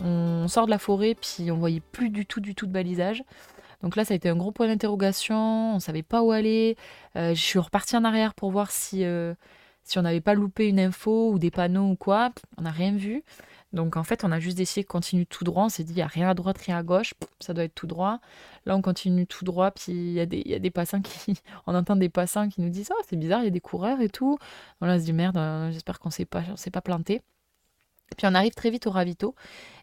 On 0.01 0.47
sort 0.47 0.65
de 0.65 0.71
la 0.71 0.79
forêt, 0.79 1.15
puis 1.15 1.51
on 1.51 1.57
voyait 1.57 1.81
plus 1.81 2.09
du 2.09 2.25
tout, 2.25 2.41
du 2.41 2.55
tout 2.55 2.65
de 2.65 2.71
balisage. 2.71 3.23
Donc 3.83 3.97
là, 3.97 4.05
ça 4.05 4.13
a 4.13 4.17
été 4.17 4.29
un 4.29 4.35
gros 4.35 4.51
point 4.51 4.67
d'interrogation. 4.67 5.75
On 5.75 5.79
savait 5.79 6.03
pas 6.03 6.23
où 6.23 6.31
aller. 6.31 6.77
Euh, 7.15 7.35
je 7.35 7.41
suis 7.41 7.59
repartie 7.59 7.95
en 7.97 8.05
arrière 8.05 8.33
pour 8.33 8.49
voir 8.49 8.71
si, 8.71 9.03
euh, 9.03 9.33
si 9.83 9.99
on 9.99 10.03
n'avait 10.03 10.21
pas 10.21 10.33
loupé 10.33 10.67
une 10.67 10.79
info 10.79 11.31
ou 11.31 11.37
des 11.37 11.51
panneaux 11.51 11.89
ou 11.89 11.95
quoi. 11.95 12.31
On 12.57 12.61
n'a 12.63 12.71
rien 12.71 12.95
vu. 12.95 13.23
Donc 13.73 13.97
en 13.97 14.03
fait, 14.03 14.23
on 14.23 14.31
a 14.31 14.39
juste 14.39 14.57
décidé 14.57 14.83
de 14.83 14.87
continuer 14.87 15.25
tout 15.25 15.43
droit. 15.43 15.65
On 15.65 15.69
s'est 15.69 15.83
dit, 15.83 15.93
il 15.93 15.97
n'y 15.97 16.01
a 16.01 16.07
rien 16.07 16.29
à 16.29 16.33
droite, 16.33 16.59
rien 16.59 16.77
à 16.77 16.83
gauche. 16.83 17.13
Ça 17.39 17.53
doit 17.53 17.65
être 17.65 17.75
tout 17.75 17.87
droit. 17.87 18.19
Là, 18.65 18.77
on 18.77 18.81
continue 18.81 19.27
tout 19.27 19.43
droit. 19.43 19.71
Puis 19.71 19.91
il 19.91 20.13
y, 20.13 20.49
y 20.49 20.53
a 20.55 20.59
des 20.59 20.71
passants 20.71 21.01
qui. 21.01 21.33
on 21.67 21.75
entend 21.75 21.97
des 21.97 22.09
passants 22.09 22.47
qui 22.47 22.61
nous 22.61 22.69
disent, 22.69 22.91
oh, 22.93 23.01
c'est 23.09 23.17
bizarre, 23.17 23.41
il 23.41 23.45
y 23.45 23.47
a 23.47 23.51
des 23.51 23.59
coureurs 23.59 23.99
et 23.99 24.09
tout. 24.09 24.37
On 24.79 24.87
se 24.97 25.03
dit, 25.03 25.13
merde, 25.13 25.37
euh, 25.37 25.71
j'espère 25.71 25.99
qu'on 25.99 26.09
ne 26.17 26.25
pas, 26.25 26.43
s'est 26.55 26.71
pas 26.71 26.81
planté. 26.81 27.21
Puis 28.15 28.27
on 28.27 28.33
arrive 28.35 28.53
très 28.53 28.69
vite 28.69 28.87
au 28.87 28.91
ravito. 28.91 29.35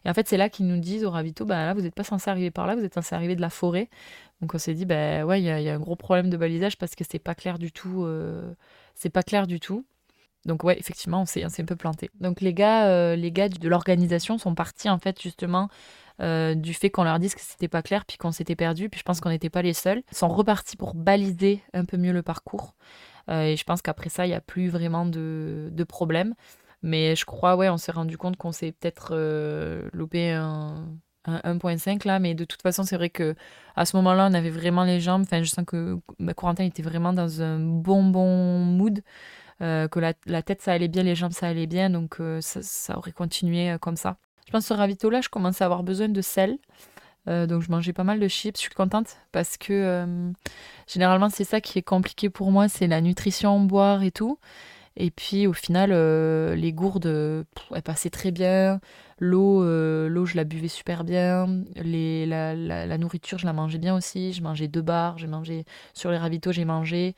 Et 0.05 0.09
en 0.09 0.13
fait, 0.13 0.27
c'est 0.27 0.37
là 0.37 0.49
qu'ils 0.49 0.67
nous 0.67 0.79
disent 0.79 1.05
au 1.05 1.11
ravito, 1.11 1.45
bah 1.45 1.65
là, 1.65 1.73
vous 1.73 1.81
n'êtes 1.81 1.95
pas 1.95 2.03
censé 2.03 2.29
arriver 2.29 2.51
par 2.51 2.67
là, 2.67 2.75
vous 2.75 2.83
êtes 2.83 2.93
censé 2.93 3.15
arriver 3.15 3.35
de 3.35 3.41
la 3.41 3.49
forêt. 3.49 3.89
Donc 4.41 4.55
on 4.55 4.57
s'est 4.57 4.73
dit, 4.73 4.85
bah 4.85 5.23
ouais, 5.23 5.41
il 5.41 5.45
y, 5.45 5.69
a 5.69 5.73
un 5.73 5.79
gros 5.79 5.95
problème 5.95 6.29
de 6.29 6.37
balisage 6.37 6.77
parce 6.77 6.95
que 6.95 7.03
c'est 7.09 7.19
pas 7.19 7.35
clair 7.35 7.59
du 7.59 7.71
tout. 7.71 8.03
Euh, 8.03 8.53
c'est 8.95 9.09
pas 9.09 9.23
clair 9.23 9.47
du 9.47 9.59
tout. 9.59 9.85
Donc 10.45 10.63
ouais, 10.63 10.77
effectivement, 10.79 11.21
on 11.21 11.25
s'est 11.25 11.43
un 11.43 11.65
peu 11.65 11.75
planté. 11.75 12.09
Donc 12.19 12.41
les 12.41 12.53
gars, 12.53 12.87
euh, 12.87 13.15
les 13.15 13.31
gars 13.31 13.49
de 13.49 13.69
l'organisation 13.69 14.39
sont 14.39 14.55
partis 14.55 14.89
en 14.89 14.97
fait 14.97 15.21
justement 15.21 15.69
euh, 16.19 16.55
du 16.55 16.73
fait 16.73 16.89
qu'on 16.89 17.03
leur 17.03 17.19
dise 17.19 17.35
que 17.35 17.41
c'était 17.41 17.67
pas 17.67 17.83
clair 17.83 18.05
puis 18.05 18.17
qu'on 18.17 18.31
s'était 18.31 18.55
perdu. 18.55 18.89
Puis 18.89 18.99
je 18.99 19.03
pense 19.03 19.21
qu'on 19.21 19.29
n'était 19.29 19.51
pas 19.51 19.61
les 19.61 19.73
seuls. 19.73 20.01
Ils 20.11 20.17
sont 20.17 20.29
repartis 20.29 20.77
pour 20.77 20.95
baliser 20.95 21.61
un 21.73 21.85
peu 21.85 21.97
mieux 21.97 22.11
le 22.11 22.23
parcours. 22.23 22.73
et 23.29 23.55
je 23.55 23.63
pense 23.63 23.83
qu'après 23.83 24.09
ça, 24.09 24.25
il 24.25 24.29
n'y 24.29 24.35
a 24.35 24.41
plus 24.41 24.69
vraiment 24.69 25.05
de, 25.05 25.69
de 25.71 25.83
problème. 25.83 26.33
Mais 26.83 27.15
je 27.15 27.25
crois, 27.25 27.55
ouais, 27.55 27.69
on 27.69 27.77
s'est 27.77 27.91
rendu 27.91 28.17
compte 28.17 28.37
qu'on 28.37 28.51
s'est 28.51 28.71
peut-être 28.71 29.09
euh, 29.11 29.87
loupé 29.93 30.31
un, 30.31 30.87
1.5 31.27 32.07
là, 32.07 32.19
mais 32.19 32.33
de 32.33 32.43
toute 32.43 32.61
façon, 32.61 32.83
c'est 32.83 32.95
vrai 32.95 33.09
que 33.11 33.35
à 33.75 33.85
ce 33.85 33.95
moment-là, 33.97 34.27
on 34.31 34.33
avait 34.33 34.49
vraiment 34.49 34.83
les 34.83 34.99
jambes. 34.99 35.21
Enfin, 35.21 35.43
je 35.43 35.49
sens 35.49 35.65
que 35.65 35.99
ma 36.17 36.33
Corentin 36.33 36.63
était 36.65 36.81
vraiment 36.81 37.13
dans 37.13 37.41
un 37.41 37.59
bon, 37.59 38.03
bon 38.05 38.59
mood. 38.59 39.01
Euh, 39.61 39.87
que 39.87 39.99
la, 39.99 40.13
tête, 40.41 40.61
ça 40.63 40.73
allait 40.73 40.87
bien, 40.87 41.03
les 41.03 41.13
jambes, 41.13 41.33
ça 41.33 41.47
allait 41.47 41.67
bien. 41.67 41.91
Donc, 41.91 42.19
euh, 42.19 42.39
ça, 42.41 42.97
aurait 42.97 43.11
continué 43.11 43.75
comme 43.79 43.95
ça. 43.95 44.17
Je 44.47 44.51
pense 44.51 44.63
que 44.63 44.69
ce 44.69 44.73
ravito-là, 44.73 45.21
je 45.21 45.29
commençais 45.29 45.63
à 45.63 45.67
avoir 45.67 45.83
besoin 45.83 46.09
de 46.09 46.21
sel. 46.21 46.57
donc, 47.27 47.61
je 47.61 47.69
mangeais 47.69 47.93
pas 47.93 48.03
mal 48.03 48.19
de 48.19 48.27
chips. 48.27 48.57
Je 48.57 48.61
suis 48.61 48.73
contente 48.73 49.17
parce 49.31 49.57
que 49.57 50.33
généralement, 50.87 51.29
c'est 51.29 51.43
ça 51.43 51.61
qui 51.61 51.77
est 51.77 51.83
compliqué 51.83 52.31
pour 52.31 52.51
moi 52.51 52.67
c'est 52.67 52.87
la 52.87 53.01
nutrition, 53.01 53.59
boire 53.59 54.01
et 54.01 54.11
tout. 54.11 54.39
Et 54.97 55.09
puis 55.11 55.47
au 55.47 55.53
final, 55.53 55.91
euh, 55.93 56.55
les 56.55 56.73
gourdes, 56.73 57.45
elles 57.73 57.81
passaient 57.81 58.09
très 58.09 58.31
bien. 58.31 58.79
L'eau, 59.19 59.63
euh, 59.63 60.09
l'eau, 60.09 60.25
je 60.25 60.35
la 60.35 60.43
buvais 60.43 60.67
super 60.67 61.03
bien. 61.03 61.63
La, 61.75 62.97
nourriture, 62.97 63.37
je 63.37 63.45
la 63.45 63.53
mangeais 63.53 63.77
bien 63.77 63.95
aussi. 63.95 64.33
Je 64.33 64.41
mangeais 64.41 64.67
deux 64.67 64.81
bars, 64.81 65.17
j'ai 65.17 65.27
mangé 65.27 65.65
sur 65.93 66.11
les 66.11 66.17
ravitaux, 66.17 66.51
j'ai 66.51 66.65
mangé. 66.65 67.15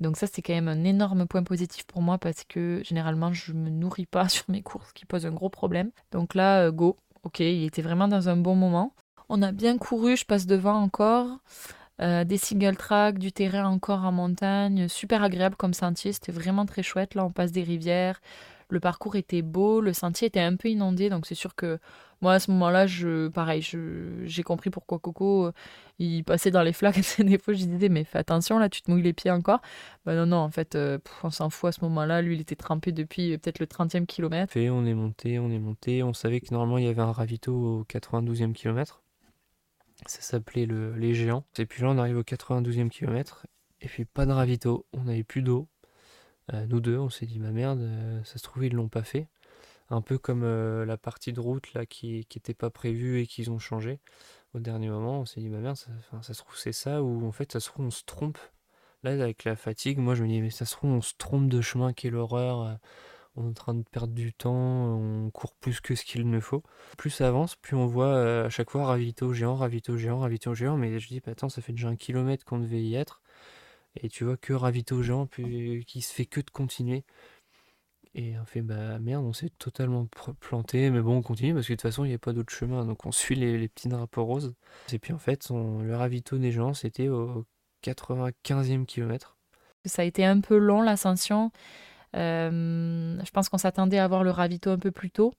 Donc 0.00 0.16
ça, 0.16 0.26
c'est 0.26 0.42
quand 0.42 0.52
même 0.52 0.68
un 0.68 0.84
énorme 0.84 1.26
point 1.26 1.42
positif 1.42 1.84
pour 1.86 2.02
moi 2.02 2.18
parce 2.18 2.44
que 2.44 2.82
généralement, 2.84 3.32
je 3.32 3.52
me 3.52 3.70
nourris 3.70 4.06
pas 4.06 4.28
sur 4.28 4.44
mes 4.48 4.62
courses, 4.62 4.88
ce 4.88 4.94
qui 4.94 5.06
pose 5.06 5.26
un 5.26 5.32
gros 5.32 5.50
problème. 5.50 5.90
Donc 6.12 6.34
là, 6.34 6.66
euh, 6.66 6.70
go. 6.70 6.96
Ok, 7.24 7.40
il 7.40 7.64
était 7.64 7.82
vraiment 7.82 8.06
dans 8.06 8.28
un 8.28 8.36
bon 8.36 8.54
moment. 8.54 8.94
On 9.28 9.42
a 9.42 9.52
bien 9.52 9.76
couru, 9.76 10.16
je 10.16 10.24
passe 10.24 10.46
devant 10.46 10.76
encore. 10.76 11.40
Euh, 12.00 12.24
des 12.24 12.36
single 12.38 12.76
tracks, 12.76 13.18
du 13.18 13.32
terrain 13.32 13.66
encore 13.66 14.04
en 14.04 14.12
montagne, 14.12 14.88
super 14.88 15.22
agréable 15.22 15.56
comme 15.56 15.74
sentier, 15.74 16.12
c'était 16.12 16.32
vraiment 16.32 16.64
très 16.64 16.82
chouette. 16.82 17.14
Là, 17.14 17.24
on 17.24 17.32
passe 17.32 17.50
des 17.50 17.64
rivières, 17.64 18.20
le 18.70 18.80
parcours 18.80 19.16
était 19.16 19.42
beau, 19.42 19.80
le 19.80 19.92
sentier 19.92 20.28
était 20.28 20.40
un 20.40 20.54
peu 20.56 20.68
inondé, 20.68 21.08
donc 21.10 21.26
c'est 21.26 21.34
sûr 21.34 21.54
que 21.54 21.78
moi 22.20 22.34
à 22.34 22.38
ce 22.40 22.50
moment-là, 22.50 22.86
je, 22.86 23.28
pareil, 23.28 23.62
j'ai 23.62 24.42
compris 24.42 24.70
pourquoi 24.70 24.98
Coco 24.98 25.46
euh, 25.46 25.52
il 25.98 26.24
passait 26.24 26.50
dans 26.50 26.62
les 26.62 26.72
flaques. 26.72 27.00
des 27.18 27.38
fois, 27.38 27.54
je 27.54 27.64
disais 27.64 27.88
mais 27.88 28.04
fais 28.04 28.18
attention 28.18 28.58
là, 28.58 28.68
tu 28.68 28.82
te 28.82 28.90
mouilles 28.90 29.02
les 29.02 29.12
pieds 29.12 29.30
encore. 29.30 29.60
Bah 30.04 30.14
non 30.14 30.26
non, 30.26 30.38
en 30.38 30.50
fait, 30.50 30.74
euh, 30.74 30.98
on 31.22 31.30
s'en 31.30 31.50
fout 31.50 31.68
à 31.68 31.72
ce 31.72 31.80
moment-là. 31.82 32.22
Lui, 32.22 32.34
il 32.36 32.40
était 32.40 32.56
trempé 32.56 32.92
depuis 32.92 33.38
peut-être 33.38 33.58
le 33.60 33.66
30e 33.66 34.06
kilomètre. 34.06 34.52
on 34.56 34.84
est 34.84 34.94
monté, 34.94 35.38
on 35.38 35.50
est 35.50 35.58
monté. 35.58 36.02
On 36.02 36.12
savait 36.12 36.40
que 36.40 36.52
normalement 36.52 36.78
il 36.78 36.84
y 36.84 36.88
avait 36.88 37.02
un 37.02 37.12
ravito 37.12 37.52
au 37.52 37.84
92e 37.84 38.52
kilomètre. 38.52 39.02
Ça 40.06 40.20
s'appelait 40.20 40.66
le, 40.66 40.94
les 40.94 41.14
géants. 41.14 41.44
Et 41.58 41.66
puis 41.66 41.82
là, 41.82 41.90
on 41.90 41.98
arrive 41.98 42.18
au 42.18 42.22
92e 42.22 42.88
kilomètre. 42.88 43.46
Et 43.80 43.88
puis 43.88 44.04
pas 44.04 44.26
de 44.26 44.32
ravito. 44.32 44.86
On 44.92 45.04
n'avait 45.04 45.24
plus 45.24 45.42
d'eau. 45.42 45.68
Euh, 46.54 46.66
nous 46.66 46.80
deux, 46.80 46.98
on 46.98 47.10
s'est 47.10 47.26
dit, 47.26 47.38
ma 47.38 47.50
merde, 47.50 47.80
euh, 47.80 48.24
ça 48.24 48.38
se 48.38 48.42
trouve, 48.42 48.64
ils 48.64 48.72
l'ont 48.72 48.88
pas 48.88 49.02
fait. 49.02 49.28
Un 49.90 50.02
peu 50.02 50.18
comme 50.18 50.44
euh, 50.44 50.84
la 50.84 50.96
partie 50.96 51.32
de 51.32 51.40
route 51.40 51.72
là 51.74 51.86
qui 51.86 52.26
n'était 52.34 52.54
pas 52.54 52.70
prévue 52.70 53.20
et 53.20 53.26
qu'ils 53.26 53.50
ont 53.50 53.58
changé. 53.58 54.00
Au 54.54 54.60
dernier 54.60 54.88
moment, 54.88 55.20
on 55.20 55.24
s'est 55.26 55.40
dit, 55.40 55.48
ma 55.48 55.58
merde, 55.58 55.76
ça, 55.76 55.90
ça 56.22 56.34
se 56.34 56.38
trouve, 56.38 56.56
c'est 56.56 56.72
ça. 56.72 57.02
Ou 57.02 57.26
en 57.26 57.32
fait, 57.32 57.52
ça 57.52 57.60
se 57.60 57.68
trouve, 57.68 57.86
on 57.86 57.90
se 57.90 58.04
trompe. 58.04 58.38
Là, 59.02 59.12
avec 59.12 59.44
la 59.44 59.56
fatigue, 59.56 59.98
moi, 59.98 60.14
je 60.14 60.22
me 60.24 60.28
dis, 60.28 60.40
mais 60.40 60.50
ça 60.50 60.64
se 60.64 60.74
trouve, 60.74 60.90
on 60.90 61.00
se 61.02 61.14
trompe 61.18 61.48
de 61.48 61.60
chemin, 61.60 61.92
quelle 61.92 62.16
horreur 62.16 62.78
on 63.38 63.44
est 63.44 63.48
en 63.48 63.52
train 63.52 63.74
de 63.74 63.84
perdre 63.90 64.12
du 64.12 64.32
temps, 64.32 64.98
on 64.98 65.30
court 65.30 65.54
plus 65.54 65.80
que 65.80 65.94
ce 65.94 66.04
qu'il 66.04 66.28
ne 66.28 66.40
faut. 66.40 66.62
Plus 66.96 67.10
ça 67.10 67.28
avance, 67.28 67.56
plus 67.56 67.76
on 67.76 67.86
voit 67.86 68.06
euh, 68.06 68.46
à 68.46 68.50
chaque 68.50 68.70
fois 68.70 68.84
ravito 68.84 69.32
géant, 69.32 69.54
ravito 69.54 69.96
géant, 69.96 70.18
ravito 70.18 70.54
géant, 70.54 70.76
mais 70.76 70.98
je 70.98 71.08
dis, 71.08 71.20
bah, 71.20 71.32
attends, 71.32 71.48
ça 71.48 71.62
fait 71.62 71.72
déjà 71.72 71.88
un 71.88 71.96
kilomètre 71.96 72.44
qu'on 72.44 72.58
devait 72.58 72.82
y 72.82 72.96
être, 72.96 73.22
et 73.96 74.08
tu 74.08 74.24
vois 74.24 74.36
que 74.36 74.52
ravito 74.52 75.02
géant, 75.02 75.26
puis 75.26 75.84
qui 75.86 76.00
se 76.00 76.12
fait 76.12 76.26
que 76.26 76.40
de 76.40 76.50
continuer. 76.50 77.04
Et 78.14 78.36
on 78.38 78.44
fait, 78.44 78.62
bah 78.62 78.98
merde, 78.98 79.24
on 79.24 79.32
s'est 79.32 79.50
totalement 79.58 80.08
planté, 80.40 80.90
mais 80.90 81.00
bon, 81.00 81.18
on 81.18 81.22
continue 81.22 81.54
parce 81.54 81.66
que 81.66 81.72
de 81.72 81.76
toute 81.76 81.82
façon, 81.82 82.04
il 82.04 82.08
n'y 82.08 82.14
a 82.14 82.18
pas 82.18 82.32
d'autre 82.32 82.52
chemin, 82.52 82.84
donc 82.84 83.06
on 83.06 83.12
suit 83.12 83.36
les, 83.36 83.68
petits 83.68 83.88
drapeaux 83.88 84.24
roses. 84.24 84.54
Et 84.92 84.98
puis 84.98 85.12
en 85.12 85.18
fait, 85.18 85.48
le 85.50 85.94
ravito 85.94 86.38
des 86.38 86.50
gens, 86.50 86.74
c'était 86.74 87.08
au 87.08 87.44
95e 87.84 88.86
kilomètre. 88.86 89.36
Ça 89.84 90.02
a 90.02 90.04
été 90.04 90.24
un 90.24 90.40
peu 90.40 90.56
long 90.56 90.82
l'ascension. 90.82 91.52
Euh, 92.16 93.18
je 93.24 93.30
pense 93.30 93.48
qu'on 93.48 93.58
s'attendait 93.58 93.98
à 93.98 94.04
avoir 94.04 94.24
le 94.24 94.30
ravito 94.30 94.70
un 94.70 94.78
peu 94.78 94.90
plus 94.90 95.10
tôt. 95.10 95.32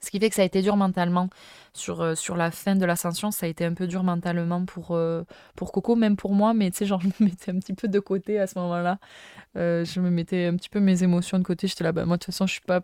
Ce 0.00 0.10
qui 0.10 0.20
fait 0.20 0.28
que 0.28 0.36
ça 0.36 0.42
a 0.42 0.44
été 0.44 0.62
dur 0.62 0.76
mentalement. 0.76 1.28
Sur, 1.74 2.02
euh, 2.02 2.14
sur 2.14 2.36
la 2.36 2.52
fin 2.52 2.76
de 2.76 2.84
l'ascension, 2.84 3.32
ça 3.32 3.46
a 3.46 3.48
été 3.48 3.64
un 3.64 3.74
peu 3.74 3.88
dur 3.88 4.04
mentalement 4.04 4.64
pour, 4.64 4.92
euh, 4.92 5.24
pour 5.56 5.72
Coco, 5.72 5.96
même 5.96 6.16
pour 6.16 6.34
moi, 6.34 6.54
mais 6.54 6.70
tu 6.70 6.78
sais, 6.78 6.86
genre, 6.86 7.00
je 7.02 7.08
me 7.08 7.28
mettais 7.30 7.50
un 7.50 7.58
petit 7.58 7.74
peu 7.74 7.88
de 7.88 7.98
côté 7.98 8.38
à 8.38 8.46
ce 8.46 8.58
moment-là. 8.60 8.98
je 9.56 10.00
me 10.00 10.10
mettais 10.10 10.46
un 10.46 10.56
petit 10.56 10.68
peu 10.68 10.80
mes 10.80 11.02
émotions 11.02 11.38
de 11.38 11.44
côté. 11.44 11.66
J'étais 11.66 11.84
là, 11.84 11.92
bah, 11.92 12.04
moi, 12.04 12.16
de 12.16 12.20
toute 12.24 12.32
façon, 12.32 12.46
je 12.46 12.52
suis 12.52 12.60
pas. 12.62 12.80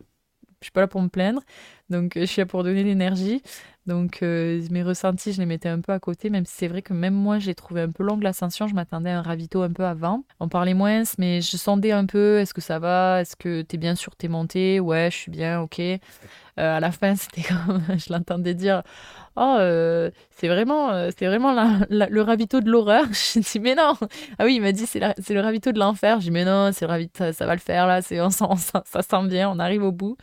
Je 0.65 0.69
suis 0.69 0.73
pas 0.73 0.81
là 0.81 0.87
pour 0.87 1.03
me 1.03 1.09
plaindre. 1.09 1.43
Donc, 1.91 2.13
je 2.17 2.25
suis 2.25 2.41
là 2.41 2.47
pour 2.47 2.65
donner 2.65 2.83
l'énergie. 2.83 3.43
Donc, 3.87 4.23
mes 4.23 4.83
ressentis, 4.83 5.35
je 5.35 5.41
les 5.41 5.47
mettais 5.47 5.69
un 5.69 5.81
peu 5.83 5.93
à 5.93 6.01
côté, 6.01 6.31
même 6.31 6.47
si 6.47 6.55
c'est 6.57 6.69
vrai 6.69 6.81
que 6.81 6.95
même 6.95 7.13
moi, 7.13 7.39
j'ai 7.39 7.55
trouvé 7.55 7.83
un 7.83 7.91
peu 7.91 8.03
longue 8.03 8.23
l'ascension. 8.23 8.67
Je 8.67 8.75
m'attendais 8.75 9.11
à 9.11 9.19
un 9.19 9.23
ravito 9.23 9.61
un 9.61 9.71
peu 9.71 9.85
avant. 9.85 10.25
On 10.41 10.49
parlait 10.49 10.73
moins, 10.73 11.03
mais 11.19 11.43
je 11.43 11.59
sondais 11.59 11.93
un 11.93 12.07
peu 12.07 12.39
est-ce 12.39 12.55
que 12.55 12.63
ça 12.63 12.79
va? 12.79 13.21
Est-ce 13.21 13.37
que 13.37 13.61
t'es 13.61 13.77
bien 13.77 13.95
sur 13.95 14.17
tes 14.17 14.29
montées? 14.29 14.81
Ouais, 14.81 15.11
je 15.13 15.17
suis 15.17 15.31
bien, 15.31 15.61
ok. 15.61 15.81
à 16.57 16.81
la 16.81 16.93
fin, 16.93 17.15
c'était 17.17 17.43
comme 17.43 17.83
je 17.99 18.11
l'entendais 18.11 18.55
dire 18.55 18.83
Oh, 19.37 19.59
c'est 20.31 20.49
vraiment, 20.49 21.11
c'est 21.17 21.27
vraiment 21.27 21.53
le 21.91 22.21
ravito 22.23 22.63
de 22.63 22.71
l'horreur. 22.71 23.05
Je 23.13 23.41
dit 23.41 23.61
Mais 23.61 23.75
non 23.75 23.95
Ah 24.39 24.45
oui, 24.45 24.55
il 24.57 24.63
m'a 24.63 24.73
dit 24.73 24.87
C'est 24.87 25.01
le 25.01 25.41
ravito 25.41 25.73
de 25.73 25.79
l'enfer. 25.79 26.21
Je 26.21 26.27
dis 26.27 26.31
Mais 26.31 26.45
non, 26.47 26.71
c'est 26.73 26.87
ravito, 26.87 27.33
ça, 27.33 27.47
va 27.47 27.55
le 27.55 27.61
faire 27.61 27.87
là, 27.87 28.01
on, 28.13 28.31
ça, 28.31 28.83
ça 28.87 29.03
sent 29.03 29.27
bien, 29.29 29.51
on 29.51 29.59
arrive 29.59 29.83
au 29.83 29.93
bout. 29.93 30.17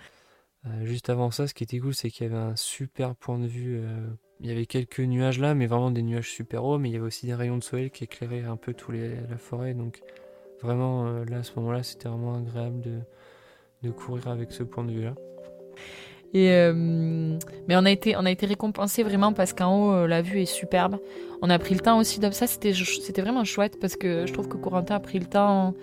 Euh, 0.68 0.86
juste 0.86 1.10
avant 1.10 1.32
ça, 1.32 1.48
ce 1.48 1.54
qui 1.54 1.64
était 1.64 1.80
cool, 1.80 1.94
c'est 1.94 2.10
qu'il 2.12 2.28
y 2.28 2.30
avait 2.30 2.40
un 2.40 2.56
super 2.56 3.16
point 3.16 3.40
de 3.40 3.48
vue. 3.48 3.80
Euh, 3.80 4.08
il 4.40 4.48
y 4.48 4.52
avait 4.52 4.66
quelques 4.66 5.00
nuages 5.00 5.40
là, 5.40 5.56
mais 5.56 5.66
vraiment 5.66 5.92
des 5.92 6.04
nuages 6.04 6.30
super 6.30 6.64
hauts, 6.64 6.78
mais 6.78 6.90
il 6.90 6.94
y 6.94 6.96
avait 6.96 7.06
aussi 7.06 7.26
des 7.26 7.34
rayons 7.34 7.58
de 7.58 7.64
soleil 7.64 7.90
qui 7.90 8.04
éclairaient 8.04 8.44
un 8.44 8.58
peu 8.58 8.74
tout 8.74 8.92
les, 8.92 9.16
la 9.30 9.38
forêt. 9.38 9.74
Donc 9.74 10.02
vraiment, 10.62 11.08
euh, 11.08 11.26
là, 11.26 11.38
à 11.38 11.44
ce 11.44 11.54
moment-là, 11.58 11.82
c'était 11.82 12.10
vraiment 12.10 12.36
agréable 12.36 12.82
de, 12.82 13.00
de, 13.82 13.92
courir 13.92 14.28
avec 14.28 14.52
ce 14.52 14.64
point 14.64 14.84
de 14.84 14.92
vue 14.92 15.04
là. 15.04 15.16
Et 16.34 16.72
mais 17.68 17.76
on 17.76 17.84
a 17.84 17.92
été 17.92 18.16
on 18.16 18.26
a 18.26 18.32
été 18.32 18.46
récompensé 18.46 19.04
vraiment 19.04 19.34
parce 19.34 19.52
qu'en 19.52 20.04
haut 20.04 20.08
la 20.08 20.22
vue 20.22 20.40
est 20.40 20.46
superbe. 20.46 20.98
On 21.42 21.50
a 21.50 21.60
pris 21.60 21.74
le 21.74 21.82
temps 21.82 22.00
aussi 22.00 22.22
ça 22.32 22.48
c'était 22.48 22.72
c'était 22.74 23.22
vraiment 23.22 23.44
chouette 23.44 23.78
parce 23.82 23.98
que 23.98 24.26
je 24.26 24.32
trouve 24.32 24.48
que 24.48 24.56
Corentin 24.56 24.96
a 24.96 25.00
pris 25.02 25.20
le 25.20 25.26
temps 25.26 25.74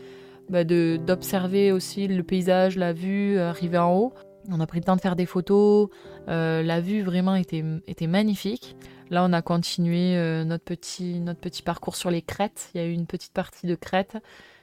bah, 0.49 0.65
d'observer 0.65 1.71
aussi 1.71 2.09
le 2.09 2.23
paysage, 2.23 2.79
la 2.79 2.95
vue, 2.95 3.39
arriver 3.39 3.77
en 3.77 3.95
haut. 3.95 4.15
On 4.51 4.61
a 4.61 4.67
pris 4.67 4.79
le 4.79 4.85
temps 4.85 4.97
de 4.97 5.01
faire 5.01 5.17
des 5.17 5.27
photos. 5.27 5.89
Euh, 6.29 6.63
la 6.63 6.81
vue 6.81 7.03
vraiment 7.03 7.35
était, 7.35 7.63
magnifique. 8.07 8.77
Là, 9.11 9.25
on 9.25 9.33
a 9.33 9.43
continué 9.43 10.17
euh, 10.17 10.45
notre, 10.45 10.65
petit, 10.65 11.21
notre 11.21 11.41
petit 11.41 11.63
parcours 11.63 11.97
sur 11.97 12.11
les 12.11 12.23
crêtes. 12.23 12.71
Il 12.75 12.81
y 12.81 12.85
a 12.85 12.87
eu 12.87 12.93
une 12.93 13.07
petite 13.07 13.33
partie 13.33 13.67
de 13.67 13.75
crêtes. 13.75 14.17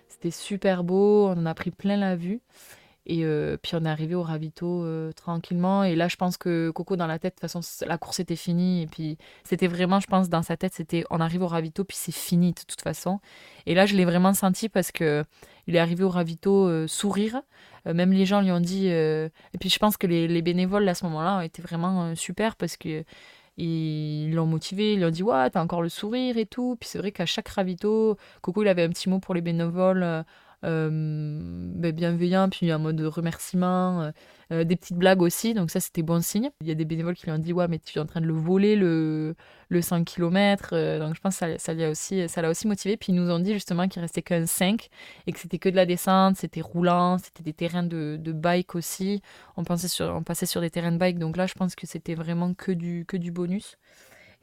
C'était 0.07 0.31
super 0.31 0.83
beau. 0.83 1.27
On 1.27 1.33
en 1.33 1.45
a 1.45 1.53
pris 1.53 1.71
plein 1.71 1.97
la 1.97 2.15
vue. 2.15 2.41
Et 3.07 3.23
euh, 3.23 3.57
puis 3.61 3.73
on 3.75 3.85
est 3.85 3.89
arrivé 3.89 4.15
au 4.15 4.23
ravito 4.23 4.85
tranquillement. 5.15 5.83
Et 5.83 5.95
là, 5.95 6.07
je 6.07 6.15
pense 6.15 6.37
que 6.37 6.71
Coco, 6.71 6.95
dans 6.95 7.07
la 7.07 7.19
tête, 7.19 7.35
de 7.35 7.39
toute 7.39 7.51
façon, 7.51 7.85
la 7.85 7.97
course 7.97 8.19
était 8.19 8.35
finie. 8.35 8.83
Et 8.83 8.87
puis 8.87 9.17
c'était 9.43 9.67
vraiment, 9.67 9.99
je 9.99 10.07
pense, 10.07 10.29
dans 10.29 10.43
sa 10.43 10.57
tête, 10.57 10.73
c'était 10.73 11.03
on 11.09 11.19
arrive 11.19 11.43
au 11.43 11.47
ravito, 11.47 11.83
puis 11.83 11.97
c'est 11.99 12.13
fini 12.13 12.51
de 12.51 12.61
toute 12.67 12.81
façon. 12.81 13.19
Et 13.65 13.75
là, 13.75 13.85
je 13.85 13.95
l'ai 13.95 14.05
vraiment 14.05 14.33
senti 14.33 14.69
parce 14.69 14.91
que 14.91 15.23
il 15.67 15.75
est 15.75 15.79
arrivé 15.79 16.03
au 16.03 16.09
ravito 16.09 16.87
sourire. 16.87 17.41
Euh, 17.87 17.93
même 17.93 18.11
les 18.11 18.25
gens 18.25 18.41
lui 18.41 18.51
ont 18.51 18.59
dit. 18.59 18.87
Euh, 18.89 19.29
et 19.53 19.57
puis 19.57 19.69
je 19.69 19.79
pense 19.79 19.97
que 19.97 20.07
les, 20.07 20.41
bénévoles 20.41 20.87
à 20.87 20.93
ce 20.95 21.05
moment-là 21.05 21.37
ont 21.37 21.41
été 21.41 21.61
vraiment 21.61 22.03
euh, 22.05 22.15
super 22.15 22.55
parce 22.55 22.77
que 22.77 23.03
ils 23.57 24.33
l'ont 24.33 24.45
motivé, 24.45 24.93
ils 24.93 24.97
lui 24.99 25.05
ont 25.05 25.09
dit 25.11 25.23
ouais 25.23 25.49
t'as 25.49 25.61
encore 25.61 25.81
le 25.81 25.89
sourire 25.89 26.37
et 26.37 26.45
tout. 26.45 26.77
Puis 26.79 26.89
c'est 26.89 26.99
vrai 26.99 27.11
qu'à 27.11 27.25
chaque 27.25 27.47
ravito, 27.47 28.17
Coco 28.41 28.63
il 28.63 28.67
avait 28.67 28.83
un 28.83 28.89
petit 28.89 29.09
mot 29.09 29.19
pour 29.19 29.33
les 29.33 29.41
bénévoles 29.41 30.03
euh, 30.03 30.23
ben, 30.65 31.91
bienveillant, 31.91 32.49
puis 32.49 32.71
un 32.71 32.77
mode 32.77 32.95
de 32.95 33.05
remerciement, 33.05 34.01
euh, 34.01 34.11
euh, 34.51 34.63
des 34.63 34.75
petites 34.75 34.97
blagues 34.97 35.21
aussi, 35.21 35.53
donc 35.53 35.71
ça 35.71 35.79
c'était 35.79 36.01
bon 36.03 36.21
signe. 36.21 36.51
Il 36.61 36.67
y 36.67 36.71
a 36.71 36.75
des 36.75 36.85
bénévoles 36.85 37.15
qui 37.15 37.25
lui 37.25 37.31
ont 37.31 37.37
dit 37.37 37.53
ouais 37.53 37.67
mais 37.67 37.79
tu 37.79 37.97
es 37.97 38.01
en 38.01 38.05
train 38.05 38.21
de 38.21 38.25
le 38.25 38.33
voler 38.33 38.75
le, 38.75 39.35
le 39.69 39.81
5 39.81 40.05
km, 40.05 40.71
donc 40.99 41.15
je 41.15 41.21
pense 41.21 41.39
que 41.39 41.57
ça, 41.57 41.73
l'a 41.73 41.89
aussi, 41.89 42.27
ça 42.29 42.47
aussi 42.49 42.67
motivé. 42.67 42.97
Puis 42.97 43.11
ils 43.11 43.15
nous 43.15 43.31
ont 43.31 43.39
dit 43.39 43.53
justement 43.53 43.87
qu'il 43.87 44.01
restait 44.01 44.21
qu'un 44.21 44.45
5 44.45 44.89
et 45.27 45.31
que 45.31 45.39
c'était 45.39 45.59
que 45.59 45.69
de 45.69 45.75
la 45.75 45.85
descente, 45.85 46.37
c'était 46.37 46.61
roulant, 46.61 47.17
c'était 47.17 47.43
des 47.43 47.53
terrains 47.53 47.83
de, 47.83 48.17
de 48.19 48.31
bike 48.31 48.75
aussi. 48.75 49.21
On, 49.57 49.63
sur, 49.77 50.05
on 50.15 50.23
passait 50.23 50.45
sur 50.45 50.61
des 50.61 50.69
terrains 50.69 50.91
de 50.91 50.97
bike, 50.97 51.19
donc 51.19 51.37
là 51.37 51.47
je 51.47 51.53
pense 51.53 51.75
que 51.75 51.87
c'était 51.87 52.15
vraiment 52.15 52.53
que 52.53 52.71
du, 52.71 53.05
que 53.07 53.17
du 53.17 53.31
bonus. 53.31 53.77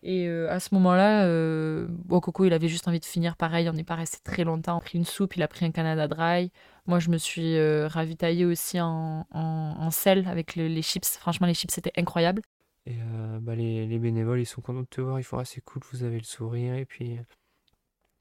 Et 0.03 0.27
euh, 0.27 0.51
à 0.51 0.59
ce 0.59 0.75
moment-là, 0.75 1.27
euh, 1.27 1.87
Coco, 2.09 2.45
il 2.45 2.53
avait 2.53 2.69
juste 2.69 2.89
envie 2.89 2.99
de 2.99 3.05
finir 3.05 3.37
pareil. 3.37 3.69
On 3.69 3.73
n'est 3.73 3.85
pas 3.85 3.95
resté 3.95 4.19
très 4.25 4.43
longtemps. 4.43 4.75
On 4.75 4.79
a 4.79 4.81
pris 4.81 4.99
une 4.99 5.05
soupe, 5.05 5.37
il 5.37 5.43
a 5.43 5.49
pris 5.49 5.65
un 5.65 5.71
Canada 5.71 6.09
Dry. 6.09 6.51
Moi, 6.87 6.99
je 6.99 7.09
me 7.09 7.19
suis 7.19 7.57
euh, 7.57 7.87
ravitaillée 7.87 8.45
aussi 8.45 8.81
en, 8.81 9.91
sel 9.93 10.27
avec 10.27 10.57
les 10.57 10.83
chips. 10.83 11.17
Franchement, 11.19 11.47
les 11.47 11.55
chips, 11.55 11.73
c'était 11.73 11.93
incroyable. 11.97 12.43
Et 12.87 12.97
euh, 13.01 13.39
bah, 13.41 13.55
les, 13.55 13.87
les, 13.87 13.99
bénévoles, 14.01 14.41
ils 14.41 14.47
sont 14.47 14.61
contents 14.61 14.81
de 14.81 14.87
te 14.87 15.01
voir. 15.01 15.21
Ils 15.21 15.25
font 15.25 15.39
assez 15.39 15.63
ah, 15.65 15.71
cool, 15.71 15.83
vous 15.93 16.03
avez 16.03 16.19
le 16.19 16.25
sourire. 16.25 16.75
Et 16.75 16.85
puis, 16.85 17.17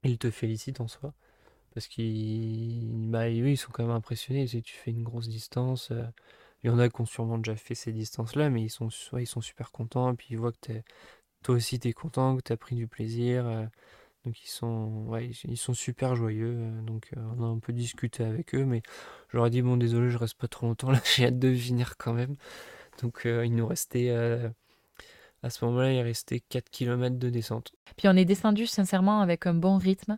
ils 0.04 0.20
te 0.20 0.30
félicitent 0.30 0.82
en 0.82 0.88
soi. 0.88 1.14
Parce 1.74 1.88
qu'ils 1.88 3.10
bah, 3.10 3.28
ils 3.30 3.58
sont 3.58 3.72
quand 3.72 3.84
même 3.84 3.96
impressionnés. 3.96 4.46
Tu, 4.46 4.62
tu 4.62 4.76
fais 4.76 4.92
une 4.92 5.04
grosse 5.04 5.30
distance. 5.30 5.92
Il 6.64 6.68
y 6.68 6.70
en 6.70 6.78
a 6.78 6.90
qui 6.90 7.02
ont 7.02 7.06
sûrement 7.08 7.40
déjà 7.40 7.56
fait 7.56 7.74
ces 7.74 7.92
distances-là, 7.92 8.52
mais 8.52 8.62
ils 8.62 8.70
sont, 8.70 8.90
ils 9.18 9.26
sont 9.26 9.42
super 9.42 9.72
contents. 9.72 10.14
Et 10.14 10.16
puis, 10.16 10.28
ils 10.30 10.38
voient 10.38 10.52
que 10.52 10.60
tu 10.62 10.74
es 10.74 10.84
toi 11.44 11.56
aussi 11.56 11.80
tu 11.80 11.88
es 11.88 11.94
content, 11.94 12.38
que 12.38 12.42
tu 12.42 12.54
as 12.54 12.58
pris 12.58 12.76
du 12.76 12.88
plaisir. 12.88 13.46
Euh, 13.46 13.66
donc 14.26 14.44
ils 14.44 14.50
sont, 14.50 15.06
ouais, 15.08 15.32
ils 15.46 15.58
sont 15.58 15.74
super 15.74 16.16
joyeux. 16.16 16.56
Euh, 16.58 16.82
donc 16.82 17.10
euh, 17.18 17.22
on 17.38 17.44
a 17.44 17.48
un 17.48 17.60
peu 17.60 17.74
discuté 17.74 18.24
avec 18.24 18.54
eux, 18.56 18.66
mais 18.66 18.82
je 19.30 19.38
leur 19.38 19.48
ai 19.48 19.50
dit 19.50 19.62
bon 19.62 19.78
désolé, 19.78 20.10
je 20.10 20.18
reste 20.18 20.36
pas 20.36 20.48
trop 20.48 20.68
longtemps 20.68 20.92
là, 20.92 21.02
j'ai 21.16 21.26
hâte 21.26 21.40
de 21.40 21.54
finir 21.54 21.98
quand 21.98 22.14
même. 22.14 22.36
Donc 23.02 23.22
il 23.26 23.56
nous 23.56 23.66
restait 23.66 24.10
à 25.44 25.50
ce 25.50 25.66
moment-là, 25.66 25.92
il 25.92 26.02
restait 26.02 26.40
4 26.40 26.70
km 26.70 27.18
de 27.18 27.30
descente. 27.30 27.72
Puis 27.98 28.08
on 28.08 28.16
est 28.16 28.26
descendu 28.26 28.68
sincèrement 28.68 29.22
avec 29.22 29.48
un 29.48 29.56
bon 29.56 29.78
rythme. 29.78 30.18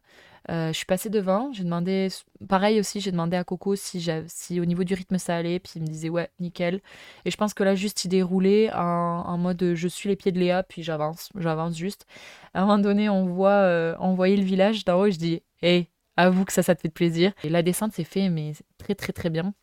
Euh, 0.50 0.68
je 0.70 0.74
suis 0.74 0.86
passée 0.86 1.10
devant, 1.10 1.54
j'ai 1.54 1.64
demandé, 1.64 2.10
pareil 2.50 2.80
aussi, 2.80 3.00
j'ai 3.00 3.12
demandé 3.12 3.38
à 3.38 3.44
Coco 3.44 3.76
si, 3.76 4.06
si 4.28 4.60
au 4.60 4.66
niveau 4.66 4.84
du 4.84 4.94
rythme 4.94 5.18
ça 5.18 5.38
allait, 5.38 5.60
puis 5.60 5.74
il 5.78 5.84
me 5.84 5.88
disait 5.88 6.10
ouais, 6.10 6.30
nickel. 6.39 6.82
Et 7.26 7.32
je 7.32 7.38
pense 7.38 7.54
que 7.54 7.64
là, 7.64 7.76
juste 7.76 8.04
il 8.06 8.10
déroulait 8.10 8.72
en, 8.74 8.80
en 9.26 9.38
mode 9.38 9.74
je 9.74 9.88
suis 9.88 10.10
les 10.10 10.16
pieds 10.16 10.32
de 10.32 10.39
Léa, 10.39 10.64
puis 10.64 10.84
j'avance, 10.84 11.30
j'avance 11.38 11.78
juste. 11.78 12.06
À 12.54 12.62
un 12.62 12.66
moment 12.66 12.80
donné, 12.80 13.10
on 13.10 13.26
voit, 13.26 13.52
euh, 13.52 13.96
voyait 14.16 14.38
le 14.38 14.44
village 14.44 14.84
d'en 14.86 15.00
haut, 15.00 15.10
je 15.10 15.18
dis, 15.18 15.41
hé, 15.62 15.88
avoue 16.18 16.46
que 16.46 16.54
ça, 16.54 16.62
ça 16.62 16.76
te 16.76 16.82
fait 16.82 16.89
plaisir. 16.89 17.32
Et 17.44 17.50
la 17.50 17.64
descente 17.64 17.94
s'est 17.94 18.04
fait, 18.04 18.30
mais 18.30 18.54
très 18.78 18.96
très 18.96 19.14
très 19.14 19.30
bien 19.30 19.54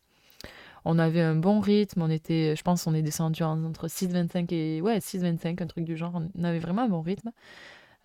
on 0.85 0.97
avait 0.99 1.21
un 1.21 1.35
bon 1.35 1.59
rythme, 1.59 2.01
on 2.01 2.09
était, 2.09 2.55
je 2.55 2.63
pense, 2.63 2.87
on 2.87 2.93
est 2.93 3.01
descendu 3.01 3.43
entre 3.43 3.87
6,25 3.87 4.53
et 4.53 4.81
ouais, 4.81 4.97
6,25, 4.97 5.61
un 5.61 5.67
truc 5.67 5.83
du 5.83 5.95
genre. 5.95 6.19
On 6.35 6.43
avait 6.43 6.59
vraiment 6.59 6.83
un 6.83 6.89
bon 6.89 7.01
rythme. 7.01 7.31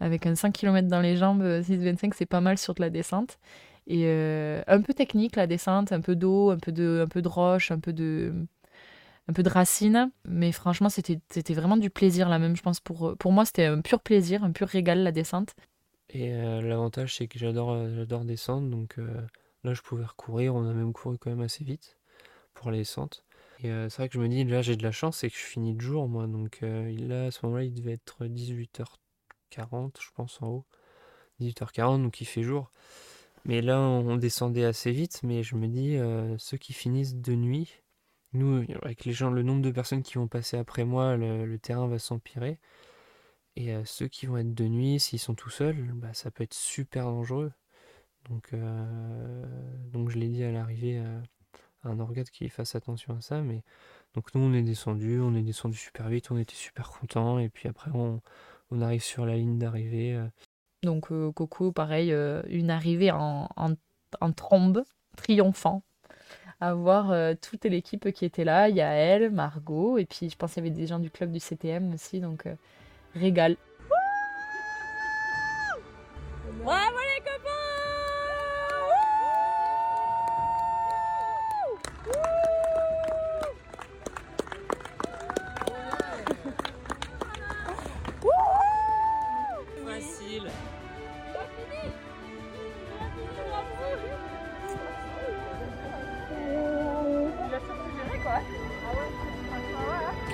Avec 0.01 0.27
un 0.27 0.35
5 0.35 0.53
km 0.53 0.89
dans 0.89 1.01
les 1.01 1.17
jambes, 1.17 1.43
6,25, 1.43 2.13
c'est 2.15 2.27
pas 2.27 2.41
mal 2.41 2.59
sur 2.59 2.75
de 2.75 2.83
la 2.83 2.91
descente. 2.91 3.39
Et 3.87 4.03
euh, 4.07 4.63
un 4.67 4.81
peu 4.83 4.93
technique 4.93 5.37
la 5.37 5.47
descente, 5.47 5.93
un 5.93 6.01
peu 6.01 6.17
d'eau, 6.17 6.51
un 6.51 6.59
peu 6.59 6.73
de, 6.73 7.03
un 7.05 7.09
peu 7.09 7.23
de 7.23 7.29
roche, 7.29 7.71
un 7.71 7.79
peu 7.79 7.93
de, 7.93 8.35
un 9.29 9.33
peu 9.33 9.43
de 9.43 9.49
racines. 9.49 10.11
Mais 10.27 10.53
franchement, 10.53 10.89
c'était, 10.89 11.21
vraiment 11.55 11.77
du 11.77 11.91
plaisir 11.91 12.29
là 12.29 12.39
même. 12.39 12.57
Je 12.57 12.63
pense 12.63 12.81
pour, 12.81 13.17
pour 13.17 13.33
moi, 13.33 13.45
c'était 13.45 13.67
un 13.67 13.81
pur 13.81 14.01
plaisir, 14.01 14.45
un 14.45 14.53
pur 14.53 14.69
régal 14.69 15.03
la 15.03 15.13
descente. 15.13 15.55
Et 16.11 16.33
euh, 16.33 16.61
l'avantage, 16.61 17.17
c'est 17.17 17.29
que 17.29 17.39
j'adore, 17.39 17.73
euh, 17.73 18.25
descendre. 18.25 18.69
Donc 18.69 18.97
là, 19.65 19.75
je 19.75 19.83
pouvais 19.83 20.05
recourir. 20.05 20.55
On 20.55 20.69
a 20.69 20.73
même 20.75 20.93
couru 20.93 21.17
quand 21.19 21.31
même 21.31 21.41
assez 21.41 21.65
vite 21.65 21.97
pour 22.55 22.71
les 22.71 22.79
descentes. 22.79 23.25
Et 23.61 23.71
euh, 23.71 23.89
c'est 23.89 23.99
vrai 23.99 24.09
que 24.09 24.15
je 24.15 24.21
me 24.21 24.29
dis, 24.29 24.45
là 24.45 24.63
j'ai 24.63 24.77
de 24.77 24.83
la 24.83 24.93
chance, 24.93 25.19
c'est 25.19 25.31
que 25.31 25.37
je 25.37 25.43
finis 25.43 25.75
de 25.75 25.81
jour 25.81 26.09
moi. 26.09 26.27
Donc 26.27 26.59
euh, 26.63 26.93
là 26.99 27.27
à 27.27 27.31
ce 27.31 27.45
moment-là 27.45 27.65
il 27.65 27.75
devait 27.75 27.93
être 27.93 28.27
18h40 29.53 29.93
je 30.01 30.11
pense 30.15 30.41
en 30.43 30.49
haut. 30.49 30.67
18h40 31.41 32.03
donc 32.03 32.21
il 32.21 32.27
fait 32.27 32.43
jour. 32.43 32.71
Mais 33.45 33.63
là 33.63 33.81
on 33.81 34.17
descendait 34.17 34.65
assez 34.65 34.93
vite, 34.93 35.21
mais 35.23 35.43
je 35.43 35.57
me 35.57 35.69
dis, 35.69 35.97
euh, 35.97 36.37
ceux 36.39 36.57
qui 36.57 36.73
finissent 36.73 37.17
de 37.17 37.35
nuit, 37.35 37.83
nous 38.33 38.65
avec 38.83 39.05
les 39.05 39.13
gens, 39.13 39.31
le 39.31 39.43
nombre 39.43 39.63
de 39.63 39.71
personnes 39.71 40.03
qui 40.03 40.15
vont 40.15 40.29
passer 40.29 40.57
après 40.57 40.85
moi, 40.85 41.17
le, 41.17 41.59
terrain 41.59 41.87
va 41.89 41.99
s'empirer. 41.99 42.59
Et 43.57 43.73
ceux 43.87 44.09
qui 44.09 44.27
vont 44.27 44.37
être 44.37 44.55
de 44.55 44.65
nuit, 44.67 45.01
s'ils 45.01 45.19
sont 45.19 45.35
tout 45.35 45.49
seuls, 45.51 45.93
bah, 45.95 46.13
ça 46.13 46.31
peut 46.31 46.45
être 46.45 46.55
super 46.55 47.07
dangereux. 47.07 47.53
Donc, 48.29 48.53
donc 49.93 50.11
je 50.11 50.19
l'ai 50.19 50.29
dit 50.29 50.45
à 50.45 50.53
l'arrivée 50.53 51.03
un 51.87 52.01
organe 52.01 52.25
qui 52.25 52.49
fasse 52.49 52.75
attention 52.75 53.17
à 53.17 53.21
ça. 53.21 53.41
Mais 53.41 53.63
donc 54.15 54.35
nous 54.35 54.43
on 54.43 54.53
est 54.53 54.63
descendu, 54.63 55.21
on 55.21 55.35
est 55.35 55.43
descendu 55.43 55.77
super 55.77 56.09
vite, 56.09 56.31
on 56.31 56.39
était 56.39 56.55
super 56.55 56.91
content 56.91 57.39
et 57.39 57.49
puis 57.49 57.69
après 57.69 57.91
on, 57.95 58.21
on 58.71 58.81
arrive 58.83 59.03
sur 59.03 59.27
la 59.27 59.37
ligne 59.37 59.59
d'arrivée. 59.59 60.15
Euh. 60.15 60.27
Donc 60.83 61.11
euh, 61.11 61.33
Coco, 61.33 61.73
pareil, 61.73 62.13
euh, 62.13 62.43
une 62.49 62.71
arrivée 62.71 63.11
en, 63.11 63.49
en, 63.57 64.33
trombe, 64.33 64.85
triomphant. 65.17 65.83
À 66.59 66.73
voir 66.73 67.13
toute 67.43 67.67
l'équipe 67.67 68.11
qui 68.13 68.25
était 68.25 68.45
là. 68.45 68.71
Il 68.71 69.31
Margot, 69.31 69.99
et 69.99 70.07
puis 70.07 70.31
je 70.31 70.37
pense 70.37 70.55
qu'il 70.55 70.65
y 70.65 70.67
avait 70.67 70.75
des 70.75 70.87
gens 70.87 70.99
du 70.99 71.11
club 71.11 71.31
du 71.31 71.39
CTM 71.39 71.93
aussi, 71.93 72.19
donc 72.19 72.47
régal. 73.15 73.59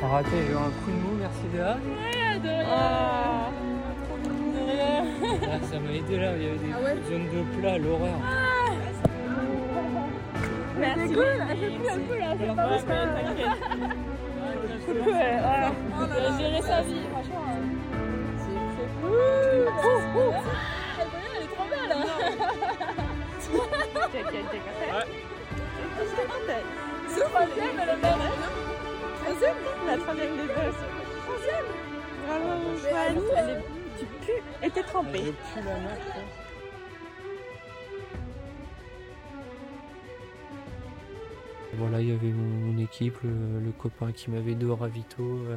T'as 0.03 0.09
raté, 0.09 0.31
j'ai 0.33 0.53
eu 0.53 0.57
un 0.57 0.73
coup 0.83 0.91
de 0.91 0.97
mou, 0.97 1.15
merci 1.17 1.47
Léa. 1.55 1.77
Ouais, 1.77 2.37
de 2.41 2.49
rien. 2.49 3.53
De 4.53 4.61
rien. 4.69 5.05
Ah, 5.49 5.61
ça 5.63 5.79
m'a 5.79 5.93
aidé 5.93 6.19
là, 6.19 6.37
il 6.37 6.43
y 6.43 6.47
avait 6.49 6.59
des 6.59 6.73
zones 7.09 7.29
de 7.31 7.43
plat, 7.57 7.79
l'horreur. 7.79 8.19
Merci. 10.77 11.03
C'est 11.07 11.15
cool, 11.15 11.25
elle 11.49 11.57
fait 11.57 11.71
plus 11.71 11.89
un 11.89 12.01
peu 12.01 12.19
là, 12.19 12.35
c'est 12.37 12.47
pas 12.47 12.53
ouais, 14.93 15.07
ouais. 15.07 15.71
Elle 16.17 16.27
a 16.27 16.29
géré 16.37 16.61
sa 16.63 16.81
vie, 16.83 17.07
franchement. 17.13 17.47
C'est 18.39 18.91
cool. 19.01 20.35
Elle 20.99 21.43
est 21.45 21.51
trop 21.55 21.67
belle. 21.71 21.95
Ouais. 24.89 25.07
C'est 27.07 27.23
troisième, 27.23 27.77
elle 27.81 27.89
est 27.89 28.01
belle. 28.03 28.23
Troisième 29.33 29.57
La 29.87 29.97
troisième 29.97 30.37
des 30.37 30.43
deux. 30.43 30.73
Troisième 31.25 31.65
Bravo, 32.27 32.77
Joanie. 32.77 33.63
Tu 33.99 34.05
pues 34.05 34.43
et 34.63 34.71
t'es 34.71 34.83
trempée. 34.83 35.25
Je 35.25 35.31
pue 35.31 35.67
la 35.67 35.79
marque. 35.81 36.01
Voilà, 41.75 42.01
il 42.03 42.11
y 42.11 42.13
avait 42.13 42.29
mon, 42.29 42.73
mon 42.73 42.79
équipe, 42.79 43.17
le, 43.25 43.61
le 43.65 43.73
copain 43.73 44.13
qui 44.13 44.31
m'avait 44.31 44.63
au 44.63 44.77
ravito, 44.77 45.23
euh, 45.23 45.57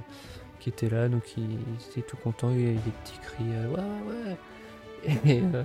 qui 0.61 0.69
était 0.69 0.89
là, 0.89 1.09
donc 1.09 1.37
il, 1.37 1.43
il 1.43 1.89
était 1.91 2.01
tout 2.01 2.15
content, 2.15 2.51
il 2.51 2.61
y 2.61 2.65
avait 2.67 2.75
des 2.75 2.91
petits 3.03 3.19
cris, 3.19 3.43
euh, 3.43 3.67
ouais, 3.67 5.09
ouais. 5.09 5.19
Et 5.25 5.41
euh, 5.41 5.63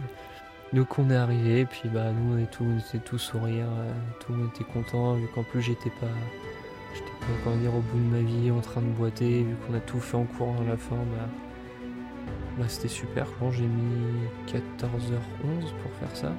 donc 0.72 0.98
on 0.98 1.08
est 1.08 1.16
arrivé, 1.16 1.60
et 1.60 1.66
puis 1.66 1.88
bah 1.88 2.10
nous 2.10 2.34
on 2.34 2.38
est 2.38 2.50
tous, 2.50 2.64
on 2.64 2.78
était 2.78 2.98
tous 2.98 3.18
sourire, 3.18 3.66
euh, 3.68 3.92
tout 4.18 4.32
le 4.32 4.38
monde 4.38 4.50
était 4.54 4.64
content, 4.64 5.14
vu 5.14 5.28
qu'en 5.28 5.44
plus 5.44 5.62
j'étais 5.62 5.90
pas, 6.00 6.08
j'étais 7.20 7.32
pas 7.32 7.44
comment 7.44 7.56
dire 7.56 7.74
au 7.74 7.80
bout 7.80 7.98
de 7.98 8.16
ma 8.16 8.22
vie, 8.22 8.50
en 8.50 8.60
train 8.60 8.80
de 8.80 8.86
boiter, 8.86 9.42
vu 9.42 9.56
qu'on 9.66 9.74
a 9.74 9.80
tout 9.80 10.00
fait 10.00 10.16
en 10.16 10.24
courant 10.24 10.56
à 10.60 10.64
la 10.70 10.76
fin, 10.76 10.96
bah, 10.96 11.28
bah 12.58 12.64
c'était 12.68 12.88
super. 12.88 13.26
Que 13.38 13.50
j'ai 13.50 13.66
mis 13.66 14.26
14h11 14.46 15.72
pour 15.82 15.92
faire 15.98 16.16
ça. 16.16 16.32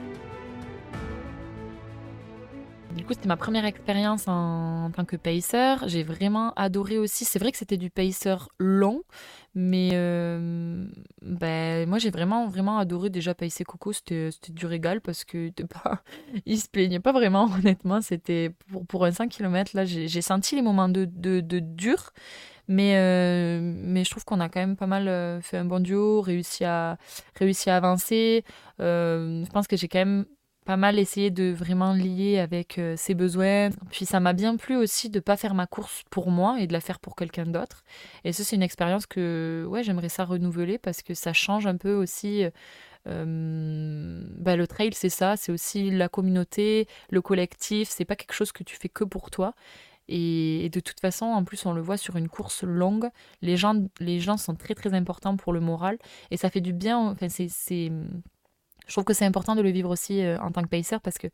Du 2.95 3.05
coup, 3.05 3.13
c'était 3.13 3.29
ma 3.29 3.37
première 3.37 3.63
expérience 3.65 4.27
en, 4.27 4.85
en 4.85 4.91
tant 4.91 5.05
que 5.05 5.15
pacer. 5.15 5.75
J'ai 5.87 6.03
vraiment 6.03 6.53
adoré 6.55 6.97
aussi. 6.97 7.23
C'est 7.23 7.39
vrai 7.39 7.51
que 7.51 7.57
c'était 7.57 7.77
du 7.77 7.89
pacer 7.89 8.35
long, 8.59 9.03
mais 9.53 9.89
euh, 9.93 10.85
ben, 11.21 11.87
moi, 11.87 11.97
j'ai 11.99 12.09
vraiment, 12.09 12.47
vraiment 12.47 12.77
adoré 12.77 13.09
déjà 13.09 13.33
pacer 13.35 13.63
Coco. 13.63 13.91
C'était 13.93 14.29
du 14.49 14.65
régal 14.65 15.01
parce 15.01 15.25
que 15.25 15.49
pas... 15.65 16.03
il 16.45 16.59
se 16.59 16.69
plaignait 16.69 16.99
pas 16.99 17.11
vraiment, 17.11 17.49
honnêtement. 17.59 18.01
C'était 18.01 18.51
pour, 18.71 18.85
pour 18.85 19.05
un 19.05 19.11
5 19.11 19.29
km, 19.29 19.71
là, 19.75 19.85
j'ai 19.85 20.07
j'ai 20.07 20.21
senti 20.21 20.55
les 20.55 20.61
moments 20.61 20.89
de, 20.89 21.05
de, 21.05 21.41
de 21.41 21.59
dur. 21.59 22.11
Mais, 22.67 22.95
euh, 22.95 23.59
mais 23.61 24.03
je 24.05 24.11
trouve 24.11 24.23
qu'on 24.23 24.39
a 24.39 24.47
quand 24.47 24.59
même 24.61 24.77
pas 24.77 24.87
mal 24.87 25.07
euh, 25.07 25.41
fait 25.41 25.57
un 25.57 25.65
bon 25.65 25.81
duo, 25.81 26.21
réussi 26.21 26.63
à, 26.63 26.97
réussi 27.35 27.69
à 27.69 27.75
avancer. 27.77 28.45
Euh, 28.79 29.43
je 29.45 29.49
pense 29.51 29.67
que 29.67 29.75
j'ai 29.75 29.87
quand 29.89 29.99
même 29.99 30.25
pas 30.65 30.77
mal 30.77 30.99
essayé 30.99 31.31
de 31.31 31.51
vraiment 31.51 31.93
lier 31.93 32.39
avec 32.39 32.77
euh, 32.77 32.95
ses 32.97 33.15
besoins. 33.15 33.69
Puis 33.91 34.05
ça 34.05 34.19
m'a 34.19 34.33
bien 34.33 34.57
plu 34.57 34.75
aussi 34.77 35.09
de 35.09 35.19
pas 35.19 35.37
faire 35.37 35.53
ma 35.55 35.67
course 35.67 36.03
pour 36.11 36.29
moi 36.31 36.59
et 36.59 36.67
de 36.67 36.73
la 36.73 36.81
faire 36.81 36.99
pour 36.99 37.15
quelqu'un 37.15 37.45
d'autre. 37.45 37.83
Et 38.23 38.31
ça, 38.33 38.43
c'est 38.43 38.55
une 38.55 38.63
expérience 38.63 39.05
que 39.07 39.65
ouais, 39.67 39.83
j'aimerais 39.83 40.09
ça 40.09 40.25
renouveler 40.25 40.77
parce 40.77 41.01
que 41.01 41.13
ça 41.13 41.33
change 41.33 41.67
un 41.67 41.77
peu 41.77 41.93
aussi. 41.93 42.45
euh, 43.07 44.23
bah, 44.37 44.55
le 44.55 44.67
trail, 44.67 44.91
c'est 44.93 45.09
ça, 45.09 45.35
c'est 45.37 45.51
aussi 45.51 45.91
la 45.91 46.09
communauté, 46.09 46.87
le 47.09 47.21
collectif. 47.21 47.89
C'est 47.89 48.05
pas 48.05 48.15
quelque 48.15 48.33
chose 48.33 48.51
que 48.51 48.63
tu 48.63 48.75
fais 48.75 48.89
que 48.89 49.03
pour 49.03 49.31
toi. 49.31 49.53
Et, 50.07 50.65
et 50.65 50.69
de 50.69 50.79
toute 50.79 50.99
façon, 50.99 51.25
en 51.27 51.43
plus, 51.43 51.65
on 51.65 51.73
le 51.73 51.81
voit 51.81 51.97
sur 51.97 52.17
une 52.17 52.27
course 52.29 52.63
longue, 52.63 53.09
les 53.41 53.57
gens, 53.57 53.75
les 53.99 54.19
gens 54.19 54.37
sont 54.37 54.55
très 54.55 54.75
très 54.75 54.93
importants 54.93 55.37
pour 55.37 55.53
le 55.53 55.61
moral 55.61 55.97
et 56.31 56.37
ça 56.37 56.49
fait 56.49 56.61
du 56.61 56.73
bien. 56.73 56.99
Enfin, 56.99 57.27
c'est, 57.29 57.47
je 58.91 58.95
trouve 58.95 59.05
que 59.05 59.13
c'est 59.13 59.25
important 59.25 59.55
de 59.55 59.61
le 59.61 59.69
vivre 59.69 59.89
aussi 59.89 60.21
euh, 60.21 60.37
en 60.41 60.51
tant 60.51 60.61
que 60.61 60.67
pacer 60.67 60.97
parce 61.01 61.17
que 61.17 61.27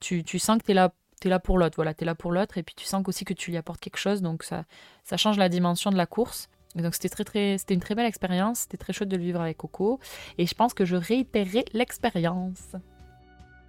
tu, 0.00 0.24
sens 0.38 0.56
que 0.56 0.64
tu 0.64 0.70
es 0.70 0.74
là, 0.74 0.90
t'es 1.20 1.28
là 1.28 1.38
pour 1.38 1.58
l'autre. 1.58 1.76
Voilà, 1.76 1.92
tu 1.92 2.02
es 2.02 2.06
là 2.06 2.14
pour 2.14 2.32
l'autre 2.32 2.56
et 2.56 2.62
puis 2.62 2.74
tu 2.74 2.86
sens 2.86 3.02
aussi 3.06 3.26
que 3.26 3.34
tu 3.34 3.50
lui 3.50 3.58
apportes 3.58 3.78
quelque 3.78 3.98
chose. 3.98 4.22
Donc 4.22 4.42
ça, 4.42 4.64
ça 5.04 5.18
change 5.18 5.36
la 5.36 5.50
dimension 5.50 5.90
de 5.90 5.98
la 5.98 6.06
course. 6.06 6.48
Donc 6.76 6.94
c'était 6.94 7.10
très 7.10 7.24
très 7.24 7.58
c'était 7.58 7.74
une 7.74 7.80
très 7.80 7.94
belle 7.94 8.06
expérience, 8.06 8.60
c'était 8.60 8.78
très 8.78 8.94
chouette 8.94 9.10
de 9.10 9.16
le 9.16 9.22
vivre 9.22 9.40
avec 9.40 9.58
Coco 9.58 10.00
et 10.38 10.46
je 10.46 10.54
pense 10.54 10.72
que 10.72 10.86
je 10.86 10.96
réitérerai 10.96 11.66
l'expérience. 11.74 12.74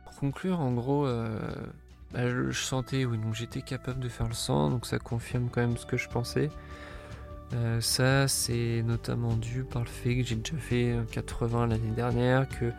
Pour 0.05 0.15
conclure, 0.15 0.61
en 0.61 0.71
gros, 0.71 1.05
euh, 1.05 1.37
bah, 2.13 2.29
je, 2.29 2.51
sentais, 2.51 3.03
oui, 3.03 3.17
donc 3.17 3.35
j'étais 3.35 3.61
capable 3.61 3.99
de 3.99 4.07
faire 4.07 4.29
le 4.29 4.33
100, 4.33 4.69
donc 4.69 4.85
ça 4.85 4.97
confirme 4.97 5.49
quand 5.51 5.61
même 5.61 5.75
ce 5.75 5.85
que 5.85 5.97
je 5.97 6.07
pensais. 6.07 6.49
Euh, 7.53 7.79
ça, 7.79 8.27
c'est 8.27 8.81
notamment 8.83 9.35
dû 9.35 9.65
par 9.65 9.83
le 9.83 9.89
fait 9.89 10.15
que 10.15 10.23
j'ai 10.23 10.35
déjà 10.35 10.57
fait 10.57 10.93
un 10.93 11.05
80 11.05 11.67
l'année 11.67 11.91
dernière, 11.91 12.47
que 12.47 12.71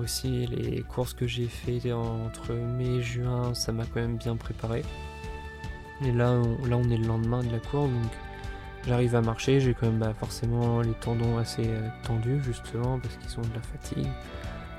aussi 0.00 0.46
les 0.46 0.82
courses 0.82 1.14
que 1.14 1.26
j'ai 1.26 1.46
fait 1.46 1.92
entre 1.92 2.52
mai 2.52 2.96
et 2.96 3.02
juin, 3.02 3.54
ça 3.54 3.72
m'a 3.72 3.84
quand 3.84 4.00
même 4.00 4.16
bien 4.16 4.36
préparé. 4.36 4.84
Et 6.04 6.12
là, 6.12 6.30
on, 6.30 6.66
là, 6.66 6.76
on 6.76 6.88
est 6.90 6.96
le 6.96 7.06
lendemain 7.06 7.42
de 7.42 7.50
la 7.50 7.58
course, 7.58 7.90
donc 7.90 8.12
j'arrive 8.86 9.14
à 9.16 9.20
marcher, 9.20 9.60
j'ai 9.60 9.74
quand 9.74 9.86
même 9.86 9.98
bah, 9.98 10.14
forcément 10.18 10.80
les 10.80 10.92
tendons 10.92 11.38
assez 11.38 11.66
euh, 11.66 11.88
tendus 12.04 12.40
justement 12.44 12.98
parce 13.00 13.16
qu'ils 13.16 13.38
ont 13.38 13.48
de 13.48 13.54
la 13.54 13.62
fatigue. 13.62 14.08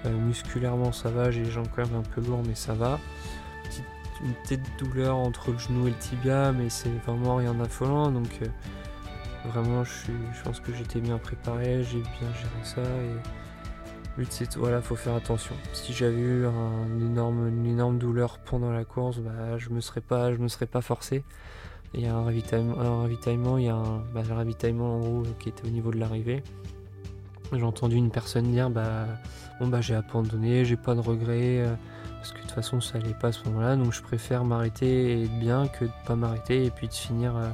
Euh, 0.05 0.17
musculairement, 0.17 0.93
ça 0.93 1.09
va, 1.09 1.29
j'ai 1.29 1.43
les 1.43 1.51
jambes 1.51 1.67
quand 1.75 1.85
même 1.85 1.99
un 1.99 2.03
peu 2.03 2.21
lourdes, 2.21 2.45
mais 2.47 2.55
ça 2.55 2.73
va. 2.73 2.99
Une 4.23 4.33
petite 4.43 4.61
douleur 4.77 5.15
entre 5.15 5.51
le 5.51 5.57
genou 5.57 5.87
et 5.87 5.91
le 5.91 5.97
tibia, 5.97 6.51
mais 6.51 6.69
c'est 6.69 6.89
vraiment 7.05 7.37
rien 7.37 7.53
d'affolant, 7.53 8.11
donc 8.11 8.29
euh, 8.41 8.47
vraiment, 9.49 9.83
je, 9.83 10.11
je 10.33 10.43
pense 10.43 10.59
que 10.59 10.73
j'étais 10.73 10.99
bien 10.99 11.17
préparé, 11.17 11.83
j'ai 11.83 11.99
bien 11.99 12.33
géré 12.33 12.63
ça 12.63 12.81
et 12.81 13.48
but 14.19 14.27
c'est 14.31 14.57
voilà, 14.57 14.81
faut 14.81 14.97
faire 14.97 15.15
attention. 15.15 15.55
Si 15.71 15.93
j'avais 15.93 16.19
eu 16.19 16.45
un 16.45 16.99
énorme, 16.99 17.47
une 17.47 17.65
énorme 17.65 17.97
douleur 17.97 18.39
pendant 18.39 18.71
la 18.71 18.83
course, 18.83 19.19
bah, 19.19 19.57
je 19.57 19.69
me 19.69 19.79
serais 19.79 20.01
pas, 20.01 20.33
je 20.33 20.37
me 20.37 20.49
serais 20.49 20.65
pas 20.65 20.81
forcé. 20.81 21.23
Il 21.93 22.01
y 22.01 22.05
a 22.05 22.13
un 22.13 22.23
ravitaillement, 22.23 23.57
il 23.57 23.65
y 23.65 23.69
a 23.69 23.75
un, 23.75 24.03
bah, 24.13 24.21
le 24.27 24.33
ravitaillement 24.33 24.97
en 24.97 24.99
gros 24.99 25.23
qui 25.39 25.49
était 25.49 25.65
au 25.65 25.69
niveau 25.69 25.91
de 25.91 25.97
l'arrivée. 25.97 26.43
J'ai 27.53 27.63
entendu 27.63 27.95
une 27.95 28.11
personne 28.11 28.51
dire 28.51 28.69
bah 28.69 29.07
bon 29.59 29.67
bah 29.67 29.81
j'ai 29.81 29.95
abandonné, 29.95 30.65
j'ai 30.65 30.75
pas 30.75 30.93
de 30.93 30.99
regrets 30.99 31.61
euh, 31.61 31.73
parce 32.17 32.31
que 32.31 32.37
de 32.37 32.41
toute 32.43 32.51
façon 32.51 32.81
ça 32.81 32.97
allait 32.97 33.15
pas 33.15 33.29
à 33.29 33.31
ce 33.31 33.43
moment-là, 33.45 33.75
donc 33.75 33.93
je 33.93 34.03
préfère 34.03 34.43
m'arrêter 34.43 35.13
et 35.13 35.23
être 35.23 35.39
bien 35.39 35.67
que 35.67 35.85
de 35.85 35.91
pas 36.05 36.15
m'arrêter 36.15 36.65
et 36.65 36.71
puis 36.71 36.87
de 36.89 36.93
finir 36.93 37.35
euh, 37.35 37.49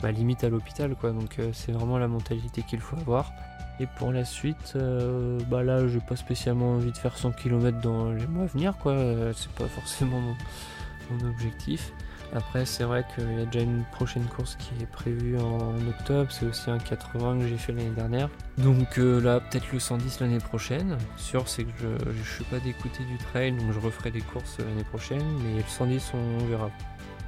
bah, 0.00 0.12
limite 0.12 0.44
à 0.44 0.48
l'hôpital 0.48 0.94
quoi. 0.94 1.10
Donc 1.10 1.40
euh, 1.40 1.50
c'est 1.52 1.72
vraiment 1.72 1.98
la 1.98 2.08
mentalité 2.08 2.62
qu'il 2.62 2.80
faut 2.80 2.96
avoir. 2.96 3.32
Et 3.80 3.86
pour 3.86 4.12
la 4.12 4.24
suite, 4.24 4.74
euh, 4.76 5.40
bah 5.48 5.64
là 5.64 5.88
j'ai 5.88 5.98
pas 5.98 6.14
spécialement 6.14 6.74
envie 6.74 6.92
de 6.92 6.96
faire 6.96 7.16
100 7.16 7.32
km 7.32 7.80
dans 7.80 8.12
les 8.12 8.26
mois 8.26 8.44
à 8.44 8.46
venir 8.46 8.76
quoi. 8.78 8.92
Euh, 8.92 9.32
c'est 9.36 9.50
pas 9.52 9.66
forcément 9.66 10.20
mon, 10.20 11.28
objectif. 11.28 11.92
Après 12.32 12.64
c'est 12.66 12.84
vrai 12.84 13.04
qu'il 13.14 13.38
y 13.38 13.42
a 13.42 13.46
déjà 13.46 13.64
une 13.64 13.84
prochaine 13.92 14.24
course 14.24 14.56
qui 14.56 14.70
est 14.82 14.86
prévue 14.86 15.38
en 15.38 15.74
octobre, 15.88 16.30
c'est 16.30 16.46
aussi 16.46 16.70
un 16.70 16.78
80 16.78 17.40
que 17.40 17.48
j'ai 17.48 17.58
fait 17.58 17.72
l'année 17.72 17.90
dernière. 17.90 18.28
Donc 18.58 18.98
euh, 18.98 19.20
là 19.20 19.40
peut-être 19.40 19.72
le 19.72 19.80
110 19.80 20.20
l'année 20.20 20.38
prochaine. 20.38 20.96
Sûr 21.16 21.48
c'est 21.48 21.64
que 21.64 21.70
je, 21.80 22.12
je 22.12 22.30
suis 22.30 22.44
pas 22.44 22.60
d'écouter 22.60 23.04
du 23.04 23.18
trail 23.18 23.52
donc 23.52 23.72
je 23.72 23.80
referai 23.80 24.10
des 24.12 24.20
courses 24.22 24.58
l'année 24.58 24.84
prochaine, 24.84 25.24
mais 25.42 25.58
le 25.58 25.68
110 25.68 26.12
on 26.14 26.44
verra. 26.46 26.70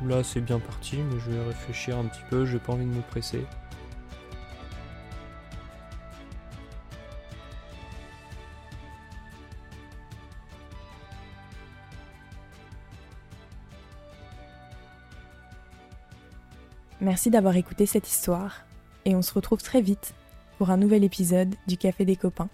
Là 0.06 0.22
c'est 0.22 0.40
bien 0.40 0.60
parti 0.60 0.98
mais 0.98 1.20
je 1.20 1.30
vais 1.30 1.44
réfléchir 1.44 1.98
un 1.98 2.04
petit 2.04 2.22
peu, 2.30 2.46
j'ai 2.46 2.58
pas 2.58 2.72
envie 2.72 2.86
de 2.86 2.90
me 2.90 3.02
presser. 3.02 3.44
Merci 17.00 17.28
d'avoir 17.30 17.56
écouté 17.56 17.84
cette 17.84 18.08
histoire 18.08 18.64
et 19.04 19.14
on 19.14 19.22
se 19.22 19.34
retrouve 19.34 19.62
très 19.62 19.82
vite 19.82 20.14
pour 20.56 20.70
un 20.70 20.78
nouvel 20.78 21.04
épisode 21.04 21.54
du 21.66 21.76
Café 21.76 22.06
des 22.06 22.16
copains. 22.16 22.48